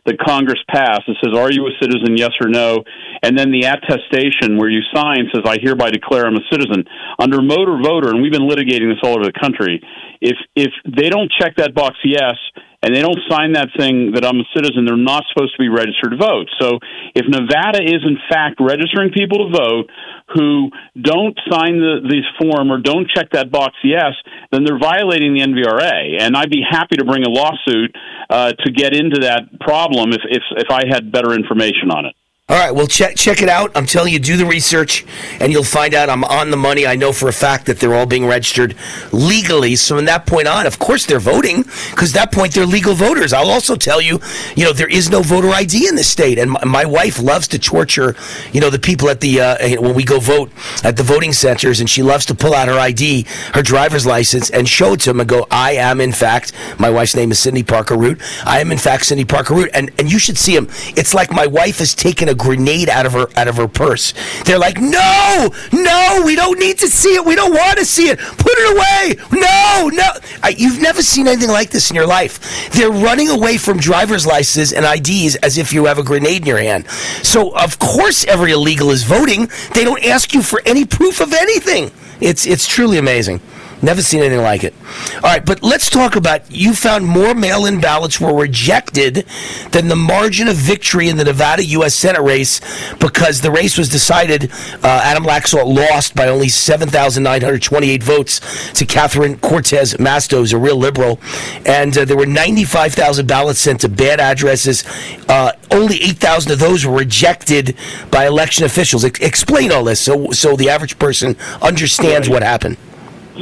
that 0.07 0.17
Congress 0.19 0.61
passed. 0.71 1.03
It 1.09 1.17
says, 1.23 1.37
"Are 1.37 1.51
you 1.51 1.67
a 1.67 1.73
citizen? 1.83 2.17
Yes 2.17 2.31
or 2.41 2.49
no?" 2.49 2.85
And 3.23 3.37
then 3.37 3.51
the 3.51 3.67
attestation 3.67 4.57
where 4.57 4.71
you 4.71 4.81
sign 4.95 5.29
says, 5.35 5.43
"I 5.45 5.59
hereby 5.61 5.91
declare 5.91 6.25
I'm 6.27 6.37
a 6.37 6.47
citizen." 6.51 6.85
Under 7.19 7.43
motor 7.43 7.77
voter, 7.83 8.11
and 8.11 8.23
we've 8.23 8.33
been 8.33 8.49
litigating 8.49 8.89
this 8.89 9.03
all 9.03 9.19
over 9.19 9.25
the 9.25 9.37
country. 9.39 9.83
If 10.21 10.39
if 10.55 10.73
they 10.87 11.11
don't 11.11 11.31
check 11.39 11.57
that 11.57 11.75
box, 11.75 11.97
yes, 12.05 12.37
and 12.83 12.95
they 12.95 13.01
don't 13.01 13.19
sign 13.31 13.53
that 13.53 13.69
thing 13.79 14.13
that 14.15 14.25
I'm 14.25 14.41
a 14.41 14.49
citizen, 14.55 14.85
they're 14.85 14.97
not 14.97 15.25
supposed 15.33 15.55
to 15.55 15.63
be 15.63 15.69
registered 15.69 16.13
to 16.13 16.17
vote. 16.17 16.51
So 16.61 16.79
if 17.15 17.27
Nevada 17.29 17.83
is 17.83 18.03
in 18.03 18.19
fact 18.29 18.59
registering 18.61 19.11
people 19.11 19.47
to 19.47 19.57
vote 19.57 19.91
who 20.35 20.71
don't 21.01 21.39
sign 21.51 21.79
the 21.79 22.03
this 22.03 22.27
form 22.41 22.71
or 22.71 22.79
don't 22.79 23.09
check 23.09 23.31
that 23.33 23.51
box 23.51 23.77
yes, 23.85 24.13
then 24.51 24.65
they're 24.65 24.79
violating 24.79 25.35
the 25.35 25.41
NVRA. 25.41 26.21
And 26.21 26.37
I'd 26.37 26.51
be 26.51 26.63
happy 26.69 26.97
to 26.97 27.05
bring 27.05 27.23
a 27.25 27.31
lawsuit 27.31 27.95
uh, 28.29 28.53
to 28.53 28.73
get 28.73 28.95
into 28.95 29.21
that 29.21 29.61
problem 29.61 30.13
if, 30.13 30.23
if 30.29 30.43
if 30.57 30.71
I 30.71 30.83
had 30.89 31.13
better 31.13 31.35
information 31.35 31.91
on 31.91 32.07
it. 32.07 32.17
All 32.49 32.59
right, 32.59 32.75
well 32.75 32.89
check 32.89 33.15
check 33.15 33.41
it 33.41 33.49
out. 33.49 33.71
I'm 33.77 33.87
telling 33.87 34.13
you, 34.13 34.19
do 34.19 34.37
the 34.37 34.45
research, 34.45 35.07
and 35.39 35.53
you'll 35.53 35.63
find 35.63 35.95
out 35.95 36.11
I'm 36.11 36.25
on 36.25 36.51
the 36.51 36.57
money. 36.57 36.89
I 36.89 36.97
know 36.97 37.13
for 37.13 37.29
a 37.29 37.33
fact 37.33 37.67
that 37.67 37.79
they're 37.79 37.95
all 37.95 38.05
being 38.05 38.27
registered 38.27 38.75
legally. 39.13 39.77
So 39.77 39.95
from 39.97 40.07
that 40.07 40.27
point 40.27 40.49
on, 40.49 40.67
of 40.67 40.81
course 40.81 41.07
they're 41.07 41.21
voting 41.21 41.63
because 41.91 42.15
that 42.15 42.33
point 42.33 42.53
they're 42.53 42.67
legal 42.67 42.95
voters. 42.95 43.33
I'll 43.33 43.49
also 43.49 43.77
tell 43.77 44.01
you, 44.01 44.21
you 44.57 44.65
know, 44.65 44.73
there 44.73 44.89
is 44.89 45.09
no 45.09 45.23
voter 45.23 45.51
ID 45.51 45.87
in 45.87 45.95
the 45.95 46.03
state, 46.03 46.37
and 46.37 46.51
my, 46.51 46.65
my 46.65 46.85
wife 46.85 47.23
loves 47.23 47.47
to 47.47 47.61
torture, 47.61 48.17
you 48.53 48.61
know, 48.61 48.71
the 48.71 48.79
people 48.81 49.09
at 49.09 49.21
the 49.21 49.41
uh, 49.41 49.81
when 49.81 49.95
we 49.95 50.03
go 50.03 50.19
vote 50.19 50.51
at 50.83 50.97
the 50.97 51.05
voting 51.05 51.33
centers, 51.33 51.79
and 51.79 51.89
she 51.89 52.03
loves 52.03 52.27
to 52.27 52.35
pull 52.35 52.55
out 52.55 52.67
her 52.67 52.79
ID, 52.79 53.25
her 53.55 53.63
driver's 53.63 54.05
license, 54.05 54.51
and 54.51 54.69
show 54.69 54.95
it 54.95 55.01
to 55.03 55.11
them 55.11 55.21
and 55.21 55.29
go, 55.29 55.47
"I 55.49 55.75
am 55.75 56.01
in 56.01 56.11
fact." 56.11 56.53
My 56.81 56.91
wife's 56.91 57.15
name 57.15 57.31
is 57.31 57.39
Cindy 57.39 57.63
Parker 57.63 57.97
Root. 57.97 58.21
I 58.45 58.61
am 58.61 58.73
in 58.73 58.79
fact 58.79 59.07
Cindy 59.07 59.25
Parker 59.25 59.55
Root, 59.55 59.71
and 59.73 59.93
and 59.97 60.11
you 60.11 60.19
should 60.19 60.37
see 60.37 60.57
them. 60.57 60.67
It's 60.97 61.15
like 61.15 61.31
my 61.31 61.47
wife 61.47 61.79
has 61.79 61.95
taken 61.95 62.29
a 62.29 62.32
grenade 62.35 62.89
out 62.89 63.07
of 63.07 63.13
her 63.13 63.27
out 63.37 63.49
of 63.49 63.57
her 63.57 63.69
purse. 63.69 64.15
They're 64.45 64.59
like, 64.59 64.81
"No, 64.81 65.51
no, 65.73 66.23
we 66.25 66.35
don't 66.37 66.59
need 66.59 66.79
to 66.79 66.89
see 66.89 67.15
it. 67.15 67.25
We 67.25 67.35
don't 67.35 67.53
want 67.53 67.79
to 67.79 67.85
see 67.85 68.09
it. 68.09 68.19
Put 68.19 68.53
it 68.53 68.77
away. 68.77 69.25
No, 69.33 69.91
no." 69.93 70.09
I, 70.43 70.51
you've 70.57 70.81
never 70.81 71.03
seen 71.03 71.29
anything 71.29 71.51
like 71.51 71.71
this 71.71 71.91
in 71.91 71.97
your 71.97 72.07
life. 72.07 72.71
They're 72.73 72.91
running 72.91 73.29
away 73.29 73.57
from 73.57 73.79
driver's 73.79 74.27
licenses 74.27 74.73
and 74.73 74.85
IDs 74.85 75.37
as 75.37 75.59
if 75.59 75.73
you 75.73 75.87
have 75.87 75.99
a 75.99 76.03
grenade 76.03 76.43
in 76.43 76.47
your 76.47 76.59
hand. 76.59 76.89
So 77.23 77.55
of 77.57 77.79
course, 77.79 78.25
every 78.25 78.53
illegal 78.53 78.91
is 78.91 79.05
voting. 79.05 79.49
They 79.75 79.85
don't 79.85 80.05
ask 80.05 80.35
you 80.35 80.43
for 80.43 80.63
any 80.67 80.85
proof 80.85 81.21
of 81.21 81.33
anything. 81.33 81.91
It's 82.21 82.47
it's 82.47 82.67
truly 82.67 82.99
amazing. 82.99 83.41
Never 83.83 84.01
seen 84.01 84.21
anything 84.21 84.43
like 84.43 84.63
it. 84.63 84.75
All 85.17 85.23
right, 85.23 85.45
but 85.45 85.61
let's 85.65 85.91
talk 85.91 86.15
about 86.15 86.49
you 86.53 86.73
found 86.73 87.05
more 87.05 87.35
mail 87.35 87.67
in 87.67 87.81
ballots 87.81 88.21
were 88.21 88.33
rejected 88.33 89.27
than 89.73 89.89
the 89.89 89.97
margin 89.97 90.47
of 90.47 90.55
victory 90.55 91.09
in 91.09 91.17
the 91.17 91.25
Nevada 91.25 91.65
U.S. 91.65 91.93
Senate 91.93 92.23
race 92.23 92.61
because 93.01 93.41
the 93.41 93.51
race 93.51 93.77
was 93.77 93.89
decided. 93.89 94.53
Uh, 94.85 95.01
Adam 95.03 95.25
Laxalt 95.25 95.67
lost 95.67 96.15
by 96.15 96.29
only 96.29 96.49
7,928 96.49 98.03
votes 98.05 98.73
to 98.75 98.87
Catherine 98.87 99.37
Cortez 99.39 99.95
Mastos, 99.95 100.53
a 100.53 100.59
real 100.59 100.77
liberal. 100.77 101.19
And 101.67 101.97
uh, 101.99 102.05
there 102.05 102.17
were 102.17 102.27
95,000 102.27 103.27
ballots 103.27 103.59
sent 103.59 103.81
to 103.81 103.89
bad 103.89 104.21
addresses. 104.21 104.85
Uh, 105.29 105.53
only 105.73 106.01
8,000 106.03 106.53
of 106.53 106.59
those 106.61 106.87
were 106.87 106.97
rejected 106.97 107.77
by 108.13 108.27
election 108.27 108.65
officials. 108.65 109.05
Ex- 109.05 109.19
explain 109.19 109.73
all 109.73 109.83
this 109.83 110.01
so, 110.01 110.31
so 110.31 110.55
the 110.55 110.71
average 110.71 111.01
person 111.01 111.37
understands 111.61 112.29
what 112.29 112.45
happened. 112.45 112.77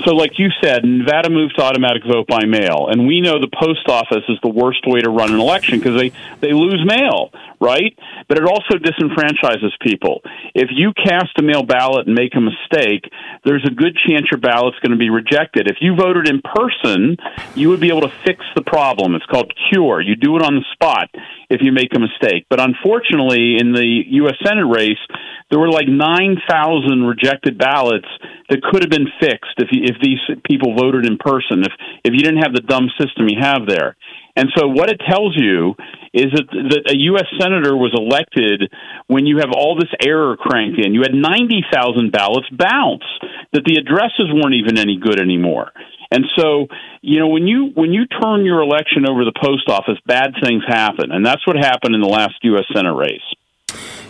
So, 0.04 0.14
like 0.14 0.38
you 0.38 0.48
said, 0.62 0.84
Nevada 0.84 1.30
moved 1.30 1.56
to 1.56 1.62
automatic 1.62 2.02
vote 2.06 2.28
by 2.28 2.44
mail, 2.46 2.86
and 2.90 3.06
we 3.08 3.20
know 3.20 3.40
the 3.40 3.50
post 3.50 3.88
office 3.88 4.22
is 4.28 4.38
the 4.42 4.48
worst 4.48 4.86
way 4.86 5.00
to 5.00 5.10
run 5.10 5.34
an 5.34 5.40
election 5.40 5.78
because 5.78 6.00
they 6.00 6.12
they 6.40 6.52
lose 6.52 6.80
mail, 6.86 7.30
right? 7.60 7.96
But 8.28 8.38
it 8.38 8.44
also 8.44 8.78
disenfranchises 8.78 9.74
people. 9.80 10.22
If 10.54 10.70
you 10.70 10.92
cast 10.94 11.38
a 11.38 11.42
mail 11.42 11.64
ballot 11.64 12.06
and 12.06 12.14
make 12.14 12.34
a 12.36 12.40
mistake, 12.40 13.10
there's 13.44 13.66
a 13.66 13.74
good 13.74 13.98
chance 14.06 14.26
your 14.30 14.40
ballot's 14.40 14.78
going 14.78 14.92
to 14.92 14.98
be 14.98 15.10
rejected. 15.10 15.66
If 15.66 15.78
you 15.80 15.96
voted 15.96 16.28
in 16.28 16.40
person, 16.40 17.16
you 17.56 17.68
would 17.70 17.80
be 17.80 17.88
able 17.88 18.02
to 18.02 18.12
fix 18.24 18.44
the 18.54 18.62
problem. 18.62 19.16
It's 19.16 19.26
called 19.26 19.52
cure. 19.70 20.00
You 20.00 20.14
do 20.14 20.36
it 20.36 20.42
on 20.42 20.54
the 20.54 20.64
spot 20.72 21.10
if 21.50 21.62
you 21.62 21.72
make 21.72 21.90
a 21.96 21.98
mistake. 21.98 22.46
But 22.48 22.60
unfortunately, 22.60 23.56
in 23.58 23.72
the 23.72 24.04
U.S. 24.22 24.36
Senate 24.46 24.70
race, 24.70 25.02
there 25.50 25.58
were 25.58 25.70
like 25.70 25.88
9,000 25.88 27.02
rejected 27.02 27.58
ballots 27.58 28.06
that 28.48 28.62
could 28.62 28.82
have 28.82 28.90
been 28.90 29.08
fixed 29.20 29.58
if 29.58 29.68
you, 29.72 29.79
if 29.82 29.96
these 30.02 30.20
people 30.44 30.76
voted 30.76 31.06
in 31.06 31.18
person, 31.18 31.62
if 31.62 31.72
if 32.04 32.12
you 32.12 32.20
didn't 32.20 32.42
have 32.42 32.54
the 32.54 32.62
dumb 32.62 32.88
system 33.00 33.28
you 33.28 33.38
have 33.40 33.66
there. 33.66 33.96
And 34.36 34.48
so 34.56 34.68
what 34.68 34.90
it 34.90 35.00
tells 35.10 35.34
you 35.36 35.74
is 36.14 36.30
that, 36.32 36.46
that 36.48 36.90
a 36.90 36.96
U.S. 37.12 37.26
senator 37.40 37.76
was 37.76 37.92
elected 37.92 38.72
when 39.06 39.26
you 39.26 39.38
have 39.38 39.50
all 39.54 39.76
this 39.76 39.90
error 40.00 40.36
cranked 40.36 40.78
in. 40.78 40.94
You 40.94 41.02
had 41.02 41.14
90,000 41.14 42.12
ballots 42.12 42.48
bounce, 42.50 43.04
that 43.52 43.64
the 43.66 43.76
addresses 43.76 44.30
weren't 44.32 44.54
even 44.54 44.78
any 44.78 44.98
good 44.98 45.20
anymore. 45.20 45.72
And 46.10 46.24
so, 46.36 46.66
you 47.02 47.20
know, 47.20 47.28
when 47.28 47.46
you 47.46 47.70
when 47.74 47.92
you 47.92 48.06
turn 48.06 48.44
your 48.44 48.62
election 48.62 49.06
over 49.08 49.22
to 49.24 49.30
the 49.30 49.40
post 49.40 49.68
office, 49.68 49.98
bad 50.06 50.34
things 50.42 50.62
happen, 50.66 51.12
and 51.12 51.24
that's 51.24 51.46
what 51.46 51.56
happened 51.56 51.94
in 51.94 52.00
the 52.00 52.08
last 52.08 52.34
U.S. 52.42 52.64
Senate 52.74 52.94
race. 52.94 53.22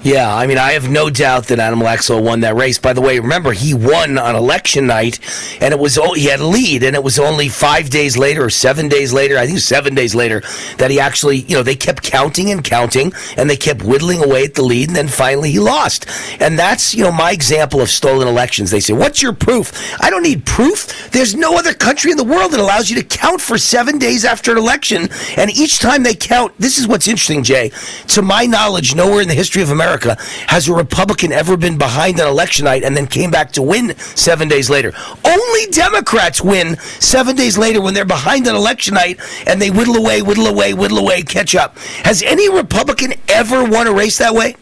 Yeah, 0.02 0.35
I 0.35 0.47
mean, 0.47 0.56
I 0.56 0.72
have 0.72 0.89
no 0.89 1.10
doubt 1.10 1.48
that 1.48 1.59
Adam 1.59 1.81
Laxalt 1.81 2.22
won 2.22 2.40
that 2.40 2.56
race. 2.56 2.78
By 2.78 2.94
the 2.94 3.02
way, 3.02 3.18
remember 3.18 3.52
he 3.52 3.74
won 3.74 4.16
on 4.16 4.35
election 4.35 4.86
night, 4.86 5.18
and 5.60 5.74
it 5.74 5.78
was 5.78 5.97
he 6.14 6.24
had 6.24 6.40
a 6.40 6.47
lead, 6.47 6.82
and 6.82 6.97
it 6.97 7.05
was 7.05 7.18
only 7.18 7.51
five 7.51 7.90
days 7.90 8.16
later 8.16 8.43
or 8.43 8.48
seven 8.48 8.89
days 8.89 9.12
later, 9.12 9.36
I 9.36 9.47
think 9.47 9.59
seven 9.59 9.94
days 9.94 10.14
later, 10.14 10.40
that 10.78 10.90
he 10.90 10.98
actually, 10.98 11.40
you 11.40 11.55
know, 11.55 11.62
they 11.62 11.74
kept 11.77 12.02
counting 12.02 12.51
and 12.51 12.64
counting, 12.64 13.12
and 13.36 13.51
they 13.51 13.59
kept 13.59 13.82
whittling 13.82 14.24
away 14.24 14.44
at 14.44 14.55
the 14.55 14.62
lead, 14.62 14.89
and 14.89 14.97
then 14.97 15.06
finally 15.06 15.51
he 15.51 15.59
lost. 15.59 16.06
And 16.40 16.59
that's, 16.59 16.94
you 16.94 17.05
know, 17.05 17.12
my 17.12 17.32
example 17.32 17.82
of 17.82 17.90
stolen 17.90 18.27
elections. 18.27 18.70
They 18.70 18.81
say, 18.81 18.94
"What's 18.94 19.20
your 19.20 19.35
proof?" 19.35 19.70
I 20.01 20.09
don't 20.09 20.22
need 20.22 20.47
proof. 20.47 21.10
There's 21.10 21.35
no 21.35 21.59
other 21.59 21.74
country 21.74 22.10
in 22.10 22.16
the 22.16 22.24
world 22.24 22.52
that 22.52 22.60
allows 22.60 22.89
you 22.89 22.97
to 22.97 23.05
count 23.05 23.43
for 23.43 23.59
seven 23.59 23.98
days 23.98 24.24
after 24.24 24.51
an 24.51 24.56
election, 24.56 25.10
and 25.36 25.51
each 25.51 25.78
time 25.78 26.05
they 26.05 26.14
count, 26.14 26.55
this 26.59 26.78
is 26.78 26.89
what's 26.89 27.06
interesting, 27.06 27.43
Jay. 27.43 27.70
To 28.09 28.22
my 28.22 28.47
knowledge, 28.47 28.94
nowhere 28.94 29.20
in 29.20 29.28
the 29.28 29.35
history 29.35 29.60
of 29.60 29.70
America 29.70 29.90
has 29.99 30.69
a 30.69 30.75
Republican 30.75 31.33
ever 31.33 31.57
been 31.57 31.79
behind 31.79 32.21
on 32.21 32.27
election 32.27 32.65
night 32.65 32.83
and 32.83 32.97
then 32.97 33.07
came 33.07 33.31
back 33.31 33.53
to 33.53 33.62
win 33.62 33.97
seven 33.99 34.49
days 34.49 34.71
later. 34.71 34.93
Only 35.25 35.67
Democrats 35.71 36.41
win 36.41 36.77
seven 36.79 37.37
days 37.37 37.59
later 37.59 37.81
when 37.81 37.95
they're 37.95 38.05
behind 38.05 38.47
on 38.49 38.55
election 38.55 38.95
night 38.95 39.21
and 39.47 39.61
they 39.61 39.71
whittle 39.71 39.97
away, 39.97 40.23
whittle 40.23 40.47
away, 40.47 40.75
whittle 40.75 40.99
away, 40.99 41.23
catch 41.23 41.55
up. 41.55 41.79
Has 42.05 42.23
any 42.23 42.49
Republican 42.49 43.15
ever 43.29 43.65
won 43.65 43.87
a 43.87 43.93
race 43.93 44.19
that 44.19 44.35
way? 44.35 44.57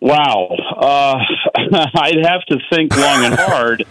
Wow. 0.00 0.48
Uh, 0.76 1.18
I'd 1.94 2.24
have 2.24 2.42
to 2.46 2.58
think 2.70 2.96
long 2.96 3.24
and 3.24 3.34
hard. 3.34 3.84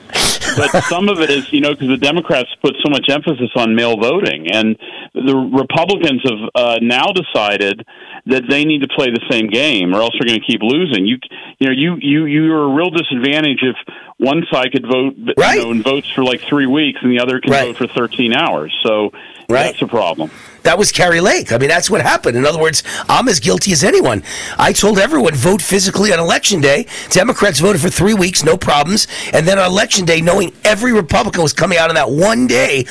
but 0.55 0.83
some 0.83 1.09
of 1.09 1.19
it 1.19 1.29
is, 1.29 1.51
you 1.51 1.59
know, 1.59 1.73
because 1.73 1.87
the 1.87 1.97
Democrats 1.97 2.49
put 2.61 2.75
so 2.83 2.89
much 2.89 3.07
emphasis 3.09 3.49
on 3.55 3.75
mail 3.75 3.97
voting, 3.97 4.47
and 4.51 4.77
the 5.13 5.35
Republicans 5.35 6.21
have 6.23 6.49
uh, 6.55 6.77
now 6.81 7.07
decided 7.11 7.85
that 8.27 8.43
they 8.49 8.63
need 8.63 8.81
to 8.81 8.87
play 8.87 9.07
the 9.07 9.23
same 9.29 9.49
game, 9.49 9.93
or 9.93 10.01
else 10.01 10.15
they're 10.19 10.27
going 10.27 10.39
to 10.39 10.45
keep 10.45 10.61
losing. 10.61 11.05
You, 11.05 11.17
you 11.59 11.67
know, 11.67 11.73
you 11.73 11.97
you 11.99 12.25
you're 12.25 12.63
a 12.63 12.73
real 12.73 12.89
disadvantage 12.89 13.59
if 13.63 13.75
one 14.17 14.43
side 14.51 14.71
could 14.71 14.85
vote, 14.85 15.15
right. 15.37 15.57
you 15.57 15.63
know, 15.65 15.71
and 15.71 15.83
votes 15.83 16.09
for 16.11 16.23
like 16.23 16.41
three 16.41 16.65
weeks, 16.67 16.99
and 17.01 17.11
the 17.11 17.19
other 17.19 17.39
can 17.39 17.51
Right. 17.51 17.67
vote 17.67 17.77
for 17.77 17.87
13 17.87 18.33
hours. 18.33 18.73
So 18.83 19.11
that's 19.47 19.81
a 19.81 19.87
problem. 19.87 20.31
That 20.63 20.77
was 20.77 20.93
Kari 20.93 21.19
Lake. 21.19 21.51
I 21.51 21.57
mean, 21.57 21.67
that's 21.67 21.89
what 21.89 22.01
happened. 22.01 22.37
In 22.37 22.45
other 22.45 22.59
words, 22.59 22.83
I'm 23.09 23.27
as 23.27 23.41
guilty 23.41 23.73
as 23.73 23.83
anyone. 23.83 24.23
I 24.57 24.71
told 24.71 24.97
everyone 24.97 25.35
vote 25.35 25.61
physically 25.61 26.13
on 26.13 26.19
election 26.19 26.61
day. 26.61 26.87
Democrats 27.09 27.59
voted 27.59 27.81
for 27.81 27.89
three 27.89 28.13
weeks, 28.13 28.43
no 28.45 28.55
problems. 28.55 29.07
And 29.33 29.45
then 29.45 29.59
on 29.59 29.65
election 29.69 30.05
day, 30.05 30.21
knowing 30.21 30.53
every 30.63 30.93
Republican 30.93 31.41
was 31.43 31.51
coming 31.51 31.77
out 31.77 31.89
on 31.89 31.95
that 31.95 32.09
one 32.09 32.47
day, 32.47 32.85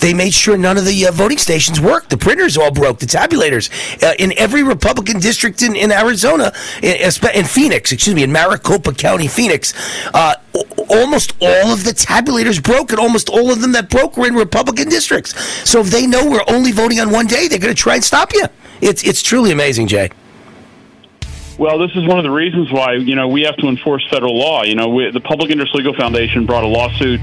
they 0.00 0.14
made 0.14 0.34
sure 0.34 0.56
none 0.56 0.76
of 0.76 0.84
the 0.84 1.06
uh, 1.06 1.12
voting 1.12 1.38
stations 1.38 1.80
worked. 1.80 2.10
The 2.10 2.16
printers 2.16 2.56
all 2.56 2.70
broke, 2.70 2.98
the 2.98 3.06
tabulators. 3.06 3.70
Uh, 4.02 4.14
in 4.18 4.36
every 4.38 4.62
Republican 4.62 5.20
district 5.20 5.62
in, 5.62 5.74
in 5.76 5.92
Arizona, 5.92 6.52
in, 6.82 6.96
in 7.34 7.44
Phoenix, 7.44 7.92
excuse 7.92 8.14
me, 8.14 8.22
in 8.22 8.32
Maricopa 8.32 8.92
County, 8.92 9.28
Phoenix, 9.28 9.72
uh, 10.14 10.34
almost 10.88 11.34
all 11.40 11.72
of 11.72 11.84
the 11.84 11.92
tabulators 11.92 12.62
broke, 12.62 12.90
and 12.90 13.00
almost 13.00 13.28
all 13.28 13.50
of 13.50 13.60
them 13.60 13.72
that 13.72 13.88
broke 13.88 14.16
were 14.16 14.26
in 14.26 14.34
Republican 14.34 14.88
districts. 14.88 15.38
So 15.68 15.80
if 15.80 15.88
they 15.88 16.06
know 16.06 16.28
we're 16.28 16.44
only 16.48 16.72
voting 16.72 17.00
on 17.00 17.10
one 17.10 17.26
day, 17.26 17.48
they're 17.48 17.58
going 17.58 17.74
to 17.74 17.80
try 17.80 17.94
and 17.94 18.04
stop 18.04 18.32
you. 18.32 18.46
It's 18.80 19.02
it's 19.04 19.22
truly 19.22 19.52
amazing, 19.52 19.86
Jay. 19.86 20.10
Well, 21.58 21.78
this 21.78 21.90
is 21.96 22.06
one 22.06 22.18
of 22.18 22.24
the 22.24 22.30
reasons 22.30 22.70
why 22.70 22.94
you 22.94 23.14
know 23.14 23.28
we 23.28 23.42
have 23.42 23.56
to 23.56 23.68
enforce 23.68 24.06
federal 24.10 24.38
law. 24.38 24.62
You 24.62 24.74
know, 24.74 24.88
we, 24.88 25.10
the 25.10 25.20
Public 25.20 25.50
Interest 25.50 25.74
Legal 25.74 25.94
Foundation 25.94 26.44
brought 26.44 26.64
a 26.64 26.66
lawsuit 26.66 27.20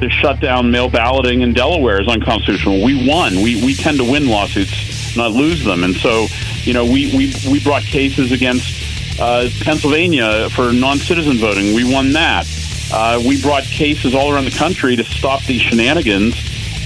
to 0.00 0.10
shut 0.10 0.40
down 0.40 0.70
mail 0.70 0.88
balloting 0.88 1.40
in 1.40 1.52
Delaware 1.52 2.00
is 2.00 2.08
unconstitutional. 2.08 2.82
We 2.82 3.08
won. 3.08 3.36
We 3.36 3.64
we 3.64 3.74
tend 3.74 3.98
to 3.98 4.04
win 4.04 4.28
lawsuits, 4.28 5.16
not 5.16 5.32
lose 5.32 5.64
them. 5.64 5.84
And 5.84 5.96
so, 5.96 6.26
you 6.62 6.72
know, 6.72 6.84
we 6.84 7.14
we 7.16 7.34
we 7.50 7.62
brought 7.62 7.82
cases 7.82 8.32
against 8.32 9.20
uh, 9.20 9.48
Pennsylvania 9.60 10.50
for 10.50 10.72
non-citizen 10.72 11.38
voting. 11.38 11.74
We 11.74 11.90
won 11.90 12.12
that. 12.12 12.46
Uh, 12.92 13.20
we 13.26 13.40
brought 13.40 13.64
cases 13.64 14.14
all 14.14 14.32
around 14.32 14.44
the 14.44 14.56
country 14.56 14.96
to 14.96 15.04
stop 15.04 15.42
these 15.44 15.62
shenanigans. 15.62 16.34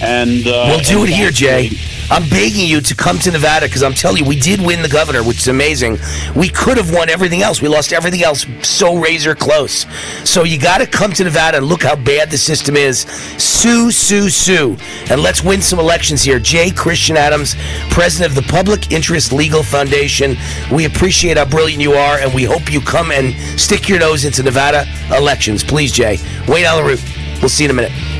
And 0.00 0.46
uh, 0.46 0.66
We'll 0.68 0.80
do 0.80 1.00
and 1.00 1.10
it 1.10 1.14
here, 1.14 1.30
Jay. 1.30 1.70
I'm 2.10 2.28
begging 2.28 2.66
you 2.66 2.80
to 2.80 2.94
come 2.96 3.18
to 3.20 3.30
Nevada 3.30 3.66
because 3.66 3.84
I'm 3.84 3.94
telling 3.94 4.24
you, 4.24 4.28
we 4.28 4.34
did 4.34 4.60
win 4.60 4.82
the 4.82 4.88
governor, 4.88 5.22
which 5.22 5.38
is 5.38 5.48
amazing. 5.48 5.96
We 6.34 6.48
could 6.48 6.76
have 6.76 6.92
won 6.92 7.08
everything 7.08 7.42
else. 7.42 7.62
We 7.62 7.68
lost 7.68 7.92
everything 7.92 8.24
else 8.24 8.46
so 8.62 8.96
razor 8.96 9.36
close. 9.36 9.86
So 10.28 10.42
you 10.42 10.58
got 10.58 10.78
to 10.78 10.86
come 10.88 11.12
to 11.12 11.22
Nevada 11.22 11.58
and 11.58 11.66
look 11.66 11.84
how 11.84 11.94
bad 11.94 12.28
the 12.28 12.36
system 12.36 12.74
is. 12.74 13.02
Sue, 13.38 13.92
sue, 13.92 14.28
sue. 14.28 14.76
And 15.08 15.22
let's 15.22 15.44
win 15.44 15.62
some 15.62 15.78
elections 15.78 16.22
here. 16.22 16.40
J. 16.40 16.72
Christian 16.72 17.16
Adams, 17.16 17.54
president 17.90 18.36
of 18.36 18.44
the 18.44 18.50
Public 18.50 18.90
Interest 18.90 19.32
Legal 19.32 19.62
Foundation. 19.62 20.36
We 20.72 20.86
appreciate 20.86 21.36
how 21.36 21.44
brilliant 21.44 21.80
you 21.80 21.92
are, 21.92 22.18
and 22.18 22.34
we 22.34 22.42
hope 22.42 22.72
you 22.72 22.80
come 22.80 23.12
and 23.12 23.34
stick 23.60 23.88
your 23.88 24.00
nose 24.00 24.24
into 24.24 24.42
Nevada 24.42 24.84
elections. 25.16 25.62
Please, 25.62 25.92
Jay. 25.92 26.18
Wayne 26.48 26.64
Allyn 26.64 26.86
Root. 26.86 27.04
We'll 27.40 27.50
see 27.50 27.62
you 27.64 27.70
in 27.70 27.78
a 27.78 27.82
minute. 27.82 28.19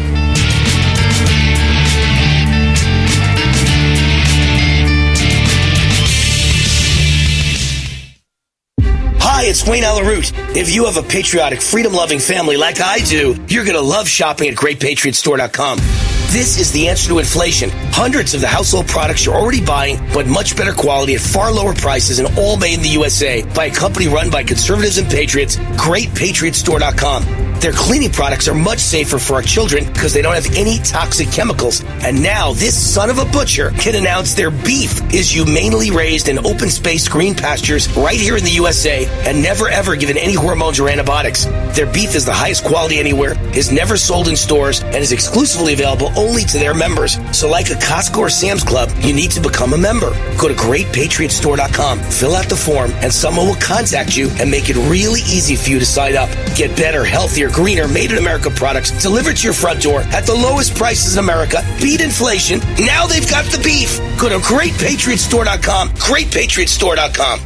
Hi, 9.40 9.46
it's 9.46 9.66
Wayne 9.66 9.84
Allyn 9.84 10.04
Root. 10.04 10.32
If 10.54 10.68
you 10.68 10.84
have 10.84 10.98
a 10.98 11.02
patriotic, 11.02 11.62
freedom 11.62 11.94
loving 11.94 12.18
family 12.18 12.58
like 12.58 12.78
I 12.78 12.98
do, 12.98 13.42
you're 13.48 13.64
going 13.64 13.74
to 13.74 13.80
love 13.80 14.06
shopping 14.06 14.50
at 14.50 14.54
GreatPatriotStore.com. 14.54 16.19
This 16.30 16.60
is 16.60 16.70
the 16.70 16.86
answer 16.86 17.08
to 17.08 17.18
inflation. 17.18 17.70
Hundreds 17.90 18.34
of 18.34 18.40
the 18.40 18.46
household 18.46 18.86
products 18.86 19.26
you're 19.26 19.34
already 19.34 19.64
buying, 19.64 19.98
but 20.14 20.28
much 20.28 20.56
better 20.56 20.72
quality 20.72 21.16
at 21.16 21.20
far 21.20 21.50
lower 21.50 21.74
prices 21.74 22.20
and 22.20 22.38
all 22.38 22.56
made 22.56 22.74
in 22.74 22.82
the 22.82 22.88
USA 22.90 23.42
by 23.52 23.64
a 23.64 23.74
company 23.74 24.06
run 24.06 24.30
by 24.30 24.44
conservatives 24.44 24.98
and 24.98 25.10
patriots, 25.10 25.56
GreatPatriotStore.com. 25.56 27.50
Their 27.60 27.72
cleaning 27.72 28.10
products 28.10 28.48
are 28.48 28.54
much 28.54 28.78
safer 28.78 29.18
for 29.18 29.34
our 29.34 29.42
children 29.42 29.84
because 29.92 30.14
they 30.14 30.22
don't 30.22 30.34
have 30.34 30.56
any 30.56 30.78
toxic 30.78 31.30
chemicals. 31.30 31.84
And 32.02 32.22
now 32.22 32.54
this 32.54 32.74
son 32.74 33.10
of 33.10 33.18
a 33.18 33.26
butcher 33.26 33.70
can 33.72 33.96
announce 33.96 34.32
their 34.32 34.50
beef 34.50 34.98
is 35.12 35.34
humanely 35.34 35.90
raised 35.90 36.28
in 36.28 36.38
open 36.46 36.70
space 36.70 37.06
green 37.06 37.34
pastures 37.34 37.94
right 37.98 38.18
here 38.18 38.38
in 38.38 38.44
the 38.44 38.50
USA 38.52 39.04
and 39.28 39.42
never 39.42 39.68
ever 39.68 39.94
given 39.94 40.16
any 40.16 40.32
hormones 40.32 40.80
or 40.80 40.88
antibiotics. 40.88 41.44
Their 41.76 41.92
beef 41.92 42.14
is 42.14 42.24
the 42.24 42.32
highest 42.32 42.64
quality 42.64 42.98
anywhere, 42.98 43.34
is 43.54 43.70
never 43.70 43.98
sold 43.98 44.28
in 44.28 44.36
stores, 44.36 44.80
and 44.80 44.96
is 44.96 45.12
exclusively 45.12 45.74
available 45.74 46.10
only 46.20 46.44
to 46.44 46.58
their 46.58 46.74
members. 46.74 47.18
So 47.36 47.48
like 47.48 47.70
a 47.70 47.74
Costco 47.74 48.18
or 48.18 48.30
Sam's 48.30 48.62
Club, 48.62 48.90
you 49.00 49.12
need 49.14 49.30
to 49.32 49.40
become 49.40 49.72
a 49.72 49.78
member. 49.78 50.10
Go 50.38 50.48
to 50.48 50.54
greatpatriotstore.com, 50.54 51.98
fill 52.00 52.36
out 52.36 52.48
the 52.48 52.56
form, 52.56 52.92
and 53.02 53.12
someone 53.12 53.46
will 53.46 53.56
contact 53.56 54.16
you 54.16 54.28
and 54.38 54.50
make 54.50 54.68
it 54.68 54.76
really 54.90 55.20
easy 55.20 55.56
for 55.56 55.70
you 55.70 55.78
to 55.78 55.86
sign 55.86 56.16
up. 56.16 56.28
Get 56.54 56.76
better, 56.76 57.04
healthier, 57.04 57.50
greener, 57.50 57.88
made 57.88 58.12
in 58.12 58.18
America 58.18 58.50
products 58.50 58.90
delivered 59.02 59.36
to 59.38 59.44
your 59.44 59.54
front 59.54 59.82
door 59.82 60.00
at 60.12 60.26
the 60.26 60.34
lowest 60.34 60.74
prices 60.74 61.16
in 61.16 61.24
America. 61.24 61.64
Beat 61.80 62.00
inflation. 62.02 62.60
Now 62.78 63.06
they've 63.06 63.28
got 63.28 63.46
the 63.46 63.60
beef. 63.64 63.98
Go 64.20 64.28
to 64.28 64.36
greatpatriotstore.com, 64.36 65.90
greatpatriotstore.com. 65.90 67.40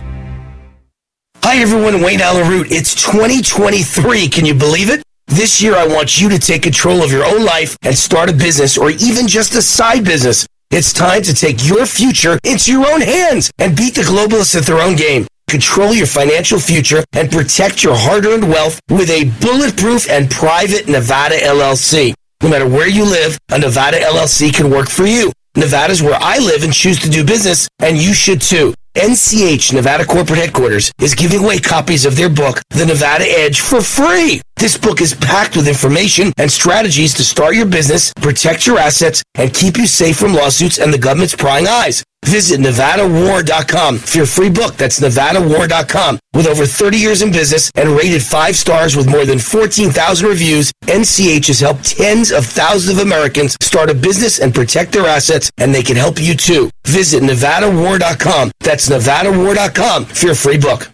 Hi 1.45 1.59
everyone, 1.59 2.01
Wayne 2.01 2.23
Allyn 2.23 2.49
Root. 2.49 2.73
It's 2.73 2.95
2023. 2.95 4.29
Can 4.29 4.47
you 4.47 4.55
believe 4.55 4.89
it? 4.89 5.03
This 5.27 5.63
year 5.63 5.75
I 5.75 5.87
want 5.87 6.21
you 6.21 6.29
to 6.29 6.39
take 6.39 6.63
control 6.63 7.03
of 7.03 7.11
your 7.11 7.25
own 7.25 7.45
life 7.45 7.77
and 7.83 7.97
start 7.97 8.29
a 8.29 8.33
business 8.33 8.77
or 8.77 8.91
even 8.91 9.27
just 9.27 9.55
a 9.55 9.63
side 9.63 10.05
business. 10.05 10.47
It's 10.71 10.93
time 10.93 11.23
to 11.23 11.35
take 11.35 11.67
your 11.67 11.87
future 11.87 12.39
into 12.45 12.73
your 12.73 12.87
own 12.91 13.01
hands 13.01 13.51
and 13.59 13.77
beat 13.77 13.95
the 13.95 14.03
globalists 14.03 14.57
at 14.57 14.65
their 14.65 14.81
own 14.81 14.97
game. 14.97 15.27
Control 15.49 15.95
your 15.95 16.07
financial 16.07 16.59
future 16.59 17.05
and 17.13 17.31
protect 17.31 17.83
your 17.83 17.95
hard-earned 17.97 18.49
wealth 18.49 18.81
with 18.91 19.11
a 19.11 19.31
bulletproof 19.41 20.09
and 20.11 20.31
private 20.31 20.89
Nevada 20.89 21.37
LLC. 21.37 22.15
No 22.43 22.51
matter 22.51 22.69
where 22.69 22.89
you 22.89 23.05
live, 23.05 23.39
a 23.51 23.59
Nevada 23.59 23.99
LLC 24.01 24.53
can 24.53 24.71
work 24.71 24.89
for 24.89 25.07
you. 25.07 25.33
Nevada's 25.57 26.03
where 26.03 26.19
I 26.21 26.39
live 26.39 26.65
and 26.65 26.73
choose 26.73 27.01
to 27.01 27.09
do 27.09 27.25
business, 27.25 27.69
and 27.79 27.97
you 27.97 28.13
should 28.13 28.43
too. 28.43 28.75
NCH 28.97 29.73
Nevada 29.73 30.05
Corporate 30.05 30.39
Headquarters 30.39 30.93
is 31.01 31.17
giving 31.17 31.43
away 31.43 31.59
copies 31.59 32.07
of 32.07 32.15
their 32.15 32.29
book, 32.29 32.63
The 32.71 32.87
Nevada 32.87 33.25
Edge, 33.25 33.59
for 33.59 33.81
free. 33.83 34.41
This 34.55 34.79
book 34.79 35.01
is 35.01 35.15
packed 35.15 35.57
with 35.57 35.67
information 35.67 36.33
and 36.37 36.51
strategies 36.51 37.13
to 37.15 37.25
start 37.25 37.57
your 37.57 37.67
business, 37.67 38.13
protect 38.15 38.69
your 38.69 38.79
assets, 38.79 39.25
and 39.35 39.53
keep 39.53 39.79
you 39.79 39.89
safe 39.89 40.17
from 40.17 40.33
lawsuits 40.33 40.79
and 40.79 40.95
the 40.95 40.99
government's 40.99 41.35
prying 41.35 41.67
eyes. 41.67 42.05
Visit 42.25 42.61
NevadaWar.com 42.61 43.99
for 43.99 44.17
your 44.19 44.27
free 44.27 44.51
book. 44.51 44.75
That's 44.77 45.01
NevadaWar.com. 45.01 46.19
With 46.35 46.47
over 46.47 46.67
30 46.67 46.97
years 46.97 47.23
in 47.23 47.31
business 47.31 47.71
and 47.75 47.91
rated 47.91 48.23
five 48.23 48.57
stars 48.57 48.97
with 48.97 49.09
more 49.09 49.25
than 49.25 49.39
14,000 49.39 50.27
reviews, 50.27 50.73
NCH 50.83 51.47
has 51.47 51.61
helped 51.61 51.97
tens 51.97 52.33
of 52.33 52.45
thousands 52.45 52.99
of 52.99 53.05
Americans 53.07 53.57
start 53.61 53.91
a 53.91 53.95
business 53.95 54.41
and 54.41 54.55
protect 54.55 54.93
their 54.93 55.07
assets, 55.07 55.51
and 55.59 55.75
they 55.75 55.83
can 55.83 55.97
help 55.97 56.21
you 56.21 56.35
too. 56.35 56.71
Visit 56.87 57.23
NevadaWar.com. 57.23 58.51
That's 58.61 58.89
NevadaWar.com 58.89 60.07
for 60.07 60.27
your 60.27 60.35
free 60.35 60.59
book. 60.59 60.91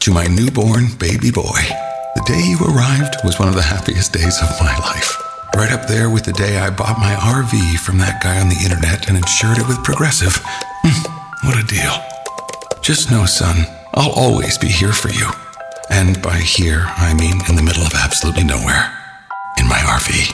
To 0.00 0.10
my 0.12 0.26
newborn 0.26 0.86
baby 0.98 1.30
boy, 1.30 1.60
the 2.14 2.22
day 2.26 2.40
you 2.40 2.58
arrived 2.64 3.16
was 3.24 3.38
one 3.38 3.48
of 3.48 3.54
the 3.54 3.62
happiest 3.62 4.12
days 4.12 4.40
of 4.42 4.48
my 4.60 4.76
life. 4.78 5.27
Right 5.58 5.72
up 5.72 5.88
there 5.88 6.08
with 6.08 6.22
the 6.22 6.32
day 6.32 6.56
I 6.56 6.70
bought 6.70 7.00
my 7.00 7.14
RV 7.14 7.80
from 7.80 7.98
that 7.98 8.22
guy 8.22 8.38
on 8.38 8.48
the 8.48 8.62
internet 8.62 9.08
and 9.08 9.16
insured 9.16 9.58
it 9.58 9.66
with 9.66 9.82
Progressive. 9.82 10.38
Hmm, 10.86 11.48
what 11.48 11.58
a 11.58 11.66
deal. 11.66 11.98
Just 12.80 13.10
know, 13.10 13.26
son, 13.26 13.66
I'll 13.94 14.12
always 14.12 14.56
be 14.56 14.68
here 14.68 14.92
for 14.92 15.08
you. 15.08 15.28
And 15.90 16.22
by 16.22 16.36
here, 16.36 16.84
I 16.86 17.12
mean 17.12 17.40
in 17.48 17.56
the 17.56 17.64
middle 17.64 17.82
of 17.82 17.92
absolutely 17.92 18.44
nowhere. 18.44 18.86
In 19.58 19.66
my 19.66 19.78
RV. 19.78 20.30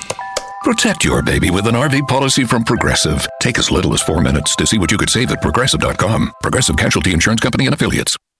Protect 0.63 1.07
your 1.07 1.23
baby 1.23 1.49
with 1.49 1.67
an 1.69 1.75
RV 1.75 2.07
policy 2.07 2.45
from 2.45 2.63
Progressive. 2.63 3.27
Take 3.41 3.59
as 3.59 3.71
little 3.71 3.95
as 3.95 4.03
four 4.03 4.21
minutes 4.21 4.55
to 4.57 4.67
see 4.67 4.77
what 4.77 4.93
you 4.93 4.99
could 4.99 5.09
save 5.09 5.31
at 5.31 5.41
progressive.com. 5.41 6.35
Progressive 6.43 6.77
Casualty 6.77 7.15
Insurance 7.15 7.41
Company 7.41 7.65
and 7.65 7.73
Affiliates. 7.73 8.19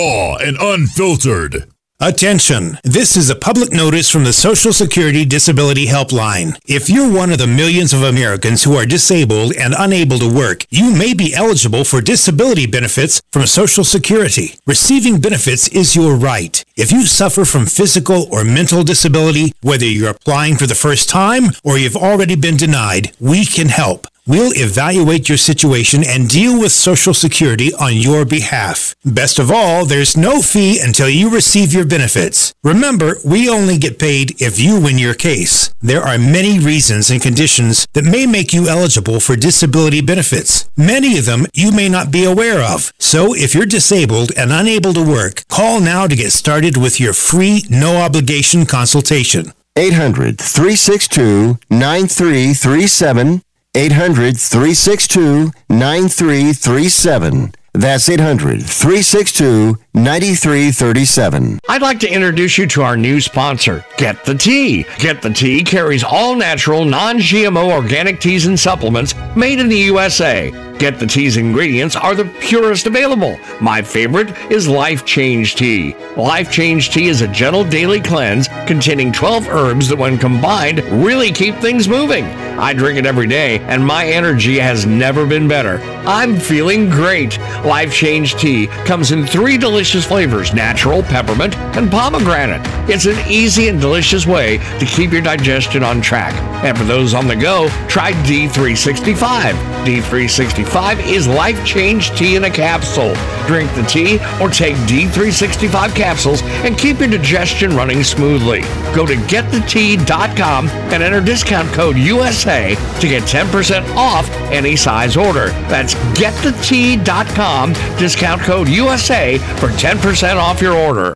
Raw 0.00 0.36
and 0.36 0.56
unfiltered. 0.58 1.68
Attention! 2.00 2.78
This 2.82 3.18
is 3.18 3.28
a 3.28 3.34
public 3.34 3.70
notice 3.70 4.08
from 4.08 4.24
the 4.24 4.32
Social 4.32 4.72
Security 4.72 5.26
Disability 5.26 5.86
Helpline. 5.88 6.58
If 6.66 6.88
you're 6.88 7.12
one 7.12 7.30
of 7.30 7.36
the 7.36 7.46
millions 7.46 7.92
of 7.92 8.02
Americans 8.02 8.64
who 8.64 8.76
are 8.76 8.86
disabled 8.86 9.52
and 9.58 9.74
unable 9.76 10.18
to 10.20 10.34
work, 10.34 10.64
you 10.70 10.90
may 10.90 11.12
be 11.12 11.34
eligible 11.34 11.84
for 11.84 12.00
disability 12.00 12.66
benefits 12.66 13.20
from 13.30 13.44
Social 13.46 13.84
Security. 13.84 14.54
Receiving 14.66 15.20
benefits 15.20 15.68
is 15.68 15.94
your 15.94 16.14
right. 16.14 16.64
If 16.76 16.90
you 16.90 17.04
suffer 17.04 17.44
from 17.44 17.66
physical 17.66 18.26
or 18.32 18.42
mental 18.42 18.82
disability, 18.82 19.52
whether 19.60 19.84
you're 19.84 20.16
applying 20.16 20.56
for 20.56 20.66
the 20.66 20.82
first 20.86 21.10
time 21.10 21.50
or 21.62 21.76
you've 21.76 22.04
already 22.08 22.36
been 22.36 22.56
denied, 22.56 23.12
we 23.20 23.44
can 23.44 23.68
help. 23.68 24.06
We'll 24.30 24.52
evaluate 24.54 25.28
your 25.28 25.38
situation 25.38 26.04
and 26.06 26.28
deal 26.28 26.56
with 26.56 26.70
Social 26.70 27.12
Security 27.12 27.74
on 27.74 27.96
your 27.96 28.24
behalf. 28.24 28.94
Best 29.04 29.40
of 29.40 29.50
all, 29.50 29.84
there's 29.84 30.16
no 30.16 30.40
fee 30.40 30.78
until 30.78 31.08
you 31.08 31.30
receive 31.30 31.72
your 31.72 31.84
benefits. 31.84 32.54
Remember, 32.62 33.16
we 33.24 33.48
only 33.50 33.76
get 33.76 33.98
paid 33.98 34.40
if 34.40 34.60
you 34.60 34.80
win 34.80 34.98
your 34.98 35.14
case. 35.14 35.74
There 35.80 36.02
are 36.02 36.16
many 36.16 36.60
reasons 36.60 37.10
and 37.10 37.20
conditions 37.20 37.88
that 37.94 38.04
may 38.04 38.24
make 38.24 38.52
you 38.52 38.68
eligible 38.68 39.18
for 39.18 39.34
disability 39.34 40.00
benefits. 40.00 40.70
Many 40.76 41.18
of 41.18 41.26
them 41.26 41.46
you 41.52 41.72
may 41.72 41.88
not 41.88 42.12
be 42.12 42.24
aware 42.24 42.62
of. 42.62 42.92
So 43.00 43.34
if 43.34 43.52
you're 43.52 43.66
disabled 43.66 44.30
and 44.36 44.52
unable 44.52 44.92
to 44.92 45.02
work, 45.02 45.42
call 45.48 45.80
now 45.80 46.06
to 46.06 46.14
get 46.14 46.30
started 46.30 46.76
with 46.76 47.00
your 47.00 47.14
free, 47.14 47.64
no 47.68 47.96
obligation 47.96 48.64
consultation. 48.64 49.52
800 49.74 50.38
362 50.38 51.58
9337. 51.68 53.42
800 53.74 54.36
362 54.36 55.52
9337. 55.68 57.52
That's 57.72 58.08
800 58.08 58.64
362 58.66 59.76
9337. 59.94 61.58
I'd 61.68 61.82
like 61.82 61.98
to 62.00 62.08
introduce 62.08 62.56
you 62.56 62.66
to 62.68 62.82
our 62.82 62.96
new 62.96 63.20
sponsor, 63.20 63.84
Get 63.96 64.24
the 64.24 64.36
Tea. 64.36 64.86
Get 64.98 65.20
the 65.20 65.30
Tea 65.30 65.64
carries 65.64 66.04
all 66.04 66.36
natural, 66.36 66.84
non 66.84 67.18
GMO 67.18 67.72
organic 67.72 68.20
teas 68.20 68.46
and 68.46 68.58
supplements 68.58 69.14
made 69.34 69.58
in 69.58 69.68
the 69.68 69.78
USA. 69.78 70.52
Get 70.78 70.98
the 70.98 71.06
Tea's 71.06 71.36
ingredients 71.36 71.94
are 71.94 72.14
the 72.14 72.24
purest 72.40 72.86
available. 72.86 73.38
My 73.60 73.82
favorite 73.82 74.34
is 74.50 74.66
Life 74.66 75.04
Change 75.04 75.56
Tea. 75.56 75.94
Life 76.16 76.50
Change 76.50 76.88
Tea 76.88 77.08
is 77.08 77.20
a 77.20 77.28
gentle 77.28 77.64
daily 77.64 78.00
cleanse 78.00 78.48
containing 78.66 79.12
12 79.12 79.48
herbs 79.48 79.88
that, 79.88 79.98
when 79.98 80.16
combined, 80.16 80.78
really 81.04 81.32
keep 81.32 81.54
things 81.56 81.86
moving. 81.86 82.24
I 82.24 82.72
drink 82.72 82.98
it 82.98 83.04
every 83.04 83.26
day, 83.26 83.58
and 83.58 83.84
my 83.84 84.06
energy 84.06 84.58
has 84.58 84.86
never 84.86 85.26
been 85.26 85.46
better. 85.48 85.80
I'm 86.06 86.38
feeling 86.38 86.88
great. 86.88 87.38
Life 87.62 87.92
Change 87.92 88.36
Tea 88.36 88.68
comes 88.86 89.12
in 89.12 89.26
three 89.26 89.58
delicious 89.58 89.79
flavors 89.80 90.52
natural, 90.52 91.02
peppermint, 91.02 91.56
and 91.76 91.90
pomegranate. 91.90 92.60
It's 92.88 93.06
an 93.06 93.16
easy 93.26 93.68
and 93.68 93.80
delicious 93.80 94.26
way 94.26 94.58
to 94.78 94.84
keep 94.84 95.10
your 95.10 95.22
digestion 95.22 95.82
on 95.82 96.02
track. 96.02 96.34
And 96.62 96.76
for 96.76 96.84
those 96.84 97.14
on 97.14 97.26
the 97.26 97.34
go, 97.34 97.68
try 97.88 98.12
D365. 98.12 99.52
D365 99.84 101.06
is 101.08 101.26
life 101.26 101.64
change 101.64 102.10
tea 102.10 102.36
in 102.36 102.44
a 102.44 102.50
capsule. 102.50 103.14
Drink 103.46 103.74
the 103.74 103.82
tea 103.84 104.16
or 104.40 104.50
take 104.50 104.76
D365 104.86 105.94
capsules 105.96 106.42
and 106.42 106.76
keep 106.76 106.98
your 106.98 107.08
digestion 107.08 107.74
running 107.74 108.04
smoothly. 108.04 108.60
Go 108.94 109.06
to 109.06 109.14
getthetea.com 109.14 110.68
and 110.68 111.02
enter 111.02 111.22
discount 111.22 111.72
code 111.72 111.96
USA 111.96 112.74
to 113.00 113.08
get 113.08 113.22
10% 113.22 113.96
off 113.96 114.28
any 114.52 114.76
size 114.76 115.16
order. 115.16 115.48
That's 115.68 115.94
getthetea.com, 116.18 117.72
discount 117.98 118.42
code 118.42 118.68
USA 118.68 119.38
for 119.38 119.69
10% 119.70 120.36
off 120.36 120.60
your 120.60 120.74
order. 120.74 121.14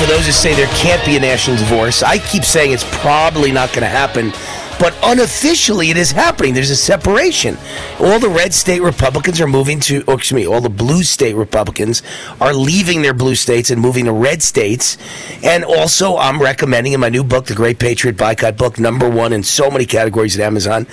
for 0.00 0.06
those 0.06 0.24
who 0.24 0.32
say 0.32 0.54
there 0.54 0.66
can't 0.68 1.04
be 1.04 1.18
a 1.18 1.20
national 1.20 1.58
divorce. 1.58 2.02
I 2.02 2.18
keep 2.18 2.42
saying 2.42 2.72
it's 2.72 2.88
probably 3.02 3.52
not 3.52 3.68
going 3.68 3.82
to 3.82 3.88
happen, 3.88 4.32
but 4.80 4.96
unofficially 5.04 5.90
it 5.90 5.98
is 5.98 6.10
happening. 6.10 6.54
There's 6.54 6.70
a 6.70 6.76
separation. 6.76 7.58
All 8.00 8.18
the 8.18 8.30
red 8.30 8.54
state 8.54 8.80
Republicans 8.80 9.38
are 9.38 9.46
moving 9.46 9.78
to, 9.80 10.02
or 10.08 10.14
excuse 10.14 10.32
me, 10.32 10.46
all 10.46 10.62
the 10.62 10.70
blue 10.70 11.02
state 11.02 11.34
Republicans 11.34 12.02
are 12.40 12.54
leaving 12.54 13.02
their 13.02 13.12
blue 13.12 13.34
states 13.34 13.70
and 13.70 13.78
moving 13.78 14.06
to 14.06 14.12
red 14.12 14.42
states. 14.42 14.96
And 15.44 15.64
also, 15.64 16.16
I'm 16.16 16.40
recommending 16.40 16.94
in 16.94 17.00
my 17.00 17.10
new 17.10 17.22
book, 17.22 17.44
The 17.44 17.54
Great 17.54 17.78
Patriot 17.78 18.16
Boycott 18.16 18.56
Book, 18.56 18.78
number 18.78 19.08
one 19.08 19.34
in 19.34 19.42
so 19.42 19.70
many 19.70 19.84
categories 19.84 20.38
at 20.38 20.42
Amazon. 20.42 20.86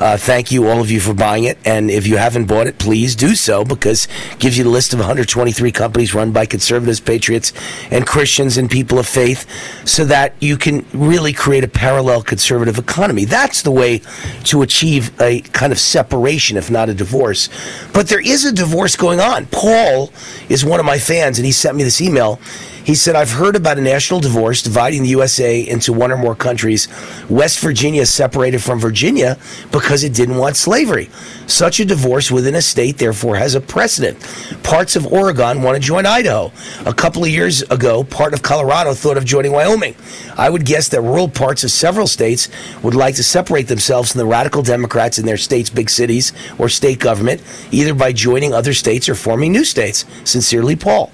Uh, 0.00 0.16
thank 0.16 0.50
you, 0.50 0.66
all 0.66 0.80
of 0.80 0.90
you, 0.90 0.98
for 0.98 1.12
buying 1.12 1.44
it. 1.44 1.58
And 1.66 1.90
if 1.90 2.06
you 2.06 2.16
haven't 2.16 2.46
bought 2.46 2.66
it, 2.66 2.78
please 2.78 3.14
do 3.14 3.34
so 3.34 3.62
because 3.62 4.08
it 4.32 4.38
gives 4.38 4.56
you 4.56 4.64
the 4.64 4.70
list 4.70 4.94
of 4.94 5.00
123 5.00 5.70
companies 5.70 6.14
run 6.14 6.32
by 6.32 6.46
conservatives, 6.46 6.98
patriots, 6.98 7.52
and 7.90 8.06
Christians 8.06 8.56
and 8.56 8.70
people 8.70 8.98
of 8.98 9.06
faith 9.06 9.46
so 9.86 10.06
that 10.06 10.32
you 10.40 10.56
can 10.56 10.86
really 10.94 11.34
create 11.34 11.62
a 11.62 11.68
parallel 11.68 12.22
conservative 12.22 12.78
economy. 12.78 13.26
That's 13.34 13.62
the 13.62 13.72
way 13.72 14.00
to 14.44 14.62
achieve 14.62 15.20
a 15.20 15.40
kind 15.40 15.72
of 15.72 15.80
separation, 15.80 16.56
if 16.56 16.70
not 16.70 16.88
a 16.88 16.94
divorce. 16.94 17.48
But 17.92 18.06
there 18.06 18.20
is 18.20 18.44
a 18.44 18.52
divorce 18.52 18.94
going 18.94 19.18
on. 19.18 19.46
Paul 19.46 20.12
is 20.48 20.64
one 20.64 20.78
of 20.78 20.86
my 20.86 20.98
fans, 21.00 21.40
and 21.40 21.44
he 21.44 21.50
sent 21.50 21.76
me 21.76 21.82
this 21.82 22.00
email. 22.00 22.38
He 22.84 22.94
said, 22.94 23.16
I've 23.16 23.30
heard 23.30 23.56
about 23.56 23.78
a 23.78 23.80
national 23.80 24.20
divorce 24.20 24.62
dividing 24.62 25.02
the 25.02 25.08
USA 25.08 25.58
into 25.60 25.92
one 25.92 26.12
or 26.12 26.18
more 26.18 26.34
countries. 26.34 26.86
West 27.30 27.60
Virginia 27.60 28.04
separated 28.04 28.62
from 28.62 28.78
Virginia 28.78 29.38
because 29.72 30.04
it 30.04 30.12
didn't 30.12 30.36
want 30.36 30.56
slavery. 30.56 31.08
Such 31.46 31.80
a 31.80 31.86
divorce 31.86 32.30
within 32.30 32.54
a 32.54 32.60
state, 32.60 32.98
therefore, 32.98 33.36
has 33.36 33.54
a 33.54 33.60
precedent. 33.60 34.20
Parts 34.62 34.96
of 34.96 35.06
Oregon 35.06 35.62
want 35.62 35.76
to 35.76 35.80
join 35.80 36.04
Idaho. 36.04 36.52
A 36.84 36.92
couple 36.92 37.24
of 37.24 37.30
years 37.30 37.62
ago, 37.62 38.04
part 38.04 38.34
of 38.34 38.42
Colorado 38.42 38.92
thought 38.92 39.16
of 39.16 39.24
joining 39.24 39.52
Wyoming. 39.52 39.94
I 40.36 40.50
would 40.50 40.66
guess 40.66 40.90
that 40.90 41.00
rural 41.00 41.28
parts 41.28 41.64
of 41.64 41.70
several 41.70 42.06
states 42.06 42.50
would 42.82 42.94
like 42.94 43.14
to 43.14 43.22
separate 43.22 43.68
themselves 43.68 44.12
from 44.12 44.18
the 44.18 44.26
radical 44.26 44.62
Democrats 44.62 45.18
in 45.18 45.24
their 45.24 45.38
state's 45.38 45.70
big 45.70 45.88
cities 45.88 46.34
or 46.58 46.68
state 46.68 46.98
government, 46.98 47.42
either 47.70 47.94
by 47.94 48.12
joining 48.12 48.52
other 48.52 48.74
states 48.74 49.08
or 49.08 49.14
forming 49.14 49.52
new 49.52 49.64
states. 49.64 50.04
Sincerely, 50.24 50.76
Paul. 50.76 51.10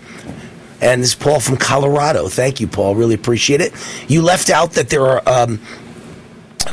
And 0.81 1.02
this 1.02 1.11
is 1.11 1.15
Paul 1.15 1.40
from 1.40 1.57
Colorado. 1.57 2.28
Thank 2.28 2.61
you, 2.61 2.66
Paul. 2.66 2.94
Really 2.94 3.15
appreciate 3.15 3.61
it. 3.61 3.73
You 4.09 4.23
left 4.23 4.51
out 4.51 4.73
that 4.73 4.89
there 4.89 5.05
are 5.05 5.23
um, 5.27 5.61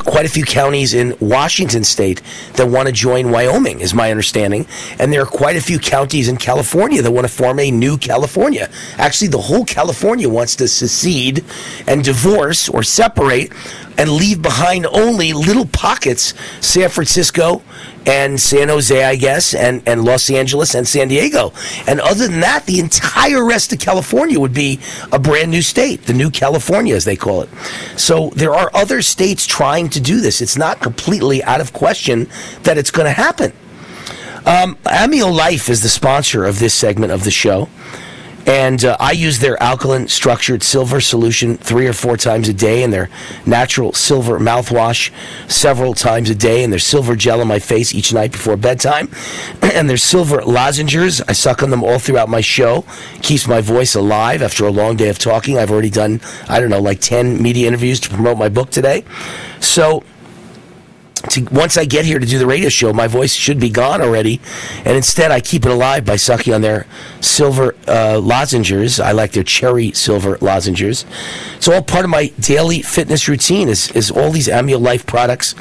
quite 0.04 0.26
a 0.26 0.28
few 0.28 0.44
counties 0.44 0.94
in 0.94 1.16
Washington 1.20 1.84
state 1.84 2.22
that 2.54 2.68
want 2.68 2.86
to 2.86 2.92
join 2.92 3.30
Wyoming, 3.30 3.80
is 3.80 3.94
my 3.94 4.10
understanding. 4.10 4.66
And 4.98 5.12
there 5.12 5.22
are 5.22 5.26
quite 5.26 5.56
a 5.56 5.60
few 5.60 5.78
counties 5.78 6.28
in 6.28 6.36
California 6.36 7.02
that 7.02 7.10
want 7.10 7.26
to 7.26 7.32
form 7.32 7.58
a 7.58 7.70
new 7.70 7.98
California. 7.98 8.70
Actually, 8.96 9.28
the 9.28 9.40
whole 9.40 9.64
California 9.64 10.28
wants 10.28 10.56
to 10.56 10.68
secede 10.68 11.44
and 11.86 12.04
divorce 12.04 12.68
or 12.68 12.82
separate 12.82 13.52
and 13.98 14.10
leave 14.10 14.40
behind 14.40 14.86
only 14.86 15.32
little 15.32 15.66
pockets 15.66 16.32
San 16.60 16.88
Francisco 16.88 17.62
and 18.06 18.40
San 18.40 18.68
Jose, 18.68 19.04
I 19.04 19.16
guess, 19.16 19.54
and, 19.54 19.82
and 19.86 20.04
Los 20.04 20.30
Angeles 20.30 20.74
and 20.74 20.88
San 20.88 21.08
Diego. 21.08 21.52
And 21.86 22.00
other 22.00 22.26
than 22.28 22.40
that, 22.40 22.64
the 22.64 22.78
entire 22.80 23.44
rest 23.44 23.72
of 23.72 23.80
California 23.80 24.40
would 24.40 24.54
be 24.54 24.80
a 25.12 25.18
brand 25.18 25.50
new 25.50 25.60
state, 25.60 26.04
the 26.04 26.14
new 26.14 26.30
California, 26.30 26.94
as 26.94 27.04
they 27.04 27.16
call 27.16 27.42
it. 27.42 27.50
So 27.96 28.30
there 28.30 28.54
are 28.54 28.70
other 28.72 29.02
states 29.02 29.46
trying 29.46 29.90
to 29.90 30.00
do 30.00 30.20
this. 30.20 30.40
It's 30.40 30.56
not 30.56 30.80
completely 30.80 31.42
out 31.42 31.60
of 31.60 31.72
question 31.74 32.28
that 32.62 32.78
it's 32.78 32.90
going 32.90 33.06
to 33.06 33.12
happen. 33.12 33.52
Um, 34.46 34.76
Amio 34.84 35.34
Life 35.34 35.68
is 35.68 35.82
the 35.82 35.90
sponsor 35.90 36.46
of 36.46 36.58
this 36.58 36.72
segment 36.72 37.12
of 37.12 37.24
the 37.24 37.30
show. 37.30 37.68
And 38.48 38.82
uh, 38.82 38.96
I 38.98 39.12
use 39.12 39.40
their 39.40 39.62
alkaline 39.62 40.08
structured 40.08 40.62
silver 40.62 41.02
solution 41.02 41.58
three 41.58 41.86
or 41.86 41.92
four 41.92 42.16
times 42.16 42.48
a 42.48 42.54
day, 42.54 42.82
and 42.82 42.90
their 42.90 43.10
natural 43.44 43.92
silver 43.92 44.40
mouthwash 44.40 45.10
several 45.48 45.92
times 45.92 46.30
a 46.30 46.34
day, 46.34 46.64
and 46.64 46.72
their 46.72 46.80
silver 46.80 47.14
gel 47.14 47.42
on 47.42 47.46
my 47.46 47.58
face 47.58 47.94
each 47.94 48.10
night 48.10 48.32
before 48.32 48.56
bedtime. 48.56 49.10
and 49.62 49.90
their 49.90 49.98
silver 49.98 50.40
lozenges, 50.40 51.20
I 51.20 51.32
suck 51.32 51.62
on 51.62 51.68
them 51.68 51.84
all 51.84 51.98
throughout 51.98 52.30
my 52.30 52.40
show. 52.40 52.86
Keeps 53.20 53.46
my 53.46 53.60
voice 53.60 53.94
alive 53.94 54.40
after 54.40 54.64
a 54.64 54.70
long 54.70 54.96
day 54.96 55.10
of 55.10 55.18
talking. 55.18 55.58
I've 55.58 55.70
already 55.70 55.90
done, 55.90 56.22
I 56.48 56.58
don't 56.58 56.70
know, 56.70 56.80
like 56.80 57.02
10 57.02 57.42
media 57.42 57.68
interviews 57.68 58.00
to 58.00 58.08
promote 58.08 58.38
my 58.38 58.48
book 58.48 58.70
today. 58.70 59.04
So, 59.60 60.04
to, 61.22 61.42
once 61.52 61.76
I 61.76 61.84
get 61.84 62.04
here 62.04 62.18
to 62.18 62.26
do 62.26 62.38
the 62.38 62.46
radio 62.46 62.68
show, 62.68 62.92
my 62.92 63.06
voice 63.06 63.34
should 63.34 63.60
be 63.60 63.70
gone 63.70 64.00
already, 64.00 64.40
and 64.84 64.96
instead 64.96 65.30
I 65.30 65.40
keep 65.40 65.64
it 65.64 65.70
alive 65.70 66.04
by 66.04 66.16
sucking 66.16 66.52
on 66.52 66.60
their 66.60 66.86
silver 67.20 67.74
uh, 67.86 68.18
lozenges. 68.18 69.00
I 69.00 69.12
like 69.12 69.32
their 69.32 69.42
cherry 69.42 69.92
silver 69.92 70.38
lozenges. 70.40 71.04
It's 71.56 71.68
all 71.68 71.82
part 71.82 72.04
of 72.04 72.10
my 72.10 72.28
daily 72.40 72.82
fitness 72.82 73.28
routine. 73.28 73.68
Is 73.68 73.90
is 73.92 74.10
all 74.10 74.30
these 74.30 74.48
Amio 74.48 74.80
Life 74.80 75.06
products? 75.06 75.54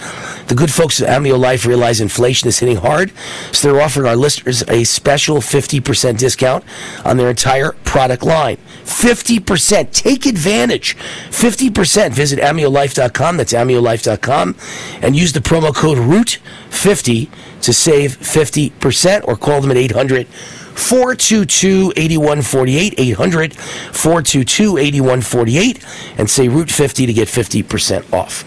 The 0.47 0.55
good 0.55 0.71
folks 0.71 1.01
at 1.01 1.09
Amio 1.09 1.37
Life 1.37 1.65
realize 1.65 1.99
inflation 1.99 2.47
is 2.47 2.59
hitting 2.59 2.77
hard, 2.77 3.11
so 3.51 3.71
they're 3.71 3.81
offering 3.81 4.07
our 4.07 4.15
listeners 4.15 4.63
a 4.69 4.83
special 4.83 5.37
50% 5.37 6.17
discount 6.17 6.63
on 7.03 7.17
their 7.17 7.29
entire 7.29 7.73
product 7.83 8.23
line. 8.23 8.57
50%. 8.85 9.91
Take 9.91 10.25
advantage. 10.25 10.95
50%. 11.29 12.11
Visit 12.11 12.39
AmioLife.com. 12.39 13.37
That's 13.37 13.53
AmioLife.com. 13.53 14.55
And 15.01 15.15
use 15.15 15.33
the 15.33 15.41
promo 15.47 15.73
code 15.73 15.97
ROOT50 15.97 17.29
to 17.61 17.71
save 17.71 18.17
50% 18.17 19.25
or 19.25 19.37
call 19.37 19.61
them 19.61 19.71
at 19.71 19.77
800 19.77 20.27
422 20.27 21.93
8148. 21.95 22.95
800 22.97 23.55
422 23.55 24.77
8148 24.77 25.85
and 26.17 26.29
say 26.29 26.49
Root 26.49 26.69
50 26.69 27.05
to 27.05 27.13
get 27.13 27.29
50% 27.29 28.13
off. 28.13 28.43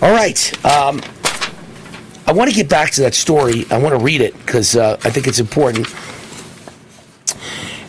All 0.00 0.12
right. 0.12 0.64
Um, 0.64 1.02
I 2.24 2.32
want 2.32 2.48
to 2.48 2.54
get 2.54 2.68
back 2.68 2.92
to 2.92 3.00
that 3.00 3.14
story. 3.14 3.64
I 3.68 3.78
want 3.78 3.98
to 3.98 4.04
read 4.04 4.20
it 4.20 4.38
because 4.38 4.76
uh, 4.76 5.00
I 5.02 5.10
think 5.10 5.26
it's 5.26 5.40
important. 5.40 5.88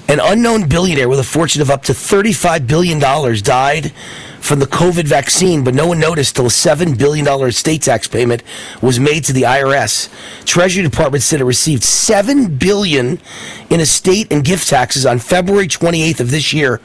An 0.10 0.20
unknown 0.20 0.68
billionaire 0.68 1.08
with 1.08 1.20
a 1.20 1.24
fortune 1.24 1.62
of 1.62 1.70
up 1.70 1.84
to 1.84 1.94
$35 1.94 2.66
billion 2.66 3.00
died 3.00 3.94
from 4.44 4.60
the 4.60 4.65
COVID 4.65 5.06
vaccine, 5.06 5.64
but 5.64 5.74
no 5.74 5.88
one 5.88 6.02
noticed 6.02 6.36
till 6.36 6.48
a 6.48 6.49
$7 6.49 6.98
billion 6.98 7.26
estate 7.48 7.82
tax 7.82 8.10
payment 8.10 8.44
was 8.82 8.99
made 8.99 9.24
to 9.24 9.32
the 9.32 9.44
IRS. 9.44 10.10
Treasury 10.44 10.84
Department 10.84 11.24
said 11.24 11.40
it 11.40 11.45
received 11.45 11.82
7 11.82 12.57
billion 12.57 13.22
in 13.70 13.80
estate 13.80 14.28
and 14.32 14.44
gift 14.44 14.68
taxes 14.68 15.06
on 15.06 15.20
February 15.20 15.70
28th 15.70 16.20
of 16.20 16.30
this 16.30 16.52
year 16.52 16.82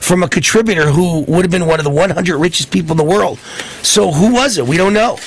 from 0.00 0.22
a 0.22 0.28
contributor 0.28 0.90
who 0.90 1.22
would 1.28 1.44
have 1.44 1.50
been 1.50 1.66
one 1.66 1.78
of 1.78 1.84
the 1.84 1.90
100 1.90 2.36
richest 2.38 2.70
people 2.70 2.92
in 2.92 2.96
the 2.96 3.04
world. 3.04 3.38
So 3.82 4.10
who 4.10 4.32
was 4.32 4.58
it? 4.58 4.66
We 4.66 4.76
don't 4.76 4.92
know. 4.92 5.18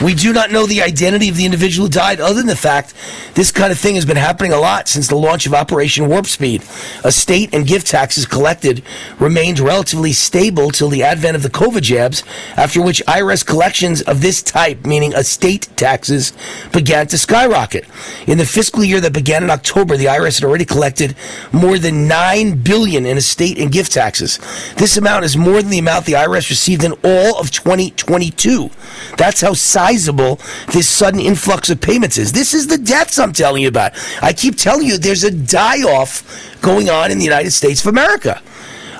We 0.00 0.14
do 0.14 0.32
not 0.32 0.52
know 0.52 0.64
the 0.64 0.82
identity 0.82 1.28
of 1.28 1.36
the 1.36 1.44
individual 1.44 1.86
who 1.86 1.92
died, 1.92 2.20
other 2.20 2.34
than 2.34 2.46
the 2.46 2.54
fact 2.54 2.94
this 3.34 3.50
kind 3.50 3.72
of 3.72 3.78
thing 3.78 3.96
has 3.96 4.04
been 4.04 4.16
happening 4.16 4.52
a 4.52 4.58
lot 4.58 4.86
since 4.86 5.08
the 5.08 5.16
launch 5.16 5.46
of 5.46 5.54
Operation 5.54 6.08
Warp 6.08 6.26
Speed. 6.26 6.62
Estate 7.04 7.52
and 7.52 7.66
gift 7.66 7.86
taxes 7.88 8.26
collected 8.26 8.82
remained 9.18 9.58
relatively 9.58 10.12
stable 10.12 10.70
till 10.70 10.88
the 10.88 11.02
advent 11.02 11.36
of 11.36 11.42
the 11.42 11.50
COVID 11.50 11.82
jabs, 11.82 12.22
after 12.56 12.80
which 12.80 13.02
IRS 13.06 13.44
collections 13.44 14.02
of 14.02 14.20
this 14.20 14.42
type, 14.42 14.86
meaning 14.86 15.12
estate 15.14 15.68
taxes, 15.76 16.32
began 16.72 17.06
to 17.08 17.18
skyrocket. 17.18 17.84
In 18.26 18.38
the 18.38 18.46
fiscal 18.46 18.84
year 18.84 19.00
that 19.00 19.12
began 19.12 19.42
in 19.42 19.50
October, 19.50 19.96
the 19.96 20.06
IRS 20.06 20.40
had 20.40 20.48
already 20.48 20.64
collected 20.64 21.16
more 21.52 21.78
than 21.78 22.06
9 22.06 22.62
billion 22.62 23.06
in 23.06 23.16
estate 23.16 23.58
and 23.58 23.72
gift 23.72 23.92
taxes. 23.92 24.17
This 24.20 24.96
amount 24.96 25.24
is 25.24 25.36
more 25.36 25.60
than 25.62 25.70
the 25.70 25.78
amount 25.78 26.06
the 26.06 26.12
IRS 26.12 26.50
received 26.50 26.84
in 26.84 26.92
all 27.04 27.38
of 27.38 27.50
2022. 27.50 28.70
That's 29.16 29.40
how 29.40 29.54
sizable 29.54 30.40
this 30.72 30.88
sudden 30.88 31.20
influx 31.20 31.70
of 31.70 31.80
payments 31.80 32.18
is. 32.18 32.32
This 32.32 32.54
is 32.54 32.66
the 32.66 32.78
deaths 32.78 33.18
I'm 33.18 33.32
telling 33.32 33.62
you 33.62 33.68
about. 33.68 33.92
I 34.22 34.32
keep 34.32 34.56
telling 34.56 34.86
you 34.86 34.98
there's 34.98 35.24
a 35.24 35.30
die 35.30 35.82
off 35.82 36.58
going 36.60 36.90
on 36.90 37.10
in 37.10 37.18
the 37.18 37.24
United 37.24 37.52
States 37.52 37.80
of 37.80 37.88
America. 37.88 38.42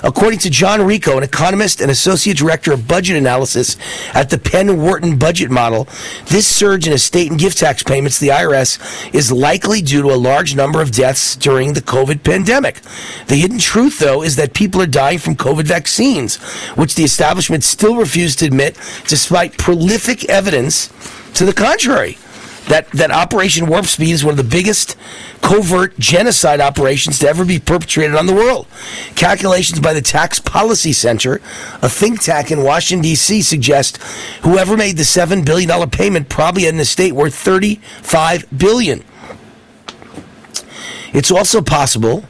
According 0.03 0.39
to 0.39 0.49
John 0.49 0.81
Ricco, 0.81 1.17
an 1.17 1.23
economist 1.23 1.81
and 1.81 1.91
associate 1.91 2.37
director 2.37 2.71
of 2.71 2.87
budget 2.87 3.17
analysis 3.17 3.75
at 4.13 4.29
the 4.29 4.37
Penn 4.37 4.81
Wharton 4.81 5.17
budget 5.17 5.51
model, 5.51 5.87
this 6.27 6.47
surge 6.47 6.87
in 6.87 6.93
estate 6.93 7.29
and 7.29 7.39
gift 7.39 7.57
tax 7.57 7.83
payments 7.83 8.19
the 8.19 8.29
IRS 8.29 9.13
is 9.13 9.31
likely 9.31 9.81
due 9.81 10.01
to 10.01 10.09
a 10.09 10.15
large 10.15 10.55
number 10.55 10.81
of 10.81 10.91
deaths 10.91 11.35
during 11.35 11.73
the 11.73 11.81
COVID 11.81 12.23
pandemic. 12.23 12.79
The 13.27 13.35
hidden 13.35 13.59
truth, 13.59 13.99
though, 13.99 14.23
is 14.23 14.37
that 14.37 14.53
people 14.53 14.81
are 14.81 14.87
dying 14.87 15.19
from 15.19 15.35
COVID 15.35 15.65
vaccines, 15.65 16.37
which 16.75 16.95
the 16.95 17.03
establishment 17.03 17.63
still 17.63 17.95
refuses 17.95 18.37
to 18.37 18.45
admit 18.45 18.77
despite 19.07 19.57
prolific 19.57 20.29
evidence 20.29 20.87
to 21.33 21.45
the 21.45 21.53
contrary 21.53 22.17
that, 22.69 22.89
that 22.91 23.11
Operation 23.11 23.67
Warp 23.67 23.85
Speed 23.85 24.11
is 24.11 24.23
one 24.23 24.31
of 24.31 24.37
the 24.37 24.43
biggest 24.43 24.95
covert 25.41 25.97
genocide 25.99 26.61
operations 26.61 27.19
to 27.19 27.27
ever 27.27 27.43
be 27.43 27.59
perpetrated 27.59 28.15
on 28.15 28.27
the 28.27 28.33
world. 28.33 28.67
Calculations 29.15 29.79
by 29.79 29.93
the 29.93 30.01
Tax 30.01 30.39
Policy 30.39 30.93
Center, 30.93 31.41
a 31.81 31.89
think 31.89 32.21
tank 32.21 32.51
in 32.51 32.63
Washington, 32.63 33.03
D.C., 33.03 33.41
suggest 33.41 33.97
whoever 34.43 34.77
made 34.77 34.97
the 34.97 35.03
$7 35.03 35.43
billion 35.43 35.89
payment 35.89 36.29
probably 36.29 36.63
had 36.63 36.75
an 36.75 36.79
estate 36.79 37.13
worth 37.13 37.35
35 37.35 38.45
billion. 38.55 39.03
It's 41.11 41.31
also 41.31 41.61
possible 41.61 42.23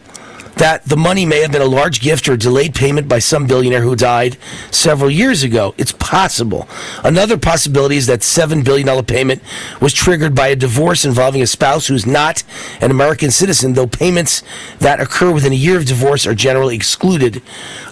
that 0.59 0.83
the 0.85 0.97
money 0.97 1.25
may 1.25 1.41
have 1.41 1.51
been 1.51 1.61
a 1.61 1.65
large 1.65 2.01
gift 2.01 2.27
or 2.27 2.33
a 2.33 2.37
delayed 2.37 2.75
payment 2.75 3.07
by 3.07 3.17
some 3.17 3.47
billionaire 3.47 3.81
who 3.81 3.95
died 3.95 4.37
several 4.71 5.09
years 5.09 5.41
ago. 5.41 5.73
It's 5.77 5.93
possible. 5.93 6.67
Another 7.03 7.37
possibility 7.37 7.95
is 7.95 8.07
that 8.07 8.19
$7 8.19 8.63
billion 8.65 9.05
payment 9.05 9.41
was 9.81 9.93
triggered 9.93 10.35
by 10.35 10.47
a 10.47 10.55
divorce 10.57 11.05
involving 11.05 11.41
a 11.41 11.47
spouse 11.47 11.87
who's 11.87 12.05
not 12.05 12.43
an 12.81 12.91
American 12.91 13.31
citizen, 13.31 13.73
though 13.73 13.87
payments 13.87 14.43
that 14.79 14.99
occur 14.99 15.31
within 15.31 15.53
a 15.53 15.55
year 15.55 15.77
of 15.77 15.85
divorce 15.85 16.27
are 16.27 16.35
generally 16.35 16.75
excluded. 16.75 17.41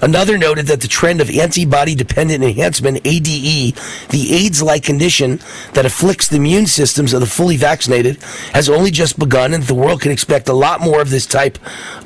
Another 0.01 0.37
noted 0.37 0.67
that 0.67 0.81
the 0.81 0.87
trend 0.89 1.21
of 1.21 1.29
antibody 1.29 1.95
dependent 1.95 2.43
enhancement, 2.43 2.99
ADE, 3.05 3.75
the 4.09 4.33
AIDS 4.33 4.61
like 4.61 4.83
condition 4.83 5.39
that 5.73 5.85
afflicts 5.85 6.27
the 6.27 6.35
immune 6.35 6.67
systems 6.67 7.13
of 7.13 7.21
the 7.21 7.27
fully 7.27 7.55
vaccinated, 7.55 8.21
has 8.53 8.69
only 8.69 8.91
just 8.91 9.17
begun, 9.17 9.53
and 9.53 9.63
the 9.63 9.73
world 9.73 10.01
can 10.01 10.11
expect 10.11 10.49
a 10.49 10.53
lot 10.53 10.81
more 10.81 11.01
of 11.01 11.09
this 11.09 11.25
type 11.25 11.57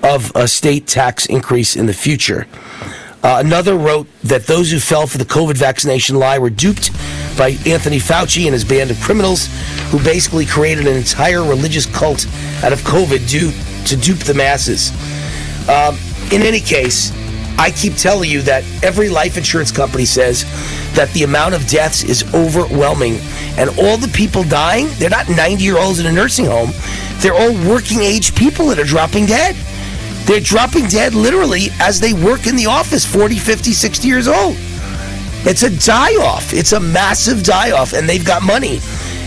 of 0.03 0.35
uh, 0.35 0.45
state 0.51 0.87
tax 0.87 1.25
increase 1.25 1.75
in 1.75 1.85
the 1.85 1.93
future. 1.93 2.47
Uh, 3.23 3.37
another 3.43 3.75
wrote 3.75 4.07
that 4.23 4.47
those 4.47 4.71
who 4.71 4.79
fell 4.79 5.05
for 5.05 5.17
the 5.19 5.25
COVID 5.25 5.55
vaccination 5.55 6.17
lie 6.17 6.39
were 6.39 6.49
duped 6.49 6.91
by 7.37 7.49
Anthony 7.67 7.99
Fauci 7.99 8.45
and 8.45 8.53
his 8.53 8.65
band 8.65 8.89
of 8.89 8.99
criminals 8.99 9.47
who 9.91 10.03
basically 10.03 10.45
created 10.45 10.87
an 10.87 10.97
entire 10.97 11.43
religious 11.43 11.85
cult 11.85 12.25
out 12.63 12.73
of 12.73 12.79
COVID 12.79 13.29
due 13.29 13.51
to 13.85 13.95
dupe 13.95 14.19
the 14.19 14.33
masses. 14.33 14.89
Um, 15.69 15.97
in 16.31 16.41
any 16.41 16.59
case, 16.59 17.11
I 17.57 17.69
keep 17.69 17.93
telling 17.93 18.29
you 18.29 18.41
that 18.43 18.63
every 18.81 19.09
life 19.09 19.37
insurance 19.37 19.71
company 19.71 20.05
says 20.05 20.45
that 20.95 21.11
the 21.13 21.23
amount 21.23 21.53
of 21.53 21.67
deaths 21.67 22.03
is 22.03 22.23
overwhelming. 22.33 23.19
And 23.57 23.69
all 23.77 23.97
the 23.97 24.11
people 24.15 24.43
dying, 24.43 24.87
they're 24.93 25.11
not 25.11 25.29
90 25.29 25.63
year 25.63 25.77
olds 25.77 25.99
in 25.99 26.07
a 26.07 26.11
nursing 26.11 26.45
home, 26.45 26.71
they're 27.19 27.35
all 27.35 27.53
working 27.69 27.99
age 27.99 28.33
people 28.33 28.65
that 28.67 28.79
are 28.79 28.83
dropping 28.83 29.27
dead. 29.27 29.55
They're 30.25 30.39
dropping 30.39 30.87
dead 30.87 31.13
literally 31.13 31.67
as 31.79 31.99
they 31.99 32.13
work 32.13 32.47
in 32.47 32.55
the 32.55 32.67
office, 32.67 33.05
40, 33.05 33.37
50, 33.37 33.73
60 33.73 34.07
years 34.07 34.27
old. 34.27 34.55
It's 35.43 35.63
a 35.63 35.75
die 35.75 36.15
off. 36.17 36.53
It's 36.53 36.73
a 36.73 36.79
massive 36.79 37.43
die 37.43 37.71
off, 37.71 37.93
and 37.93 38.07
they've 38.07 38.25
got 38.25 38.43
money. 38.43 38.79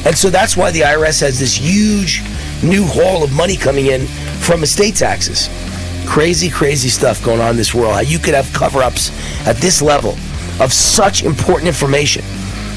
And 0.06 0.16
so 0.16 0.30
that's 0.30 0.56
why 0.56 0.70
the 0.70 0.80
IRS 0.80 1.20
has 1.22 1.40
this 1.40 1.56
huge 1.56 2.22
new 2.62 2.84
haul 2.86 3.24
of 3.24 3.32
money 3.32 3.56
coming 3.56 3.86
in 3.86 4.06
from 4.40 4.62
estate 4.62 4.94
taxes. 4.94 5.48
Crazy, 6.06 6.50
crazy 6.50 6.88
stuff 6.88 7.22
going 7.24 7.40
on 7.40 7.50
in 7.50 7.56
this 7.56 7.74
world. 7.74 7.94
How 7.94 8.00
you 8.00 8.18
could 8.18 8.34
have 8.34 8.52
cover 8.52 8.82
ups 8.82 9.10
at 9.46 9.56
this 9.56 9.82
level 9.82 10.12
of 10.60 10.72
such 10.72 11.24
important 11.24 11.66
information. 11.66 12.24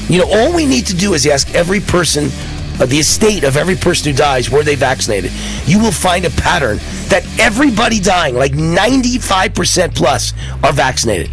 You 0.08 0.20
know, 0.20 0.30
all 0.30 0.54
we 0.54 0.66
need 0.66 0.86
to 0.86 0.96
do 0.96 1.14
is 1.14 1.26
ask 1.26 1.54
every 1.54 1.80
person 1.80 2.30
the 2.86 2.98
estate 2.98 3.44
of 3.44 3.56
every 3.56 3.76
person 3.76 4.10
who 4.10 4.16
dies, 4.16 4.50
were 4.50 4.62
they 4.62 4.74
vaccinated? 4.74 5.32
You 5.66 5.80
will 5.80 5.92
find 5.92 6.24
a 6.24 6.30
pattern 6.30 6.78
that 7.08 7.26
everybody 7.38 8.00
dying, 8.00 8.34
like 8.34 8.52
95% 8.52 9.94
plus, 9.94 10.32
are 10.62 10.72
vaccinated. 10.72 11.30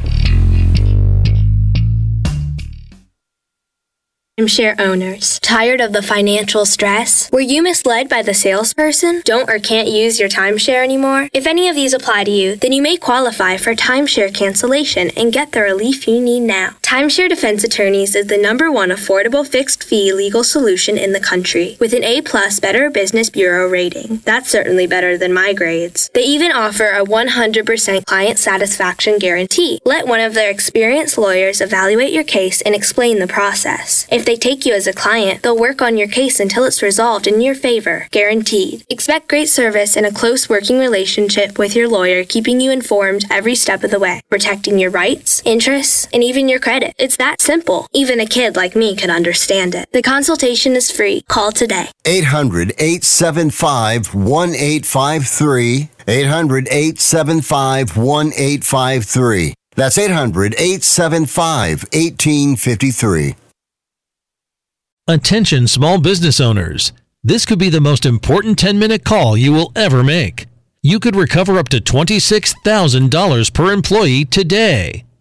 Timeshare 4.38 4.78
owners. 4.82 5.40
Tired 5.40 5.80
of 5.80 5.94
the 5.94 6.02
financial 6.02 6.66
stress? 6.66 7.32
Were 7.32 7.40
you 7.40 7.64
misled 7.64 8.10
by 8.10 8.22
the 8.22 8.34
salesperson? 8.34 9.22
Don't 9.24 9.50
or 9.50 9.60
can't 9.60 9.88
use 9.88 10.20
your 10.20 10.28
timeshare 10.28 10.84
anymore? 10.84 11.30
If 11.32 11.48
any 11.48 11.70
of 11.70 11.76
these 11.76 11.94
apply 11.94 12.26
to 12.26 12.32
you, 12.32 12.58
then 12.58 12.74
you 12.74 12.82
may 12.82 12.98
qualify 12.98 13.56
for 13.56 13.74
timeshare 13.74 14.34
cancellation 14.34 15.10
and 15.16 15.32
get 15.32 15.54
the 15.54 15.62
relief 15.62 16.06
you 16.06 16.20
need 16.20 16.42
now. 16.42 16.72
Timeshare 16.86 17.28
Defense 17.28 17.64
Attorneys 17.64 18.14
is 18.14 18.28
the 18.28 18.38
number 18.38 18.72
one 18.72 18.90
affordable 18.90 19.46
fixed 19.46 19.84
fee 19.84 20.14
legal 20.14 20.44
solution 20.44 21.00
in 21.00 21.14
the 21.14 21.20
country 21.20 21.78
with 21.80 21.94
an 21.94 22.04
A 22.04 22.22
plus 22.22 22.60
Better 22.60 22.92
Business 22.92 23.32
Bureau 23.32 23.68
rating. 23.68 24.18
That's 24.24 24.52
certainly 24.52 24.86
better 24.86 25.18
than 25.18 25.34
my 25.34 25.52
grades. 25.52 26.12
They 26.14 26.22
even 26.22 26.52
offer 26.52 26.90
a 26.90 27.04
100% 27.04 28.06
client 28.06 28.38
satisfaction 28.38 29.18
guarantee. 29.18 29.80
Let 29.84 30.06
one 30.06 30.20
of 30.20 30.36
their 30.36 30.52
experienced 30.52 31.18
lawyers 31.18 31.60
evaluate 31.60 32.14
your 32.14 32.24
case 32.24 32.62
and 32.62 32.76
explain 32.76 33.18
the 33.18 33.26
process. 33.26 34.06
If 34.12 34.24
they 34.24 34.36
take 34.36 34.64
you 34.64 34.76
as 34.76 34.86
a 34.86 34.94
client, 34.94 35.42
they'll 35.42 35.58
work 35.58 35.82
on 35.82 35.98
your 35.98 36.08
case 36.08 36.40
until 36.40 36.66
it's 36.66 36.84
resolved 36.84 37.26
in 37.26 37.42
your 37.42 37.56
favor, 37.56 38.08
guaranteed. 38.12 38.86
Expect 38.92 39.28
great 39.28 39.50
service 39.50 39.98
and 39.98 40.06
a 40.06 40.14
close 40.14 40.50
working 40.50 40.78
relationship 40.78 41.58
with 41.58 41.76
your 41.76 41.90
lawyer, 41.90 42.24
keeping 42.24 42.62
you 42.62 42.70
informed 42.70 43.26
every 43.32 43.56
step 43.56 43.84
of 43.84 43.90
the 43.90 44.00
way, 44.00 44.22
protecting 44.30 44.78
your 44.78 44.92
rights, 44.92 45.42
interests, 45.46 46.08
and 46.14 46.24
even 46.24 46.48
your 46.48 46.60
credit. 46.60 46.75
It's 46.84 47.18
that 47.18 47.42
simple. 47.42 47.88
Even 47.94 48.20
a 48.20 48.26
kid 48.26 48.56
like 48.56 48.76
me 48.76 48.96
could 48.96 49.10
understand 49.10 49.76
it. 49.76 49.92
The 49.92 50.02
consultation 50.02 50.76
is 50.76 50.92
free. 50.92 51.22
Call 51.28 51.52
today. 51.52 51.88
800 52.06 52.74
875 52.78 54.14
1853. 54.14 55.90
800 56.08 56.68
875 56.68 57.98
1853. 57.98 59.54
That's 59.76 59.98
800 59.98 60.54
875 60.54 61.84
1853. 61.94 63.36
Attention 65.08 65.68
small 65.68 66.00
business 66.00 66.40
owners. 66.40 66.92
This 67.24 67.46
could 67.46 67.60
be 67.60 67.70
the 67.70 67.82
most 67.82 68.06
important 68.06 68.58
10 68.58 68.80
minute 68.80 69.04
call 69.04 69.38
you 69.38 69.52
will 69.52 69.72
ever 69.76 70.04
make. 70.04 70.48
You 70.82 71.00
could 71.00 71.16
recover 71.16 71.58
up 71.58 71.70
to 71.70 71.78
$26,000 71.78 73.54
per 73.54 73.72
employee 73.72 74.26
today. 74.26 75.05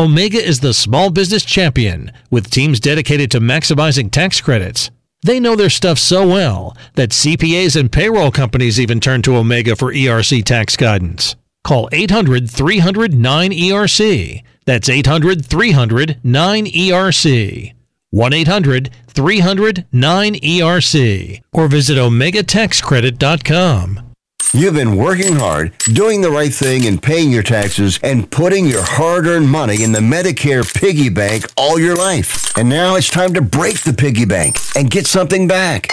Omega 0.00 0.42
is 0.42 0.60
the 0.60 0.72
small 0.72 1.10
business 1.10 1.44
champion 1.44 2.10
with 2.30 2.50
teams 2.50 2.80
dedicated 2.80 3.30
to 3.32 3.38
maximizing 3.38 4.10
tax 4.10 4.40
credits. 4.40 4.90
They 5.22 5.38
know 5.38 5.54
their 5.54 5.68
stuff 5.68 5.98
so 5.98 6.26
well 6.26 6.74
that 6.94 7.10
CPAs 7.10 7.78
and 7.78 7.92
payroll 7.92 8.30
companies 8.30 8.80
even 8.80 8.98
turn 8.98 9.20
to 9.22 9.36
Omega 9.36 9.76
for 9.76 9.92
ERC 9.92 10.42
tax 10.42 10.74
guidance. 10.74 11.36
Call 11.64 11.90
800 11.92 12.48
300 12.48 13.12
9ERC. 13.12 14.42
That's 14.64 14.88
800 14.88 15.44
300 15.44 16.18
9ERC. 16.24 17.74
1 18.08 18.32
800 18.32 18.90
300 19.06 19.86
9ERC. 19.92 21.42
Or 21.52 21.68
visit 21.68 21.98
OmegaTaxCredit.com. 21.98 24.09
You've 24.52 24.74
been 24.74 24.96
working 24.96 25.36
hard, 25.36 25.72
doing 25.92 26.22
the 26.22 26.30
right 26.32 26.52
thing, 26.52 26.84
and 26.86 27.00
paying 27.00 27.30
your 27.30 27.44
taxes, 27.44 28.00
and 28.02 28.28
putting 28.28 28.66
your 28.66 28.82
hard 28.82 29.28
earned 29.28 29.48
money 29.48 29.84
in 29.84 29.92
the 29.92 30.00
Medicare 30.00 30.64
piggy 30.74 31.08
bank 31.08 31.44
all 31.56 31.78
your 31.78 31.94
life. 31.94 32.56
And 32.58 32.68
now 32.68 32.96
it's 32.96 33.08
time 33.08 33.32
to 33.34 33.42
break 33.42 33.82
the 33.82 33.92
piggy 33.92 34.24
bank 34.24 34.58
and 34.74 34.90
get 34.90 35.06
something 35.06 35.46
back. 35.46 35.92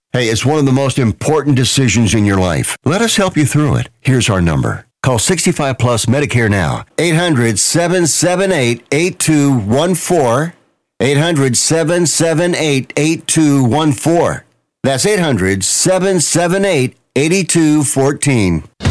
Hey, 0.13 0.27
it's 0.27 0.45
one 0.45 0.59
of 0.59 0.65
the 0.65 0.73
most 0.73 0.99
important 0.99 1.55
decisions 1.55 2.13
in 2.13 2.25
your 2.25 2.37
life. 2.37 2.75
Let 2.83 3.01
us 3.01 3.15
help 3.15 3.37
you 3.37 3.45
through 3.45 3.77
it. 3.77 3.87
Here's 4.01 4.29
our 4.29 4.41
number. 4.41 4.85
Call 5.01 5.19
65 5.19 5.77
Plus 5.77 6.05
Medicare 6.05 6.49
now. 6.49 6.83
800 6.97 7.57
778 7.57 8.85
8214. 8.91 10.53
800 10.99 11.55
778 11.55 12.93
8214. 12.97 14.43
That's 14.83 15.05
800 15.05 15.63
778 15.63 16.97
8214. 17.15 18.90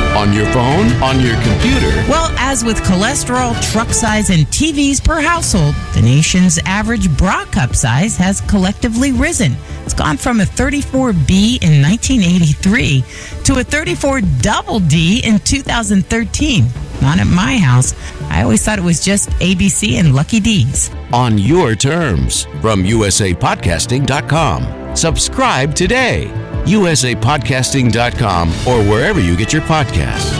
On 0.15 0.33
your 0.33 0.45
phone, 0.47 0.91
on 1.01 1.21
your 1.21 1.35
computer. 1.41 1.89
Well, 2.09 2.29
as 2.37 2.65
with 2.65 2.77
cholesterol, 2.81 3.55
truck 3.71 3.89
size, 3.89 4.29
and 4.29 4.45
TVs 4.47 5.01
per 5.03 5.21
household, 5.21 5.73
the 5.93 6.01
nation's 6.01 6.59
average 6.65 7.09
bra 7.17 7.45
cup 7.45 7.73
size 7.75 8.17
has 8.17 8.41
collectively 8.41 9.13
risen. 9.13 9.53
It's 9.85 9.93
gone 9.93 10.17
from 10.17 10.41
a 10.41 10.43
34B 10.43 11.63
in 11.63 11.81
1983 11.81 13.03
to 13.45 13.59
a 13.59 13.63
34 13.63 14.21
double 14.41 14.79
D 14.81 15.21
in 15.23 15.39
2013. 15.39 16.65
Not 17.01 17.19
at 17.19 17.27
my 17.27 17.57
house. 17.57 17.95
I 18.29 18.43
always 18.43 18.63
thought 18.63 18.77
it 18.79 18.83
was 18.83 19.03
just 19.03 19.29
ABC 19.39 19.93
and 19.93 20.13
Lucky 20.13 20.41
D's. 20.41 20.91
On 21.13 21.37
your 21.37 21.73
terms 21.73 22.43
from 22.61 22.83
usapodcasting.com. 22.83 24.95
Subscribe 24.95 25.73
today. 25.73 26.27
usapodcasting.com 26.65 28.49
or 28.67 28.83
wherever 28.89 29.19
you 29.19 29.35
get 29.35 29.53
your 29.53 29.61
podcasts. 29.63 30.39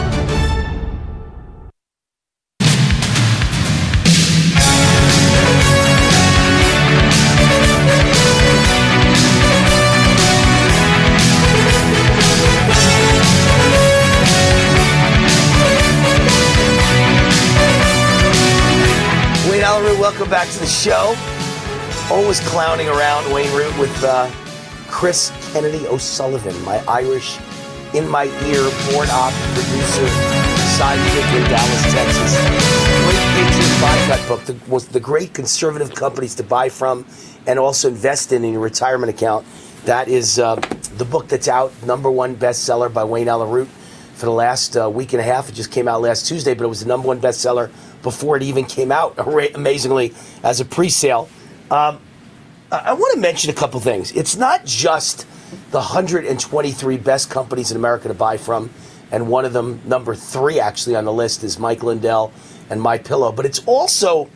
Wayne 19.50 19.64
Allyn 19.64 19.84
Root, 19.84 20.00
welcome 20.00 20.30
back 20.30 20.48
to 20.50 20.60
the 20.60 20.66
show. 20.66 21.16
Always 22.10 22.40
clowning 22.42 22.88
around 22.88 23.32
Wayne 23.34 23.54
Root 23.54 23.78
with 23.78 24.04
uh, 24.04 24.30
Chris 24.88 25.32
Kennedy 25.52 25.86
O'Sullivan, 25.88 26.60
my 26.64 26.82
Irish 26.88 27.38
in 27.94 28.08
my 28.08 28.24
ear 28.24 28.64
board 28.90 29.10
op 29.10 29.34
producer, 29.54 30.08
sidekick 30.78 31.36
in 31.36 31.44
Dallas, 31.50 31.94
Texas. 31.94 32.38
Great 33.04 33.26
Patriot 33.36 33.80
Boycott 33.82 34.28
book 34.30 34.46
that 34.46 34.70
was 34.70 34.88
the 34.88 35.00
great 35.00 35.34
conservative 35.34 35.94
companies 35.94 36.36
to 36.36 36.44
buy 36.44 36.70
from 36.70 37.06
and 37.48 37.60
also 37.60 37.90
invest 37.90 38.32
in 38.32 38.46
in 38.46 38.54
your 38.54 38.62
retirement 38.62 39.10
account. 39.10 39.46
That 39.84 40.08
is 40.08 40.40
uh, 40.40 40.56
the 40.96 41.04
book 41.04 41.28
that's 41.28 41.50
out, 41.50 41.74
number 41.84 42.10
one 42.10 42.36
bestseller 42.38 42.94
by 42.94 43.04
Wayne 43.04 43.28
Allyn 43.28 43.50
Root 43.50 43.68
for 44.14 44.28
the 44.28 44.32
last 44.32 44.78
uh, 44.78 44.90
week 44.90 45.12
and 45.12 45.20
a 45.20 45.24
half. 45.24 45.50
It 45.50 45.54
just 45.54 45.72
came 45.72 45.90
out 45.90 46.02
last 46.02 46.28
Tuesday, 46.28 46.54
but 46.54 46.64
it 46.64 46.68
was 46.68 46.80
the 46.80 46.88
number 46.88 47.10
one 47.10 47.20
bestseller 47.20 47.70
before 48.04 48.38
it 48.38 48.44
even 48.44 48.64
came 48.64 48.92
out, 48.92 49.16
amazingly, 49.56 50.14
as 50.44 50.62
a 50.62 50.66
pre 50.66 50.88
sale. 50.88 51.28
Um, 51.70 52.00
I, 52.72 52.78
I 52.78 52.94
want 52.94 53.16
to 53.16 53.20
mention 53.20 53.50
a 53.50 53.54
couple 53.54 53.82
things. 53.82 54.14
It's 54.14 54.38
not 54.38 54.64
just 54.64 55.28
the 55.72 55.80
123 55.80 56.98
best 56.98 57.30
companies 57.30 57.72
in 57.72 57.78
America 57.78 58.08
to 58.08 58.14
buy 58.14 58.38
from, 58.38 58.70
and 59.12 59.28
one 59.28 59.46
of 59.46 59.54
them, 59.54 59.82
number 59.86 60.16
three 60.16 60.60
actually 60.60 60.96
on 60.96 61.06
the 61.06 61.14
list, 61.14 61.44
is 61.44 61.60
Mike 61.60 61.84
Lindell 61.84 62.32
and 62.70 62.82
My 62.82 62.98
Pillow, 62.98 63.32
but 63.32 63.46
it's 63.46 63.60
also 63.66 64.30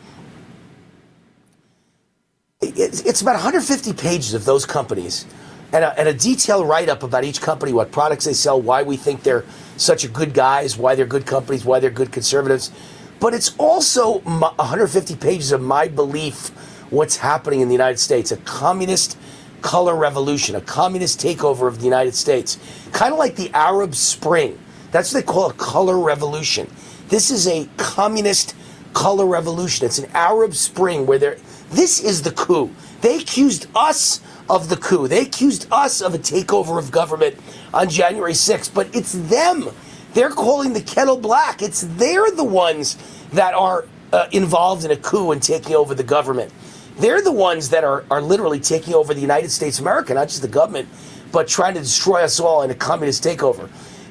it's, 2.61 3.21
about 3.21 3.33
150 3.33 3.93
pages 3.93 4.33
of 4.33 4.45
those 4.45 4.65
companies 4.65 5.25
and 5.71 5.83
a, 5.83 5.99
and 5.99 6.07
a 6.07 6.13
detailed 6.13 6.67
write 6.67 6.89
up 6.89 7.03
about 7.03 7.23
each 7.23 7.41
company, 7.41 7.73
what 7.73 7.91
products 7.91 8.25
they 8.25 8.33
sell, 8.33 8.61
why 8.61 8.83
we 8.83 8.97
think 8.97 9.23
they're 9.23 9.45
such 9.77 10.03
a 10.03 10.07
good 10.07 10.33
guys, 10.33 10.77
why 10.77 10.95
they're 10.95 11.05
good 11.05 11.25
companies, 11.25 11.65
why 11.65 11.79
they're 11.79 11.89
good 11.89 12.11
conservatives. 12.11 12.71
But 13.19 13.33
it's 13.33 13.55
also 13.57 14.19
150 14.19 15.15
pages 15.15 15.51
of 15.51 15.61
my 15.61 15.87
belief 15.87 16.49
what's 16.91 17.17
happening 17.17 17.61
in 17.61 17.67
the 17.67 17.73
United 17.73 17.99
States 17.99 18.31
a 18.31 18.37
communist 18.37 19.17
color 19.61 19.95
revolution, 19.95 20.55
a 20.55 20.61
communist 20.61 21.19
takeover 21.19 21.67
of 21.67 21.79
the 21.79 21.85
United 21.85 22.15
States, 22.15 22.57
kind 22.91 23.11
of 23.13 23.19
like 23.19 23.35
the 23.35 23.51
Arab 23.51 23.95
Spring. 23.95 24.57
That's 24.91 25.13
what 25.13 25.25
they 25.25 25.31
call 25.31 25.49
a 25.49 25.53
color 25.53 25.99
revolution. 25.99 26.69
This 27.09 27.29
is 27.29 27.47
a 27.47 27.67
communist 27.77 28.55
color 28.93 29.25
revolution. 29.25 29.85
It's 29.85 29.99
an 29.99 30.09
Arab 30.13 30.55
Spring 30.55 31.05
where 31.05 31.19
they're. 31.19 31.37
This 31.71 32.01
is 32.01 32.21
the 32.21 32.31
coup. 32.31 32.71
They 33.01 33.17
accused 33.17 33.67
us 33.75 34.21
of 34.49 34.69
the 34.69 34.77
coup. 34.77 35.07
They 35.07 35.21
accused 35.21 35.67
us 35.71 36.01
of 36.01 36.13
a 36.13 36.17
takeover 36.17 36.77
of 36.79 36.91
government 36.91 37.35
on 37.73 37.89
January 37.89 38.33
6th, 38.33 38.73
but 38.73 38.95
it's 38.95 39.13
them. 39.13 39.69
They're 40.13 40.29
calling 40.29 40.73
the 40.73 40.81
kettle 40.81 41.17
black. 41.17 41.61
It's 41.61 41.81
they're 41.81 42.31
the 42.31 42.43
ones 42.43 42.97
that 43.33 43.53
are 43.53 43.85
uh, 44.13 44.27
involved 44.31 44.85
in 44.85 44.91
a 44.91 44.95
coup 44.95 45.31
and 45.31 45.43
taking 45.43 45.75
over 45.75 45.93
the 45.93 46.03
government. 46.03 46.53
They're 46.97 47.21
the 47.21 47.31
ones 47.31 47.69
that 47.69 47.83
are, 47.83 48.05
are 48.09 48.21
literally 48.21 48.59
taking 48.59 48.93
over 48.93 49.13
the 49.13 49.21
United 49.21 49.51
States 49.51 49.79
of 49.79 49.85
America, 49.85 50.13
not 50.13 50.29
just 50.29 50.41
the 50.41 50.47
government, 50.47 50.87
but 51.31 51.47
trying 51.47 51.73
to 51.73 51.81
destroy 51.81 52.21
us 52.21 52.39
all 52.39 52.61
in 52.63 52.71
a 52.71 52.75
communist 52.75 53.23
takeover. 53.23 53.69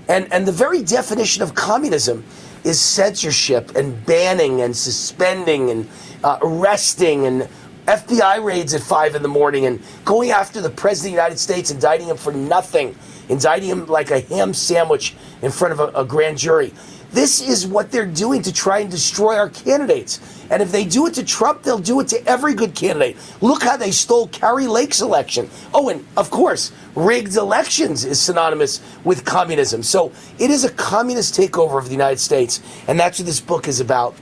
And, 0.09 0.31
and 0.33 0.47
the 0.47 0.53
very 0.53 0.83
definition 0.83 1.43
of 1.43 1.55
communism 1.55 2.25
is 2.63 2.79
censorship 2.81 3.75
and 3.75 4.05
banning 4.05 4.61
and 4.61 4.77
suspending 4.77 5.71
and 5.71 5.89
uh, 6.23 6.39
arresting 6.43 7.27
and 7.27 7.49
FBI 7.87 8.43
raids 8.43 8.73
at 8.73 8.81
five 8.81 9.15
in 9.15 9.23
the 9.23 9.29
morning 9.29 9.67
and 9.67 9.83
going 10.05 10.31
after 10.31 10.61
the 10.61 10.71
president 10.71 11.13
of 11.13 11.17
the 11.17 11.23
United 11.23 11.39
States, 11.39 11.71
indicting 11.71 12.09
him 12.09 12.17
for 12.17 12.33
nothing, 12.33 12.97
indicting 13.29 13.69
him 13.69 13.87
like 13.87 14.11
a 14.11 14.21
ham 14.21 14.55
sandwich 14.55 15.15
in 15.43 15.51
front 15.51 15.73
of 15.73 15.81
a, 15.81 16.01
a 16.01 16.05
grand 16.05 16.39
jury. 16.39 16.73
This 17.15 17.41
is 17.41 17.65
what 17.65 17.93
they're 17.93 18.07
doing 18.07 18.43
to 18.43 18.53
try 18.53 18.81
and 18.81 18.91
destroy 18.91 19.37
our 19.37 19.49
candidates. 19.49 20.19
And 20.51 20.61
if 20.61 20.73
they 20.73 20.85
do 20.85 21.07
it 21.07 21.15
to 21.15 21.25
Trump, 21.25 21.63
they'll 21.63 21.79
do 21.79 22.01
it 22.01 22.09
to 22.09 22.21
every 22.27 22.55
good 22.55 22.75
candidate. 22.75 23.17
Look 23.41 23.63
how 23.63 23.77
they 23.77 23.93
stole 23.93 24.27
Kari 24.27 24.67
Lake's 24.67 25.01
election. 25.01 25.49
Oh, 25.73 25.91
and 25.91 26.05
of 26.17 26.33
course, 26.33 26.73
rigged 26.97 27.37
elections 27.37 28.05
is 28.05 28.19
synonymous 28.19 28.83
with 29.05 29.25
communism. 29.25 29.85
So 29.85 30.11
it 30.41 30.51
is 30.51 30.65
a 30.65 30.73
communist 30.73 31.37
takeover 31.37 31.79
of 31.79 31.85
the 31.85 31.93
United 31.93 32.19
States. 32.19 32.61
And 32.89 32.99
that's 32.99 33.21
what 33.21 33.27
this 33.27 33.41
book 33.41 33.69
is 33.69 33.79
about. 33.79 34.17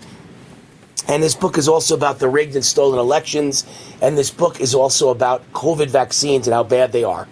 And 1.08 1.22
this 1.22 1.34
book 1.34 1.56
is 1.56 1.68
also 1.68 1.94
about 1.94 2.18
the 2.18 2.28
rigged 2.28 2.56
and 2.56 2.64
stolen 2.64 2.98
elections. 2.98 3.64
And 4.02 4.18
this 4.18 4.30
book 4.30 4.60
is 4.60 4.74
also 4.74 5.08
about 5.08 5.50
COVID 5.54 5.88
vaccines 5.88 6.46
and 6.46 6.52
how 6.52 6.62
bad 6.62 6.92
they 6.92 7.04
are. 7.04 7.26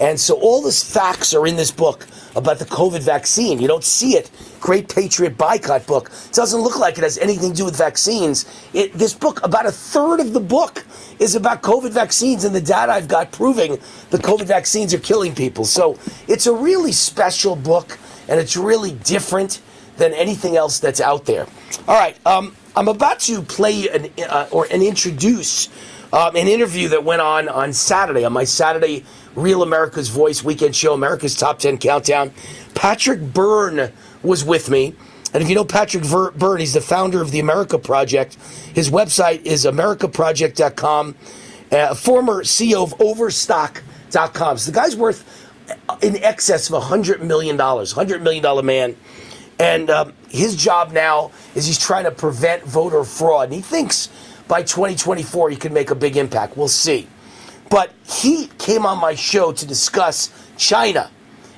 And 0.00 0.20
so 0.20 0.34
all 0.34 0.62
these 0.62 0.84
facts 0.84 1.32
are 1.32 1.46
in 1.46 1.56
this 1.56 1.70
book 1.70 2.06
about 2.38 2.58
the 2.58 2.64
COVID 2.64 3.02
vaccine. 3.02 3.60
You 3.60 3.68
don't 3.68 3.84
see 3.84 4.16
it. 4.16 4.30
Great 4.60 4.92
Patriot 4.92 5.36
Boycott 5.36 5.86
book. 5.86 6.10
It 6.28 6.32
doesn't 6.32 6.60
look 6.60 6.78
like 6.78 6.96
it 6.96 7.04
has 7.04 7.18
anything 7.18 7.50
to 7.50 7.56
do 7.56 7.64
with 7.64 7.76
vaccines. 7.76 8.46
It, 8.72 8.92
this 8.94 9.12
book, 9.12 9.44
about 9.44 9.66
a 9.66 9.72
third 9.72 10.20
of 10.20 10.32
the 10.32 10.40
book 10.40 10.86
is 11.18 11.34
about 11.34 11.62
COVID 11.62 11.90
vaccines 11.90 12.44
and 12.44 12.54
the 12.54 12.60
data 12.60 12.92
I've 12.92 13.08
got 13.08 13.32
proving 13.32 13.78
the 14.10 14.18
COVID 14.18 14.46
vaccines 14.46 14.94
are 14.94 14.98
killing 14.98 15.34
people. 15.34 15.64
So 15.64 15.98
it's 16.28 16.46
a 16.46 16.54
really 16.54 16.92
special 16.92 17.56
book 17.56 17.98
and 18.28 18.38
it's 18.38 18.56
really 18.56 18.92
different 18.92 19.60
than 19.96 20.12
anything 20.14 20.56
else 20.56 20.78
that's 20.78 21.00
out 21.00 21.26
there. 21.26 21.46
All 21.88 21.98
right, 21.98 22.16
um, 22.24 22.54
I'm 22.76 22.88
about 22.88 23.18
to 23.20 23.42
play 23.42 23.88
an, 23.88 24.10
uh, 24.28 24.48
or 24.52 24.66
and 24.70 24.82
introduce 24.82 25.68
um, 26.12 26.36
an 26.36 26.46
interview 26.46 26.88
that 26.88 27.04
went 27.04 27.20
on 27.20 27.48
on 27.48 27.72
Saturday 27.72 28.24
on 28.24 28.32
my 28.32 28.44
Saturday 28.44 29.04
Real 29.38 29.62
America's 29.62 30.08
Voice 30.08 30.42
weekend 30.42 30.74
show, 30.74 30.94
America's 30.94 31.36
Top 31.36 31.58
10 31.58 31.78
Countdown. 31.78 32.32
Patrick 32.74 33.20
Byrne 33.20 33.92
was 34.22 34.44
with 34.44 34.68
me. 34.68 34.94
And 35.32 35.42
if 35.42 35.48
you 35.48 35.54
know 35.54 35.64
Patrick 35.64 36.04
Ver- 36.04 36.30
Byrne, 36.32 36.60
he's 36.60 36.72
the 36.72 36.80
founder 36.80 37.20
of 37.20 37.30
the 37.30 37.38
America 37.38 37.78
Project. 37.78 38.34
His 38.74 38.90
website 38.90 39.42
is 39.44 39.64
americaproject.com, 39.64 41.14
uh, 41.70 41.94
former 41.94 42.42
CEO 42.42 42.82
of 42.82 43.00
Overstock.com. 43.00 44.58
So 44.58 44.70
the 44.70 44.74
guy's 44.74 44.96
worth 44.96 45.46
in 46.02 46.16
excess 46.22 46.70
of 46.70 46.82
$100 46.82 47.20
million, 47.20 47.58
$100 47.58 48.22
million 48.22 48.66
man. 48.66 48.96
And 49.58 49.90
um, 49.90 50.12
his 50.28 50.56
job 50.56 50.92
now 50.92 51.32
is 51.54 51.66
he's 51.66 51.78
trying 51.78 52.04
to 52.04 52.10
prevent 52.10 52.62
voter 52.64 53.04
fraud. 53.04 53.46
And 53.46 53.54
he 53.54 53.60
thinks 53.60 54.08
by 54.46 54.62
2024 54.62 55.50
he 55.50 55.56
can 55.56 55.72
make 55.74 55.90
a 55.90 55.94
big 55.94 56.16
impact. 56.16 56.56
We'll 56.56 56.68
see. 56.68 57.08
But 57.70 57.92
he 58.06 58.48
came 58.58 58.86
on 58.86 58.98
my 58.98 59.14
show 59.14 59.52
to 59.52 59.66
discuss 59.66 60.30
China 60.56 61.10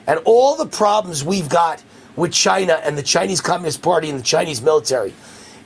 and 0.06 0.20
all 0.24 0.56
the 0.56 0.66
problems 0.66 1.24
we've 1.24 1.48
got 1.48 1.82
with 2.16 2.32
China 2.32 2.80
and 2.84 2.98
the 2.98 3.02
Chinese 3.02 3.40
Communist 3.40 3.82
Party 3.82 4.10
and 4.10 4.18
the 4.18 4.24
Chinese 4.24 4.60
military, 4.60 5.14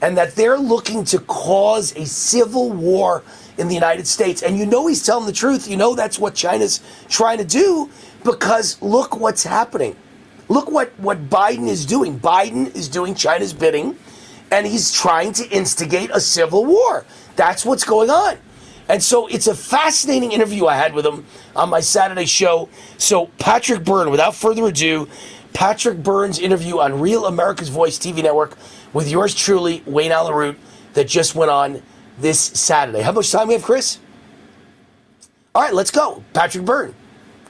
and 0.03 0.17
that 0.17 0.35
they're 0.35 0.59
looking 0.59 1.05
to 1.05 1.19
cause 1.21 1.97
a 1.97 2.05
civil 2.05 2.71
war 2.71 3.23
in 3.57 3.69
the 3.69 3.75
United 3.75 4.07
States. 4.07 4.43
And 4.43 4.59
you 4.59 4.67
know 4.67 4.87
he's 4.87 5.05
telling 5.05 5.27
the 5.27 5.33
truth. 5.33 5.69
You 5.69 5.77
know 5.77 5.95
that's 5.95 6.19
what 6.19 6.35
China's 6.35 6.81
trying 7.09 7.39
to 7.39 7.45
do 7.45 7.91
because 8.23 8.81
look 8.83 9.19
what's 9.19 9.45
happening. 9.45 9.97
Look 10.49 10.71
what, 10.71 10.93
what 10.99 11.31
Biden 11.31 11.69
is 11.69 11.87
doing. 11.87 12.19
Biden 12.21 12.75
is 12.77 12.89
doing 12.89 13.15
China's 13.15 13.55
bidding, 13.55 13.97
and 14.51 14.67
he's 14.67 14.93
trying 14.93 15.33
to 15.35 15.49
instigate 15.49 16.11
a 16.13 16.21
civil 16.21 16.67
war. 16.67 17.07
That's 17.37 17.65
what's 17.65 17.85
going 17.85 18.11
on. 18.11 18.37
And 18.89 19.03
so 19.03 19.27
it's 19.27 19.47
a 19.47 19.55
fascinating 19.55 20.33
interview 20.33 20.67
I 20.67 20.77
had 20.77 20.95
with 20.95 21.07
him 21.07 21.25
on 21.57 21.71
my 21.71 21.81
Saturday 21.81 22.27
show. 22.27 22.69
So, 22.99 23.27
Patrick 23.39 23.85
Byrne, 23.85 24.11
without 24.11 24.35
further 24.35 24.67
ado, 24.67 25.09
Patrick 25.55 26.03
Byrne's 26.03 26.39
interview 26.39 26.81
on 26.81 27.01
Real 27.01 27.27
America's 27.27 27.69
Voice 27.69 27.99
TV 27.99 28.23
network 28.23 28.57
with 28.93 29.11
yours 29.11 29.35
truly, 29.35 29.83
Wayne 29.87 30.13
Allyn 30.13 30.35
Root, 30.35 30.59
that 30.95 31.09
just 31.09 31.35
went 31.35 31.51
on 31.51 31.83
this 32.19 32.39
Saturday. 32.41 33.01
How 33.01 33.13
much 33.13 33.31
time 33.31 33.49
we 33.49 33.55
have, 33.55 33.63
Chris? 33.63 33.99
All 35.55 35.63
right, 35.63 35.73
let's 35.73 35.91
go. 35.91 36.23
Patrick 36.33 36.65
Byrne. 36.65 36.95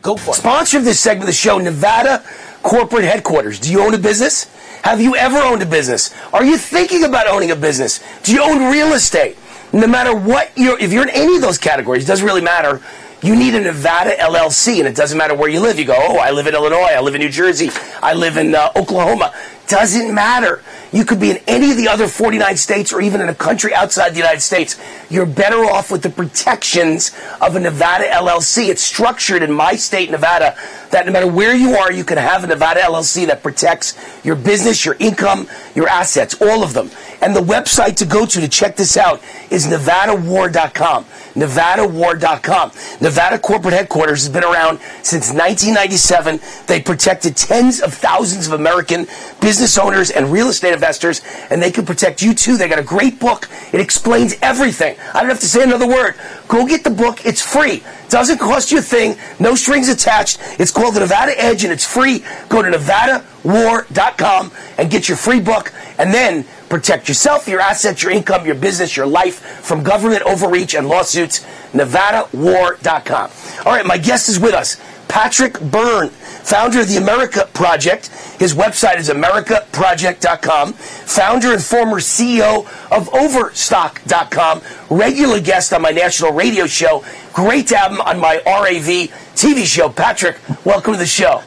Go 0.03 0.17
for 0.17 0.33
it. 0.33 0.35
Sponsor 0.35 0.79
of 0.79 0.85
this 0.85 1.01
segment 1.01 1.23
of 1.23 1.27
the 1.29 1.33
show, 1.33 1.59
Nevada 1.59 2.23
Corporate 2.63 3.05
Headquarters. 3.05 3.59
Do 3.59 3.73
you 3.73 3.81
own 3.81 3.95
a 3.95 3.99
business? 3.99 4.45
Have 4.83 5.01
you 5.01 5.17
ever 5.17 5.39
owned 5.39 5.63
a 5.63 5.67
business? 5.67 6.15
Are 6.35 6.45
you 6.45 6.59
thinking 6.59 7.05
about 7.05 7.27
owning 7.27 7.51
a 7.51 7.57
business? 7.57 8.05
Do 8.23 8.35
you 8.35 8.43
own 8.43 8.71
real 8.71 8.93
estate? 8.93 9.39
No 9.75 9.87
matter 9.87 10.15
what 10.15 10.53
you're, 10.57 10.79
if 10.79 10.93
you're 10.93 11.03
in 11.03 11.11
any 11.11 11.37
of 11.37 11.43
those 11.43 11.59
categories, 11.59 12.05
it 12.05 12.07
doesn't 12.07 12.25
really 12.25 12.41
matter. 12.41 12.81
You 13.23 13.35
need 13.35 13.55
a 13.55 13.61
Nevada 13.61 14.15
LLC, 14.17 14.79
and 14.79 14.87
it 14.87 14.95
doesn't 14.95 15.17
matter 15.17 15.35
where 15.35 15.49
you 15.49 15.61
live. 15.61 15.79
You 15.79 15.85
go, 15.85 15.97
oh, 15.97 16.19
I 16.19 16.31
live 16.31 16.47
in 16.47 16.55
Illinois, 16.55 16.93
I 16.95 17.01
live 17.01 17.15
in 17.15 17.21
New 17.21 17.31
Jersey, 17.31 17.71
I 18.03 18.13
live 18.15 18.37
in 18.37 18.55
uh, 18.55 18.71
Oklahoma. 18.77 19.33
Doesn't 19.67 20.15
matter. 20.15 20.63
You 20.93 21.05
could 21.05 21.19
be 21.19 21.31
in 21.31 21.39
any 21.47 21.71
of 21.71 21.77
the 21.77 21.89
other 21.89 22.07
49 22.07 22.57
states 22.57 22.93
or 22.93 23.01
even 23.01 23.21
in 23.21 23.29
a 23.29 23.35
country 23.35 23.75
outside 23.75 24.11
the 24.11 24.19
United 24.19 24.41
States. 24.41 24.79
You're 25.11 25.27
better 25.27 25.65
off 25.65 25.91
with 25.91 26.03
the 26.03 26.11
protections 26.11 27.13
of 27.41 27.57
a 27.57 27.61
Nevada 27.61 28.05
LLC. 28.05 28.69
It's 28.69 28.83
structured 28.83 29.43
in 29.43 29.51
my 29.51 29.75
state, 29.75 30.11
Nevada, 30.11 30.57
that 30.91 31.07
no 31.07 31.13
matter 31.13 31.27
where 31.27 31.55
you 31.55 31.77
are, 31.77 31.91
you 31.91 32.05
can 32.05 32.19
have 32.19 32.45
a 32.45 32.47
Nevada 32.47 32.81
LLC 32.81 33.27
that 33.27 33.43
protects 33.43 33.97
your 34.25 34.37
business, 34.37 34.85
your 34.85 34.97
income, 35.01 35.49
your 35.75 35.89
assets, 35.89 36.41
all 36.41 36.63
of 36.63 36.75
them. 36.75 36.91
And 37.23 37.35
the 37.35 37.41
website 37.41 37.97
to 37.97 38.05
go 38.05 38.27
to 38.27 38.41
to 38.41 38.49
check 38.49 38.77
this 38.77 38.97
out 38.97 39.23
is 39.51 39.67
nevadawar.com. 39.67 41.07
Nevadawar.com. 41.35 42.71
Nevada 43.01 43.39
corporate 43.39 43.75
headquarters 43.75 44.25
has 44.25 44.33
been 44.33 44.45
around 44.45 44.79
since 45.03 45.33
1997. 45.33 46.41
They 46.67 46.81
protected 46.81 47.37
tens 47.37 47.81
of 47.81 47.93
thousands 47.93 48.47
of 48.47 48.53
American 48.53 49.07
business 49.41 49.77
owners 49.77 50.11
and 50.11 50.31
real 50.31 50.49
estate 50.49 50.73
investors, 50.73 51.23
and 51.51 51.61
they 51.61 51.71
can 51.71 51.85
protect 51.85 52.23
you 52.23 52.35
too. 52.35 52.57
They 52.57 52.69
got 52.69 52.79
a 52.79 52.85
great 52.85 53.19
book. 53.19 53.49
It 53.73 53.81
explains 53.81 54.37
everything. 54.43 54.97
I 55.13 55.21
don't 55.21 55.29
have 55.29 55.41
to 55.41 55.49
say 55.49 55.63
another 55.63 55.89
word. 55.89 56.15
Go 56.47 56.67
get 56.67 56.85
the 56.85 56.91
book. 56.91 57.27
It's 57.27 57.43
free. 57.43 57.83
Doesn't 58.09 58.39
cost 58.39 58.71
you 58.71 58.79
a 58.79 58.83
thing. 58.83 59.17
No 59.41 59.55
strings 59.55 59.89
attached. 59.89 60.39
It's 60.61 60.71
called 60.71 60.95
the 60.95 61.01
Nevada 61.01 61.33
Edge, 61.37 61.65
and 61.65 61.73
it's 61.73 61.87
free. 61.87 62.25
Go 62.49 62.63
to 62.63 62.71
nevadawar.com 62.71 64.53
and 64.79 64.91
get 64.91 65.09
your 65.09 65.17
free 65.17 65.41
book, 65.41 65.73
and 65.99 66.15
then 66.15 66.45
protect 66.69 67.09
yourself, 67.09 67.47
your 67.49 67.61
assets, 67.61 68.03
your 68.03 68.13
income, 68.13 68.47
your 68.47 68.55
business, 68.55 68.97
your 68.97 69.07
life 69.07 69.41
from 69.65 69.83
government 69.83 70.23
overreach 70.23 70.75
and 70.75 70.89
lawsuits. 70.89 71.45
NevadaWar.com. 71.73 73.31
All 73.67 73.73
right, 73.73 73.87
my 73.87 73.99
guest 73.99 74.29
is 74.29 74.39
with 74.39 74.55
us, 74.55 74.81
Patrick 75.09 75.61
Byrne, 75.61 76.11
founder 76.11 76.81
of 76.81 76.89
the 76.89 76.97
America 76.97 77.49
Project. 77.53 78.09
His 78.39 78.55
website 78.55 78.97
is 78.97 79.09
AmericaProject.com. 79.09 80.73
Founder 80.73 81.53
and 81.53 81.63
former 81.63 82.01
CEO 82.01 82.67
of 82.91 83.13
Overstock.com. 83.15 84.61
Regular 84.91 85.41
guest 85.41 85.73
on 85.73 85.83
my 85.83 85.91
national 85.91 86.33
radio 86.33 86.67
show. 86.67 87.05
Great 87.33 87.69
to 87.69 87.77
have 87.77 87.93
him 87.93 88.01
on 88.01 88.19
my 88.19 88.37
RAV 88.47 89.11
TV 89.35 89.65
show. 89.65 89.89
Patrick, 89.89 90.39
welcome 90.65 90.95
to 90.95 90.99
the 90.99 91.07
show. 91.07 91.43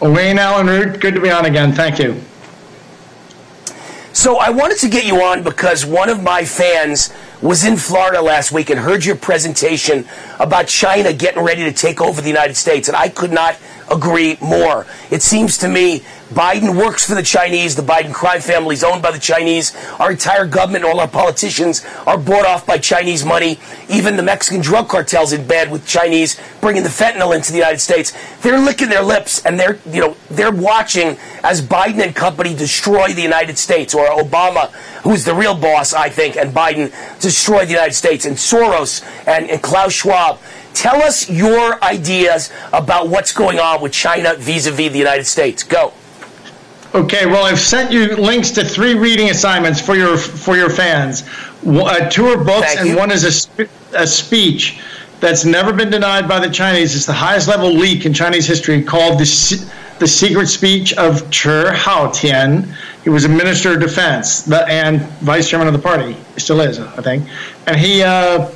Wayne 0.00 0.38
Allyn 0.38 0.66
Root, 0.66 1.00
good 1.00 1.14
to 1.14 1.20
be 1.20 1.30
on 1.30 1.46
again. 1.46 1.72
Thank 1.72 1.98
you. 1.98 2.20
So 4.16 4.38
I 4.38 4.48
wanted 4.48 4.78
to 4.78 4.88
get 4.88 5.04
you 5.04 5.20
on 5.20 5.42
because 5.42 5.84
one 5.84 6.08
of 6.08 6.22
my 6.22 6.46
fans 6.46 7.12
was 7.42 7.66
in 7.66 7.76
Florida 7.76 8.22
last 8.22 8.50
week 8.50 8.70
and 8.70 8.80
heard 8.80 9.04
your 9.04 9.14
presentation 9.14 10.06
about 10.40 10.68
China 10.68 11.12
getting 11.12 11.42
ready 11.42 11.64
to 11.64 11.72
take 11.72 12.00
over 12.00 12.22
the 12.22 12.28
United 12.28 12.56
States, 12.56 12.88
and 12.88 12.96
I 12.96 13.10
could 13.10 13.30
not 13.30 13.56
agree 13.90 14.36
more. 14.40 14.86
It 15.10 15.22
seems 15.22 15.58
to 15.58 15.68
me 15.68 16.02
Biden 16.30 16.76
works 16.76 17.06
for 17.06 17.14
the 17.14 17.22
Chinese. 17.22 17.76
The 17.76 17.82
Biden 17.82 18.12
crime 18.12 18.40
family 18.40 18.74
is 18.74 18.82
owned 18.82 19.00
by 19.00 19.12
the 19.12 19.18
Chinese. 19.18 19.76
Our 20.00 20.10
entire 20.10 20.44
government, 20.44 20.84
all 20.84 20.98
our 20.98 21.06
politicians 21.06 21.86
are 22.04 22.18
bought 22.18 22.44
off 22.44 22.66
by 22.66 22.78
Chinese 22.78 23.24
money. 23.24 23.60
Even 23.88 24.16
the 24.16 24.24
Mexican 24.24 24.60
drug 24.60 24.88
cartels 24.88 25.32
in 25.32 25.46
bed 25.46 25.70
with 25.70 25.86
Chinese 25.86 26.38
bringing 26.60 26.82
the 26.82 26.88
fentanyl 26.88 27.34
into 27.34 27.52
the 27.52 27.58
United 27.58 27.78
States. 27.78 28.12
They're 28.42 28.58
licking 28.58 28.88
their 28.88 29.04
lips 29.04 29.44
and 29.46 29.58
they're, 29.58 29.78
you 29.88 30.00
know, 30.00 30.16
they're 30.28 30.50
watching 30.50 31.16
as 31.44 31.62
Biden 31.62 32.04
and 32.04 32.14
company 32.14 32.56
destroy 32.56 33.12
the 33.12 33.22
United 33.22 33.56
States 33.56 33.94
or 33.94 34.06
Obama, 34.08 34.72
who's 35.02 35.24
the 35.24 35.34
real 35.34 35.54
boss, 35.54 35.94
I 35.94 36.08
think, 36.08 36.36
and 36.36 36.52
Biden 36.52 36.92
destroy 37.20 37.64
the 37.64 37.72
United 37.72 37.94
States 37.94 38.24
and 38.24 38.36
Soros 38.36 39.04
and, 39.28 39.48
and 39.48 39.62
Klaus 39.62 39.92
Schwab. 39.92 40.40
Tell 40.76 41.02
us 41.02 41.30
your 41.30 41.82
ideas 41.82 42.52
about 42.70 43.08
what's 43.08 43.32
going 43.32 43.58
on 43.58 43.80
with 43.80 43.92
China 43.92 44.34
vis-a-vis 44.34 44.92
the 44.92 44.98
United 44.98 45.24
States. 45.24 45.62
Go. 45.62 45.94
Okay, 46.94 47.24
well, 47.24 47.46
I've 47.46 47.58
sent 47.58 47.90
you 47.90 48.14
links 48.16 48.50
to 48.50 48.62
three 48.62 48.94
reading 48.94 49.30
assignments 49.30 49.80
for 49.80 49.96
your 49.96 50.18
for 50.18 50.54
your 50.54 50.68
fans. 50.68 51.24
Uh, 51.66 52.10
two 52.10 52.26
are 52.26 52.36
books, 52.36 52.66
Thank 52.66 52.80
and 52.80 52.88
you. 52.90 52.96
one 52.96 53.10
is 53.10 53.24
a, 53.24 53.32
sp- 53.32 53.72
a 53.94 54.06
speech 54.06 54.78
that's 55.18 55.46
never 55.46 55.72
been 55.72 55.88
denied 55.88 56.28
by 56.28 56.38
the 56.38 56.50
Chinese. 56.50 56.94
It's 56.94 57.06
the 57.06 57.12
highest 57.12 57.48
level 57.48 57.72
leak 57.72 58.04
in 58.04 58.12
Chinese 58.12 58.46
history 58.46 58.82
called 58.82 59.18
the, 59.18 59.70
the 59.98 60.06
Secret 60.06 60.46
Speech 60.46 60.92
of 60.98 61.22
Chi 61.30 61.72
Haotian. 61.74 62.70
He 63.02 63.08
was 63.08 63.24
a 63.24 63.30
minister 63.30 63.72
of 63.72 63.80
defense 63.80 64.42
the, 64.42 64.66
and 64.68 65.00
vice 65.20 65.48
chairman 65.48 65.68
of 65.68 65.72
the 65.72 65.80
party. 65.80 66.12
He 66.34 66.40
still 66.40 66.60
is, 66.60 66.78
I 66.78 67.00
think. 67.00 67.26
And 67.66 67.76
he 67.76 68.02
uh, 68.02 68.50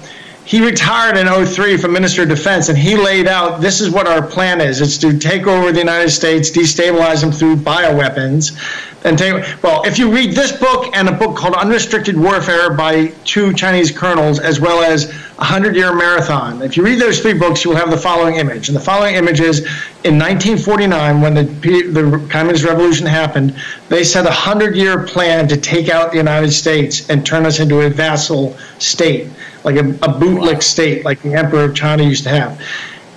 he 0.50 0.60
retired 0.60 1.16
in 1.16 1.28
03 1.46 1.76
from 1.76 1.92
Minister 1.92 2.24
of 2.24 2.28
Defense, 2.28 2.68
and 2.68 2.76
he 2.76 2.96
laid 2.96 3.28
out 3.28 3.60
this 3.60 3.80
is 3.80 3.88
what 3.88 4.08
our 4.08 4.20
plan 4.20 4.60
is: 4.60 4.80
it's 4.80 4.98
to 4.98 5.16
take 5.16 5.46
over 5.46 5.70
the 5.70 5.78
United 5.78 6.10
States, 6.10 6.50
destabilize 6.50 7.20
them 7.20 7.30
through 7.30 7.54
bioweapons, 7.54 8.58
and 9.04 9.16
take. 9.16 9.44
Well, 9.62 9.84
if 9.84 9.96
you 9.96 10.12
read 10.12 10.32
this 10.32 10.50
book 10.50 10.90
and 10.96 11.08
a 11.08 11.12
book 11.12 11.36
called 11.36 11.54
Unrestricted 11.54 12.18
Warfare 12.18 12.74
by 12.74 13.12
two 13.24 13.52
Chinese 13.52 13.92
colonels, 13.92 14.40
as 14.40 14.58
well 14.58 14.82
as 14.82 15.08
a 15.38 15.44
hundred-year 15.44 15.94
marathon, 15.94 16.62
if 16.62 16.76
you 16.76 16.82
read 16.82 16.98
those 16.98 17.20
three 17.20 17.34
books, 17.34 17.62
you 17.62 17.70
will 17.70 17.76
have 17.76 17.92
the 17.92 17.96
following 17.96 18.34
image. 18.34 18.68
And 18.68 18.76
the 18.76 18.82
following 18.82 19.14
image 19.14 19.38
is 19.38 19.60
in 20.02 20.18
1949, 20.18 21.20
when 21.20 21.34
the 21.34 21.44
the 21.44 22.26
Communist 22.28 22.64
Revolution 22.64 23.06
happened, 23.06 23.54
they 23.88 24.02
set 24.02 24.26
a 24.26 24.32
hundred-year 24.32 25.06
plan 25.06 25.46
to 25.46 25.56
take 25.56 25.88
out 25.88 26.10
the 26.10 26.16
United 26.16 26.50
States 26.50 27.08
and 27.08 27.24
turn 27.24 27.46
us 27.46 27.60
into 27.60 27.82
a 27.82 27.88
vassal 27.88 28.58
state 28.80 29.28
like 29.64 29.76
a, 29.76 29.80
a 29.80 30.12
bootlick 30.18 30.62
state, 30.62 31.04
like 31.04 31.20
the 31.22 31.34
Emperor 31.34 31.64
of 31.64 31.74
China 31.74 32.02
used 32.02 32.24
to 32.24 32.30
have. 32.30 32.60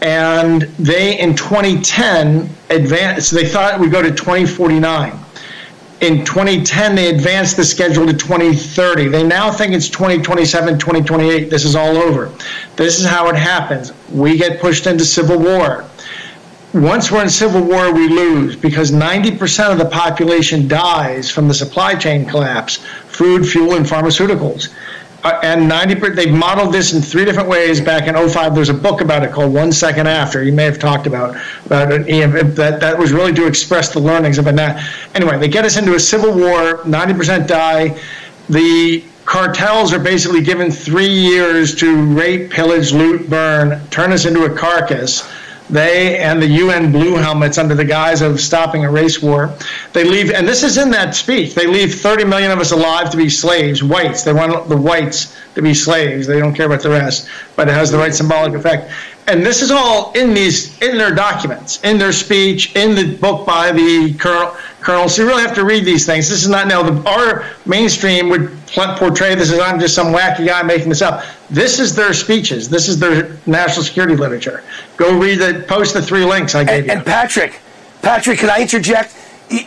And 0.02 0.64
they, 0.80 1.18
in 1.20 1.36
2010, 1.36 2.50
advanced, 2.70 3.30
so 3.30 3.36
they 3.38 3.48
thought 3.48 3.76
it 3.76 3.80
would 3.80 3.92
go 3.92 4.02
to 4.02 4.12
2049. 4.12 5.18
In 6.02 6.26
2010, 6.26 6.96
they 6.96 7.16
advanced 7.16 7.56
the 7.56 7.64
schedule 7.64 8.06
to 8.06 8.14
2030. 8.14 9.08
They 9.08 9.24
now 9.24 9.50
think 9.50 9.74
it's 9.74 9.88
2027, 9.88 10.78
2028. 10.78 11.50
This 11.50 11.64
is 11.64 11.76
all 11.78 11.96
over. 11.96 12.30
This 12.76 13.00
is 13.00 13.06
how 13.06 13.30
it 13.30 13.36
happens. 13.38 13.94
We 14.12 14.38
get 14.38 14.60
pushed 14.60 14.88
into 14.88 15.06
civil 15.06 15.40
war. 15.40 15.86
Once 16.74 17.10
we're 17.10 17.22
in 17.22 17.30
civil 17.30 17.62
war, 17.62 17.94
we 17.94 18.10
lose 18.10 18.58
because 18.58 18.92
90% 18.92 19.72
of 19.72 19.78
the 19.78 19.86
population 19.86 20.68
dies 20.68 21.30
from 21.30 21.48
the 21.48 21.54
supply 21.54 21.96
chain 21.96 22.26
collapse 22.26 22.78
food, 23.08 23.48
fuel, 23.48 23.76
and 23.76 23.86
pharmaceuticals 23.86 24.74
uh, 25.24 25.40
and 25.44 25.68
90 25.68 25.96
per- 25.96 26.16
they've 26.16 26.34
modeled 26.34 26.74
this 26.74 26.94
in 26.94 27.02
three 27.02 27.26
different 27.26 27.48
ways 27.48 27.80
back 27.80 28.08
in 28.08 28.16
05 28.16 28.56
there's 28.56 28.70
a 28.70 28.74
book 28.74 29.02
about 29.02 29.24
it 29.24 29.32
called 29.32 29.54
one 29.54 29.72
second 29.72 30.08
after. 30.08 30.44
You 30.44 30.52
may 30.54 30.66
have 30.66 30.80
talked 30.80 31.08
about 31.08 31.36
about 31.66 31.90
that 31.90 32.78
that 32.82 32.98
was 32.98 33.12
really 33.12 33.34
to 33.34 33.48
express 33.48 33.94
the 33.94 34.00
learnings 34.00 34.38
of 34.38 34.46
now 34.54 34.80
anyway 35.16 35.38
they 35.38 35.48
get 35.48 35.66
us 35.66 35.78
into 35.78 35.96
a 35.96 36.00
civil 36.00 36.34
war 36.34 36.80
90% 36.80 37.48
die. 37.48 38.00
The 38.50 39.04
cartels 39.26 39.94
are 39.94 40.00
basically 40.00 40.42
given 40.42 40.70
three 40.70 41.08
years 41.08 41.74
to 41.76 41.96
rape 42.14 42.52
pillage 42.52 42.92
loot 42.92 43.30
burn 43.30 43.86
turn 43.88 44.12
us 44.12 44.26
into 44.26 44.44
a 44.44 44.54
carcass 44.54 45.24
they 45.70 46.18
and 46.18 46.42
the 46.42 46.48
UN 46.48 46.92
blue 46.92 47.16
helmets 47.16 47.58
under 47.58 47.76
the 47.76 47.86
guise 47.86 48.22
of 48.22 48.40
stopping 48.40 48.86
a 48.86 48.92
race 48.92 49.22
war. 49.22 49.54
They 49.94 50.04
leave, 50.04 50.32
and 50.32 50.48
this 50.48 50.64
is 50.64 50.78
in 50.78 50.92
that 50.92 51.16
speech, 51.16 51.56
they 51.56 51.68
leave 51.68 51.96
30 51.96 52.26
million 52.26 52.52
of 52.52 52.60
us 52.60 52.72
alive 52.72 53.10
to 53.12 53.18
be 53.18 53.30
slaves, 53.30 53.84
whites. 53.84 54.24
They 54.24 54.34
want 54.34 54.70
the 54.70 54.78
whites 54.78 55.36
to 55.56 55.62
be 55.62 55.74
slaves. 55.74 56.28
They 56.28 56.40
don't 56.40 56.54
care 56.54 56.66
about 56.66 56.82
the 56.82 56.90
rest, 56.90 57.30
but 57.56 57.68
it 57.68 57.74
has 57.74 57.92
the 57.92 57.98
right 57.98 58.14
symbolic 58.14 58.54
effect. 58.54 58.92
And 59.28 59.46
this 59.46 59.62
is 59.62 59.72
all 59.72 60.12
in 60.14 60.34
these, 60.34 60.78
in 60.82 60.98
their 60.98 61.16
documents, 61.16 61.82
in 61.84 61.98
their 61.98 62.12
speech, 62.12 62.76
in 62.76 62.94
the 62.94 63.16
book 63.16 63.46
by 63.46 63.72
the 63.72 64.14
colonel. 64.20 64.56
Colonel, 64.82 65.08
so 65.08 65.22
you 65.22 65.30
really 65.30 65.42
have 65.42 65.56
to 65.56 65.64
read 65.64 65.86
these 65.86 66.06
things. 66.06 66.28
This 66.28 66.44
is 66.44 66.50
not 66.50 66.68
now 66.68 66.84
the 66.84 67.10
our 67.10 67.46
mainstream 67.66 68.28
would 68.28 68.52
portray 68.68 69.34
this 69.34 69.50
as 69.50 69.60
I'm 69.60 69.80
just 69.80 69.96
some 69.96 70.08
wacky 70.08 70.46
guy 70.46 70.62
making 70.62 70.90
this 70.90 71.02
up. 71.02 71.24
This 71.54 71.80
is 71.80 71.96
their 71.96 72.14
speeches. 72.14 72.68
This 72.68 72.90
is 72.90 73.00
their 73.00 73.38
national 73.46 73.84
security 73.86 74.16
literature. 74.16 74.64
Go 74.98 75.18
read 75.20 75.38
the 75.40 75.64
post 75.68 75.94
the 75.94 76.02
three 76.02 76.26
links 76.26 76.56
I 76.56 76.64
gave 76.64 76.78
And, 76.80 76.86
you. 76.88 76.92
and 76.94 77.06
Patrick, 77.06 77.62
Patrick, 78.02 78.40
can 78.40 78.50
I 78.50 78.62
interject? 78.62 79.16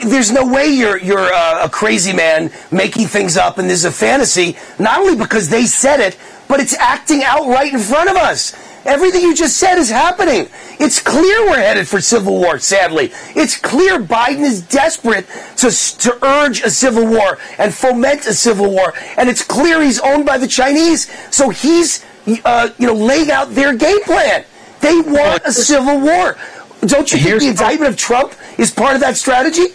There's 0.04 0.32
no 0.32 0.44
way 0.52 0.66
you're 0.66 0.98
you're 0.98 1.32
uh, 1.32 1.64
a 1.64 1.68
crazy 1.68 2.12
man 2.12 2.50
making 2.72 3.06
things 3.06 3.36
up, 3.36 3.58
and 3.58 3.70
this 3.70 3.78
is 3.80 3.84
a 3.84 3.92
fantasy. 3.92 4.56
Not 4.80 4.98
only 4.98 5.14
because 5.16 5.48
they 5.48 5.64
said 5.66 6.00
it, 6.00 6.18
but 6.48 6.58
it's 6.58 6.74
acting 6.74 7.22
out 7.22 7.46
right 7.46 7.72
in 7.72 7.78
front 7.78 8.10
of 8.10 8.16
us. 8.16 8.52
Everything 8.86 9.22
you 9.22 9.34
just 9.34 9.56
said 9.56 9.78
is 9.78 9.90
happening. 9.90 10.48
It's 10.78 11.00
clear 11.00 11.46
we're 11.46 11.56
headed 11.56 11.88
for 11.88 12.00
civil 12.00 12.38
war. 12.38 12.58
Sadly, 12.58 13.10
it's 13.34 13.56
clear 13.56 13.98
Biden 13.98 14.42
is 14.42 14.62
desperate 14.62 15.26
to 15.56 15.70
to 15.98 16.24
urge 16.24 16.62
a 16.62 16.70
civil 16.70 17.06
war 17.06 17.38
and 17.58 17.74
foment 17.74 18.26
a 18.26 18.34
civil 18.34 18.70
war, 18.70 18.94
and 19.16 19.28
it's 19.28 19.42
clear 19.42 19.82
he's 19.82 19.98
owned 20.00 20.24
by 20.24 20.38
the 20.38 20.46
Chinese. 20.46 21.10
So 21.34 21.50
he's 21.50 22.04
uh, 22.44 22.70
you 22.78 22.86
know 22.86 22.94
laying 22.94 23.30
out 23.30 23.50
their 23.50 23.74
game 23.74 24.02
plan. 24.04 24.44
They 24.80 25.00
want 25.00 25.42
a 25.44 25.52
civil 25.52 26.00
war. 26.00 26.36
Don't 26.82 27.10
you 27.12 27.18
think 27.18 27.40
the 27.40 27.48
indictment 27.48 27.90
of 27.90 27.96
Trump 27.96 28.34
is 28.58 28.70
part 28.70 28.94
of 28.94 29.00
that 29.00 29.16
strategy? 29.16 29.74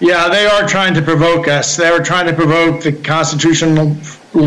Yeah, 0.00 0.28
they 0.28 0.46
are 0.46 0.66
trying 0.68 0.94
to 0.94 1.02
provoke 1.02 1.48
us. 1.48 1.76
They 1.76 1.88
are 1.88 2.02
trying 2.02 2.26
to 2.26 2.32
provoke 2.34 2.82
the 2.82 2.92
constitutional, 2.92 3.94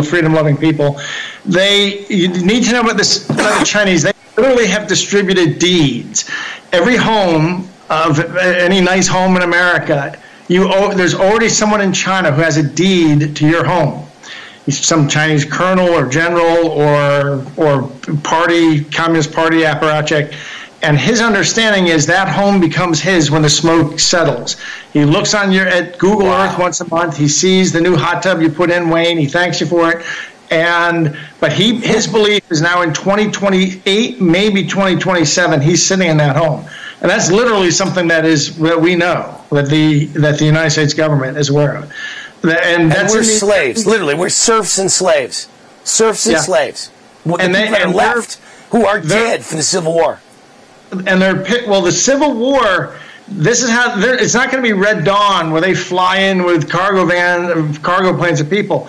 freedom-loving 0.04 0.58
people. 0.58 1.00
They 1.48 2.06
you 2.07 2.28
need 2.28 2.64
to 2.65 2.74
know 2.74 2.82
about 2.82 2.98
this 2.98 3.30
about 3.30 3.60
the 3.60 3.65
Chinese. 3.65 4.03
They 4.03 4.14
literally 4.36 4.68
have 4.68 4.88
distributed 4.88 5.60
deeds. 5.60 6.30
Every 6.74 6.98
home 6.98 7.69
of 7.90 8.19
any 8.38 8.82
nice 8.82 9.07
home 9.07 9.38
in 9.38 9.44
America, 9.44 10.19
you 10.49 10.68
owe, 10.72 10.94
there's 10.94 11.15
already 11.15 11.49
someone 11.49 11.82
in 11.82 11.94
China 11.94 12.32
who 12.32 12.41
has 12.41 12.57
a 12.57 12.64
deed 12.64 13.36
to 13.38 13.48
your 13.48 13.64
home. 13.64 14.06
He's 14.65 14.86
some 14.86 15.07
Chinese 15.07 15.45
colonel 15.45 15.88
or 15.88 16.07
general 16.07 16.68
or 16.68 17.45
or 17.56 17.90
party 18.24 18.84
communist 18.84 19.32
party 19.32 19.61
apparatchik. 19.61 20.36
And 20.84 20.98
his 20.98 21.22
understanding 21.22 21.88
is 21.88 22.06
that 22.06 22.28
home 22.28 22.60
becomes 22.60 23.02
his 23.02 23.32
when 23.32 23.41
the 23.41 23.49
smoke 23.49 23.99
settles. 23.99 24.57
He 24.94 25.06
looks 25.06 25.34
on 25.34 25.52
your 25.52 25.65
at 25.65 25.98
Google 25.98 26.28
Earth 26.28 26.60
once 26.60 26.82
a 26.82 26.88
month. 26.90 27.18
He 27.18 27.28
sees 27.28 27.72
the 27.72 27.82
new 27.82 27.95
hot 27.95 28.22
tub 28.22 28.41
you 28.41 28.49
put 28.49 28.69
in, 28.69 28.90
Wayne. 28.90 29.18
He 29.18 29.26
thanks 29.26 29.60
you 29.60 29.65
for 29.65 29.90
it. 29.90 30.06
And 30.49 31.18
but 31.40 31.52
he 31.52 31.76
his 31.76 32.07
belief 32.07 32.41
is 32.52 32.61
now 32.61 32.82
in 32.82 32.94
2028, 32.94 34.22
maybe 34.22 34.64
2027. 34.64 35.61
He's 35.61 35.86
sitting 35.86 36.07
in 36.10 36.18
that 36.18 36.36
home, 36.38 36.65
and 37.02 37.10
that's 37.11 37.30
literally 37.30 37.72
something 37.72 38.07
that 38.07 38.26
is 38.26 38.56
that 38.57 38.80
we 38.80 38.95
know 38.95 39.41
that 39.52 39.68
the 39.69 40.06
that 40.06 40.40
the 40.40 40.45
United 40.45 40.69
States 40.72 40.94
government 40.94 41.38
is 41.38 41.49
aware 41.49 41.76
of. 41.76 41.91
The- 42.41 42.64
And, 42.65 42.94
And 42.95 43.10
we're 43.10 43.18
the- 43.19 43.24
slaves. 43.26 43.86
Literally, 43.86 44.14
we're 44.15 44.30
serfs 44.30 44.78
and 44.78 44.90
slaves. 44.91 45.48
Serfs 45.84 46.26
and 46.26 46.34
Yeah. 46.36 46.41
slaves. 46.41 46.90
The 47.26 47.34
And 47.36 47.53
they're 47.53 47.72
they're- 47.72 47.88
left 47.88 48.38
who 48.69 48.86
are 48.86 48.99
dead 49.02 49.44
from 49.44 49.57
the 49.57 49.64
Civil 49.64 49.94
War. 49.94 50.19
and 51.06 51.22
they're 51.22 51.44
well 51.68 51.82
the 51.82 51.91
civil 51.91 52.34
war 52.34 52.95
this 53.28 53.61
is 53.61 53.69
how 53.69 53.94
they're- 53.98 54.14
it's 54.15 54.34
not 54.34 54.49
going 54.49 54.64
to 54.64 54.68
be 54.68 54.72
red 54.72 55.03
dawn 55.03 55.52
where 55.52 55.60
they 55.60 55.74
fly 55.74 56.15
in 56.15 56.44
with 56.45 56.69
cargo 56.69 57.03
van 57.06 57.74
cargo 57.84 58.14
planes 58.18 58.40
of 58.40 58.49
people 58.49 58.88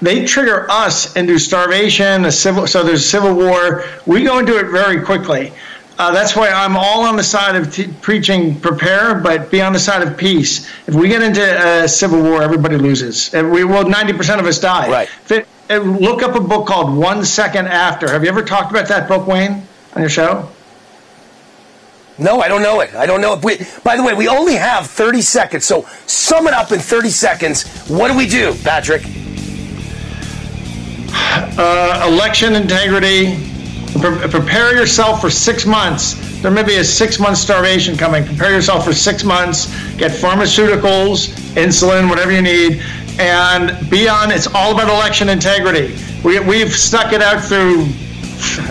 they 0.00 0.24
trigger 0.24 0.70
us 0.70 1.14
into 1.16 1.38
starvation 1.38 2.24
a 2.24 2.32
civil 2.32 2.66
so 2.66 2.82
there's 2.82 3.04
a 3.04 3.08
civil 3.08 3.34
war 3.34 3.84
we 4.06 4.22
go 4.22 4.38
into 4.38 4.58
it 4.58 4.70
very 4.70 5.02
quickly 5.02 5.52
uh, 5.98 6.12
that's 6.12 6.36
why 6.36 6.48
I'm 6.48 6.76
all 6.76 7.02
on 7.02 7.16
the 7.16 7.24
side 7.24 7.56
of 7.56 7.74
t- 7.74 7.88
preaching 8.00 8.58
prepare, 8.60 9.16
but 9.16 9.50
be 9.50 9.60
on 9.60 9.72
the 9.72 9.80
side 9.80 10.06
of 10.06 10.16
peace. 10.16 10.70
If 10.86 10.94
we 10.94 11.08
get 11.08 11.22
into 11.22 11.42
a 11.42 11.88
civil 11.88 12.22
war, 12.22 12.40
everybody 12.40 12.76
loses. 12.76 13.34
And 13.34 13.50
we 13.50 13.64
well, 13.64 13.84
90% 13.84 14.38
of 14.38 14.46
us 14.46 14.60
die. 14.60 14.88
Right. 15.28 15.46
look 15.68 16.22
up 16.22 16.36
a 16.36 16.40
book 16.40 16.68
called 16.68 16.96
One 16.96 17.24
Second 17.24 17.66
After. 17.66 18.08
Have 18.08 18.22
you 18.22 18.28
ever 18.28 18.42
talked 18.42 18.70
about 18.70 18.86
that 18.86 19.08
book, 19.08 19.26
Wayne, 19.26 19.66
on 19.94 20.02
your 20.02 20.08
show? 20.08 20.48
No, 22.16 22.40
I 22.40 22.48
don't 22.48 22.62
know 22.62 22.80
it. 22.80 22.94
I 22.94 23.04
don't 23.04 23.20
know 23.20 23.34
it. 23.34 23.44
We, 23.44 23.58
by 23.82 23.96
the 23.96 24.04
way, 24.04 24.14
we 24.14 24.28
only 24.28 24.54
have 24.54 24.86
30 24.86 25.20
seconds, 25.20 25.64
so 25.64 25.82
sum 26.06 26.46
it 26.46 26.54
up 26.54 26.70
in 26.70 26.78
30 26.78 27.10
seconds. 27.10 27.66
What 27.88 28.10
do 28.10 28.16
we 28.16 28.28
do, 28.28 28.54
Patrick? 28.62 29.02
Uh, 31.12 32.08
election 32.08 32.54
integrity. 32.54 33.36
Pre- 34.00 34.28
prepare 34.28 34.76
yourself 34.76 35.20
for 35.20 35.30
six 35.30 35.66
months. 35.66 36.14
There 36.40 36.50
may 36.50 36.62
be 36.62 36.76
a 36.76 36.84
six 36.84 37.18
month 37.18 37.38
starvation 37.38 37.96
coming. 37.96 38.24
Prepare 38.24 38.52
yourself 38.52 38.84
for 38.84 38.92
six 38.92 39.24
months. 39.24 39.66
Get 39.96 40.12
pharmaceuticals, 40.12 41.30
insulin, 41.56 42.08
whatever 42.08 42.30
you 42.30 42.42
need, 42.42 42.82
and 43.18 43.90
be 43.90 44.08
on. 44.08 44.30
It's 44.30 44.46
all 44.46 44.72
about 44.72 44.88
election 44.88 45.28
integrity. 45.28 45.96
We, 46.22 46.38
we've 46.40 46.72
stuck 46.72 47.12
it 47.12 47.22
out 47.22 47.42
through, 47.42 47.86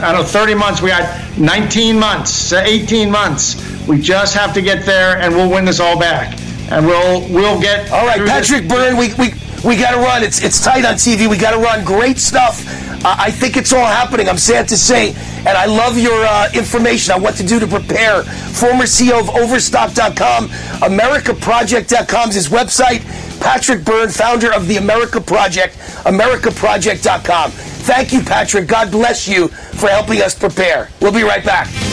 I 0.02 0.14
don't 0.14 0.22
know, 0.22 0.24
30 0.24 0.56
months. 0.56 0.82
We 0.82 0.90
got 0.90 1.38
19 1.38 2.00
months, 2.00 2.54
18 2.54 3.12
months. 3.12 3.88
We 3.88 4.00
just 4.00 4.34
have 4.34 4.54
to 4.54 4.62
get 4.62 4.86
there, 4.86 5.18
and 5.18 5.36
we'll 5.36 5.50
win 5.50 5.66
this 5.66 5.80
all 5.80 6.00
back. 6.00 6.40
And 6.70 6.86
we'll 6.86 7.22
we'll 7.30 7.60
get. 7.60 7.92
All 7.92 8.06
right, 8.06 8.18
through 8.18 8.26
this. 8.26 8.50
Patrick 8.50 8.70
Byrne, 8.70 8.98
we, 8.98 9.14
we, 9.14 9.34
we 9.66 9.76
got 9.76 9.92
to 9.92 9.98
run. 9.98 10.24
It's, 10.24 10.44
it's 10.44 10.64
tight 10.64 10.86
on 10.86 10.96
TV. 10.96 11.30
We 11.30 11.38
got 11.38 11.52
to 11.52 11.60
run. 11.60 11.84
Great 11.84 12.18
stuff. 12.18 12.64
Uh, 13.06 13.16
I 13.18 13.32
think 13.32 13.58
it's 13.58 13.74
all 13.74 13.86
happening. 13.86 14.28
I'm 14.28 14.38
sad 14.38 14.68
to 14.70 14.78
say. 14.78 15.10
And 15.40 15.50
I 15.50 15.66
love 15.66 15.98
your 15.98 16.26
uh, 16.26 16.50
information 16.54 17.14
on 17.14 17.22
what 17.22 17.36
to 17.36 17.46
do 17.46 17.60
to 17.60 17.68
prepare. 17.68 18.24
Former 18.24 18.84
CEO 18.84 19.20
of 19.20 19.30
Overstock.com, 19.30 20.50
AmericaProject.com 20.50 22.30
is 22.30 22.36
his 22.36 22.50
website. 22.50 23.02
Patrick 23.40 23.86
Byrne, 23.86 24.10
founder 24.10 24.52
of 24.54 24.68
the 24.68 24.78
America 24.78 25.22
Project, 25.22 25.78
AmericaProject.com. 26.06 27.52
Thank 27.52 28.12
you, 28.12 28.22
Patrick. 28.22 28.68
God 28.68 28.92
bless 28.92 29.28
you 29.28 29.48
for 29.48 29.88
helping 29.90 30.22
us 30.22 30.38
prepare. 30.38 30.90
We'll 31.00 31.14
be 31.14 31.24
right 31.24 31.46
back. 31.46 31.87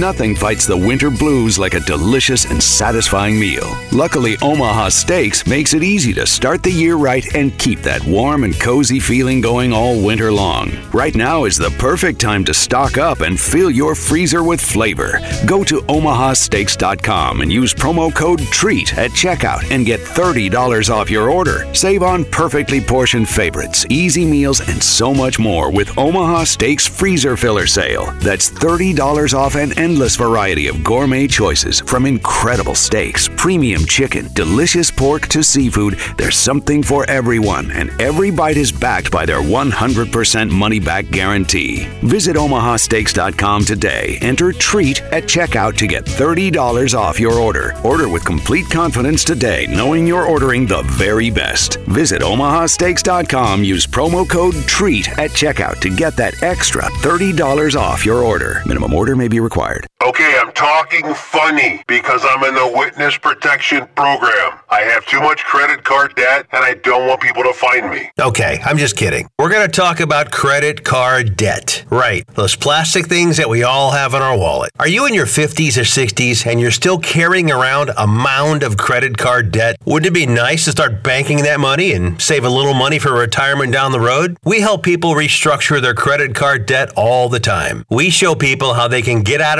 Nothing 0.00 0.34
fights 0.34 0.66
the 0.66 0.74
winter 0.74 1.10
blues 1.10 1.58
like 1.58 1.74
a 1.74 1.80
delicious 1.80 2.46
and 2.46 2.62
satisfying 2.62 3.38
meal. 3.38 3.76
Luckily, 3.92 4.38
Omaha 4.40 4.88
Steaks 4.88 5.46
makes 5.46 5.74
it 5.74 5.82
easy 5.82 6.14
to 6.14 6.26
start 6.26 6.62
the 6.62 6.72
year 6.72 6.96
right 6.96 7.34
and 7.34 7.58
keep 7.58 7.80
that 7.80 8.02
warm 8.06 8.44
and 8.44 8.58
cozy 8.58 8.98
feeling 8.98 9.42
going 9.42 9.74
all 9.74 10.02
winter 10.02 10.32
long. 10.32 10.72
Right 10.94 11.14
now 11.14 11.44
is 11.44 11.58
the 11.58 11.68
perfect 11.78 12.18
time 12.18 12.46
to 12.46 12.54
stock 12.54 12.96
up 12.96 13.20
and 13.20 13.38
fill 13.38 13.70
your 13.70 13.94
freezer 13.94 14.42
with 14.42 14.58
flavor. 14.58 15.20
Go 15.44 15.62
to 15.64 15.82
omahasteaks.com 15.82 17.42
and 17.42 17.52
use 17.52 17.74
promo 17.74 18.14
code 18.14 18.40
TREAT 18.40 18.96
at 18.96 19.10
checkout 19.10 19.70
and 19.70 19.84
get 19.84 20.00
$30 20.00 20.88
off 20.88 21.10
your 21.10 21.30
order. 21.30 21.66
Save 21.74 22.02
on 22.02 22.24
perfectly 22.24 22.80
portioned 22.80 23.28
favorites, 23.28 23.84
easy 23.90 24.24
meals, 24.24 24.66
and 24.66 24.82
so 24.82 25.12
much 25.12 25.38
more 25.38 25.70
with 25.70 25.98
Omaha 25.98 26.44
Steaks 26.44 26.86
Freezer 26.86 27.36
Filler 27.36 27.66
Sale. 27.66 28.14
That's 28.20 28.50
$30 28.50 29.34
off 29.34 29.56
an 29.56 29.72
endless 29.90 30.14
variety 30.14 30.68
of 30.68 30.84
gourmet 30.84 31.26
choices 31.26 31.80
from 31.80 32.06
incredible 32.06 32.76
steaks, 32.76 33.28
premium 33.36 33.84
chicken, 33.84 34.24
delicious 34.34 34.88
pork 34.88 35.26
to 35.26 35.42
seafood. 35.42 35.94
There's 36.16 36.36
something 36.36 36.80
for 36.80 37.04
everyone, 37.10 37.72
and 37.72 37.90
every 38.00 38.30
bite 38.30 38.56
is 38.56 38.70
backed 38.70 39.10
by 39.10 39.26
their 39.26 39.42
100% 39.42 40.48
money 40.48 40.78
back 40.78 41.10
guarantee. 41.10 41.88
Visit 42.02 42.36
omahasteaks.com 42.36 43.64
today. 43.64 44.16
Enter 44.20 44.52
TREAT 44.52 45.02
at 45.10 45.24
checkout 45.24 45.76
to 45.78 45.88
get 45.88 46.04
$30 46.04 46.96
off 46.96 47.18
your 47.18 47.34
order. 47.34 47.74
Order 47.82 48.08
with 48.08 48.24
complete 48.24 48.70
confidence 48.70 49.24
today, 49.24 49.66
knowing 49.70 50.06
you're 50.06 50.26
ordering 50.34 50.66
the 50.66 50.82
very 50.82 51.30
best. 51.30 51.78
Visit 52.00 52.22
omahasteaks.com. 52.22 53.64
Use 53.64 53.88
promo 53.88 54.28
code 54.28 54.54
TREAT 54.68 55.08
at 55.18 55.32
checkout 55.32 55.80
to 55.80 55.90
get 55.90 56.14
that 56.16 56.40
extra 56.44 56.84
$30 56.84 57.74
off 57.74 58.06
your 58.06 58.22
order. 58.22 58.62
Minimum 58.66 58.94
order 58.94 59.16
may 59.16 59.26
be 59.26 59.40
required. 59.40 59.69
Okay, 60.02 60.38
I'm 60.40 60.52
talking 60.52 61.14
funny 61.14 61.82
because 61.86 62.24
I'm 62.24 62.42
in 62.44 62.54
the 62.54 62.72
witness 62.74 63.16
protection 63.18 63.86
program. 63.94 64.58
I 64.70 64.80
have 64.80 65.04
too 65.06 65.20
much 65.20 65.44
credit 65.44 65.84
card 65.84 66.14
debt 66.16 66.46
and 66.52 66.64
I 66.64 66.74
don't 66.74 67.06
want 67.06 67.20
people 67.20 67.42
to 67.42 67.52
find 67.52 67.90
me. 67.90 68.10
Okay, 68.18 68.60
I'm 68.64 68.78
just 68.78 68.96
kidding. 68.96 69.28
We're 69.38 69.50
going 69.50 69.66
to 69.66 69.72
talk 69.72 70.00
about 70.00 70.30
credit 70.30 70.84
card 70.84 71.36
debt. 71.36 71.84
Right, 71.90 72.26
those 72.28 72.56
plastic 72.56 73.06
things 73.06 73.36
that 73.36 73.48
we 73.48 73.62
all 73.62 73.90
have 73.92 74.14
in 74.14 74.22
our 74.22 74.36
wallet. 74.36 74.70
Are 74.78 74.88
you 74.88 75.06
in 75.06 75.14
your 75.14 75.26
50s 75.26 75.76
or 75.76 75.82
60s 75.82 76.46
and 76.46 76.60
you're 76.60 76.70
still 76.70 76.98
carrying 76.98 77.50
around 77.50 77.90
a 77.96 78.06
mound 78.06 78.62
of 78.62 78.76
credit 78.76 79.18
card 79.18 79.52
debt? 79.52 79.76
Wouldn't 79.84 80.08
it 80.10 80.14
be 80.14 80.26
nice 80.26 80.64
to 80.64 80.72
start 80.72 81.02
banking 81.02 81.42
that 81.44 81.60
money 81.60 81.92
and 81.92 82.20
save 82.20 82.44
a 82.44 82.50
little 82.50 82.74
money 82.74 82.98
for 82.98 83.12
retirement 83.12 83.72
down 83.72 83.92
the 83.92 84.00
road? 84.00 84.36
We 84.44 84.60
help 84.60 84.82
people 84.82 85.12
restructure 85.12 85.80
their 85.80 85.94
credit 85.94 86.34
card 86.34 86.66
debt 86.66 86.92
all 86.96 87.28
the 87.28 87.40
time. 87.40 87.84
We 87.90 88.10
show 88.10 88.34
people 88.34 88.74
how 88.74 88.88
they 88.88 89.02
can 89.02 89.22
get 89.22 89.40
out 89.40 89.59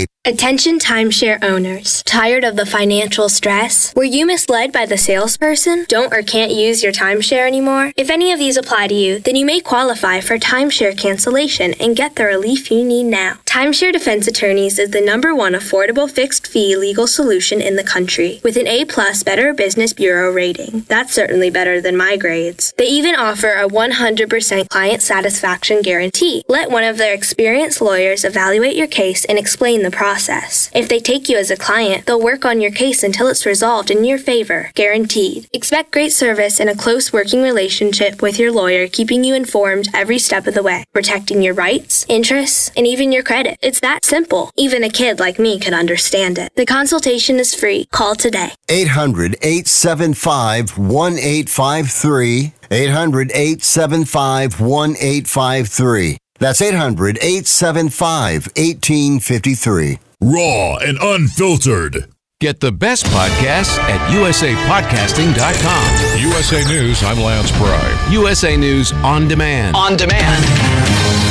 date 0.01 0.20
Attention 0.23 0.77
timeshare 0.77 1.43
owners. 1.43 2.03
Tired 2.03 2.43
of 2.43 2.55
the 2.55 2.63
financial 2.67 3.27
stress? 3.27 3.91
Were 3.95 4.03
you 4.03 4.27
misled 4.27 4.71
by 4.71 4.85
the 4.85 4.95
salesperson? 4.95 5.87
Don't 5.89 6.13
or 6.13 6.21
can't 6.21 6.51
use 6.51 6.83
your 6.83 6.91
timeshare 6.91 7.47
anymore? 7.47 7.91
If 7.97 8.11
any 8.11 8.31
of 8.31 8.37
these 8.37 8.55
apply 8.55 8.89
to 8.89 8.93
you, 8.93 9.17
then 9.17 9.35
you 9.35 9.47
may 9.47 9.61
qualify 9.61 10.19
for 10.19 10.37
timeshare 10.37 10.95
cancellation 10.95 11.73
and 11.79 11.95
get 11.95 12.17
the 12.17 12.25
relief 12.25 12.69
you 12.69 12.83
need 12.83 13.05
now. 13.05 13.39
Timeshare 13.45 13.91
Defense 13.91 14.27
Attorneys 14.27 14.77
is 14.77 14.91
the 14.91 15.01
number 15.01 15.33
one 15.33 15.53
affordable 15.53 16.09
fixed 16.09 16.45
fee 16.45 16.75
legal 16.77 17.07
solution 17.07 17.59
in 17.59 17.75
the 17.75 17.83
country 17.83 18.41
with 18.43 18.57
an 18.57 18.67
A 18.67 18.85
plus 18.85 19.23
Better 19.23 19.55
Business 19.55 19.91
Bureau 19.91 20.31
rating. 20.31 20.81
That's 20.81 21.15
certainly 21.15 21.49
better 21.49 21.81
than 21.81 21.97
my 21.97 22.15
grades. 22.15 22.75
They 22.77 22.85
even 22.85 23.15
offer 23.15 23.53
a 23.53 23.67
100% 23.67 24.69
client 24.69 25.01
satisfaction 25.01 25.81
guarantee. 25.81 26.43
Let 26.47 26.69
one 26.69 26.83
of 26.83 26.99
their 26.99 27.15
experienced 27.15 27.81
lawyers 27.81 28.23
evaluate 28.23 28.75
your 28.75 28.85
case 28.85 29.25
and 29.25 29.39
explain 29.39 29.81
the 29.81 29.89
process 29.89 30.10
process. 30.11 30.69
If 30.73 30.89
they 30.89 30.99
take 30.99 31.29
you 31.29 31.37
as 31.37 31.51
a 31.51 31.63
client, 31.67 32.05
they'll 32.05 32.29
work 32.31 32.43
on 32.43 32.59
your 32.59 32.71
case 32.83 33.01
until 33.01 33.29
it's 33.29 33.45
resolved 33.45 33.89
in 33.89 34.03
your 34.03 34.17
favor, 34.17 34.69
guaranteed. 34.75 35.47
Expect 35.53 35.93
great 35.93 36.11
service 36.11 36.59
and 36.59 36.69
a 36.69 36.75
close 36.75 37.13
working 37.13 37.41
relationship 37.41 38.21
with 38.21 38.37
your 38.37 38.51
lawyer, 38.51 38.89
keeping 38.89 39.23
you 39.23 39.33
informed 39.35 39.87
every 39.93 40.19
step 40.19 40.47
of 40.47 40.53
the 40.53 40.67
way, 40.69 40.83
protecting 40.91 41.41
your 41.41 41.53
rights, 41.53 42.05
interests, 42.09 42.71
and 42.75 42.85
even 42.85 43.13
your 43.13 43.23
credit. 43.23 43.55
It's 43.61 43.79
that 43.79 44.03
simple. 44.03 44.51
Even 44.57 44.83
a 44.83 44.89
kid 44.89 45.17
like 45.25 45.39
me 45.39 45.57
could 45.63 45.73
understand 45.83 46.37
it. 46.37 46.51
The 46.57 46.65
consultation 46.65 47.39
is 47.39 47.55
free. 47.55 47.85
Call 47.85 48.15
today. 48.15 48.49
800 48.67 49.37
875 49.41 50.77
1853. 50.77 52.53
800 52.69 53.31
875 53.31 54.59
1853. 54.59 56.17
That's 56.41 56.61
800 56.61 57.19
875 57.21 58.47
1853. 58.57 59.99
Raw 60.21 60.77
and 60.77 60.97
unfiltered. 60.99 62.11
Get 62.39 62.59
the 62.59 62.71
best 62.71 63.05
podcasts 63.05 63.77
at 63.77 63.99
usapodcasting.com. 64.09 66.19
USA 66.19 66.63
News, 66.67 67.03
I'm 67.03 67.19
Lance 67.19 67.51
Pry. 67.51 68.07
USA 68.09 68.57
News 68.57 68.91
on 68.91 69.27
demand. 69.27 69.75
On 69.75 69.95
demand. 69.95 71.30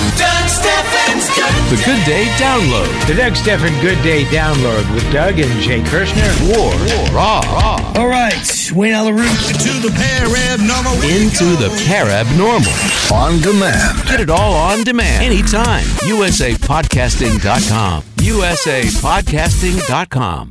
Doug 1.20 1.28
Stephan's 1.36 1.68
The 1.70 1.76
Good 1.84 2.02
Day 2.06 2.24
Download. 2.38 2.88
The 3.06 3.14
Doug 3.14 3.36
Stephan 3.36 3.78
Good 3.80 4.02
Day 4.02 4.24
Download 4.24 4.90
with 4.94 5.04
Doug 5.12 5.38
and 5.38 5.60
Jay 5.60 5.82
Kirschner. 5.82 6.32
War. 6.48 6.72
Raw. 7.14 7.40
Raw. 7.40 7.92
All 7.96 8.08
right, 8.08 8.72
Wayne 8.74 8.94
Allyn 8.94 9.16
Root. 9.16 9.50
Into 9.50 9.80
the 9.80 9.90
parabnormal. 9.90 11.02
Into 11.04 11.44
the 11.56 11.68
parabnormal. 11.86 13.12
On 13.12 13.38
demand. 13.40 14.02
Get 14.08 14.20
it 14.20 14.30
all 14.30 14.54
on 14.54 14.82
demand. 14.82 15.22
Anytime. 15.22 15.84
USApodcasting.com. 16.08 18.02
USApodcasting.com. 18.02 20.50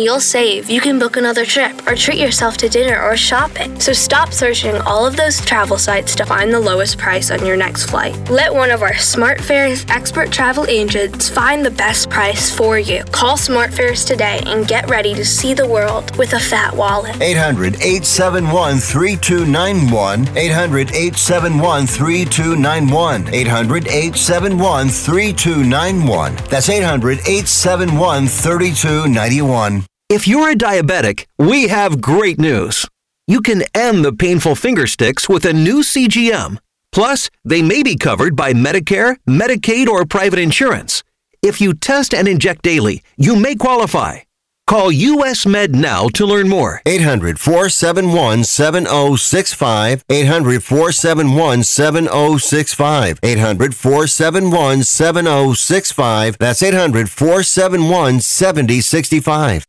you'll 0.01 0.19
save, 0.19 0.69
you 0.69 0.81
can 0.81 0.99
book 0.99 1.17
another 1.17 1.45
trip 1.45 1.87
or 1.87 1.95
treat 1.95 2.17
yourself 2.17 2.57
to 2.57 2.69
dinner 2.69 3.01
or 3.01 3.15
shopping. 3.15 3.79
So 3.79 3.93
stop 3.93 4.33
searching 4.33 4.75
all 4.81 5.05
of 5.05 5.15
those 5.15 5.39
travel 5.45 5.77
sites 5.77 6.15
to 6.15 6.25
find 6.25 6.53
the 6.53 6.59
lowest 6.59 6.97
price 6.97 7.31
on 7.31 7.45
your 7.45 7.57
next 7.57 7.89
flight. 7.89 8.15
Let 8.29 8.53
one 8.53 8.71
of 8.71 8.81
our 8.81 8.93
SmartFares 8.93 9.89
expert 9.89 10.31
travel 10.31 10.65
agents 10.67 11.29
find 11.29 11.65
the 11.65 11.71
best 11.71 12.09
price 12.09 12.49
for 12.55 12.79
you. 12.79 13.03
Call 13.11 13.37
SmartFares 13.37 14.05
today 14.05 14.41
and 14.45 14.67
get 14.67 14.89
ready 14.89 15.13
to 15.13 15.25
see 15.25 15.53
the 15.53 15.67
world 15.67 16.15
with 16.17 16.33
a 16.33 16.39
fat 16.39 16.75
wallet. 16.75 17.21
800 17.21 17.75
871 17.75 18.77
3291. 18.77 20.37
800 20.37 20.91
871 20.91 21.87
3291. 21.87 23.33
800 23.33 23.87
871 23.87 24.89
3291. 24.89 26.35
That's 26.49 26.69
800 26.69 27.19
871 27.19 28.27
3291. 28.27 29.85
If 30.11 30.27
you're 30.27 30.49
a 30.49 30.55
diabetic, 30.55 31.25
we 31.39 31.69
have 31.69 32.01
great 32.01 32.37
news. 32.37 32.85
You 33.27 33.39
can 33.39 33.63
end 33.73 34.03
the 34.03 34.11
painful 34.11 34.55
finger 34.55 34.85
sticks 34.85 35.29
with 35.29 35.45
a 35.45 35.53
new 35.53 35.83
CGM. 35.83 36.57
Plus, 36.91 37.29
they 37.45 37.61
may 37.61 37.81
be 37.81 37.95
covered 37.95 38.35
by 38.35 38.51
Medicare, 38.51 39.15
Medicaid, 39.25 39.87
or 39.87 40.05
private 40.05 40.37
insurance. 40.37 41.01
If 41.41 41.61
you 41.61 41.73
test 41.73 42.13
and 42.13 42.27
inject 42.27 42.61
daily, 42.61 43.03
you 43.15 43.37
may 43.37 43.55
qualify. 43.55 44.19
Call 44.67 44.91
US 44.91 45.45
Med 45.45 45.73
now 45.73 46.09
to 46.09 46.25
learn 46.25 46.49
more. 46.49 46.81
800 46.85 47.39
471 47.39 48.43
7065. 48.43 50.03
800 50.09 50.61
471 50.61 51.63
7065. 51.63 53.19
800 53.23 53.75
471 53.75 54.83
7065. 54.83 56.37
That's 56.37 56.61
800 56.61 57.09
471 57.09 58.19
7065. 58.19 59.65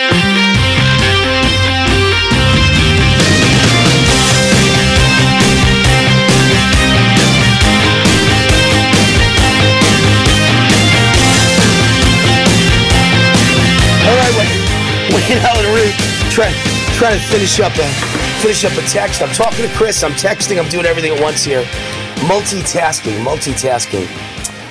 All 0.00 0.06
right, 0.06 0.14
wait, 14.38 14.46
wait, 15.12 15.42
Allyn 15.42 15.66
Root, 15.74 15.92
trying 16.30 16.54
trying 16.94 17.18
to 17.18 17.24
finish 17.26 17.58
up 17.58 17.74
a 17.74 17.88
finish 18.40 18.64
up 18.64 18.72
a 18.78 18.82
text. 18.82 19.20
I'm 19.20 19.34
talking 19.34 19.66
to 19.66 19.74
Chris. 19.74 20.04
I'm 20.04 20.12
texting. 20.12 20.62
I'm 20.62 20.68
doing 20.70 20.86
everything 20.86 21.12
at 21.12 21.20
once 21.20 21.42
here. 21.42 21.64
Multitasking, 22.28 23.24
multitasking. 23.24 24.06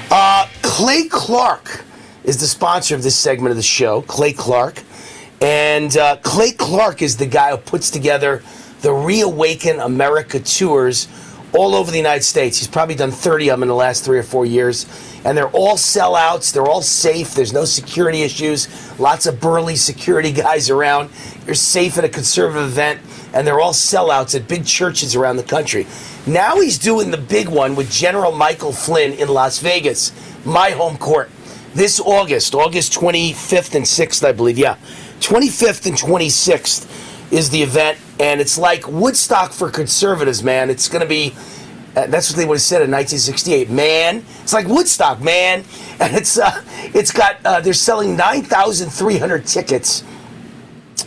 Uh, 0.10 0.48
Clay 0.62 1.10
Clark 1.10 1.84
is 2.24 2.38
the 2.40 2.48
sponsor 2.48 2.96
of 2.96 3.04
this 3.04 3.18
segment 3.18 3.52
of 3.52 3.58
the 3.58 3.62
show. 3.62 4.04
Clay 4.04 4.32
Clark, 4.32 4.84
and 5.42 5.96
uh, 5.98 6.18
Clay 6.18 6.52
Clark 6.52 7.02
is 7.02 7.18
the 7.18 7.26
guy 7.26 7.52
who 7.52 7.58
puts 7.58 7.92
together 7.92 8.44
the 8.82 8.94
Reawaken 8.94 9.80
America 9.80 10.40
tours 10.40 11.08
all 11.54 11.76
over 11.76 11.90
the 11.92 11.98
United 11.98 12.24
States. 12.24 12.58
He's 12.58 12.68
probably 12.68 12.96
done 12.96 13.12
30 13.12 13.50
of 13.50 13.54
them 13.54 13.64
in 13.64 13.70
the 13.70 13.76
last 13.76 14.04
three 14.04 14.20
or 14.20 14.24
four 14.24 14.46
years. 14.46 14.86
And 15.26 15.38
they're 15.38 15.50
all 15.50 15.76
sellouts. 15.76 16.54
They're 16.54 16.68
all 16.68 16.82
safe. 16.82 17.34
There's 17.34 17.54
no 17.54 17.66
security 17.66 18.22
issues. 18.22 18.68
Lots 19.00 19.26
of 19.26 19.40
burly 19.40 19.76
security 19.76 20.32
guys 20.44 20.70
around. 20.70 21.10
You're 21.46 21.56
safe 21.56 21.98
at 21.98 22.04
a 22.04 22.10
conservative 22.10 22.68
event. 22.68 23.02
And 23.34 23.46
they're 23.46 23.60
all 23.60 23.74
sellouts 23.74 24.36
at 24.36 24.48
big 24.48 24.66
churches 24.66 25.16
around 25.16 25.38
the 25.38 25.44
country. 25.44 25.88
Now 26.26 26.60
he's 26.60 26.78
doing 26.78 27.12
the 27.12 27.18
big 27.18 27.48
one 27.48 27.76
with 27.76 27.90
General 27.92 28.32
Michael 28.32 28.72
Flynn 28.72 29.14
in 29.14 29.28
Las 29.28 29.60
Vegas, 29.60 30.12
my 30.46 30.72
home 30.72 30.98
court. 30.98 31.30
This 31.74 32.00
August, 32.00 32.56
August 32.56 32.94
25th 32.94 33.76
and 33.76 33.86
6th, 33.86 34.26
I 34.26 34.32
believe. 34.32 34.58
Yeah. 34.58 34.78
25th 35.20 35.86
and 35.86 35.96
26th 35.96 37.32
is 37.32 37.50
the 37.50 37.62
event. 37.62 37.98
And 38.20 38.42
it's 38.42 38.58
like 38.58 38.88
Woodstock 38.88 39.52
for 39.52 39.70
conservatives, 39.70 40.44
man. 40.44 40.70
It's 40.70 40.88
going 40.88 41.02
to 41.02 41.08
be 41.08 41.36
uh, 41.98 42.06
that's 42.08 42.30
what 42.30 42.38
they 42.38 42.46
would 42.46 42.56
have 42.56 42.62
said 42.62 42.82
in 42.84 42.92
1968. 42.92 43.72
Man, 43.72 44.24
it's 44.44 44.54
like 44.54 44.68
Woodstock, 44.68 45.20
man, 45.20 45.64
and 46.00 46.16
it's 46.16 46.38
uh, 46.38 46.64
it's 46.94 47.12
got 47.12 47.38
uh, 47.44 47.60
they're 47.60 47.74
selling 47.74 48.16
9,300 48.16 49.48
tickets, 49.48 50.04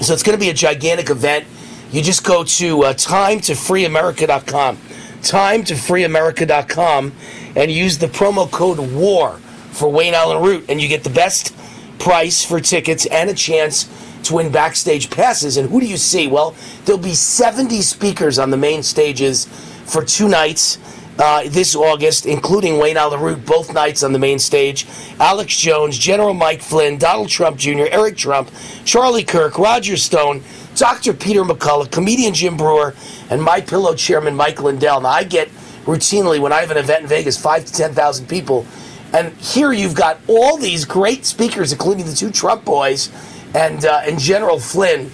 so 0.01 0.13
it's 0.13 0.25
going 0.25 0.37
to 0.37 0.41
be 0.41 0.51
a 0.51 0.55
gigantic 0.55 1.09
event. 1.09 1.47
You 1.93 2.03
just 2.03 2.25
go 2.25 2.43
to 2.43 2.85
uh, 2.85 2.95
timetofreeamerica.com, 2.95 4.77
timetofreeamerica.com, 4.77 7.13
and 7.55 7.71
use 7.71 7.99
the 7.99 8.09
promo 8.09 8.51
code 8.51 8.81
WAR 8.81 9.37
for 9.71 9.89
Wayne 9.91 10.15
Allyn 10.15 10.43
Root, 10.43 10.65
and 10.69 10.81
you 10.81 10.89
get 10.89 11.05
the 11.05 11.11
best 11.11 11.55
price 12.01 12.45
for 12.45 12.61
tickets 12.61 13.07
and 13.07 13.31
a 13.31 13.35
chance 13.35 13.89
to 14.25 14.35
win 14.35 14.51
backstage 14.51 15.11
passes. 15.11 15.57
And 15.57 15.71
who 15.71 15.81
do 15.81 15.87
you 15.87 15.97
see? 15.97 16.27
Well, 16.27 16.57
there'll 16.85 17.01
be 17.01 17.15
70 17.15 17.83
speakers 17.83 18.39
on 18.39 18.51
the 18.51 18.57
main 18.57 18.83
stages 18.83 19.47
for 19.85 20.05
two 20.05 20.29
nights 20.29 20.79
uh, 21.19 21.43
this 21.49 21.77
August, 21.77 22.25
including 22.25 22.79
Wayne 22.79 22.97
Allyn 22.97 23.21
Root, 23.21 23.45
both 23.45 23.75
nights 23.75 24.03
on 24.03 24.13
the 24.13 24.19
main 24.19 24.39
stage. 24.39 24.87
Alex 25.19 25.57
Jones, 25.57 25.99
General 25.99 26.33
Mike 26.33 26.63
Flynn, 26.63 26.97
Donald 26.97 27.29
Trump 27.29 27.59
Jr., 27.59 27.87
Eric 27.91 28.17
Trump, 28.17 28.51
Charlie 28.85 29.25
Kirk, 29.25 29.59
Roger 29.59 29.99
Stone, 29.99 30.43
Dr. 30.77 31.13
Peter 31.13 31.43
McCullough, 31.43 31.91
comedian 31.91 32.33
Jim 32.33 32.57
Breuer, 32.57 32.95
and 33.29 33.43
my 33.43 33.61
pillow 33.61 33.95
chairman 33.95 34.35
Mike 34.35 34.63
Lindell. 34.63 35.03
Now, 35.03 35.11
I 35.11 35.25
get 35.25 35.49
routinely 35.85 36.41
when 36.41 36.53
I 36.53 36.61
have 36.61 36.71
an 36.71 36.79
event 36.79 37.03
in 37.03 37.09
Vegas, 37.09 37.39
five 37.39 37.67
to 37.67 37.73
10,000 37.73 38.27
people. 38.27 38.67
And 39.13 39.35
here 39.39 39.73
you've 39.73 39.95
got 39.95 40.21
all 40.29 40.57
these 40.57 40.85
great 40.85 41.27
speakers, 41.27 41.73
including 41.73 42.07
the 42.07 42.15
two 42.15 42.31
Trump 42.31 42.65
boys 42.65 43.11
and, 43.55 43.85
uh, 43.85 44.03
and 44.05 44.19
General 44.19 44.61
Flynn 44.61 45.11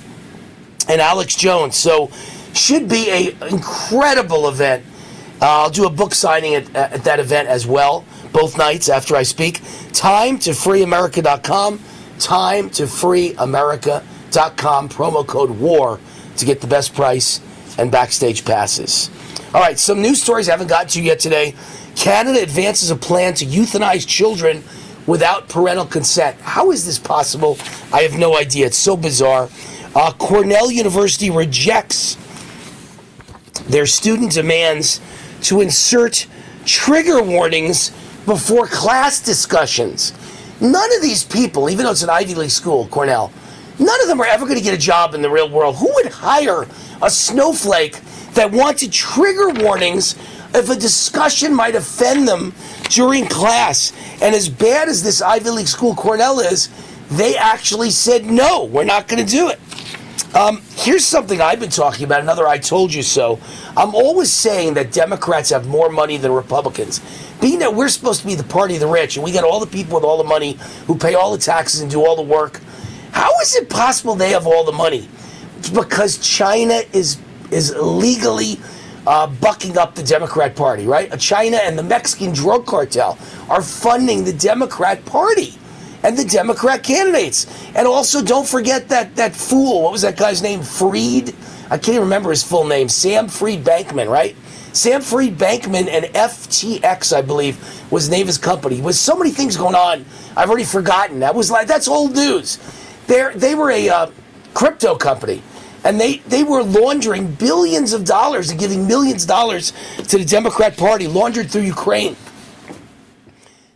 and 0.89 1.01
Alex 1.01 1.35
Jones. 1.35 1.77
So, 1.77 2.11
should 2.57 2.89
be 2.89 3.11
a 3.11 3.37
incredible 3.49 4.49
event. 4.49 4.85
Uh, 5.41 5.65
I'll 5.65 5.71
do 5.71 5.87
a 5.87 5.91
book 5.91 6.15
signing 6.15 6.55
at, 6.55 6.75
at 6.75 7.05
that 7.05 7.21
event 7.21 7.49
as 7.49 7.67
well, 7.67 8.05
both 8.33 8.57
nights 8.57 8.89
after 8.89 9.15
I 9.15 9.23
speak. 9.23 9.61
Time 9.93 10.39
to 10.41 10.51
freeamerica.com. 10.51 11.81
Time 12.19 12.71
to 12.71 12.85
freeamerica.com. 12.85 14.89
Promo 14.89 15.27
code 15.27 15.51
WAR 15.51 16.01
to 16.39 16.47
get 16.47 16.63
the 16.63 16.67
best 16.67 16.95
price 16.95 17.41
and 17.79 17.93
backstage 17.93 18.45
passes. 18.45 19.11
All 19.55 19.61
right, 19.61 19.79
some 19.79 20.01
news 20.01 20.23
stories 20.23 20.49
I 20.49 20.53
haven't 20.53 20.69
got 20.69 20.89
to 20.91 21.03
yet 21.03 21.19
today. 21.19 21.55
Canada 21.97 22.43
advances 22.43 22.91
a 22.91 22.97
plan 22.97 23.35
to 23.35 23.45
euthanize 23.45 24.07
children 24.07 24.63
without 25.07 25.49
parental 25.49 25.87
consent. 25.87 26.39
How 26.41 26.71
is 26.71 26.85
this 26.85 26.99
possible? 26.99 27.59
I 27.93 28.03
have 28.03 28.19
no 28.19 28.37
idea. 28.37 28.67
It's 28.67 28.77
so 28.77 28.97
bizarre. 28.97 29.49
Uh, 29.95 30.13
Cornell 30.13 30.71
University 30.71 31.31
rejects 31.31 32.17
their 33.69 33.87
student 33.87 34.33
demands 34.33 35.01
to 35.43 35.61
insert 35.61 36.27
trigger 36.65 37.23
warnings 37.23 37.91
before 38.27 38.67
class 38.67 39.21
discussions. 39.21 40.13
None 40.61 40.95
of 40.95 41.03
these 41.03 41.25
people, 41.25 41.71
even 41.71 41.85
though 41.85 41.93
it's 41.93 42.03
an 42.03 42.11
Ivy 42.11 42.35
League 42.35 42.51
school, 42.51 42.89
Cornell, 42.89 43.33
none 43.79 44.01
of 44.01 44.09
them 44.09 44.21
are 44.21 44.27
ever 44.27 44.45
going 44.45 44.59
to 44.59 44.65
get 44.65 44.75
a 44.75 44.79
job 44.79 45.15
in 45.15 45.23
the 45.23 45.31
real 45.31 45.49
world. 45.49 45.77
Who 45.77 45.91
would 45.95 46.07
hire 46.07 46.67
a 47.03 47.11
snowflake 47.11 48.01
that 48.35 48.51
wanted 48.51 48.93
trigger 48.93 49.49
warnings 49.51 50.15
if 50.57 50.71
a 50.71 50.77
discussion 50.77 51.55
might 51.55 51.75
offend 51.75 52.27
them 52.27 52.55
during 52.89 53.27
class? 53.27 53.93
And 54.23 54.35
as 54.35 54.49
bad 54.49 54.89
as 54.89 55.03
this 55.03 55.23
Ivy 55.23 55.51
League 55.51 55.69
school, 55.69 55.95
Cornell, 55.95 56.41
is, 56.41 56.69
they 57.11 57.37
actually 57.37 57.91
said, 57.91 58.25
no, 58.25 58.65
we're 58.65 58.85
not 58.85 59.09
going 59.09 59.25
to 59.25 59.31
do 59.31 59.49
it. 59.49 59.61
Um, 60.35 60.61
here's 60.75 61.05
something 61.05 61.41
I've 61.41 61.61
been 61.61 61.71
talking 61.71 62.05
about, 62.05 62.21
another 62.21 62.47
I 62.47 62.59
told 62.59 62.93
you 62.93 63.03
so. 63.03 63.39
I'm 63.77 63.95
always 63.95 64.31
saying 64.31 64.75
that 64.75 64.93
Democrats 64.93 65.49
have 65.51 65.67
more 65.67 65.89
money 65.89 66.19
than 66.19 66.33
Republicans. 66.33 67.01
Being 67.41 67.61
that 67.61 67.75
we're 67.75 67.89
supposed 67.89 68.21
to 68.21 68.27
be 68.27 68.35
the 68.35 68.45
party 68.45 68.75
of 68.75 68.81
the 68.81 68.87
rich 68.87 69.17
and 69.17 69.25
we 69.25 69.33
got 69.33 69.45
all 69.45 69.61
the 69.61 69.67
people 69.67 69.95
with 69.95 70.05
all 70.05 70.19
the 70.19 70.25
money 70.25 70.59
who 70.87 70.99
pay 70.99 71.15
all 71.15 71.33
the 71.33 71.39
taxes 71.39 71.81
and 71.81 71.91
do 71.91 72.05
all 72.05 72.17
the 72.17 72.23
work, 72.23 72.61
how 73.13 73.31
is 73.41 73.57
it 73.57 73.71
possible 73.71 74.15
they 74.15 74.31
have 74.31 74.47
all 74.47 74.65
the 74.65 74.73
money? 74.73 75.09
It's 75.59 75.71
because 75.71 76.19
China 76.19 76.81
is 76.93 77.19
is 77.51 77.75
legally 77.77 78.59
uh, 79.07 79.27
bucking 79.27 79.79
up 79.79 79.95
the 79.95 80.03
Democrat 80.03 80.57
Party, 80.57 80.87
right? 80.87 81.19
China 81.19 81.59
and 81.59 81.79
the 81.79 81.83
Mexican 81.83 82.33
drug 82.33 82.67
cartel 82.67 83.19
are 83.49 83.63
funding 83.63 84.25
the 84.25 84.33
Democrat 84.33 85.05
Party 85.05 85.55
and 86.03 86.17
the 86.17 86.25
Democrat 86.25 86.83
candidates. 86.83 87.47
And 87.75 87.87
also, 87.87 88.23
don't 88.23 88.47
forget 88.47 88.89
that 88.89 89.17
that 89.17 89.35
fool. 89.35 89.83
What 89.83 89.93
was 89.93 90.03
that 90.03 90.17
guy's 90.17 90.43
name? 90.43 90.63
Freed. 90.63 91.35
I 91.71 91.79
can't 91.79 91.91
even 91.91 92.03
remember 92.03 92.31
his 92.31 92.43
full 92.43 92.65
name. 92.65 92.89
Sam 92.89 93.29
Freed 93.29 93.65
Bankman, 93.65 94.09
right? 94.09 94.37
Sam 94.73 95.01
Freed 95.01 95.39
Bankman 95.39 95.89
and 95.89 96.05
FTX, 96.07 97.17
I 97.17 97.23
believe, 97.23 97.57
was 97.91 98.09
the 98.09 98.13
name 98.13 98.23
of 98.23 98.27
his 98.29 98.39
company. 98.39 98.81
With 98.81 98.95
so 98.95 99.17
many 99.17 99.31
things 99.31 99.57
going 99.57 99.75
on, 99.75 100.05
I've 100.37 100.49
already 100.49 100.65
forgotten. 100.65 101.21
That 101.21 101.35
was 101.35 101.51
like 101.51 101.67
that's 101.67 101.89
old 101.89 102.15
news. 102.15 102.59
They 103.07 103.31
they 103.35 103.55
were 103.55 103.71
a 103.71 103.89
uh, 103.89 104.11
crypto 104.55 104.95
company, 104.97 105.43
And 105.87 106.01
they, 106.01 106.17
they 106.19 106.43
were 106.43 106.65
laundering 106.65 107.31
billions 107.31 107.93
of 107.93 108.05
dollars 108.05 108.51
and 108.51 108.59
giving 108.59 108.89
millions 108.89 109.23
of 109.23 109.29
dollars 109.29 109.73
to 110.09 110.19
the 110.19 110.25
Democrat 110.25 110.77
Party, 110.77 111.07
laundered 111.07 111.49
through 111.49 111.63
Ukraine. 111.63 112.17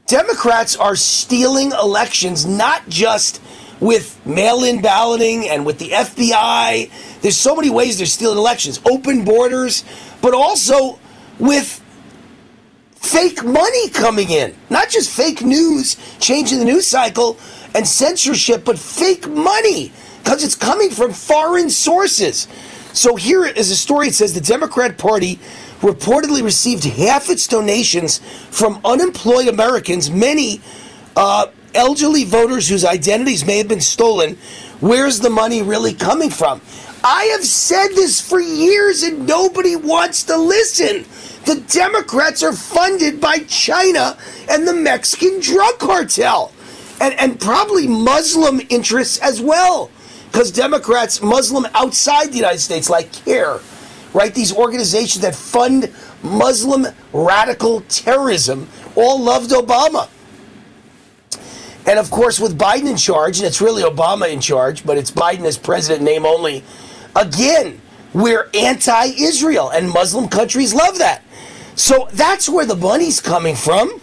Democrats 0.09 0.75
are 0.75 0.97
stealing 0.97 1.71
elections, 1.71 2.45
not 2.45 2.89
just 2.89 3.41
with 3.79 4.21
mail 4.27 4.65
in 4.65 4.83
balloting 4.83 5.49
and 5.49 5.65
with 5.65 5.79
the 5.79 5.91
FBI. 5.91 6.91
There's 7.21 7.37
so 7.37 7.55
many 7.55 7.71
ways 7.71 7.99
they're 7.99 8.09
stealing 8.09 8.39
elections. 8.39 8.81
Open 8.91 9.25
borders, 9.25 9.85
but 10.21 10.35
also 10.35 10.99
with 11.39 11.81
fake 12.97 13.45
money 13.45 13.89
coming 13.91 14.31
in. 14.31 14.57
Not 14.69 14.91
just 14.91 15.11
fake 15.11 15.43
news, 15.43 15.97
changing 16.19 16.59
the 16.59 16.65
news 16.65 16.89
cycle 16.89 17.39
and 17.73 17.87
censorship, 17.87 18.65
but 18.65 18.81
fake 18.81 19.29
money 19.29 19.93
because 20.23 20.45
it's 20.45 20.55
coming 20.55 20.91
from 20.91 21.13
foreign 21.13 21.71
sources. 21.71 22.49
So 22.93 23.17
here 23.17 23.45
is 23.45 23.71
a 23.71 23.77
story. 23.77 24.09
It 24.09 24.15
says 24.15 24.35
the 24.35 24.41
Democrat 24.41 24.99
Party 24.99 25.39
reportedly 25.81 26.43
received 26.43 26.85
half 26.85 27.31
its 27.31 27.47
donations 27.47 28.19
from 28.51 28.81
unemployed 28.85 29.49
Americans, 29.49 30.11
many 30.11 30.61
uh, 31.17 31.47
elderly 31.75 32.25
voters 32.25 32.69
whose 32.69 32.85
identities 32.85 33.47
may 33.47 33.59
have 33.59 33.69
been 33.69 33.81
stolen. 33.81 34.37
Where's 34.81 35.21
the 35.21 35.31
money 35.31 35.63
really 35.63 35.95
coming 35.95 36.31
from? 36.31 36.61
I 37.03 37.25
have 37.33 37.45
said 37.45 37.89
this 37.89 38.21
for 38.21 38.41
years 38.41 39.03
and 39.03 39.27
nobody 39.27 39.77
wants 39.77 40.25
to 40.25 40.37
listen. 40.37 41.05
The 41.47 41.63
Democrats 41.69 42.43
are 42.43 42.53
funded 42.53 43.21
by 43.21 43.39
China 43.41 44.19
and 44.51 44.69
the 44.69 44.75
Mexican 44.75 45.41
drug 45.41 45.79
cartel, 45.79 46.53
and, 47.01 47.15
and 47.15 47.41
probably 47.41 47.87
Muslim 47.87 48.61
interests 48.69 49.19
as 49.19 49.41
well. 49.41 49.91
Because 50.31 50.51
Democrats, 50.51 51.23
Muslim 51.23 51.67
outside 51.75 52.31
the 52.31 52.37
United 52.37 52.61
States, 52.61 52.89
like 52.89 53.13
CAIR, 53.13 53.61
right? 54.15 54.35
These 54.35 54.55
organizations 54.55 55.23
that 55.23 55.35
fund 55.35 55.93
Muslim 56.23 56.87
radical 57.13 57.81
terrorism, 57.83 58.69
all 58.95 59.21
loved 59.21 59.51
Obama. 59.51 60.09
And 61.87 61.99
of 61.99 62.11
course, 62.11 62.39
with 62.39 62.59
Biden 62.59 62.89
in 62.91 62.97
charge, 62.97 63.39
and 63.39 63.47
it's 63.47 63.61
really 63.61 63.83
Obama 63.83 64.31
in 64.31 64.41
charge, 64.41 64.85
but 64.85 64.99
it's 64.99 65.11
Biden 65.11 65.45
as 65.45 65.57
president, 65.57 66.03
name 66.03 66.27
only, 66.27 66.63
again, 67.17 67.81
we're 68.13 68.51
anti 68.55 69.07
Israel, 69.07 69.71
and 69.71 69.89
Muslim 69.89 70.29
countries 70.29 70.75
love 70.75 70.99
that. 70.99 71.23
So 71.77 72.09
that's 72.13 72.49
where 72.49 72.67
the 72.67 72.77
money's 72.77 73.21
coming 73.21 73.55
from. 73.55 74.01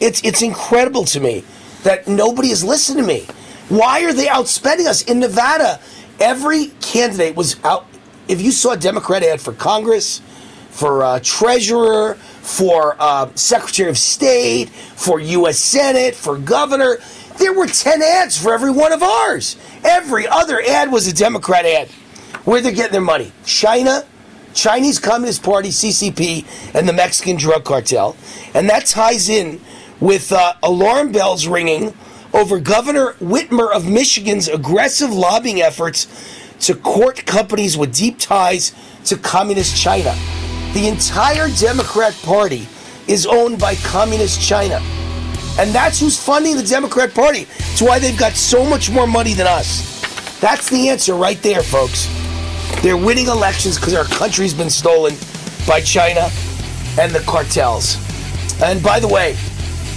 It's, 0.00 0.22
it's 0.24 0.42
incredible 0.42 1.04
to 1.06 1.20
me 1.20 1.44
that 1.82 2.08
nobody 2.08 2.50
is 2.50 2.64
listening 2.64 3.04
to 3.04 3.06
me. 3.06 3.26
Why 3.68 4.04
are 4.04 4.12
they 4.12 4.26
outspending 4.26 4.86
us? 4.86 5.02
In 5.02 5.20
Nevada, 5.20 5.78
every 6.20 6.66
candidate 6.80 7.36
was 7.36 7.62
out. 7.64 7.86
If 8.26 8.40
you 8.40 8.50
saw 8.50 8.72
a 8.72 8.76
Democrat 8.76 9.22
ad 9.22 9.40
for 9.40 9.52
Congress, 9.52 10.22
for 10.70 11.02
uh, 11.02 11.20
treasurer, 11.22 12.14
for 12.14 12.96
uh, 12.98 13.30
Secretary 13.34 13.90
of 13.90 13.98
State, 13.98 14.70
for 14.70 15.20
U.S. 15.20 15.58
Senate, 15.58 16.14
for 16.14 16.38
governor, 16.38 16.98
there 17.38 17.52
were 17.52 17.66
10 17.66 18.00
ads 18.02 18.40
for 18.40 18.54
every 18.54 18.70
one 18.70 18.92
of 18.92 19.02
ours. 19.02 19.56
Every 19.84 20.26
other 20.26 20.62
ad 20.62 20.90
was 20.90 21.06
a 21.06 21.14
Democrat 21.14 21.66
ad. 21.66 21.88
Where 22.44 22.60
they're 22.62 22.72
getting 22.72 22.92
their 22.92 23.00
money? 23.00 23.32
China, 23.44 24.04
Chinese 24.54 24.98
Communist 24.98 25.42
Party, 25.42 25.68
CCP, 25.68 26.74
and 26.74 26.88
the 26.88 26.92
Mexican 26.92 27.36
drug 27.36 27.64
cartel. 27.64 28.16
And 28.54 28.68
that 28.70 28.86
ties 28.86 29.28
in 29.28 29.60
with 30.00 30.32
uh, 30.32 30.54
alarm 30.62 31.12
bells 31.12 31.46
ringing 31.46 31.92
over 32.32 32.60
Governor 32.60 33.14
Whitmer 33.14 33.72
of 33.72 33.88
Michigan's 33.88 34.48
aggressive 34.48 35.10
lobbying 35.10 35.62
efforts 35.62 36.06
to 36.60 36.74
court 36.74 37.24
companies 37.26 37.76
with 37.76 37.94
deep 37.94 38.18
ties 38.18 38.74
to 39.04 39.16
Communist 39.16 39.76
China. 39.76 40.14
The 40.74 40.88
entire 40.88 41.48
Democrat 41.56 42.14
Party 42.22 42.68
is 43.06 43.26
owned 43.26 43.58
by 43.58 43.74
Communist 43.76 44.40
China. 44.40 44.80
And 45.58 45.74
that's 45.74 45.98
who's 45.98 46.22
funding 46.22 46.56
the 46.56 46.62
Democrat 46.62 47.14
Party. 47.14 47.46
It's 47.58 47.82
why 47.82 47.98
they've 47.98 48.18
got 48.18 48.32
so 48.32 48.64
much 48.64 48.90
more 48.90 49.06
money 49.06 49.34
than 49.34 49.46
us. 49.46 49.98
That's 50.40 50.70
the 50.70 50.88
answer 50.88 51.14
right 51.14 51.42
there, 51.42 51.62
folks. 51.62 52.06
They're 52.82 52.96
winning 52.96 53.26
elections 53.26 53.76
because 53.76 53.94
our 53.94 54.04
country's 54.04 54.54
been 54.54 54.70
stolen 54.70 55.16
by 55.66 55.80
China 55.80 56.30
and 57.00 57.12
the 57.12 57.20
cartels. 57.20 57.96
And 58.62 58.82
by 58.82 59.00
the 59.00 59.08
way, 59.08 59.36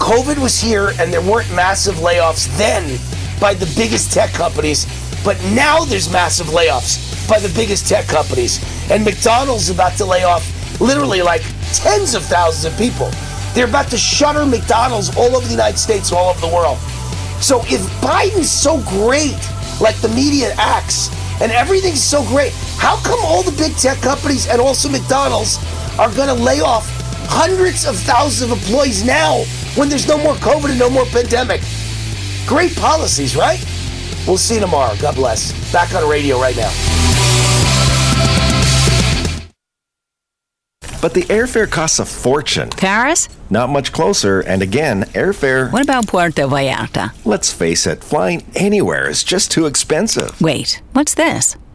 COVID 0.01 0.41
was 0.41 0.59
here 0.59 0.93
and 0.99 1.13
there 1.13 1.21
weren't 1.21 1.49
massive 1.53 1.95
layoffs 1.95 2.47
then 2.57 2.99
by 3.39 3.53
the 3.53 3.71
biggest 3.77 4.11
tech 4.11 4.33
companies, 4.33 4.87
but 5.23 5.39
now 5.53 5.85
there's 5.85 6.11
massive 6.11 6.47
layoffs 6.47 7.29
by 7.29 7.37
the 7.37 7.53
biggest 7.53 7.87
tech 7.87 8.07
companies. 8.07 8.59
And 8.89 9.05
McDonald's 9.05 9.65
is 9.65 9.69
about 9.69 9.95
to 9.97 10.05
lay 10.05 10.23
off 10.23 10.43
literally 10.81 11.21
like 11.21 11.43
tens 11.73 12.15
of 12.15 12.23
thousands 12.23 12.73
of 12.73 12.77
people. 12.79 13.11
They're 13.53 13.67
about 13.67 13.91
to 13.91 13.97
shutter 13.97 14.43
McDonald's 14.43 15.15
all 15.15 15.35
over 15.35 15.45
the 15.45 15.51
United 15.51 15.77
States, 15.77 16.11
all 16.11 16.31
over 16.31 16.41
the 16.41 16.53
world. 16.53 16.79
So 17.39 17.61
if 17.65 17.81
Biden's 18.01 18.49
so 18.49 18.81
great, 18.81 19.37
like 19.79 19.97
the 20.01 20.09
media 20.09 20.55
acts, 20.57 21.09
and 21.41 21.51
everything's 21.51 22.03
so 22.03 22.23
great, 22.23 22.53
how 22.77 22.97
come 23.03 23.19
all 23.23 23.43
the 23.43 23.55
big 23.55 23.77
tech 23.77 24.01
companies 24.01 24.47
and 24.47 24.59
also 24.59 24.89
McDonald's 24.89 25.57
are 25.99 26.11
going 26.15 26.27
to 26.27 26.43
lay 26.43 26.59
off 26.59 27.00
hundreds 27.31 27.85
of 27.85 27.95
thousands 27.95 28.51
of 28.51 28.57
employees 28.57 29.05
now 29.05 29.43
when 29.75 29.87
there's 29.87 30.07
no 30.07 30.17
more 30.17 30.35
COVID 30.35 30.69
and 30.69 30.79
no 30.79 30.89
more 30.89 31.05
pandemic? 31.05 31.61
Great 32.45 32.75
policies, 32.75 33.37
right? 33.37 33.63
We'll 34.27 34.37
see 34.37 34.55
you 34.55 34.59
tomorrow. 34.59 34.95
God 35.01 35.15
bless. 35.15 35.53
Back 35.71 35.95
on 35.95 36.07
radio 36.09 36.39
right 36.39 36.55
now. 36.57 36.71
But 41.01 41.15
the 41.15 41.23
airfare 41.23 41.69
costs 41.69 41.97
a 41.99 42.05
fortune. 42.05 42.69
Paris? 42.69 43.27
Not 43.49 43.69
much 43.69 43.91
closer, 43.91 44.41
and 44.41 44.61
again, 44.61 45.03
airfare. 45.15 45.71
What 45.71 45.81
about 45.81 46.07
Puerto 46.07 46.43
Vallarta? 46.43 47.11
Let's 47.25 47.51
face 47.51 47.87
it, 47.87 48.03
flying 48.03 48.45
anywhere 48.55 49.09
is 49.09 49.23
just 49.23 49.49
too 49.49 49.65
expensive. 49.65 50.39
Wait, 50.39 50.81
what's 50.93 51.15
this? 51.15 51.55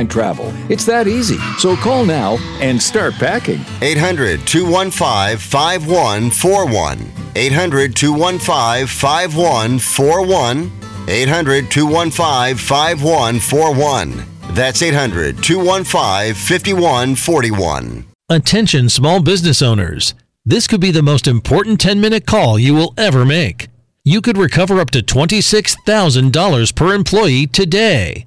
airline 0.00 0.08
travel. 0.08 0.52
It's 0.70 0.84
that 0.86 1.06
easy. 1.06 1.38
So 1.58 1.76
call 1.76 2.04
now 2.04 2.38
and 2.60 2.80
start 2.80 3.14
packing. 3.14 3.60
800 3.82 4.46
215 4.46 5.38
5141. 5.38 7.12
800 7.36 7.96
215 7.96 8.86
5141. 8.86 10.70
800 11.08 11.70
215 11.70 12.56
5141. 12.56 14.24
That's 14.54 14.82
800 14.82 15.42
215 15.42 16.34
5141. 16.34 18.06
Attention, 18.28 18.88
small 18.88 19.20
business 19.22 19.60
owners. 19.60 20.14
This 20.44 20.66
could 20.66 20.80
be 20.80 20.92
the 20.92 21.02
most 21.02 21.26
important 21.26 21.80
10 21.80 22.00
minute 22.00 22.26
call 22.26 22.58
you 22.58 22.74
will 22.74 22.94
ever 22.96 23.24
make. 23.24 23.68
You 24.04 24.22
could 24.22 24.38
recover 24.38 24.80
up 24.80 24.90
to 24.90 25.02
$26,000 25.02 26.74
per 26.74 26.94
employee 26.94 27.46
today. 27.46 28.26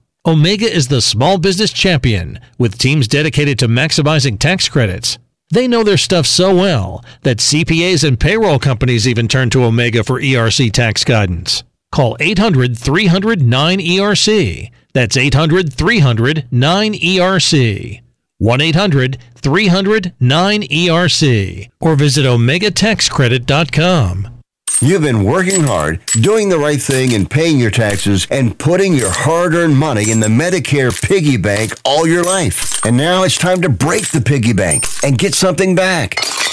Omega 0.23 0.71
is 0.71 0.87
the 0.87 1.01
small 1.01 1.39
business 1.39 1.73
champion 1.73 2.39
with 2.59 2.77
teams 2.77 3.07
dedicated 3.07 3.57
to 3.57 3.67
maximizing 3.67 4.37
tax 4.37 4.69
credits. 4.69 5.17
They 5.49 5.67
know 5.67 5.83
their 5.83 5.97
stuff 5.97 6.27
so 6.27 6.55
well 6.55 7.03
that 7.23 7.37
CPAs 7.37 8.07
and 8.07 8.19
payroll 8.19 8.59
companies 8.59 9.07
even 9.07 9.27
turn 9.27 9.49
to 9.49 9.63
Omega 9.63 10.03
for 10.03 10.21
ERC 10.21 10.71
tax 10.73 11.03
guidance. 11.03 11.63
Call 11.91 12.15
800 12.19 12.77
300 12.77 13.39
9ERC. 13.39 14.69
That's 14.93 15.17
800 15.17 15.73
300 15.73 16.47
9ERC. 16.51 18.01
1 18.37 18.61
800 18.61 19.17
300 19.35 20.13
9ERC 20.21 21.69
or 21.79 21.95
visit 21.95 22.27
OmegaTaxCredit.com. 22.27 24.30
You've 24.83 25.03
been 25.03 25.23
working 25.25 25.61
hard, 25.61 26.01
doing 26.21 26.49
the 26.49 26.57
right 26.57 26.81
thing, 26.81 27.13
and 27.13 27.29
paying 27.29 27.59
your 27.59 27.69
taxes, 27.69 28.25
and 28.31 28.57
putting 28.57 28.95
your 28.95 29.11
hard 29.11 29.53
earned 29.53 29.77
money 29.77 30.09
in 30.09 30.21
the 30.21 30.27
Medicare 30.27 30.91
piggy 31.03 31.37
bank 31.37 31.79
all 31.85 32.07
your 32.07 32.23
life. 32.23 32.83
And 32.83 32.97
now 32.97 33.21
it's 33.21 33.37
time 33.37 33.61
to 33.61 33.69
break 33.69 34.09
the 34.09 34.21
piggy 34.21 34.53
bank 34.53 34.87
and 35.03 35.19
get 35.19 35.35
something 35.35 35.75
back. 35.75 36.15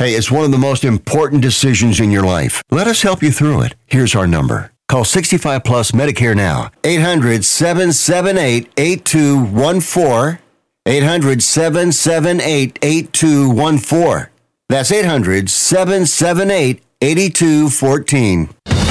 Hey, 0.00 0.14
it's 0.14 0.30
one 0.30 0.46
of 0.46 0.50
the 0.50 0.56
most 0.56 0.82
important 0.82 1.42
decisions 1.42 2.00
in 2.00 2.10
your 2.10 2.22
life. 2.22 2.62
Let 2.70 2.86
us 2.86 3.02
help 3.02 3.22
you 3.22 3.30
through 3.30 3.60
it. 3.60 3.74
Here's 3.84 4.14
our 4.14 4.26
number. 4.26 4.72
Call 4.88 5.04
65 5.04 5.62
Plus 5.62 5.90
Medicare 5.90 6.34
now. 6.34 6.70
800 6.84 7.44
778 7.44 8.70
8214. 8.78 10.38
800 10.86 11.42
778 11.42 12.78
8214. 12.80 14.30
That's 14.70 14.90
800 14.90 15.50
778 15.50 16.82
8214. 17.02 18.79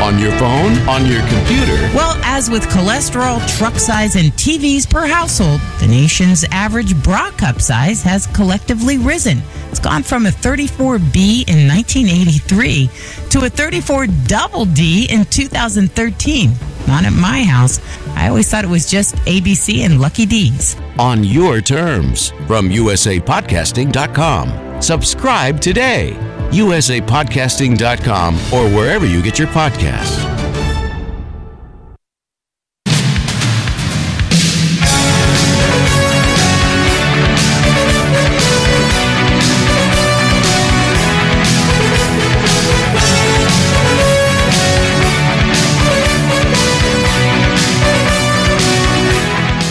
On 0.00 0.18
your 0.18 0.32
phone, 0.38 0.72
on 0.88 1.04
your 1.04 1.20
computer. 1.28 1.76
Well, 1.94 2.18
as 2.24 2.48
with 2.48 2.62
cholesterol, 2.64 3.38
truck 3.58 3.74
size, 3.74 4.16
and 4.16 4.32
TVs 4.32 4.88
per 4.88 5.06
household, 5.06 5.60
the 5.78 5.86
nation's 5.86 6.42
average 6.44 7.00
bra 7.02 7.30
cup 7.32 7.60
size 7.60 8.02
has 8.02 8.26
collectively 8.28 8.96
risen. 8.96 9.42
It's 9.68 9.78
gone 9.78 10.02
from 10.02 10.24
a 10.24 10.30
34B 10.30 11.46
in 11.48 11.68
1983 11.68 12.88
to 13.28 13.44
a 13.44 13.50
34 13.50 14.06
double 14.26 14.64
D 14.64 15.06
in 15.10 15.26
2013. 15.26 16.50
Not 16.88 17.04
at 17.04 17.12
my 17.12 17.44
house. 17.44 17.78
I 18.16 18.28
always 18.28 18.50
thought 18.50 18.64
it 18.64 18.70
was 18.70 18.90
just 18.90 19.16
ABC 19.26 19.84
and 19.84 20.00
Lucky 20.00 20.24
D's. 20.24 20.76
On 20.98 21.22
your 21.22 21.60
terms 21.60 22.30
from 22.46 22.70
usapodcasting.com. 22.70 24.80
Subscribe 24.82 25.60
today. 25.60 26.16
usapodcasting.com 26.50 28.34
or 28.52 28.68
wherever 28.76 29.06
you 29.06 29.22
get 29.22 29.38
your 29.38 29.48
podcasts. 29.48 30.18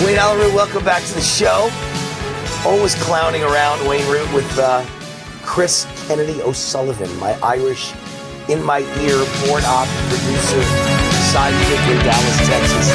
Wayne 0.05 0.17
Allyn, 0.17 0.53
welcome 0.53 0.83
back 0.83 1.03
to 1.03 1.13
the 1.13 1.21
show. 1.21 1.69
Always 2.65 2.95
clowning 3.03 3.43
around 3.43 3.87
Wayne 3.87 4.09
Root 4.09 4.31
with 4.33 4.57
uh, 4.57 4.83
Chris 5.59 5.85
Kennedy 6.07 6.41
O'Sullivan, 6.43 7.13
my 7.19 7.37
Irish 7.43 7.93
in 8.47 8.63
my 8.63 8.79
ear 8.79 9.17
board 9.43 9.65
op 9.65 9.89
producer, 10.07 10.61
sidekick 11.33 11.91
in 11.91 11.97
Dallas, 12.05 12.37
Texas. 12.47 12.89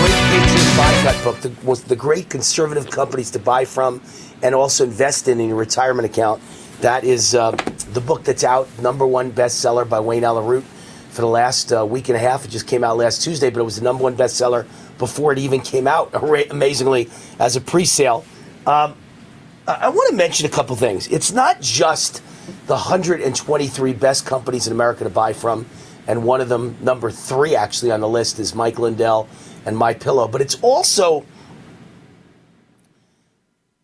Great 0.00 0.22
Patriot 0.32 0.76
Boycott 0.78 1.24
book 1.24 1.36
that 1.42 1.62
was 1.62 1.84
the 1.84 1.94
great 1.94 2.30
conservative 2.30 2.90
companies 2.90 3.30
to 3.32 3.38
buy 3.38 3.66
from 3.66 4.00
and 4.42 4.54
also 4.54 4.84
invest 4.84 5.28
in 5.28 5.40
in 5.40 5.48
your 5.48 5.58
retirement 5.58 6.06
account. 6.06 6.40
That 6.80 7.04
is 7.04 7.34
uh, 7.34 7.50
the 7.92 8.00
book 8.00 8.24
that's 8.24 8.44
out, 8.44 8.66
number 8.80 9.06
one 9.06 9.30
bestseller 9.30 9.86
by 9.86 10.00
Wayne 10.00 10.24
Allyn 10.24 10.46
Root 10.46 10.64
for 11.10 11.20
the 11.20 11.28
last 11.28 11.70
uh, 11.70 11.84
week 11.84 12.08
and 12.08 12.16
a 12.16 12.20
half. 12.20 12.46
It 12.46 12.50
just 12.50 12.66
came 12.66 12.82
out 12.82 12.96
last 12.96 13.22
Tuesday, 13.22 13.50
but 13.50 13.60
it 13.60 13.64
was 13.64 13.76
the 13.76 13.84
number 13.84 14.02
one 14.02 14.16
bestseller 14.16 14.66
before 14.96 15.32
it 15.32 15.38
even 15.38 15.60
came 15.60 15.86
out, 15.86 16.14
amazingly, 16.50 17.10
as 17.38 17.56
a 17.56 17.60
pre 17.60 17.84
sale. 17.84 18.24
Um, 18.66 18.96
I, 19.80 19.88
want 19.88 20.10
to 20.10 20.16
mention 20.16 20.46
a 20.46 20.48
couple 20.48 20.74
things. 20.76 21.06
It's 21.08 21.32
not 21.32 21.60
just 21.60 22.22
the 22.66 22.74
123 22.74 23.92
best 23.94 24.26
companies 24.26 24.66
in 24.66 24.72
America 24.72 25.04
to 25.04 25.10
buy 25.10 25.32
from, 25.32 25.66
and 26.06 26.24
one 26.24 26.40
of 26.40 26.48
them, 26.48 26.76
number 26.80 27.10
three 27.10 27.54
actually 27.54 27.90
on 27.92 28.00
the 28.00 28.08
list, 28.08 28.38
is 28.38 28.54
Mike 28.54 28.78
Lindell 28.78 29.28
and 29.66 29.76
My 29.76 29.94
Pillow, 29.94 30.26
but 30.26 30.40
it's 30.40 30.56
also 30.62 31.24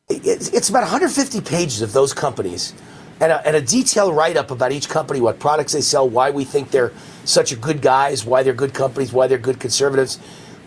it's, 0.09 0.69
about 0.69 0.83
150 0.83 1.41
pages 1.41 1.83
of 1.83 1.93
those 1.93 2.15
companies 2.15 2.75
and 3.21 3.33
a, 3.33 3.47
and 3.47 3.57
a 3.57 3.61
detailed 3.61 4.15
write 4.15 4.37
up 4.37 4.51
about 4.51 4.71
each 4.71 4.89
company, 4.89 5.21
what 5.21 5.39
products 5.39 5.73
they 5.73 5.81
sell, 5.81 6.09
why 6.09 6.31
we 6.31 6.45
think 6.45 6.71
they're 6.71 6.93
such 7.25 7.59
good 7.61 7.83
guys, 7.83 8.25
why 8.25 8.43
they're 8.43 8.55
good 8.55 8.73
companies, 8.73 9.13
why 9.13 9.27
they're 9.27 9.39
good 9.39 9.59
conservatives. 9.59 10.19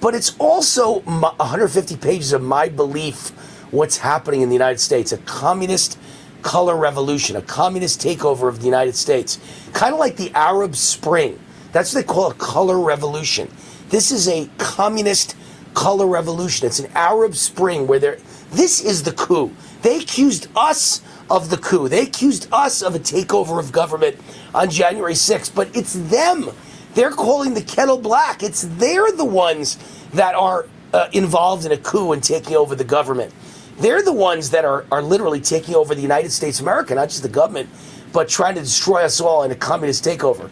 But 0.01 0.15
it's 0.15 0.35
also 0.39 0.99
150 1.01 1.97
pages 1.97 2.33
of 2.33 2.41
my 2.41 2.69
belief 2.69 3.31
what's 3.71 3.97
happening 3.97 4.41
in 4.41 4.49
the 4.49 4.55
United 4.55 4.79
States, 4.79 5.11
a 5.11 5.17
communist 5.19 5.97
color 6.41 6.75
revolution, 6.75 7.35
a 7.35 7.41
communist 7.41 8.01
takeover 8.01 8.47
of 8.47 8.59
the 8.59 8.65
United 8.65 8.95
States, 8.95 9.39
kind 9.73 9.93
of 9.93 9.99
like 9.99 10.15
the 10.15 10.31
Arab 10.33 10.75
Spring. 10.75 11.39
That's 11.71 11.93
what 11.93 12.01
they 12.05 12.13
call 12.13 12.31
a 12.31 12.35
color 12.35 12.79
revolution. 12.79 13.49
This 13.89 14.11
is 14.11 14.27
a 14.27 14.49
communist 14.57 15.35
color 15.73 16.07
revolution. 16.07 16.67
It's 16.67 16.79
an 16.79 16.91
Arab 16.95 17.35
Spring 17.35 17.87
where 17.87 17.99
they're. 17.99 18.17
This 18.51 18.83
is 18.83 19.03
the 19.03 19.11
coup. 19.11 19.51
They 19.83 19.97
accused 19.97 20.47
us 20.55 21.01
of 21.29 21.49
the 21.49 21.57
coup. 21.57 21.87
They 21.87 22.01
accused 22.03 22.47
us 22.51 22.81
of 22.81 22.95
a 22.95 22.99
takeover 22.99 23.59
of 23.59 23.71
government 23.71 24.17
on 24.55 24.69
January 24.69 25.13
6th, 25.13 25.53
but 25.53 25.75
it's 25.75 25.93
them. 25.93 26.49
They're 26.95 27.11
calling 27.11 27.53
the 27.53 27.61
kettle 27.61 27.99
black. 27.99 28.41
It's 28.41 28.63
they're 28.63 29.11
the 29.11 29.25
ones 29.25 29.77
that 30.13 30.33
are 30.33 30.65
uh, 30.93 31.07
involved 31.13 31.65
in 31.65 31.71
a 31.71 31.77
coup 31.77 32.11
and 32.11 32.23
taking 32.23 32.55
over 32.55 32.75
the 32.75 32.83
government. 32.83 33.33
They're 33.79 34.01
the 34.01 34.13
ones 34.13 34.49
that 34.49 34.65
are, 34.65 34.85
are 34.91 35.01
literally 35.01 35.39
taking 35.39 35.75
over 35.75 35.95
the 35.95 36.01
United 36.01 36.31
States 36.31 36.59
of 36.59 36.65
America, 36.65 36.95
not 36.95 37.09
just 37.09 37.23
the 37.23 37.29
government, 37.29 37.69
but 38.11 38.27
trying 38.27 38.55
to 38.55 38.61
destroy 38.61 39.03
us 39.03 39.21
all 39.21 39.43
in 39.43 39.51
a 39.51 39.55
communist 39.55 40.03
takeover. 40.03 40.49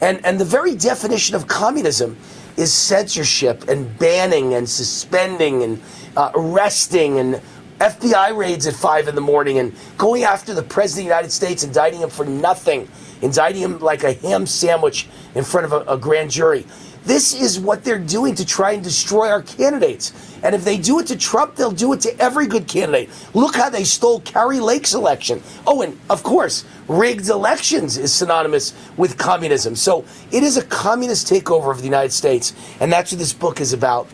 And, 0.00 0.24
and 0.24 0.40
the 0.40 0.44
very 0.44 0.74
definition 0.74 1.36
of 1.36 1.46
communism 1.46 2.16
is 2.56 2.72
censorship 2.72 3.68
and 3.68 3.98
banning 3.98 4.54
and 4.54 4.68
suspending 4.68 5.62
and 5.62 5.82
uh, 6.16 6.30
arresting 6.34 7.18
and 7.18 7.40
FBI 7.80 8.36
raids 8.36 8.66
at 8.66 8.74
five 8.74 9.08
in 9.08 9.14
the 9.14 9.20
morning 9.20 9.58
and 9.58 9.74
going 9.96 10.24
after 10.24 10.54
the 10.54 10.62
president 10.62 11.06
of 11.06 11.08
the 11.08 11.14
United 11.14 11.32
States, 11.32 11.64
indicting 11.64 12.00
him 12.00 12.10
for 12.10 12.26
nothing, 12.26 12.88
indicting 13.22 13.62
him 13.62 13.78
like 13.78 14.04
a 14.04 14.12
ham 14.12 14.46
sandwich 14.46 15.08
in 15.34 15.44
front 15.44 15.64
of 15.64 15.72
a, 15.72 15.92
a 15.92 15.98
grand 15.98 16.30
jury. 16.30 16.66
This 17.10 17.34
is 17.34 17.58
what 17.58 17.82
they're 17.82 17.98
doing 17.98 18.36
to 18.36 18.46
try 18.46 18.70
and 18.70 18.84
destroy 18.84 19.30
our 19.30 19.42
candidates. 19.42 20.12
And 20.44 20.54
if 20.54 20.62
they 20.62 20.78
do 20.78 21.00
it 21.00 21.08
to 21.08 21.18
Trump, 21.18 21.56
they'll 21.56 21.72
do 21.72 21.92
it 21.92 22.00
to 22.02 22.16
every 22.20 22.46
good 22.46 22.68
candidate. 22.68 23.10
Look 23.34 23.56
how 23.56 23.68
they 23.68 23.82
stole 23.82 24.20
Kari 24.20 24.60
Lake's 24.60 24.94
election. 24.94 25.42
Oh, 25.66 25.82
and 25.82 25.98
of 26.08 26.22
course, 26.22 26.64
rigged 26.86 27.28
elections 27.28 27.98
is 27.98 28.12
synonymous 28.12 28.74
with 28.96 29.18
communism. 29.18 29.74
So 29.74 30.04
it 30.30 30.44
is 30.44 30.56
a 30.56 30.62
communist 30.62 31.26
takeover 31.26 31.72
of 31.72 31.78
the 31.78 31.84
United 31.84 32.12
States. 32.12 32.54
And 32.78 32.92
that's 32.92 33.10
what 33.10 33.18
this 33.18 33.32
book 33.32 33.60
is 33.60 33.72
about. 33.72 34.06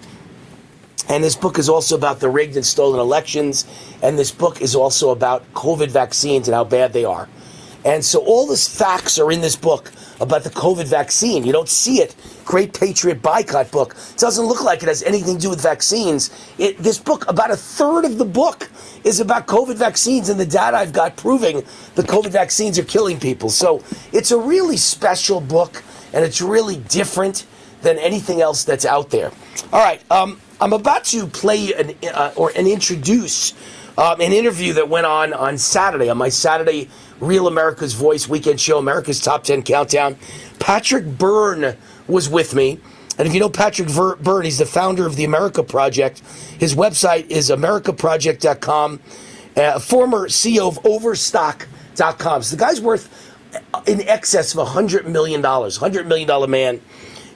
And 1.11 1.23
this 1.23 1.37
book 1.37 1.59
is 1.59 1.69
also 1.69 1.97
about 1.97 2.21
the 2.21 2.31
rigged 2.31 2.57
and 2.57 2.65
stolen 2.65 2.99
elections. 2.99 3.67
And 4.03 4.19
this 4.19 4.31
book 4.31 4.63
is 4.63 4.75
also 4.75 5.11
about 5.11 5.45
COVID 5.53 5.89
vaccines 5.89 6.49
and 6.49 6.55
how 6.55 6.65
bad 6.65 6.95
they 6.95 7.05
are. 7.05 7.29
And 7.85 8.03
so 8.03 8.21
all 8.21 8.47
these 8.47 8.67
facts 8.67 9.19
are 9.19 9.31
in 9.31 9.43
this 9.43 9.55
book 9.55 9.93
about 10.21 10.45
the 10.45 10.51
COVID 10.51 10.87
vaccine. 10.87 11.45
You 11.45 11.53
don't 11.53 11.69
see 11.69 12.01
it. 12.01 12.15
Great 12.45 12.79
Patriot 12.79 13.23
Boycott 13.23 13.71
book. 13.71 13.97
It 14.13 14.19
doesn't 14.19 14.45
look 14.45 14.63
like 14.63 14.83
it 14.83 14.89
has 14.89 15.03
anything 15.03 15.37
to 15.37 15.41
do 15.43 15.51
with 15.51 15.63
vaccines. 15.63 16.31
It, 16.59 16.79
this 16.79 16.99
book, 16.99 17.29
about 17.29 17.51
a 17.51 17.57
third 17.57 18.05
of 18.05 18.19
the 18.19 18.25
book 18.25 18.71
is 19.05 19.21
about 19.21 19.47
COVID 19.47 19.77
vaccines 19.77 20.29
and 20.29 20.39
the 20.39 20.47
data 20.47 20.77
I've 20.77 20.93
got 20.93 21.17
proving 21.17 21.63
the 21.95 22.03
COVID 22.03 22.31
vaccines 22.31 22.79
are 22.79 22.85
killing 22.85 23.21
people. 23.21 23.51
So 23.51 23.83
it's 24.13 24.31
a 24.31 24.39
really 24.39 24.77
special 24.77 25.41
book 25.41 25.83
and 26.13 26.25
it's 26.25 26.41
really 26.41 26.77
different 26.77 27.47
than 27.83 27.99
anything 27.99 28.41
else 28.41 28.65
that's 28.65 28.85
out 28.85 29.11
there. 29.11 29.31
All 29.73 29.85
right, 29.85 30.03
um, 30.11 30.41
I'm 30.61 30.73
about 30.73 31.05
to 31.07 31.27
play 31.27 31.73
an, 31.75 31.95
uh, 32.13 32.33
or 32.37 32.51
and 32.57 32.67
introduce 32.67 33.53
um, 33.99 34.21
an 34.21 34.33
interview 34.33 34.75
that 34.75 34.89
went 34.89 35.07
on 35.07 35.33
on 35.33 35.59
Saturday 35.59 36.09
on 36.09 36.19
my 36.19 36.29
Saturday 36.29 36.89
Real 37.21 37.47
America's 37.47 37.95
Voice 37.95 38.29
weekend 38.29 38.61
show, 38.61 38.79
America's 38.79 39.21
Top 39.21 39.45
10 39.45 39.63
Countdown. 39.63 40.17
Patrick 40.59 41.07
Byrne 41.07 41.77
was 42.07 42.29
with 42.29 42.55
me. 42.55 42.79
And 43.19 43.27
if 43.27 43.33
you 43.33 43.41
know 43.41 43.49
Patrick 43.49 43.89
Ver- 43.89 44.17
Byrne, 44.17 44.45
he's 44.45 44.59
the 44.59 44.67
founder 44.67 45.07
of 45.07 45.17
the 45.17 45.25
America 45.25 45.63
Project. 45.63 46.21
His 46.59 46.75
website 46.75 47.31
is 47.31 47.49
americaproject.com, 47.51 49.01
uh, 49.57 49.79
former 49.79 50.29
CEO 50.29 50.69
of 50.69 50.85
Overstock.com. 50.85 52.43
So 52.43 52.57
the 52.57 52.61
guy's 52.61 52.81
worth 52.81 53.33
in 53.87 54.03
excess 54.03 54.55
of 54.55 54.69
$100 54.69 55.07
million, 55.07 55.43
$100 55.43 56.07
million 56.07 56.51
man. 56.51 56.81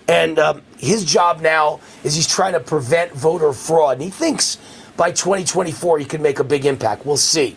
And 0.07 0.39
um, 0.39 0.63
his 0.77 1.05
job 1.05 1.41
now 1.41 1.81
is 2.05 2.15
he's 2.15 2.29
trying 2.29 2.53
to 2.53 2.61
prevent 2.61 3.13
voter 3.13 3.53
fraud. 3.53 3.95
And 3.95 4.03
he 4.03 4.11
thinks 4.11 4.59
by 5.01 5.11
2024 5.11 5.99
he 5.99 6.05
can 6.05 6.21
make 6.21 6.41
a 6.41 6.45
big 6.45 6.67
impact. 6.67 7.07
We'll 7.07 7.17
see. 7.17 7.57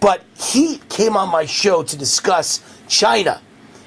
But 0.00 0.24
he 0.36 0.78
came 0.88 1.16
on 1.16 1.28
my 1.28 1.46
show 1.46 1.84
to 1.84 1.96
discuss 1.96 2.60
China 2.88 3.40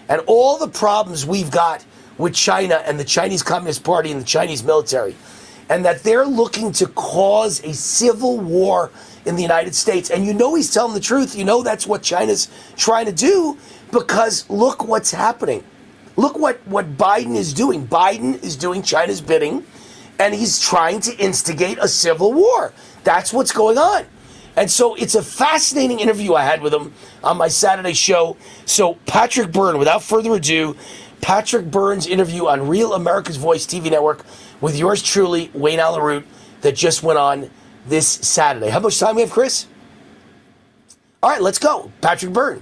and 0.07 0.21
all 0.27 0.57
the 0.57 0.69
problems 0.69 1.25
we've 1.25 1.51
got 1.51 1.83
with 2.17 2.33
China 2.33 2.75
and 2.85 2.97
the 2.97 3.03
Chinese 3.03 3.43
Communist 3.43 3.83
Party 3.83 4.13
and 4.13 4.21
the 4.21 4.25
Chinese 4.25 4.63
military. 4.63 5.13
And 5.67 5.83
that 5.83 6.03
they're 6.03 6.25
looking 6.25 6.71
to 6.71 6.87
cause 6.87 7.61
a 7.65 7.73
civil 7.73 8.39
war 8.39 8.91
in 9.25 9.35
the 9.35 9.41
United 9.41 9.75
States. 9.75 10.09
And 10.09 10.25
you 10.25 10.33
know 10.33 10.55
he's 10.55 10.73
telling 10.73 10.93
the 10.93 11.01
truth. 11.01 11.35
You 11.35 11.43
know 11.43 11.63
that's 11.63 11.85
what 11.85 12.01
China's 12.01 12.47
trying 12.77 13.07
to 13.07 13.11
do 13.11 13.57
because 13.91 14.49
look 14.49 14.87
what's 14.87 15.11
happening. 15.11 15.65
Look 16.15 16.39
what, 16.39 16.65
what 16.65 16.95
Biden 16.95 17.35
is 17.35 17.53
doing. 17.53 17.85
Biden 17.85 18.41
is 18.41 18.55
doing 18.55 18.83
China's 18.83 19.19
bidding 19.19 19.65
and 20.19 20.33
he's 20.33 20.59
trying 20.61 20.99
to 21.01 21.15
instigate 21.17 21.77
a 21.79 21.87
civil 21.87 22.33
war. 22.33 22.73
That's 23.03 23.33
what's 23.33 23.51
going 23.51 23.77
on. 23.77 24.05
And 24.55 24.71
so 24.71 24.95
it's 24.95 25.15
a 25.15 25.23
fascinating 25.23 25.99
interview 25.99 26.33
I 26.33 26.43
had 26.43 26.61
with 26.61 26.73
him 26.73 26.93
on 27.23 27.37
my 27.37 27.49
Saturday 27.49 27.93
show. 27.93 28.37
So, 28.65 28.95
Patrick 29.05 29.51
Byrne, 29.51 29.77
without 29.77 30.01
further 30.01 30.33
ado, 30.33 30.77
Patrick 31.19 31.69
Byrne's 31.69 32.07
interview 32.07 32.47
on 32.47 32.67
Real 32.67 32.93
America's 32.93 33.35
Voice 33.35 33.65
TV 33.65 33.91
network 33.91 34.25
with 34.61 34.77
yours 34.77 35.03
truly, 35.03 35.51
Wayne 35.53 35.79
Allyn 35.79 36.01
Root, 36.01 36.25
that 36.61 36.75
just 36.75 37.03
went 37.03 37.19
on 37.19 37.49
this 37.85 38.07
Saturday. 38.07 38.69
How 38.69 38.79
much 38.79 38.99
time 38.99 39.15
we 39.15 39.21
have, 39.21 39.31
Chris? 39.31 39.67
All 41.21 41.29
right, 41.29 41.41
let's 41.41 41.59
go. 41.59 41.91
Patrick 42.01 42.31
Byrne. 42.31 42.61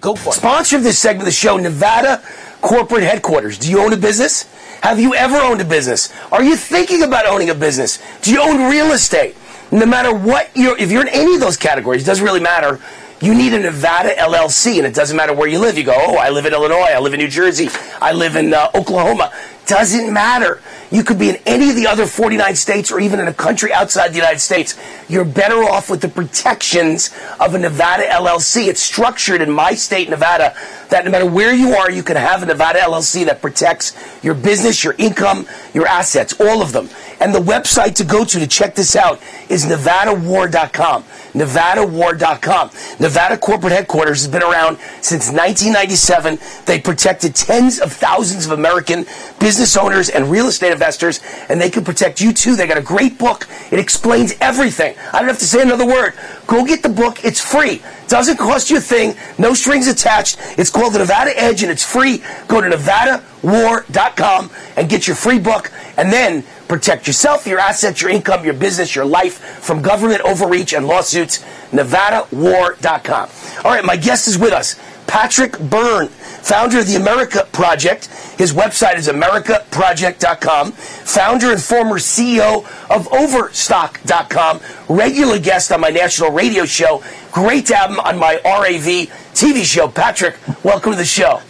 Go 0.00 0.14
for 0.14 0.30
it. 0.30 0.34
Sponsor 0.34 0.76
of 0.76 0.82
this 0.82 0.98
segment 0.98 1.22
of 1.22 1.26
the 1.26 1.32
show, 1.32 1.56
Nevada 1.56 2.22
Corporate 2.60 3.02
Headquarters. 3.02 3.58
Do 3.58 3.70
you 3.70 3.80
own 3.80 3.92
a 3.92 3.96
business? 3.96 4.44
Have 4.82 5.00
you 5.00 5.14
ever 5.14 5.36
owned 5.36 5.60
a 5.60 5.64
business? 5.64 6.12
Are 6.30 6.42
you 6.42 6.56
thinking 6.56 7.02
about 7.02 7.26
owning 7.26 7.50
a 7.50 7.54
business? 7.54 7.98
Do 8.22 8.32
you 8.32 8.40
own 8.40 8.70
real 8.70 8.92
estate? 8.92 9.36
No 9.72 9.86
matter 9.86 10.14
what 10.14 10.50
you're, 10.54 10.78
if 10.78 10.92
you're 10.92 11.02
in 11.02 11.08
any 11.08 11.34
of 11.34 11.40
those 11.40 11.56
categories, 11.56 12.02
it 12.02 12.06
doesn't 12.06 12.24
really 12.24 12.40
matter. 12.40 12.80
You 13.20 13.34
need 13.34 13.54
a 13.54 13.58
Nevada 13.58 14.10
LLC, 14.10 14.76
and 14.76 14.86
it 14.86 14.94
doesn't 14.94 15.16
matter 15.16 15.32
where 15.32 15.48
you 15.48 15.58
live. 15.58 15.78
You 15.78 15.84
go, 15.84 15.94
oh, 15.96 16.16
I 16.16 16.28
live 16.28 16.44
in 16.46 16.52
Illinois, 16.52 16.92
I 16.94 16.98
live 16.98 17.14
in 17.14 17.20
New 17.20 17.28
Jersey, 17.28 17.68
I 18.00 18.12
live 18.12 18.36
in 18.36 18.52
uh, 18.52 18.70
Oklahoma. 18.74 19.32
Doesn't 19.66 20.12
matter. 20.12 20.62
You 20.90 21.02
could 21.02 21.18
be 21.18 21.28
in 21.28 21.36
any 21.46 21.70
of 21.70 21.76
the 21.76 21.86
other 21.86 22.06
49 22.06 22.54
states 22.54 22.92
or 22.92 23.00
even 23.00 23.18
in 23.18 23.28
a 23.28 23.34
country 23.34 23.72
outside 23.72 24.08
the 24.08 24.16
United 24.16 24.38
States. 24.38 24.78
You're 25.08 25.24
better 25.24 25.62
off 25.64 25.90
with 25.90 26.00
the 26.00 26.08
protections 26.08 27.10
of 27.40 27.54
a 27.54 27.58
Nevada 27.58 28.04
LLC. 28.04 28.68
It's 28.68 28.80
structured 28.80 29.40
in 29.40 29.50
my 29.50 29.74
state, 29.74 30.08
Nevada, 30.08 30.54
that 30.90 31.04
no 31.04 31.10
matter 31.10 31.26
where 31.26 31.54
you 31.54 31.74
are, 31.74 31.90
you 31.90 32.02
can 32.02 32.16
have 32.16 32.42
a 32.42 32.46
Nevada 32.46 32.78
LLC 32.78 33.24
that 33.26 33.42
protects 33.42 33.94
your 34.22 34.34
business, 34.34 34.84
your 34.84 34.94
income, 34.98 35.46
your 35.74 35.86
assets, 35.86 36.34
all 36.40 36.62
of 36.62 36.72
them. 36.72 36.88
And 37.20 37.34
the 37.34 37.40
website 37.40 37.94
to 37.96 38.04
go 38.04 38.24
to 38.24 38.38
to 38.38 38.46
check 38.46 38.74
this 38.74 38.94
out 38.94 39.20
is 39.48 39.64
nevadawar.com. 39.66 41.04
Nevadawar.com. 41.32 42.70
Nevada 43.00 43.38
corporate 43.38 43.72
headquarters 43.72 44.22
has 44.22 44.30
been 44.30 44.42
around 44.42 44.78
since 45.00 45.30
1997. 45.30 46.38
They 46.66 46.80
protected 46.80 47.34
tens 47.34 47.80
of 47.80 47.92
thousands 47.92 48.46
of 48.46 48.52
American 48.52 49.06
business 49.40 49.76
owners 49.76 50.08
and 50.08 50.30
real 50.30 50.46
estate 50.46 50.72
investors, 50.76 51.20
and 51.48 51.60
they 51.60 51.70
can 51.70 51.84
protect 51.84 52.20
you 52.20 52.32
too. 52.32 52.54
They 52.54 52.66
got 52.66 52.76
a 52.78 52.82
great 52.82 53.18
book. 53.18 53.48
It 53.72 53.78
explains 53.78 54.34
everything. 54.40 54.94
I 55.12 55.18
don't 55.18 55.28
have 55.28 55.38
to 55.38 55.46
say 55.46 55.62
another 55.62 55.86
word. 55.86 56.12
Go 56.46 56.64
get 56.64 56.82
the 56.82 56.88
book. 56.90 57.24
It's 57.24 57.40
free. 57.40 57.82
Doesn't 58.08 58.36
cost 58.36 58.70
you 58.70 58.76
a 58.76 58.80
thing. 58.80 59.16
No 59.38 59.54
strings 59.54 59.88
attached. 59.88 60.38
It's 60.58 60.70
called 60.70 60.92
the 60.92 60.98
Nevada 61.00 61.32
Edge, 61.36 61.62
and 61.62 61.72
it's 61.72 61.84
free. 61.84 62.22
Go 62.46 62.60
to 62.60 62.68
nevadawar.com 62.68 64.50
and 64.76 64.88
get 64.88 65.06
your 65.06 65.16
free 65.16 65.38
book, 65.38 65.72
and 65.96 66.12
then 66.12 66.44
protect 66.68 67.06
yourself, 67.06 67.46
your 67.46 67.58
assets, 67.58 68.02
your 68.02 68.10
income, 68.10 68.44
your 68.44 68.54
business, 68.54 68.94
your 68.94 69.06
life 69.06 69.38
from 69.64 69.82
government 69.82 70.20
overreach 70.20 70.72
and 70.72 70.86
lawsuits. 70.86 71.44
NevadaWar.com. 71.72 73.28
All 73.64 73.72
right, 73.72 73.84
my 73.84 73.96
guest 73.96 74.28
is 74.28 74.38
with 74.38 74.52
us, 74.52 74.76
Patrick 75.06 75.58
Byrne, 75.58 76.08
founder 76.08 76.80
of 76.80 76.86
the 76.86 76.96
America 76.96 77.48
Project. 77.52 78.06
His 78.38 78.52
website 78.52 78.96
is 78.96 79.08
AmericaProject.com. 79.08 80.72
Founder 80.72 81.52
and 81.52 81.62
former 81.62 81.98
CEO 81.98 82.64
of 82.90 83.12
Overstock.com. 83.12 84.60
Regular 84.88 85.38
guest 85.38 85.72
on 85.72 85.80
my 85.80 85.90
national 85.90 86.30
radio 86.32 86.64
show. 86.64 87.02
Great 87.32 87.66
to 87.66 87.76
have 87.76 87.90
him 87.90 88.00
on 88.00 88.18
my 88.18 88.40
RAV 88.44 89.08
TV 89.34 89.64
show. 89.64 89.88
Patrick, 89.88 90.36
welcome 90.64 90.92
to 90.92 90.98
the 90.98 91.04
show. 91.04 91.40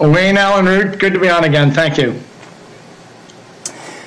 Wayne 0.00 0.36
Allyn 0.36 0.66
Root, 0.66 0.98
good 0.98 1.12
to 1.12 1.18
be 1.18 1.28
on 1.28 1.44
again. 1.44 1.72
Thank 1.72 1.98
you. 1.98 2.20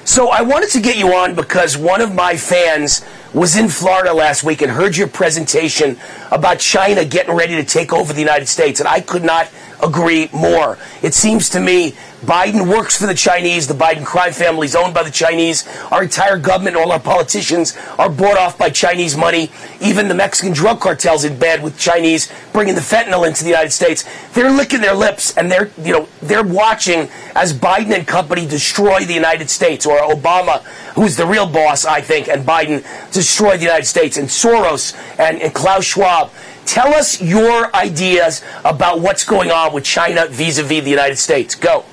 So 0.06 0.30
I 0.30 0.42
wanted 0.42 0.70
to 0.72 0.82
get 0.82 0.98
you 0.98 1.14
on 1.14 1.36
because 1.36 1.78
one 1.78 2.02
of 2.02 2.14
my 2.14 2.36
fans 2.36 3.06
was 3.34 3.56
in 3.56 3.70
Florida 3.70 4.14
last 4.14 4.44
week 4.44 4.62
and 4.62 4.72
heard 4.72 4.98
your 4.98 5.08
presentation 5.08 5.98
about 6.32 6.60
China 6.60 7.06
getting 7.06 7.34
ready 7.34 7.56
to 7.56 7.64
take 7.64 7.94
over 7.94 8.12
the 8.12 8.20
United 8.20 8.48
States, 8.48 8.80
and 8.80 8.90
I 8.90 9.02
could 9.02 9.24
not 9.24 9.48
agree 9.82 10.30
more. 10.34 10.78
It 11.02 11.14
seems 11.14 11.50
to 11.50 11.60
me 11.60 11.96
Biden 12.22 12.68
works 12.72 13.00
for 13.00 13.08
the 13.08 13.16
Chinese. 13.16 13.68
The 13.68 13.74
Biden 13.74 14.06
crime 14.06 14.32
family 14.32 14.66
is 14.66 14.76
owned 14.76 14.94
by 14.94 15.02
the 15.02 15.10
Chinese. 15.10 15.68
Our 15.92 16.04
entire 16.04 16.38
government, 16.38 16.76
all 16.76 16.92
our 16.92 17.00
politicians 17.00 17.76
are 17.98 18.10
bought 18.10 18.38
off 18.38 18.60
by 18.60 18.70
Chinese 18.70 19.18
money. 19.18 19.50
Even 19.80 20.08
the 20.08 20.14
Mexican 20.14 20.54
drug 20.54 20.80
cartels 20.80 21.24
in 21.24 21.40
bed 21.40 21.64
with 21.64 21.80
Chinese 21.80 22.32
bringing 22.54 22.76
the 22.76 22.82
fentanyl 22.82 23.28
into 23.28 23.44
the 23.44 23.50
United 23.50 23.72
States. 23.72 24.06
They're 24.34 24.52
licking 24.52 24.82
their 24.82 24.94
lips 24.94 25.36
and 25.36 25.52
they're, 25.52 25.72
you 25.82 25.94
know, 25.94 26.08
they're 26.22 26.44
watching 26.44 27.10
as 27.36 27.54
Biden 27.54 27.92
and 27.96 28.06
company 28.06 28.46
destroy 28.46 29.04
the 29.04 29.14
United 29.14 29.50
States 29.50 29.88
or 29.88 29.98
Obama, 30.00 30.62
who's 30.94 31.16
the 31.16 31.26
real 31.26 31.48
boss, 31.48 31.86
I 31.86 32.02
think, 32.02 32.28
and 32.28 32.46
Biden 32.46 32.84
destroy 33.12 33.58
the 33.58 33.64
United 33.64 33.86
States 33.86 34.18
and 34.18 34.28
Soros 34.28 34.96
and, 35.18 35.42
and 35.42 35.54
Klaus 35.56 35.86
Schwab. 35.86 36.30
Tell 36.66 36.94
us 36.94 37.22
your 37.22 37.76
ideas 37.76 38.44
about 38.64 39.02
what's 39.02 39.26
going 39.26 39.52
on 39.52 39.74
with 39.74 39.84
China 39.84 40.28
vis-a-vis 40.28 40.84
the 40.84 40.90
United 40.90 41.18
States. 41.18 41.56
Go. 41.56 41.86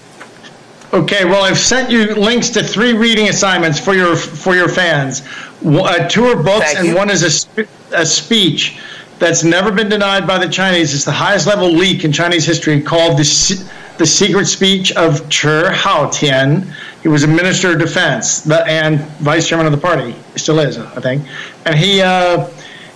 Okay, 0.92 1.24
well, 1.26 1.44
I've 1.44 1.58
sent 1.58 1.90
you 1.90 2.14
links 2.14 2.48
to 2.50 2.62
three 2.62 2.94
reading 2.94 3.28
assignments 3.28 3.78
for 3.78 3.94
your 3.94 4.16
for 4.16 4.54
your 4.54 4.68
fans. 4.68 5.22
Uh, 5.64 6.08
two 6.08 6.24
are 6.24 6.42
books, 6.42 6.74
and 6.76 6.94
one 6.94 7.10
is 7.10 7.22
a, 7.22 7.30
sp- 7.30 7.68
a 7.94 8.06
speech 8.06 8.78
that's 9.18 9.44
never 9.44 9.70
been 9.70 9.88
denied 9.88 10.26
by 10.26 10.38
the 10.38 10.48
Chinese. 10.48 10.94
It's 10.94 11.04
the 11.04 11.12
highest 11.12 11.46
level 11.46 11.70
leak 11.70 12.04
in 12.04 12.12
Chinese 12.12 12.46
history 12.46 12.80
called 12.80 13.18
the 13.18 13.66
the 13.98 14.06
secret 14.06 14.46
speech 14.46 14.92
of 14.92 15.20
Chi 15.24 15.74
Haotian. 15.74 16.72
He 17.02 17.08
was 17.08 17.24
a 17.24 17.28
minister 17.28 17.72
of 17.72 17.80
defense 17.80 18.50
and 18.50 19.00
vice 19.18 19.46
chairman 19.46 19.66
of 19.66 19.72
the 19.72 19.78
party. 19.78 20.14
He 20.32 20.38
still 20.38 20.58
is, 20.58 20.78
I 20.78 21.00
think. 21.00 21.26
And 21.66 21.78
he. 21.78 22.00
Uh, 22.00 22.48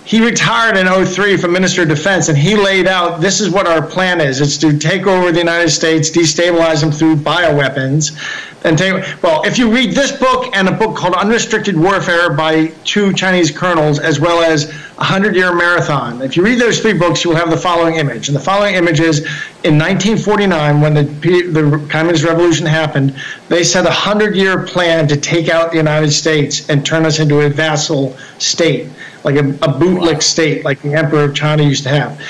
he 0.05 0.23
retired 0.23 0.75
in 0.75 0.87
03 1.05 1.37
from 1.37 1.53
Minister 1.53 1.83
of 1.83 1.87
Defense, 1.87 2.27
and 2.27 2.37
he 2.37 2.55
laid 2.55 2.87
out 2.87 3.21
this 3.21 3.39
is 3.39 3.49
what 3.49 3.67
our 3.67 3.81
plan 3.81 4.19
is: 4.19 4.41
it's 4.41 4.57
to 4.57 4.77
take 4.77 5.07
over 5.07 5.31
the 5.31 5.39
United 5.39 5.69
States, 5.69 6.09
destabilize 6.09 6.81
them 6.81 6.91
through 6.91 7.15
bioweapons, 7.17 8.11
and 8.65 8.77
take. 8.77 9.03
Well, 9.23 9.43
if 9.45 9.57
you 9.57 9.73
read 9.73 9.91
this 9.91 10.11
book 10.11 10.55
and 10.55 10.67
a 10.67 10.73
book 10.73 10.97
called 10.97 11.13
Unrestricted 11.15 11.77
Warfare 11.77 12.33
by 12.33 12.67
two 12.83 13.13
Chinese 13.13 13.49
colonels, 13.49 13.97
as 13.97 14.19
well 14.19 14.41
as 14.41 14.69
a 14.97 15.03
hundred-year 15.05 15.55
marathon, 15.55 16.21
if 16.21 16.35
you 16.35 16.43
read 16.43 16.59
those 16.59 16.79
three 16.79 16.93
books, 16.93 17.23
you 17.23 17.29
will 17.29 17.37
have 17.37 17.49
the 17.49 17.57
following 17.57 17.95
image. 17.95 18.27
And 18.27 18.35
the 18.35 18.41
following 18.41 18.75
image 18.75 18.99
is 18.99 19.19
in 19.63 19.79
1949, 19.79 20.81
when 20.81 20.93
the 20.93 21.03
the 21.03 21.87
Communist 21.89 22.25
Revolution 22.25 22.65
happened, 22.65 23.15
they 23.47 23.63
set 23.63 23.85
a 23.85 23.91
hundred-year 23.91 24.65
plan 24.65 25.07
to 25.07 25.15
take 25.15 25.47
out 25.47 25.71
the 25.71 25.77
United 25.77 26.11
States 26.11 26.69
and 26.69 26.85
turn 26.85 27.05
us 27.05 27.19
into 27.19 27.39
a 27.39 27.49
vassal 27.49 28.17
state 28.37 28.89
like 29.23 29.35
a, 29.35 29.39
a 29.39 29.73
bootlick 29.79 30.21
state 30.21 30.63
like 30.65 30.81
the 30.81 30.93
emperor 30.93 31.23
of 31.23 31.35
China 31.35 31.63
used 31.63 31.83
to 31.83 31.89
have. 31.89 32.21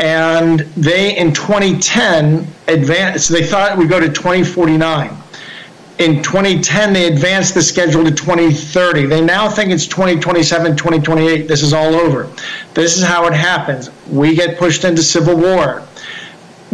and 0.00 0.60
they 0.76 1.16
in 1.16 1.32
2010 1.32 2.46
advanced. 2.68 3.28
So 3.28 3.34
they 3.34 3.44
thought 3.44 3.72
it 3.72 3.78
would 3.78 3.88
go 3.88 4.00
to 4.00 4.08
2049. 4.08 5.16
In 5.98 6.20
2010, 6.24 6.92
they 6.92 7.06
advanced 7.06 7.54
the 7.54 7.62
schedule 7.62 8.02
to 8.02 8.10
2030. 8.10 9.06
They 9.06 9.20
now 9.20 9.48
think 9.48 9.70
it's 9.70 9.86
2027, 9.86 10.76
2028. 10.76 11.46
This 11.46 11.62
is 11.62 11.72
all 11.72 11.94
over. 11.94 12.28
This 12.74 12.98
is 12.98 13.04
how 13.04 13.28
it 13.28 13.32
happens. 13.32 13.90
We 14.08 14.34
get 14.34 14.58
pushed 14.58 14.82
into 14.82 15.04
civil 15.04 15.36
war 15.36 15.84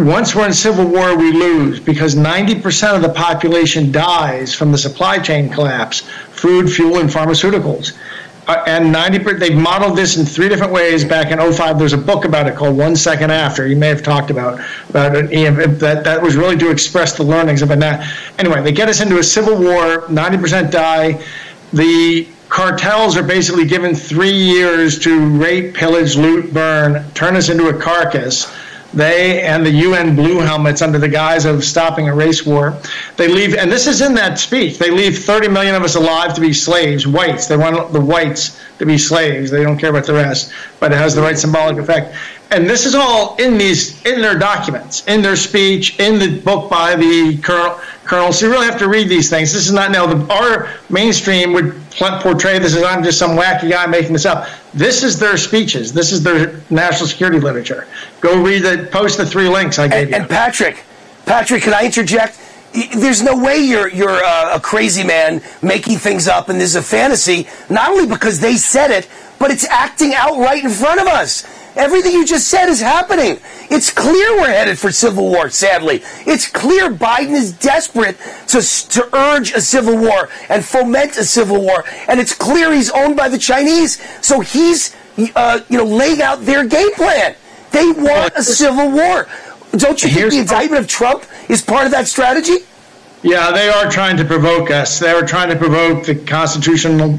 once 0.00 0.34
we're 0.34 0.46
in 0.46 0.54
civil 0.54 0.86
war, 0.86 1.16
we 1.16 1.30
lose 1.32 1.78
because 1.78 2.14
90% 2.14 2.96
of 2.96 3.02
the 3.02 3.10
population 3.10 3.92
dies 3.92 4.54
from 4.54 4.72
the 4.72 4.78
supply 4.78 5.18
chain 5.18 5.50
collapse 5.50 6.00
food, 6.00 6.70
fuel, 6.70 7.00
and 7.00 7.10
pharmaceuticals. 7.10 7.98
Uh, 8.46 8.64
and 8.66 8.92
90% 8.94 9.38
they've 9.38 9.56
modeled 9.56 9.96
this 9.96 10.16
in 10.16 10.24
three 10.24 10.48
different 10.48 10.72
ways 10.72 11.04
back 11.04 11.30
in 11.30 11.38
05 11.52 11.78
there's 11.78 11.92
a 11.92 11.98
book 11.98 12.24
about 12.24 12.46
it 12.46 12.56
called 12.56 12.76
one 12.76 12.96
second 12.96 13.30
after. 13.30 13.66
You 13.66 13.76
may 13.76 13.88
have 13.88 14.02
talked 14.02 14.30
about 14.30 14.60
about 14.88 15.12
that 15.12 16.02
that 16.04 16.22
was 16.22 16.36
really 16.36 16.56
to 16.56 16.70
express 16.70 17.16
the 17.16 17.22
learnings 17.22 17.62
of 17.62 17.70
it 17.70 17.76
now 17.76 18.02
anyway 18.38 18.62
they 18.62 18.72
get 18.72 18.88
us 18.88 19.00
into 19.00 19.18
a 19.18 19.22
civil 19.22 19.56
war 19.56 20.02
90% 20.08 20.70
die. 20.70 21.22
The 21.72 22.26
cartels 22.48 23.16
are 23.16 23.22
basically 23.22 23.64
given 23.64 23.94
three 23.94 24.32
years 24.32 24.98
to 25.00 25.20
rape 25.38 25.74
pillage 25.74 26.16
loot 26.16 26.52
burn 26.52 27.08
turn 27.12 27.36
us 27.36 27.48
into 27.50 27.68
a 27.68 27.78
carcass 27.78 28.52
they 28.92 29.42
and 29.42 29.64
the 29.64 29.70
UN 29.70 30.16
blue 30.16 30.40
helmets, 30.40 30.82
under 30.82 30.98
the 30.98 31.08
guise 31.08 31.44
of 31.44 31.64
stopping 31.64 32.08
a 32.08 32.14
race 32.14 32.44
war, 32.44 32.76
they 33.16 33.28
leave, 33.28 33.54
and 33.54 33.70
this 33.70 33.86
is 33.86 34.00
in 34.00 34.14
that 34.14 34.38
speech, 34.38 34.78
they 34.78 34.90
leave 34.90 35.18
30 35.18 35.48
million 35.48 35.74
of 35.74 35.82
us 35.82 35.94
alive 35.94 36.34
to 36.34 36.40
be 36.40 36.52
slaves, 36.52 37.06
whites. 37.06 37.46
They 37.46 37.56
want 37.56 37.92
the 37.92 38.00
whites 38.00 38.60
to 38.78 38.86
be 38.86 38.98
slaves. 38.98 39.50
They 39.50 39.62
don't 39.62 39.78
care 39.78 39.90
about 39.90 40.06
the 40.06 40.14
rest, 40.14 40.52
but 40.80 40.92
it 40.92 40.96
has 40.96 41.14
the 41.14 41.22
right 41.22 41.38
symbolic 41.38 41.78
effect. 41.78 42.14
And 42.50 42.68
this 42.68 42.84
is 42.84 42.96
all 42.96 43.36
in 43.36 43.58
these, 43.58 44.04
in 44.04 44.20
their 44.20 44.36
documents, 44.36 45.06
in 45.06 45.22
their 45.22 45.36
speech, 45.36 46.00
in 46.00 46.18
the 46.18 46.40
book 46.40 46.68
by 46.68 46.96
the 46.96 47.38
colonel. 47.38 47.80
Colonel. 48.10 48.32
So 48.32 48.46
you 48.46 48.52
really 48.52 48.66
have 48.66 48.78
to 48.80 48.88
read 48.88 49.08
these 49.08 49.30
things. 49.30 49.52
This 49.52 49.66
is 49.66 49.72
not 49.72 49.92
now. 49.92 50.04
The, 50.04 50.32
our 50.32 50.68
mainstream 50.90 51.52
would 51.52 51.80
portray 51.92 52.58
this 52.58 52.74
as 52.74 52.82
I'm 52.82 53.04
just 53.04 53.18
some 53.18 53.36
wacky 53.36 53.70
guy 53.70 53.86
making 53.86 54.12
this 54.12 54.26
up. 54.26 54.48
This 54.74 55.04
is 55.04 55.18
their 55.18 55.36
speeches. 55.36 55.92
This 55.92 56.10
is 56.10 56.22
their 56.22 56.60
national 56.70 57.08
security 57.08 57.38
literature. 57.38 57.86
Go 58.20 58.42
read 58.42 58.64
the 58.64 58.88
post 58.90 59.16
the 59.16 59.24
three 59.24 59.48
links 59.48 59.78
I 59.78 59.86
gave 59.86 60.02
and, 60.02 60.10
you. 60.10 60.16
And 60.16 60.28
Patrick, 60.28 60.84
Patrick, 61.24 61.62
can 61.62 61.72
I 61.72 61.84
interject? 61.84 62.40
There's 62.96 63.22
no 63.22 63.36
way 63.36 63.58
you're 63.58 63.88
you're 63.88 64.24
uh, 64.24 64.56
a 64.56 64.60
crazy 64.60 65.04
man 65.04 65.40
making 65.62 65.98
things 65.98 66.26
up, 66.26 66.48
and 66.48 66.60
this 66.60 66.70
is 66.70 66.76
a 66.76 66.82
fantasy. 66.82 67.46
Not 67.68 67.90
only 67.90 68.06
because 68.06 68.40
they 68.40 68.56
said 68.56 68.90
it, 68.90 69.08
but 69.38 69.52
it's 69.52 69.64
acting 69.66 70.14
out 70.14 70.36
right 70.38 70.62
in 70.64 70.70
front 70.70 71.00
of 71.00 71.06
us. 71.06 71.44
Everything 71.76 72.12
you 72.12 72.26
just 72.26 72.48
said 72.48 72.68
is 72.68 72.80
happening. 72.80 73.38
It's 73.70 73.92
clear 73.92 74.36
we're 74.36 74.48
headed 74.48 74.78
for 74.78 74.90
civil 74.90 75.30
war, 75.30 75.50
sadly. 75.50 76.02
It's 76.26 76.48
clear 76.48 76.90
Biden 76.90 77.32
is 77.32 77.52
desperate 77.52 78.16
to, 78.48 78.60
to 78.60 79.16
urge 79.16 79.52
a 79.52 79.60
civil 79.60 79.96
war 79.96 80.28
and 80.48 80.64
foment 80.64 81.16
a 81.16 81.24
civil 81.24 81.62
war. 81.62 81.84
And 82.08 82.18
it's 82.18 82.34
clear 82.34 82.72
he's 82.72 82.90
owned 82.90 83.16
by 83.16 83.28
the 83.28 83.38
Chinese. 83.38 84.00
So 84.24 84.40
he's, 84.40 84.96
uh, 85.36 85.60
you 85.68 85.78
know, 85.78 85.84
laying 85.84 86.20
out 86.20 86.44
their 86.44 86.66
game 86.66 86.92
plan. 86.94 87.36
They 87.70 87.92
want 87.92 88.34
a 88.36 88.42
civil 88.42 88.90
war. 88.90 89.28
Don't 89.72 90.02
you 90.02 90.08
think 90.08 90.32
the 90.32 90.40
indictment 90.40 90.82
of 90.82 90.88
Trump 90.88 91.24
is 91.48 91.62
part 91.62 91.84
of 91.84 91.92
that 91.92 92.08
strategy? 92.08 92.58
Yeah, 93.22 93.52
they 93.52 93.68
are 93.68 93.88
trying 93.88 94.16
to 94.16 94.24
provoke 94.24 94.70
us. 94.70 94.98
They 94.98 95.10
are 95.10 95.24
trying 95.24 95.50
to 95.50 95.56
provoke 95.56 96.06
the 96.06 96.14
constitutional 96.14 97.18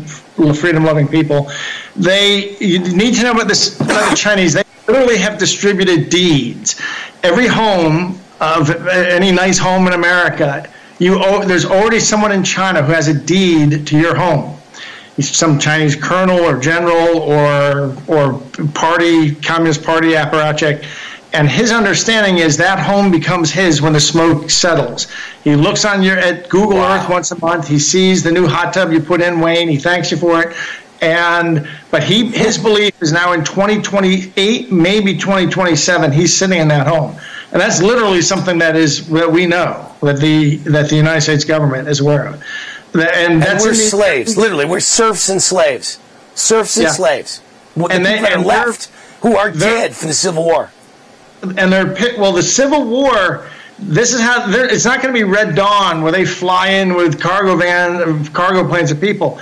freedom 0.54 0.84
loving 0.84 1.08
people. 1.08 1.52
They 1.96 2.58
you 2.58 2.80
need 2.80 3.16
to 3.16 3.24
know 3.24 3.32
about 3.32 3.48
this 3.48 3.80
about 3.80 4.10
the 4.10 4.16
Chinese. 4.16 4.54
They 4.54 4.64
literally 4.88 5.18
have 5.18 5.38
distributed 5.38 6.10
deeds. 6.10 6.82
Every 7.24 7.48
home 7.48 8.20
of 8.40 8.70
any 8.88 9.32
nice 9.32 9.58
home 9.58 9.88
in 9.88 9.94
America, 9.94 10.68
you 11.00 11.20
oh, 11.24 11.46
there's 11.46 11.66
already 11.66 12.00
someone 12.00 12.32
in 12.32 12.44
China 12.44 12.82
who 12.82 12.92
has 12.92 13.08
a 13.08 13.14
deed 13.14 13.86
to 13.88 14.00
your 14.00 14.16
home. 14.16 14.58
Some 15.20 15.60
Chinese 15.60 15.96
colonel 15.96 16.40
or 16.40 16.60
general 16.60 17.20
or 17.20 17.96
or 18.08 18.40
party 18.74 19.36
Communist 19.36 19.84
Party 19.84 20.14
apparatchik 20.14 20.86
and 21.34 21.50
his 21.50 21.72
understanding 21.72 22.40
is 22.40 22.58
that 22.58 22.78
home 22.80 23.10
becomes 23.10 23.52
his 23.52 23.82
when 23.82 23.94
the 23.94 24.00
smoke 24.00 24.50
settles. 24.50 25.08
He 25.44 25.56
looks 25.56 25.86
on 25.86 26.04
your 26.04 26.18
at 26.18 26.50
Google 26.50 26.78
wow. 26.78 26.98
Earth 26.98 27.10
once 27.10 27.32
a 27.32 27.40
month. 27.40 27.68
He 27.68 27.80
sees 27.80 28.22
the 28.22 28.32
new 28.32 28.48
hot 28.48 28.74
tub 28.74 28.92
you 28.92 29.00
put 29.00 29.22
in, 29.22 29.40
Wayne. 29.40 29.70
He 29.70 29.78
thanks 29.78 30.12
you 30.12 30.18
for 30.18 30.42
it. 30.42 30.56
And 31.02 31.68
but 31.90 32.04
he 32.04 32.28
his 32.28 32.58
belief 32.58 33.02
is 33.02 33.12
now 33.12 33.32
in 33.32 33.44
2028, 33.44 34.72
maybe 34.72 35.18
2027. 35.18 36.12
He's 36.12 36.36
sitting 36.36 36.60
in 36.60 36.68
that 36.68 36.86
home, 36.86 37.16
and 37.52 37.62
that's 37.62 37.82
literally 37.82 38.22
something 38.22 38.60
that 38.60 38.76
is 38.76 39.08
that 39.08 39.32
we 39.32 39.48
know 39.48 39.96
that 40.02 40.20
the 40.20 40.58
that 40.58 40.90
the 40.90 40.96
United 40.96 41.22
States 41.22 41.44
government 41.44 41.88
is 41.88 42.02
aware 42.02 42.28
of. 42.28 42.44
And, 42.94 43.42
and 43.42 43.60
we're 43.62 43.74
slaves, 43.74 44.38
literally. 44.38 44.66
We're 44.66 44.82
serfs 44.82 45.30
and 45.30 45.42
slaves, 45.42 45.98
serfs 46.36 46.76
and 46.76 46.84
yeah. 46.84 46.92
slaves. 46.92 47.42
The 47.76 47.86
and 47.86 48.06
they 48.06 48.20
and 48.20 48.46
left 48.46 48.92
who 49.22 49.38
are 49.38 49.50
dead 49.50 49.96
from 49.96 50.10
the 50.10 50.14
Civil 50.14 50.44
War 50.44 50.72
and 51.44 51.72
they're 51.72 51.96
well 52.18 52.32
the 52.32 52.44
civil 52.44 52.86
war 52.86 53.48
this 53.80 54.14
is 54.14 54.22
how 54.22 54.46
it's 54.48 54.86
not 54.86 55.02
going 55.02 55.14
to 55.14 55.20
be 55.20 55.24
red 55.24 55.56
dawn 55.56 56.02
where 56.02 56.12
they 56.12 56.26
fly 56.26 56.68
in 56.68 56.94
with 56.94 57.20
cargo 57.20 57.56
van 57.56 58.26
cargo 58.28 58.68
planes 58.68 58.92
of 58.92 59.02
people 59.02 59.40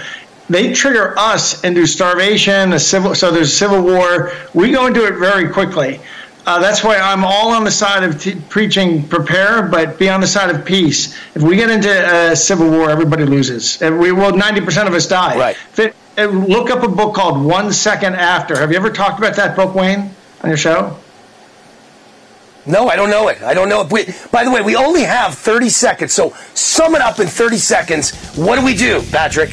they 0.49 0.73
trigger 0.73 1.13
us 1.17 1.63
into 1.63 1.85
starvation 1.85 2.73
a 2.73 2.79
civil 2.79 3.13
so 3.13 3.31
there's 3.31 3.51
a 3.51 3.55
civil 3.55 3.81
war 3.81 4.31
we 4.53 4.71
go 4.71 4.87
into 4.87 5.05
it 5.05 5.15
very 5.15 5.49
quickly 5.49 5.99
uh, 6.45 6.57
that's 6.57 6.83
why 6.83 6.97
I'm 6.97 7.23
all 7.23 7.51
on 7.51 7.63
the 7.63 7.69
side 7.69 8.03
of 8.03 8.19
t- 8.19 8.41
preaching 8.49 9.07
prepare, 9.07 9.61
but 9.61 9.99
be 9.99 10.09
on 10.09 10.19
the 10.19 10.25
side 10.25 10.49
of 10.49 10.65
peace. 10.65 11.15
If 11.35 11.43
we 11.43 11.55
get 11.55 11.69
into 11.69 11.89
a 11.91 12.35
civil 12.35 12.71
war, 12.71 12.89
everybody 12.89 13.23
loses. 13.23 13.79
And 13.83 13.99
we 13.99 14.11
well, 14.11 14.31
90% 14.31 14.87
of 14.87 14.95
us 14.95 15.05
die. 15.05 15.37
Right. 15.37 15.57
It, 15.77 15.93
look 16.25 16.71
up 16.71 16.81
a 16.81 16.87
book 16.87 17.13
called 17.13 17.43
One 17.43 17.71
Second 17.71 18.15
After. 18.15 18.57
Have 18.57 18.71
you 18.71 18.77
ever 18.77 18.89
talked 18.89 19.19
about 19.19 19.35
that 19.35 19.55
book, 19.55 19.75
Wayne, 19.75 20.09
on 20.41 20.49
your 20.49 20.57
show? 20.57 20.97
No, 22.69 22.87
I 22.87 22.95
don't 22.95 23.09
know 23.09 23.29
it. 23.29 23.41
I 23.41 23.55
don't 23.55 23.67
know 23.67 23.81
it. 23.81 23.91
We, 23.91 24.05
by 24.31 24.43
the 24.43 24.51
way, 24.51 24.61
we 24.61 24.75
only 24.75 25.01
have 25.01 25.33
30 25.33 25.69
seconds, 25.69 26.13
so 26.13 26.35
sum 26.53 26.93
it 26.93 27.01
up 27.01 27.19
in 27.19 27.25
30 27.25 27.57
seconds. 27.57 28.15
What 28.37 28.59
do 28.59 28.63
we 28.63 28.75
do, 28.75 29.01
Patrick? 29.11 29.51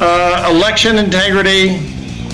Uh, 0.00 0.50
election 0.50 0.96
integrity. 0.96 1.78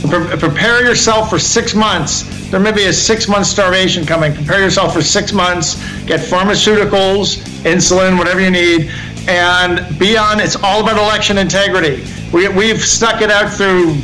Pre- 0.08 0.38
prepare 0.38 0.84
yourself 0.84 1.28
for 1.28 1.40
six 1.40 1.74
months. 1.74 2.22
There 2.50 2.60
may 2.60 2.70
be 2.70 2.84
a 2.84 2.92
six 2.92 3.26
month 3.26 3.46
starvation 3.46 4.06
coming. 4.06 4.32
Prepare 4.32 4.60
yourself 4.62 4.94
for 4.94 5.02
six 5.02 5.32
months. 5.32 5.74
Get 6.04 6.20
pharmaceuticals, 6.20 7.38
insulin, 7.64 8.16
whatever 8.16 8.40
you 8.40 8.52
need, 8.52 8.92
and 9.28 9.98
be 9.98 10.16
on. 10.16 10.38
It's 10.38 10.54
all 10.62 10.82
about 10.82 10.98
election 10.98 11.36
integrity. 11.36 12.04
We, 12.32 12.48
we've 12.48 12.80
stuck 12.80 13.22
it 13.22 13.30
out 13.30 13.52
through 13.52 13.96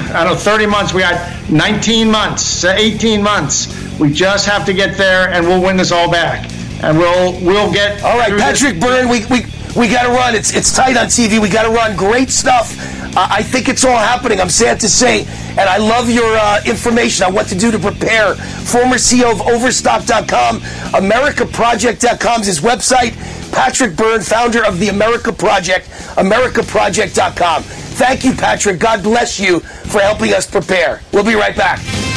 I 0.00 0.24
don't 0.24 0.34
know, 0.34 0.38
30 0.38 0.66
months. 0.66 0.94
We 0.94 1.00
got 1.00 1.50
19 1.50 2.10
months, 2.10 2.64
18 2.64 3.22
months. 3.22 3.98
We 3.98 4.12
just 4.12 4.46
have 4.46 4.64
to 4.66 4.72
get 4.72 4.96
there, 4.96 5.28
and 5.30 5.46
we'll 5.46 5.62
win 5.62 5.76
this 5.76 5.92
all 5.92 6.10
back. 6.10 6.50
And 6.82 6.98
we'll 6.98 7.32
we'll 7.40 7.72
get. 7.72 8.02
All 8.02 8.18
right, 8.18 8.36
Patrick 8.36 8.74
this. 8.74 8.84
Byrne, 8.84 9.08
we 9.08 9.24
we 9.26 9.46
we 9.76 9.88
got 9.88 10.02
to 10.02 10.10
run. 10.10 10.34
It's 10.34 10.54
it's 10.54 10.74
tight 10.74 10.96
on 10.96 11.06
TV. 11.06 11.40
We 11.40 11.48
got 11.48 11.64
to 11.64 11.70
run. 11.70 11.96
Great 11.96 12.30
stuff. 12.30 12.76
Uh, 13.14 13.28
I 13.30 13.42
think 13.42 13.68
it's 13.68 13.84
all 13.84 13.96
happening. 13.96 14.40
I'm 14.40 14.48
sad 14.48 14.80
to 14.80 14.88
say, 14.88 15.20
and 15.50 15.60
I 15.60 15.76
love 15.76 16.08
your 16.08 16.34
uh, 16.36 16.60
information 16.64 17.26
on 17.26 17.34
what 17.34 17.46
to 17.48 17.54
do 17.54 17.70
to 17.70 17.78
prepare. 17.78 18.34
Former 18.34 18.96
CEO 18.96 19.30
of 19.30 19.42
Overstock.com, 19.42 20.60
AmericaProject.com 20.60 22.40
is 22.40 22.46
his 22.46 22.60
website. 22.60 23.12
Patrick 23.52 23.96
Byrne, 23.96 24.22
founder 24.22 24.64
of 24.64 24.78
the 24.78 24.88
America 24.88 25.30
Project, 25.30 25.88
AmericaProject.com. 26.16 27.81
Thank 27.92 28.24
you, 28.24 28.32
Patrick. 28.32 28.80
God 28.80 29.02
bless 29.02 29.38
you 29.38 29.60
for 29.60 30.00
helping 30.00 30.32
us 30.32 30.46
prepare. 30.50 31.00
We'll 31.12 31.24
be 31.24 31.34
right 31.34 31.56
back. 31.56 32.11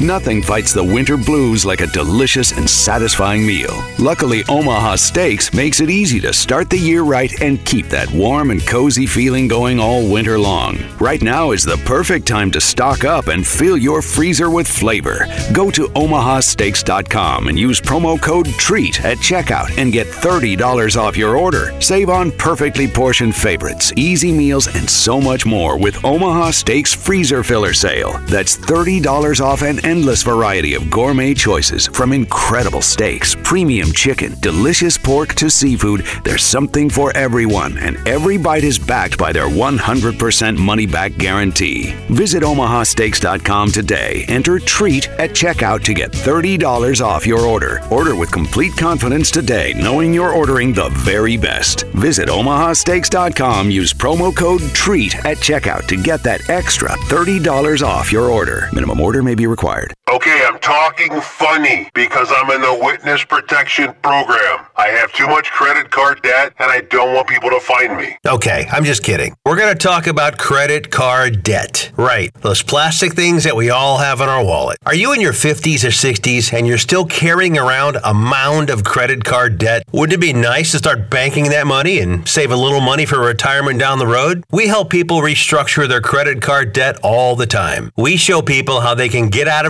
Nothing 0.00 0.40
fights 0.42 0.72
the 0.72 0.82
winter 0.82 1.18
blues 1.18 1.66
like 1.66 1.82
a 1.82 1.86
delicious 1.88 2.52
and 2.52 2.68
satisfying 2.68 3.46
meal. 3.46 3.84
Luckily, 3.98 4.42
Omaha 4.48 4.96
Steaks 4.96 5.52
makes 5.52 5.80
it 5.80 5.90
easy 5.90 6.18
to 6.20 6.32
start 6.32 6.70
the 6.70 6.78
year 6.78 7.02
right 7.02 7.30
and 7.42 7.62
keep 7.66 7.86
that 7.90 8.10
warm 8.10 8.50
and 8.50 8.66
cozy 8.66 9.04
feeling 9.04 9.46
going 9.46 9.78
all 9.78 10.10
winter 10.10 10.38
long. 10.38 10.78
Right 10.98 11.20
now 11.20 11.50
is 11.50 11.64
the 11.64 11.76
perfect 11.84 12.26
time 12.26 12.50
to 12.52 12.62
stock 12.62 13.04
up 13.04 13.26
and 13.26 13.46
fill 13.46 13.76
your 13.76 14.00
freezer 14.00 14.48
with 14.48 14.66
flavor. 14.66 15.26
Go 15.52 15.70
to 15.72 15.88
omahasteaks.com 15.88 17.48
and 17.48 17.58
use 17.58 17.78
promo 17.78 18.18
code 18.18 18.46
TREAT 18.46 19.04
at 19.04 19.18
checkout 19.18 19.76
and 19.76 19.92
get 19.92 20.06
$30 20.06 20.96
off 20.96 21.14
your 21.14 21.36
order. 21.36 21.78
Save 21.78 22.08
on 22.08 22.32
perfectly 22.32 22.88
portioned 22.88 23.36
favorites, 23.36 23.92
easy 23.96 24.32
meals, 24.32 24.66
and 24.74 24.88
so 24.88 25.20
much 25.20 25.44
more 25.44 25.78
with 25.78 26.02
Omaha 26.06 26.52
Steaks 26.52 26.94
Freezer 26.94 27.42
Filler 27.42 27.74
Sale. 27.74 28.18
That's 28.28 28.56
$30 28.56 29.44
off 29.44 29.60
an 29.60 29.89
endless 29.90 30.22
variety 30.22 30.74
of 30.74 30.88
gourmet 30.88 31.34
choices 31.34 31.88
from 31.88 32.12
incredible 32.12 32.80
steaks, 32.80 33.34
premium 33.42 33.90
chicken, 33.90 34.32
delicious 34.38 34.96
pork 34.96 35.34
to 35.34 35.50
seafood. 35.50 36.06
There's 36.22 36.44
something 36.44 36.88
for 36.88 37.14
everyone, 37.16 37.76
and 37.76 37.96
every 38.06 38.36
bite 38.36 38.62
is 38.62 38.78
backed 38.78 39.18
by 39.18 39.32
their 39.32 39.48
100% 39.48 40.56
money 40.56 40.86
back 40.86 41.16
guarantee. 41.16 41.92
Visit 42.08 42.44
omahasteaks.com 42.44 43.72
today. 43.72 44.24
Enter 44.28 44.60
TREAT 44.60 45.08
at 45.18 45.30
checkout 45.30 45.82
to 45.82 45.92
get 45.92 46.12
$30 46.12 47.04
off 47.04 47.26
your 47.26 47.40
order. 47.40 47.80
Order 47.90 48.14
with 48.14 48.30
complete 48.30 48.76
confidence 48.76 49.32
today, 49.32 49.74
knowing 49.76 50.14
you're 50.14 50.32
ordering 50.32 50.72
the 50.72 50.90
very 50.90 51.36
best. 51.36 51.82
Visit 51.94 52.28
omahasteaks.com. 52.28 53.72
Use 53.72 53.92
promo 53.92 54.34
code 54.34 54.62
TREAT 54.72 55.16
at 55.26 55.38
checkout 55.38 55.88
to 55.88 56.00
get 56.00 56.22
that 56.22 56.48
extra 56.48 56.90
$30 56.90 57.82
off 57.82 58.12
your 58.12 58.30
order. 58.30 58.68
Minimum 58.72 59.00
order 59.00 59.24
may 59.24 59.34
be 59.34 59.48
required. 59.48 59.79
Okay, 60.12 60.44
I'm 60.44 60.58
talking 60.58 61.20
funny 61.20 61.88
because 61.94 62.32
I'm 62.34 62.50
in 62.50 62.60
the 62.60 62.78
witness 62.82 63.24
protection 63.24 63.94
program. 64.02 64.66
I 64.76 64.88
have 64.88 65.12
too 65.12 65.26
much 65.28 65.50
credit 65.50 65.90
card 65.90 66.20
debt 66.22 66.52
and 66.58 66.70
I 66.70 66.80
don't 66.80 67.14
want 67.14 67.28
people 67.28 67.50
to 67.50 67.60
find 67.60 67.96
me. 67.96 68.16
Okay, 68.26 68.66
I'm 68.72 68.84
just 68.84 69.04
kidding. 69.04 69.34
We're 69.44 69.56
going 69.56 69.72
to 69.72 69.78
talk 69.78 70.06
about 70.06 70.36
credit 70.36 70.90
card 70.90 71.42
debt. 71.42 71.92
Right, 71.96 72.32
those 72.40 72.62
plastic 72.62 73.12
things 73.12 73.44
that 73.44 73.54
we 73.54 73.70
all 73.70 73.98
have 73.98 74.20
in 74.20 74.28
our 74.28 74.44
wallet. 74.44 74.78
Are 74.84 74.94
you 74.94 75.12
in 75.12 75.20
your 75.20 75.32
50s 75.32 75.84
or 75.84 75.88
60s 75.88 76.52
and 76.52 76.66
you're 76.66 76.78
still 76.78 77.04
carrying 77.04 77.56
around 77.56 77.98
a 78.02 78.12
mound 78.12 78.70
of 78.70 78.82
credit 78.82 79.22
card 79.24 79.58
debt? 79.58 79.84
Wouldn't 79.92 80.14
it 80.14 80.20
be 80.20 80.32
nice 80.32 80.72
to 80.72 80.78
start 80.78 81.08
banking 81.08 81.50
that 81.50 81.66
money 81.66 82.00
and 82.00 82.26
save 82.26 82.50
a 82.50 82.56
little 82.56 82.80
money 82.80 83.06
for 83.06 83.20
retirement 83.20 83.78
down 83.78 83.98
the 83.98 84.06
road? 84.06 84.44
We 84.50 84.66
help 84.66 84.90
people 84.90 85.20
restructure 85.20 85.88
their 85.88 86.00
credit 86.00 86.42
card 86.42 86.72
debt 86.72 86.98
all 87.02 87.36
the 87.36 87.46
time. 87.46 87.92
We 87.96 88.16
show 88.16 88.42
people 88.42 88.80
how 88.80 88.94
they 88.94 89.08
can 89.08 89.28
get 89.28 89.46
out 89.46 89.66
of 89.66 89.69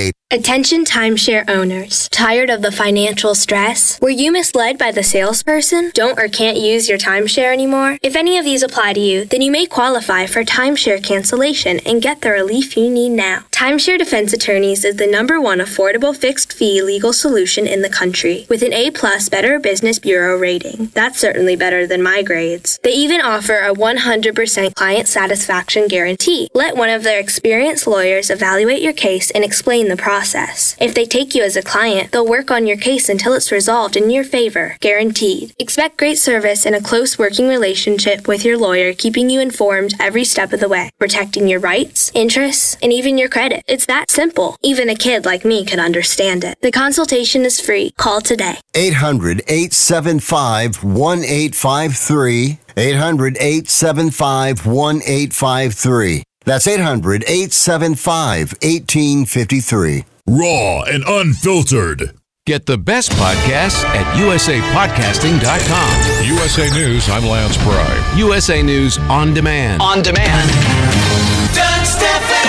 paid 0.00 0.19
Attention 0.32 0.84
timeshare 0.84 1.42
owners. 1.50 2.08
Tired 2.10 2.50
of 2.50 2.62
the 2.62 2.70
financial 2.70 3.34
stress? 3.34 4.00
Were 4.00 4.10
you 4.10 4.30
misled 4.30 4.78
by 4.78 4.92
the 4.92 5.02
salesperson? 5.02 5.90
Don't 5.92 6.20
or 6.20 6.28
can't 6.28 6.56
use 6.56 6.88
your 6.88 6.98
timeshare 6.98 7.52
anymore? 7.52 7.98
If 8.00 8.14
any 8.14 8.38
of 8.38 8.44
these 8.44 8.62
apply 8.62 8.92
to 8.92 9.00
you, 9.00 9.24
then 9.24 9.42
you 9.42 9.50
may 9.50 9.66
qualify 9.66 10.26
for 10.26 10.44
timeshare 10.44 11.02
cancellation 11.02 11.80
and 11.80 12.00
get 12.00 12.20
the 12.20 12.30
relief 12.30 12.76
you 12.76 12.88
need 12.88 13.08
now. 13.08 13.42
Timeshare 13.50 13.98
Defense 13.98 14.32
Attorneys 14.32 14.84
is 14.84 14.94
the 14.98 15.06
number 15.08 15.40
one 15.40 15.58
affordable 15.58 16.16
fixed 16.16 16.52
fee 16.52 16.80
legal 16.80 17.12
solution 17.12 17.66
in 17.66 17.82
the 17.82 17.90
country 17.90 18.46
with 18.48 18.62
an 18.62 18.72
A 18.72 18.92
plus 18.92 19.28
Better 19.28 19.58
Business 19.58 19.98
Bureau 19.98 20.38
rating. 20.38 20.92
That's 20.94 21.18
certainly 21.18 21.56
better 21.56 21.88
than 21.88 22.04
my 22.04 22.22
grades. 22.22 22.78
They 22.84 22.92
even 22.92 23.20
offer 23.20 23.54
a 23.54 23.74
100% 23.74 24.76
client 24.76 25.08
satisfaction 25.08 25.88
guarantee. 25.88 26.48
Let 26.54 26.76
one 26.76 26.88
of 26.88 27.02
their 27.02 27.18
experienced 27.18 27.88
lawyers 27.88 28.30
evaluate 28.30 28.80
your 28.80 28.92
case 28.92 29.32
and 29.32 29.42
explain 29.42 29.88
the 29.88 29.96
process 29.96 30.19
process. 30.20 30.76
If 30.78 30.94
they 30.94 31.06
take 31.06 31.34
you 31.34 31.42
as 31.42 31.56
a 31.56 31.62
client, 31.62 32.12
they'll 32.12 32.34
work 32.36 32.50
on 32.50 32.66
your 32.66 32.76
case 32.76 33.08
until 33.08 33.32
it's 33.32 33.50
resolved 33.50 33.96
in 33.96 34.10
your 34.10 34.22
favor, 34.22 34.76
guaranteed. 34.80 35.54
Expect 35.58 35.96
great 35.96 36.18
service 36.18 36.66
and 36.66 36.74
a 36.74 36.86
close 36.90 37.18
working 37.18 37.48
relationship 37.48 38.28
with 38.28 38.44
your 38.44 38.58
lawyer, 38.58 38.92
keeping 38.92 39.30
you 39.30 39.40
informed 39.40 39.94
every 39.98 40.24
step 40.24 40.52
of 40.52 40.60
the 40.60 40.68
way, 40.68 40.90
protecting 40.98 41.48
your 41.48 41.60
rights, 41.60 42.12
interests, 42.14 42.76
and 42.82 42.92
even 42.92 43.16
your 43.16 43.30
credit. 43.30 43.62
It's 43.66 43.86
that 43.86 44.10
simple. 44.10 44.56
Even 44.62 44.90
a 44.90 44.94
kid 44.94 45.24
like 45.24 45.44
me 45.46 45.64
can 45.64 45.80
understand 45.80 46.44
it. 46.44 46.60
The 46.60 46.70
consultation 46.70 47.46
is 47.46 47.58
free. 47.58 47.92
Call 47.96 48.20
today. 48.20 48.56
800 48.74 49.40
875 49.48 50.84
1853. 50.84 52.58
800 52.76 53.36
875 53.38 54.66
1853. 54.66 56.22
That's 56.44 56.66
800 56.66 57.22
875 57.24 58.52
1853. 58.62 60.04
Raw 60.26 60.82
and 60.82 61.04
unfiltered. 61.06 62.14
Get 62.46 62.66
the 62.66 62.78
best 62.78 63.12
podcasts 63.12 63.84
at 63.84 64.06
usapodcasting.com. 64.16 66.26
USA 66.26 66.70
News, 66.70 67.08
I'm 67.08 67.24
Lance 67.26 67.56
Pry. 67.58 68.14
USA 68.16 68.62
News 68.62 68.98
on 68.98 69.34
demand. 69.34 69.82
On 69.82 70.02
demand. 70.02 71.19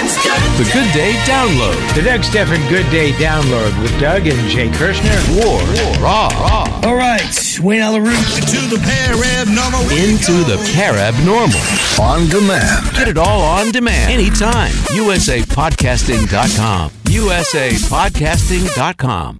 Doug 0.01 0.09
Stephan's 0.09 0.57
Good 0.57 0.57
The 0.57 0.65
Good 0.73 0.89
Day 0.93 1.13
Download. 1.25 1.77
The 1.93 2.01
Doug 2.01 2.23
Stephan 2.23 2.67
Good 2.69 2.89
Day 2.89 3.11
Download 3.11 3.79
with 3.83 3.99
Doug 3.99 4.25
and 4.25 4.49
Jay 4.49 4.71
Kirschner. 4.71 5.15
War. 5.35 5.61
Raw. 6.01 6.27
Raw. 6.29 6.65
All 6.83 6.95
right, 6.95 7.59
Wayne 7.61 7.81
Allyn 7.81 8.03
Root. 8.03 8.17
Into 8.17 8.61
the 8.67 8.79
pair 8.81 9.13
abnormal. 9.13 9.81
Into 9.91 10.43
the 10.43 10.57
Parabnormal. 10.73 11.99
On 11.99 12.27
demand. 12.29 12.91
Get 12.95 13.09
it 13.09 13.19
all 13.19 13.43
on 13.43 13.69
demand. 13.71 14.11
Anytime. 14.11 14.71
usapodcasting.com. 14.71 16.89
usapodcasting.com. 17.03 19.39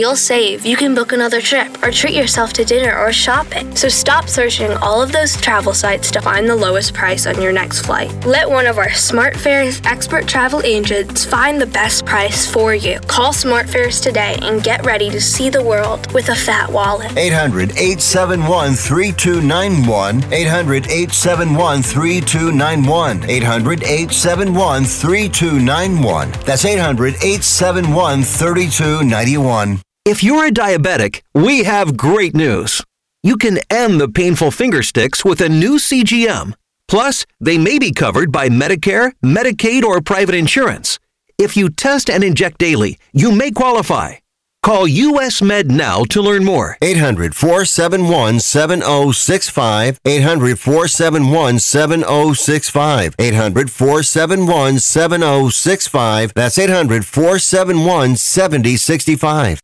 you'll 0.00 0.16
save, 0.16 0.64
you 0.64 0.76
can 0.76 0.94
book 0.94 1.12
another 1.12 1.40
trip 1.40 1.82
or 1.82 1.90
treat 1.90 2.14
yourself 2.14 2.52
to 2.54 2.64
dinner 2.64 2.98
or 2.98 3.12
shopping. 3.12 3.76
So 3.76 3.88
stop 3.88 4.28
searching 4.28 4.72
all 4.78 5.02
of 5.02 5.12
those 5.12 5.36
travel 5.36 5.74
sites 5.74 6.10
to 6.12 6.20
find 6.20 6.48
the 6.48 6.56
lowest 6.56 6.94
price 6.94 7.26
on 7.26 7.40
your 7.40 7.52
next 7.52 7.82
flight. 7.82 8.10
Let 8.24 8.48
one 8.48 8.66
of 8.66 8.78
our 8.78 8.88
SmartFares 8.88 9.84
expert 9.84 10.26
travel 10.26 10.62
agents 10.64 11.24
find 11.24 11.60
the 11.60 11.66
best 11.66 12.06
price 12.06 12.50
for 12.50 12.74
you. 12.74 12.98
Call 13.00 13.32
SmartFares 13.32 14.02
today 14.02 14.38
and 14.42 14.64
get 14.64 14.84
ready 14.86 15.10
to 15.10 15.20
see 15.20 15.50
the 15.50 15.62
world 15.62 16.10
with 16.12 16.30
a 16.30 16.34
fat 16.34 16.70
wallet. 16.70 17.16
800 17.16 17.72
871 17.72 18.74
3291. 18.74 20.32
800 20.32 20.86
871 20.86 21.82
3291. 21.82 23.28
800 23.28 23.82
871 23.82 24.84
3291. 24.84 26.30
That's 26.46 26.64
800 26.64 27.14
871 27.16 28.22
3291. 28.22 29.80
If 30.06 30.24
you're 30.24 30.46
a 30.46 30.50
diabetic, 30.50 31.20
we 31.34 31.64
have 31.64 31.94
great 31.94 32.34
news. 32.34 32.82
You 33.22 33.36
can 33.36 33.58
end 33.68 34.00
the 34.00 34.08
painful 34.08 34.50
finger 34.50 34.82
sticks 34.82 35.26
with 35.26 35.42
a 35.42 35.48
new 35.50 35.78
CGM. 35.78 36.54
Plus, 36.88 37.26
they 37.38 37.58
may 37.58 37.78
be 37.78 37.92
covered 37.92 38.32
by 38.32 38.48
Medicare, 38.48 39.12
Medicaid, 39.22 39.82
or 39.82 40.00
private 40.00 40.34
insurance. 40.34 40.98
If 41.36 41.54
you 41.54 41.68
test 41.68 42.08
and 42.08 42.24
inject 42.24 42.56
daily, 42.56 42.98
you 43.12 43.30
may 43.30 43.50
qualify. 43.50 44.14
Call 44.62 44.88
US 44.88 45.42
Med 45.42 45.70
now 45.70 46.04
to 46.04 46.22
learn 46.22 46.44
more. 46.44 46.78
800 46.80 47.34
471 47.34 48.40
7065. 48.40 50.00
800 50.06 50.58
471 50.58 51.58
7065. 51.58 53.14
800 53.18 53.70
471 53.70 54.78
7065. 54.78 56.32
That's 56.34 56.58
800 56.58 57.04
471 57.04 58.16
7065. 58.16 59.60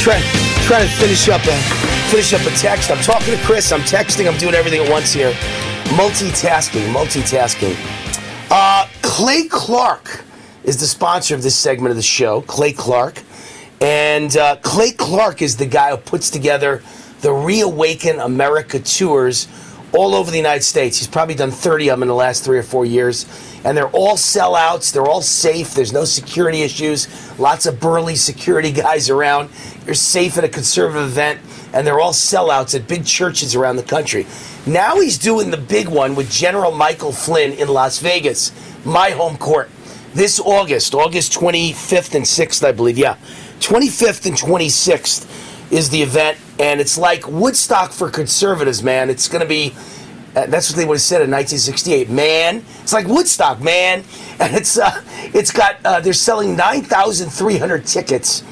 Trying 0.00 0.22
trying 0.64 0.88
to 0.88 0.94
finish 0.94 1.28
up 1.28 1.42
a 1.44 1.60
finish 2.10 2.32
up 2.32 2.40
a 2.40 2.50
text. 2.56 2.90
I'm 2.90 3.02
talking 3.02 3.36
to 3.36 3.44
Chris. 3.44 3.70
I'm 3.70 3.82
texting. 3.82 4.26
I'm 4.26 4.38
doing 4.38 4.54
everything 4.54 4.82
at 4.82 4.90
once 4.90 5.12
here. 5.12 5.32
Multitasking, 5.90 6.92
multitasking. 6.92 7.76
Uh, 8.50 8.88
Clay 9.02 9.46
Clark 9.48 10.24
is 10.64 10.80
the 10.80 10.86
sponsor 10.86 11.34
of 11.34 11.42
this 11.42 11.54
segment 11.54 11.90
of 11.90 11.96
the 11.96 12.02
show, 12.02 12.40
Clay 12.42 12.72
Clark. 12.72 13.22
And 13.80 14.36
uh, 14.36 14.56
Clay 14.56 14.92
Clark 14.92 15.40
is 15.40 15.56
the 15.56 15.66
guy 15.66 15.90
who 15.90 15.96
puts 15.96 16.30
together 16.30 16.82
the 17.22 17.32
Reawaken 17.32 18.18
America 18.18 18.78
tours 18.78 19.48
all 19.92 20.14
over 20.14 20.30
the 20.30 20.36
United 20.36 20.62
States. 20.62 20.98
He's 20.98 21.08
probably 21.08 21.34
done 21.34 21.50
30 21.50 21.88
of 21.88 21.96
them 21.96 22.02
in 22.02 22.08
the 22.08 22.14
last 22.14 22.44
three 22.44 22.58
or 22.58 22.62
four 22.62 22.84
years. 22.84 23.26
And 23.64 23.76
they're 23.76 23.88
all 23.88 24.16
sellouts. 24.16 24.92
They're 24.92 25.06
all 25.06 25.22
safe. 25.22 25.74
There's 25.74 25.92
no 25.92 26.04
security 26.04 26.62
issues. 26.62 27.08
Lots 27.38 27.66
of 27.66 27.80
burly 27.80 28.16
security 28.16 28.72
guys 28.86 29.10
around. 29.10 29.50
You're 29.86 29.94
safe 29.94 30.36
at 30.38 30.44
a 30.44 30.48
conservative 30.48 31.08
event. 31.08 31.40
And 31.72 31.86
they're 31.86 32.00
all 32.00 32.12
sellouts 32.12 32.74
at 32.74 32.86
big 32.86 33.04
churches 33.04 33.54
around 33.54 33.76
the 33.76 33.82
country. 33.82 34.26
Now 34.66 35.00
he's 35.00 35.18
doing 35.18 35.50
the 35.50 35.56
big 35.56 35.88
one 35.88 36.14
with 36.14 36.30
General 36.30 36.70
Michael 36.70 37.12
Flynn 37.12 37.52
in 37.52 37.68
Las 37.68 37.98
Vegas, 38.00 38.52
my 38.84 39.10
home 39.10 39.36
court, 39.38 39.70
this 40.12 40.40
August, 40.40 40.94
August 40.94 41.32
25th 41.32 42.14
and 42.14 42.24
6th, 42.24 42.64
I 42.64 42.72
believe. 42.72 42.98
Yeah. 42.98 43.16
25th 43.60 44.26
and 44.26 44.36
26th 44.36 45.72
is 45.72 45.90
the 45.90 46.02
event. 46.02 46.38
And 46.58 46.80
it's 46.80 46.98
like 46.98 47.26
Woodstock 47.28 47.92
for 47.92 48.10
conservatives, 48.10 48.82
man. 48.82 49.08
It's 49.08 49.28
going 49.28 49.42
to 49.42 49.48
be 49.48 49.74
uh, 50.34 50.46
that's 50.46 50.70
what 50.70 50.76
they 50.76 50.84
would 50.84 50.94
have 50.94 51.02
said 51.02 51.22
in 51.22 51.30
1968. 51.30 52.08
Man, 52.08 52.64
it's 52.82 52.92
like 52.92 53.06
Woodstock, 53.08 53.60
man, 53.60 54.04
and 54.38 54.54
it's 54.54 54.78
uh, 54.78 55.02
it's 55.34 55.50
got 55.50 55.76
uh, 55.84 56.00
they're 56.00 56.12
selling 56.12 56.54
9,300 56.56 57.84
tickets, 57.84 58.44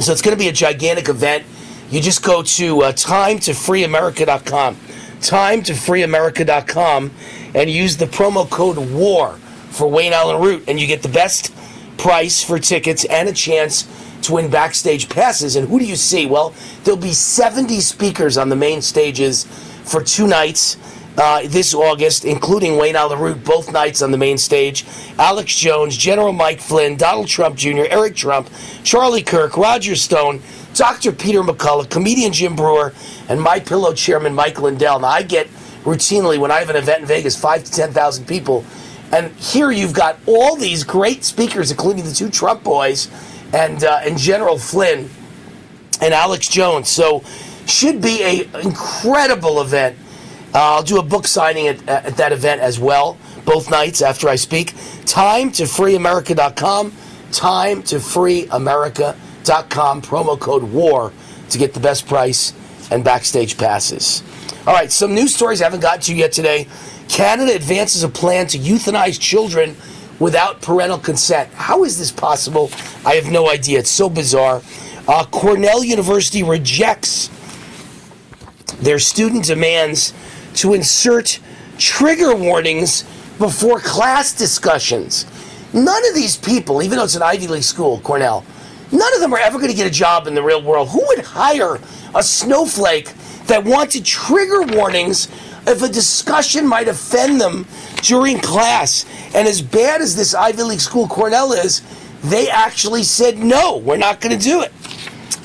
so 0.00 0.10
it's 0.12 0.22
going 0.22 0.36
to 0.36 0.38
be 0.42 0.48
a 0.48 0.52
gigantic 0.52 1.08
event. 1.08 1.44
You 1.90 2.00
just 2.00 2.24
go 2.24 2.42
to 2.42 2.82
uh, 2.82 2.92
timetofreeamerica.com, 2.92 4.76
timetofreeamerica.com, 5.20 7.10
and 7.54 7.70
use 7.70 7.96
the 7.96 8.06
promo 8.06 8.50
code 8.50 8.78
WAR 8.78 9.36
for 9.70 9.88
Wayne 9.88 10.12
Allyn 10.12 10.42
Root, 10.42 10.64
and 10.66 10.80
you 10.80 10.86
get 10.88 11.02
the 11.02 11.08
best 11.08 11.54
price 12.02 12.42
for 12.42 12.58
tickets 12.58 13.04
and 13.04 13.28
a 13.28 13.32
chance 13.32 13.86
to 14.22 14.32
win 14.32 14.50
backstage 14.50 15.08
passes. 15.08 15.54
And 15.54 15.68
who 15.68 15.78
do 15.78 15.84
you 15.84 15.94
see? 15.94 16.26
Well, 16.26 16.52
there'll 16.82 17.00
be 17.00 17.12
70 17.12 17.78
speakers 17.78 18.36
on 18.36 18.48
the 18.48 18.56
main 18.56 18.82
stages 18.82 19.44
for 19.84 20.02
two 20.02 20.26
nights. 20.26 20.76
Uh, 21.16 21.42
this 21.44 21.74
August, 21.74 22.24
including 22.24 22.76
Wayne 22.76 22.96
Allyn 22.96 23.20
Root, 23.20 23.44
both 23.44 23.70
nights 23.70 24.02
on 24.02 24.10
the 24.10 24.18
main 24.18 24.36
stage. 24.36 24.84
Alex 25.18 25.54
Jones, 25.54 25.96
General 25.96 26.32
Mike 26.32 26.58
Flynn, 26.58 26.96
Donald 26.96 27.28
Trump 27.28 27.54
Jr., 27.54 27.84
Eric 27.90 28.16
Trump, 28.16 28.48
Charlie 28.82 29.22
Kirk, 29.22 29.56
Roger 29.56 29.94
Stone, 29.94 30.40
Dr. 30.74 31.12
Peter 31.12 31.42
McCullough, 31.42 31.88
comedian 31.88 32.32
Jim 32.32 32.56
Breuer, 32.56 32.94
and 33.28 33.40
My 33.40 33.60
Pillow 33.60 33.92
chairman 33.92 34.34
Mike 34.34 34.60
Lindell. 34.60 35.00
Now, 35.00 35.08
I 35.08 35.22
get 35.22 35.48
routinely 35.84 36.38
when 36.38 36.50
I 36.50 36.60
have 36.60 36.70
an 36.70 36.76
event 36.76 37.02
in 37.02 37.06
Vegas, 37.06 37.38
five 37.38 37.62
to 37.62 37.70
ten 37.70 37.92
thousand 37.92 38.26
people, 38.26 38.64
and 39.12 39.30
here 39.36 39.70
you've 39.70 39.92
got 39.92 40.18
all 40.26 40.56
these 40.56 40.84
great 40.84 41.22
speakers, 41.22 41.70
including 41.70 42.04
the 42.04 42.12
two 42.12 42.30
Trump 42.30 42.64
boys 42.64 43.10
and 43.52 43.84
uh, 43.84 44.00
and 44.02 44.18
General 44.18 44.58
Flynn 44.58 45.10
and 46.00 46.14
Alex 46.14 46.48
Jones. 46.48 46.88
So 46.88 47.22
should 47.66 48.00
be 48.00 48.22
a 48.22 48.60
incredible 48.60 49.60
event. 49.60 49.96
Uh, 50.54 50.76
I'll 50.76 50.82
do 50.82 50.98
a 50.98 51.02
book 51.02 51.26
signing 51.26 51.68
at, 51.68 51.86
at 51.88 52.16
that 52.16 52.32
event 52.32 52.60
as 52.60 52.78
well, 52.78 53.16
both 53.44 53.70
nights 53.70 54.02
after 54.02 54.28
I 54.28 54.36
speak. 54.36 54.74
Time 55.06 55.50
to 55.52 55.62
freeamerica.com. 55.62 56.92
Time 57.30 57.82
to 57.84 57.96
freeamerica.com. 57.96 60.02
Promo 60.02 60.38
code 60.38 60.64
WAR 60.64 61.12
to 61.48 61.58
get 61.58 61.74
the 61.74 61.80
best 61.80 62.06
price 62.06 62.52
and 62.90 63.02
backstage 63.02 63.56
passes. 63.56 64.22
All 64.66 64.74
right, 64.74 64.92
some 64.92 65.14
news 65.14 65.34
stories 65.34 65.60
I 65.60 65.64
haven't 65.64 65.80
gotten 65.80 66.02
to 66.02 66.14
yet 66.14 66.32
today. 66.32 66.68
Canada 67.12 67.54
advances 67.54 68.02
a 68.02 68.08
plan 68.08 68.46
to 68.46 68.58
euthanize 68.58 69.20
children 69.20 69.76
without 70.18 70.62
parental 70.62 70.96
consent. 70.96 71.52
How 71.52 71.84
is 71.84 71.98
this 71.98 72.10
possible? 72.10 72.70
I 73.04 73.16
have 73.16 73.30
no 73.30 73.50
idea. 73.50 73.80
It's 73.80 73.90
so 73.90 74.08
bizarre. 74.08 74.62
Uh, 75.06 75.26
Cornell 75.26 75.84
University 75.84 76.42
rejects 76.42 77.28
their 78.80 78.98
student 78.98 79.44
demands 79.44 80.14
to 80.54 80.72
insert 80.72 81.38
trigger 81.76 82.34
warnings 82.34 83.02
before 83.38 83.78
class 83.78 84.32
discussions. 84.32 85.26
None 85.74 86.08
of 86.08 86.14
these 86.14 86.38
people, 86.38 86.82
even 86.82 86.96
though 86.96 87.04
it's 87.04 87.14
an 87.14 87.22
Ivy 87.22 87.46
League 87.46 87.62
school, 87.62 88.00
Cornell, 88.00 88.42
none 88.90 89.14
of 89.14 89.20
them 89.20 89.34
are 89.34 89.40
ever 89.40 89.58
going 89.58 89.70
to 89.70 89.76
get 89.76 89.86
a 89.86 89.90
job 89.90 90.26
in 90.26 90.34
the 90.34 90.42
real 90.42 90.62
world. 90.62 90.88
Who 90.88 91.04
would 91.08 91.18
hire 91.18 91.78
a 92.14 92.22
snowflake 92.22 93.12
that 93.48 93.64
wanted 93.64 94.06
trigger 94.06 94.62
warnings 94.62 95.28
if 95.66 95.82
a 95.82 95.88
discussion 95.88 96.66
might 96.66 96.88
offend 96.88 97.40
them 97.40 97.66
during 98.02 98.38
class? 98.38 99.06
And 99.34 99.46
as 99.46 99.62
bad 99.62 100.00
as 100.00 100.16
this 100.16 100.34
Ivy 100.34 100.62
League 100.62 100.80
school, 100.80 101.06
Cornell, 101.08 101.52
is, 101.52 101.82
they 102.22 102.48
actually 102.48 103.02
said, 103.02 103.38
no, 103.38 103.78
we're 103.78 103.96
not 103.96 104.20
going 104.20 104.36
to 104.38 104.42
do 104.42 104.62
it. 104.62 104.72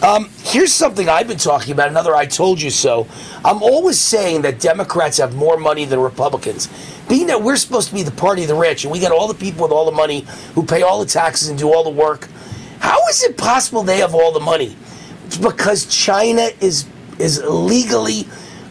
Um, 0.03 0.29
here's 0.43 0.71
something 0.71 1.09
I've 1.09 1.27
been 1.27 1.37
talking 1.37 1.73
about, 1.73 1.89
another 1.89 2.15
I 2.15 2.27
told 2.27 2.61
you 2.61 2.69
so. 2.69 3.07
I'm 3.43 3.63
always 3.63 3.99
saying 3.99 4.43
that 4.43 4.59
Democrats 4.59 5.17
have 5.17 5.35
more 5.35 5.57
money 5.57 5.85
than 5.85 5.99
Republicans. 5.99 6.69
Being 7.09 7.27
that 7.27 7.41
we're 7.41 7.55
supposed 7.55 7.89
to 7.89 7.95
be 7.95 8.03
the 8.03 8.11
party 8.11 8.43
of 8.43 8.47
the 8.47 8.55
rich 8.55 8.83
and 8.83 8.91
we 8.91 8.99
got 8.99 9.11
all 9.11 9.27
the 9.27 9.33
people 9.33 9.63
with 9.63 9.71
all 9.71 9.85
the 9.85 9.91
money 9.91 10.27
who 10.53 10.63
pay 10.63 10.83
all 10.83 10.99
the 10.99 11.09
taxes 11.09 11.49
and 11.49 11.57
do 11.57 11.73
all 11.73 11.83
the 11.83 11.89
work, 11.89 12.27
how 12.79 12.99
is 13.07 13.23
it 13.23 13.37
possible 13.37 13.81
they 13.81 13.97
have 13.97 14.13
all 14.13 14.31
the 14.31 14.39
money? 14.39 14.75
It's 15.25 15.37
because 15.37 15.85
China 15.87 16.49
is 16.61 16.85
is 17.17 17.43
legally 17.43 18.27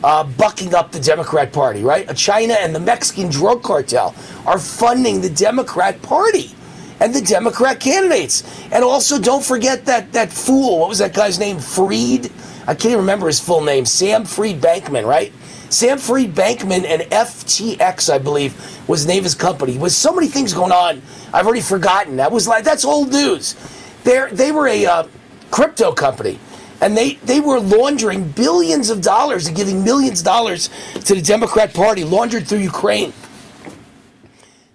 uh, 0.07 0.23
bucking 0.23 0.73
up 0.73 0.93
the 0.93 1.01
Democrat 1.01 1.53
Party, 1.53 1.83
right? 1.83 2.17
China 2.17 2.55
and 2.55 2.73
the 2.73 2.79
Mexican 2.79 3.29
drug 3.29 3.65
cartel 3.65 4.15
are 4.47 4.57
funding 4.57 5.21
the 5.21 5.29
Democrat 5.29 6.01
Party 6.01 6.53
and 7.01 7.13
the 7.13 7.21
Democrat 7.21 7.81
candidates. 7.81 8.45
And 8.71 8.85
also, 8.85 9.21
don't 9.21 9.45
forget 9.45 9.85
that 9.87 10.13
that 10.13 10.33
fool. 10.33 10.79
What 10.79 10.89
was 10.89 10.99
that 10.99 11.13
guy's 11.13 11.41
name? 11.41 11.59
Freed. 11.59 12.31
I 12.69 12.75
can't 12.75 12.87
even 12.87 12.99
remember 12.99 13.27
his 13.27 13.41
full 13.41 13.61
name. 13.63 13.85
Sam 13.85 14.25
Freed 14.25 14.61
Bankman, 14.61 15.05
right? 15.05 15.33
Sam 15.71 15.99
Freed 15.99 16.37
Bankman 16.37 16.85
and 16.85 17.03
FTX, 17.11 18.09
I 18.09 18.19
believe, 18.19 18.55
was 18.89 19.05
the 19.05 19.09
name 19.09 19.19
of 19.19 19.25
his 19.25 19.35
company. 19.35 19.77
With 19.77 19.93
so 19.93 20.13
many 20.13 20.29
things 20.29 20.55
going 20.55 20.71
on, 20.71 21.03
I've 21.35 21.47
already 21.47 21.63
forgotten. 21.63 22.15
That 22.17 22.31
was 22.31 22.47
like 22.47 22.63
that's 22.63 22.85
old 22.85 23.11
news. 23.11 23.57
They 24.05 24.29
they 24.31 24.53
were 24.53 24.69
a 24.69 24.87
uh, 24.87 25.09
crypto 25.51 25.91
company, 25.91 26.39
and 26.81 26.97
they 26.97 27.15
they 27.25 27.41
were 27.41 27.61
laundering 27.61 28.29
billions 28.29 28.91
of 28.91 29.01
dollars 29.01 29.47
and 29.47 29.57
giving 29.57 29.85
millions 29.85 30.21
of 30.21 30.27
dollars 30.27 30.69
to 31.05 31.15
the 31.15 31.23
Democrat 31.23 31.73
Party, 31.75 32.05
laundered 32.05 32.47
through 32.47 32.59
Ukraine. 32.59 33.13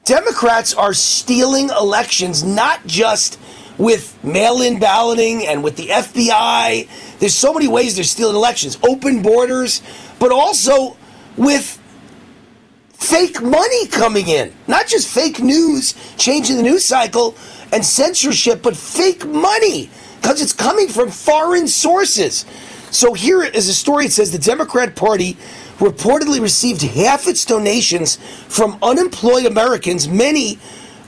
Democrats 0.04 0.74
are 0.74 0.94
stealing 0.94 1.70
elections, 1.70 2.44
not 2.44 2.86
just 2.88 3.40
with 3.78 4.22
mail 4.24 4.62
in 4.62 4.80
balloting 4.80 5.46
and 5.46 5.64
with 5.64 5.76
the 5.76 5.88
FBI. 5.88 6.88
There's 7.20 7.36
so 7.36 7.54
many 7.54 7.68
ways 7.68 7.96
they're 7.96 8.04
stealing 8.04 8.36
elections. 8.36 8.78
Open 8.84 9.22
borders, 9.22 9.82
but 10.20 10.32
also 10.32 10.98
with 11.38 11.80
fake 12.94 13.42
money 13.42 13.88
coming 13.88 14.28
in. 14.28 14.54
Not 14.68 14.88
just 14.88 15.08
fake 15.08 15.40
news, 15.40 15.96
changing 16.18 16.58
the 16.58 16.64
news 16.64 16.86
cycle 16.86 17.36
and 17.72 17.86
censorship, 17.86 18.62
but 18.62 18.76
fake 18.76 19.26
money 19.26 19.90
because 20.22 20.42
it's 20.42 20.54
coming 20.54 20.88
from 20.88 21.10
foreign 21.10 21.68
sources. 21.68 22.46
So 22.92 23.14
here 23.14 23.42
is 23.42 23.68
a 23.70 23.74
story. 23.74 24.06
It 24.06 24.12
says 24.12 24.32
the 24.32 24.38
Democrat 24.38 24.96
Party 24.96 25.34
reportedly 25.80 26.40
received 26.40 26.84
half 26.84 27.28
its 27.28 27.44
donations 27.44 28.18
from 28.48 28.78
unemployed 28.84 29.46
Americans, 29.46 30.08
many 30.08 30.60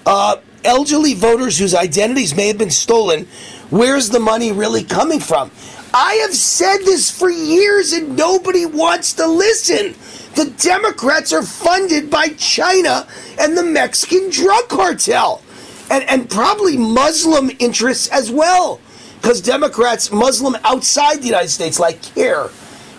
uh, 0.06 0.38
elderly 0.64 1.14
voters 1.14 1.60
whose 1.60 1.76
identities 1.76 2.36
may 2.36 2.48
have 2.48 2.58
been 2.58 2.72
stolen. 2.72 3.28
Where's 3.70 4.10
the 4.10 4.20
money 4.20 4.52
really 4.52 4.84
coming 4.84 5.20
from? 5.20 5.52
I 5.94 6.16
have 6.16 6.34
said 6.34 6.80
this 6.80 7.12
for 7.12 7.30
years 7.30 7.94
and 7.94 8.18
nobody 8.18 8.66
wants 8.66 9.14
to 9.14 9.28
listen. 9.28 9.94
The 10.36 10.52
Democrats 10.58 11.32
are 11.32 11.44
funded 11.44 12.10
by 12.10 12.30
China 12.30 13.08
and 13.40 13.56
the 13.56 13.64
Mexican 13.64 14.32
drug 14.32 14.68
cartel, 14.70 15.44
and, 15.92 16.04
and 16.10 16.28
probably 16.28 16.78
Muslim 16.78 17.52
interests 17.60 18.08
as 18.08 18.32
well. 18.32 18.80
Because 19.24 19.40
Democrats, 19.40 20.12
Muslim 20.12 20.58
outside 20.66 21.22
the 21.22 21.28
United 21.28 21.48
States, 21.48 21.80
like 21.80 22.02
CAIR, 22.02 22.50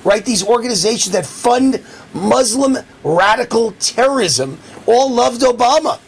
right? 0.04 0.24
These 0.24 0.42
organizations 0.42 1.12
that 1.12 1.26
fund 1.26 1.84
Muslim 2.14 2.78
radical 3.04 3.72
terrorism 3.72 4.58
all 4.86 5.12
loved 5.12 5.42
Obama. 5.42 6.00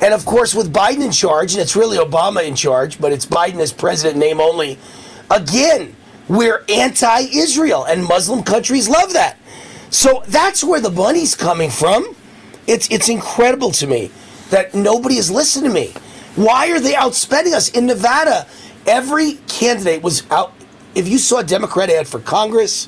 And 0.00 0.14
of 0.14 0.24
course, 0.24 0.54
with 0.54 0.72
Biden 0.72 1.04
in 1.04 1.10
charge, 1.10 1.52
and 1.52 1.60
it's 1.60 1.76
really 1.76 1.98
Obama 1.98 2.42
in 2.42 2.54
charge, 2.54 2.98
but 2.98 3.12
it's 3.12 3.26
Biden 3.26 3.60
as 3.60 3.70
president, 3.70 4.16
name 4.16 4.40
only, 4.40 4.78
again, 5.30 5.94
we're 6.26 6.64
anti 6.70 7.20
Israel, 7.30 7.84
and 7.84 8.02
Muslim 8.02 8.42
countries 8.42 8.88
love 8.88 9.12
that. 9.12 9.36
So 9.90 10.22
that's 10.26 10.64
where 10.64 10.80
the 10.80 10.90
money's 10.90 11.34
coming 11.34 11.68
from. 11.68 12.16
It's, 12.66 12.90
it's 12.90 13.10
incredible 13.10 13.72
to 13.72 13.86
me 13.86 14.10
that 14.48 14.74
nobody 14.74 15.16
has 15.16 15.30
listened 15.30 15.66
to 15.66 15.70
me. 15.70 15.92
Why 16.38 16.70
are 16.70 16.78
they 16.78 16.92
outspending 16.92 17.52
us? 17.52 17.68
In 17.70 17.86
Nevada, 17.86 18.46
every 18.86 19.34
candidate 19.48 20.02
was 20.02 20.22
out 20.30 20.52
if 20.94 21.08
you 21.08 21.18
saw 21.18 21.38
a 21.38 21.44
Democrat 21.44 21.90
ad 21.90 22.06
for 22.06 22.20
Congress, 22.20 22.86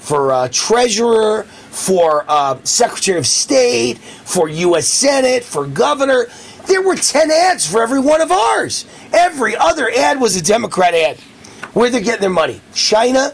for 0.00 0.32
uh, 0.32 0.48
treasurer, 0.52 1.44
for 1.44 2.26
uh, 2.28 2.58
Secretary 2.62 3.18
of 3.18 3.26
State, 3.26 3.96
for 3.96 4.50
U.S. 4.50 4.86
Senate, 4.86 5.44
for 5.44 5.66
governor, 5.66 6.26
There 6.66 6.82
were 6.82 6.94
10 6.94 7.30
ads 7.30 7.66
for 7.66 7.82
every 7.82 8.00
one 8.00 8.20
of 8.20 8.30
ours. 8.30 8.84
Every 9.14 9.56
other 9.56 9.90
ad 9.90 10.20
was 10.20 10.36
a 10.36 10.42
Democrat 10.42 10.94
ad. 10.94 11.18
Where 11.72 11.88
they're 11.88 12.02
getting 12.02 12.20
their 12.20 12.28
money? 12.28 12.60
China, 12.74 13.32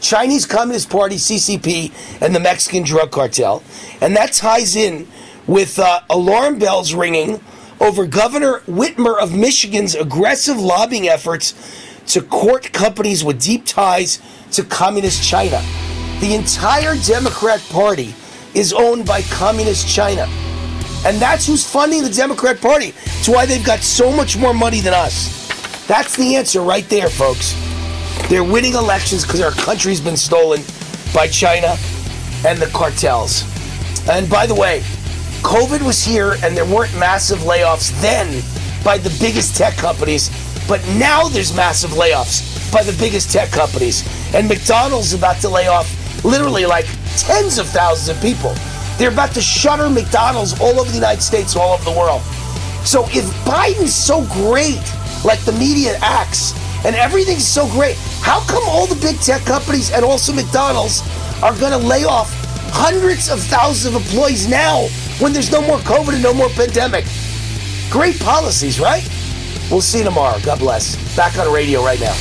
Chinese 0.00 0.46
Communist 0.46 0.90
Party, 0.90 1.16
CCP, 1.16 2.22
and 2.22 2.32
the 2.32 2.40
Mexican 2.40 2.84
drug 2.84 3.10
cartel. 3.10 3.64
And 4.00 4.16
that 4.16 4.32
ties 4.32 4.76
in 4.76 5.08
with 5.48 5.80
uh, 5.80 6.02
alarm 6.08 6.60
bells 6.60 6.94
ringing 6.94 7.40
over 7.80 8.06
Governor 8.06 8.60
Whitmer 8.60 9.20
of 9.20 9.34
Michigan's 9.34 9.94
aggressive 9.94 10.58
lobbying 10.58 11.08
efforts 11.08 11.54
to 12.08 12.22
court 12.22 12.72
companies 12.72 13.24
with 13.24 13.40
deep 13.40 13.64
ties 13.66 14.20
to 14.52 14.64
Communist 14.64 15.22
China. 15.22 15.62
The 16.20 16.34
entire 16.34 16.96
Democrat 16.96 17.60
Party 17.70 18.14
is 18.54 18.72
owned 18.72 19.06
by 19.06 19.22
Communist 19.22 19.88
China. 19.88 20.26
And 21.06 21.18
that's 21.18 21.46
who's 21.46 21.68
funding 21.68 22.02
the 22.02 22.10
Democrat 22.10 22.60
Party. 22.60 22.88
It's 23.04 23.28
why 23.28 23.46
they've 23.46 23.64
got 23.64 23.80
so 23.80 24.10
much 24.10 24.36
more 24.36 24.52
money 24.52 24.80
than 24.80 24.94
us. 24.94 25.86
That's 25.86 26.16
the 26.16 26.34
answer 26.36 26.60
right 26.60 26.88
there, 26.88 27.08
folks. 27.08 27.54
They're 28.28 28.44
winning 28.44 28.74
elections 28.74 29.24
because 29.24 29.40
our 29.40 29.52
country's 29.52 30.00
been 30.00 30.16
stolen 30.16 30.62
by 31.14 31.28
China 31.28 31.76
and 32.44 32.58
the 32.58 32.66
cartels. 32.74 33.44
And 34.08 34.28
by 34.28 34.46
the 34.46 34.54
way, 34.54 34.82
COVID 35.42 35.84
was 35.84 36.04
here 36.04 36.36
and 36.42 36.56
there 36.56 36.64
weren't 36.64 36.94
massive 36.98 37.40
layoffs 37.40 37.90
then 38.00 38.42
by 38.84 38.98
the 38.98 39.14
biggest 39.20 39.56
tech 39.56 39.76
companies, 39.76 40.30
but 40.68 40.84
now 40.96 41.28
there's 41.28 41.54
massive 41.54 41.90
layoffs 41.90 42.72
by 42.72 42.82
the 42.82 42.96
biggest 42.98 43.32
tech 43.32 43.50
companies. 43.50 44.06
And 44.34 44.48
McDonald's 44.48 45.14
about 45.14 45.40
to 45.40 45.48
lay 45.48 45.68
off 45.68 45.88
literally 46.24 46.66
like 46.66 46.86
tens 47.16 47.58
of 47.58 47.66
thousands 47.68 48.16
of 48.16 48.22
people. 48.22 48.54
They're 48.98 49.12
about 49.12 49.32
to 49.34 49.40
shutter 49.40 49.88
McDonald's 49.88 50.60
all 50.60 50.80
over 50.80 50.88
the 50.88 50.96
United 50.96 51.22
States, 51.22 51.56
all 51.56 51.74
over 51.74 51.84
the 51.84 51.96
world. 51.96 52.22
So 52.84 53.04
if 53.10 53.24
Biden's 53.44 53.94
so 53.94 54.24
great, 54.32 54.82
like 55.24 55.40
the 55.44 55.52
media 55.52 55.98
acts, 56.00 56.52
and 56.84 56.94
everything's 56.96 57.46
so 57.46 57.66
great, 57.68 57.96
how 58.22 58.40
come 58.46 58.62
all 58.66 58.86
the 58.86 59.00
big 59.00 59.18
tech 59.20 59.44
companies 59.44 59.90
and 59.92 60.04
also 60.04 60.32
McDonald's 60.32 61.02
are 61.42 61.56
going 61.58 61.72
to 61.72 61.78
lay 61.78 62.04
off 62.04 62.47
hundreds 62.70 63.28
of 63.30 63.40
thousands 63.40 63.94
of 63.94 64.02
employees 64.02 64.48
now 64.48 64.86
when 65.18 65.32
there's 65.32 65.50
no 65.50 65.60
more 65.62 65.78
COVID 65.78 66.14
and 66.14 66.22
no 66.22 66.34
more 66.34 66.48
pandemic? 66.50 67.04
Great 67.90 68.18
policies, 68.20 68.78
right? 68.80 69.06
We'll 69.70 69.80
see 69.80 69.98
you 69.98 70.04
tomorrow. 70.04 70.38
God 70.44 70.58
bless. 70.58 70.96
Back 71.16 71.38
on 71.38 71.52
radio 71.52 71.84
right 71.84 72.00
now. 72.00 72.14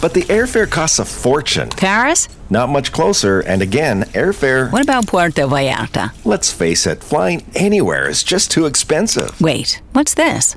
But 0.00 0.12
the 0.12 0.24
airfare 0.24 0.70
costs 0.70 0.98
a 0.98 1.04
fortune. 1.06 1.70
Paris? 1.70 2.28
Not 2.50 2.68
much 2.68 2.92
closer, 2.92 3.40
and 3.40 3.62
again, 3.62 4.02
airfare. 4.12 4.70
What 4.70 4.82
about 4.82 5.06
Puerto 5.06 5.46
Vallarta? 5.46 6.12
Let's 6.26 6.52
face 6.52 6.86
it, 6.86 7.02
flying 7.02 7.46
anywhere 7.54 8.06
is 8.06 8.22
just 8.22 8.50
too 8.50 8.66
expensive. 8.66 9.40
Wait, 9.40 9.80
what's 9.92 10.12
this? 10.12 10.56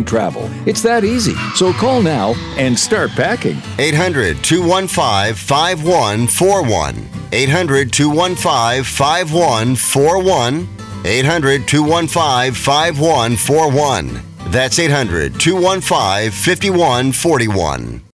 airline 0.00 0.04
travel. 0.04 0.48
It's 0.66 0.82
that 0.82 1.04
easy. 1.04 1.34
So 1.54 1.72
call 1.72 2.02
now 2.02 2.34
and 2.56 2.78
start 2.78 3.10
packing. 3.10 3.56
800 3.78 4.42
215 4.42 5.34
5141. 5.34 7.08
800 7.32 7.92
215 7.92 8.84
5141. 8.84 10.68
800 11.04 11.68
215 11.68 12.52
5141. 12.52 14.20
That's 14.50 14.78
800 14.78 15.38
215 15.38 16.30
5141. 16.30 18.02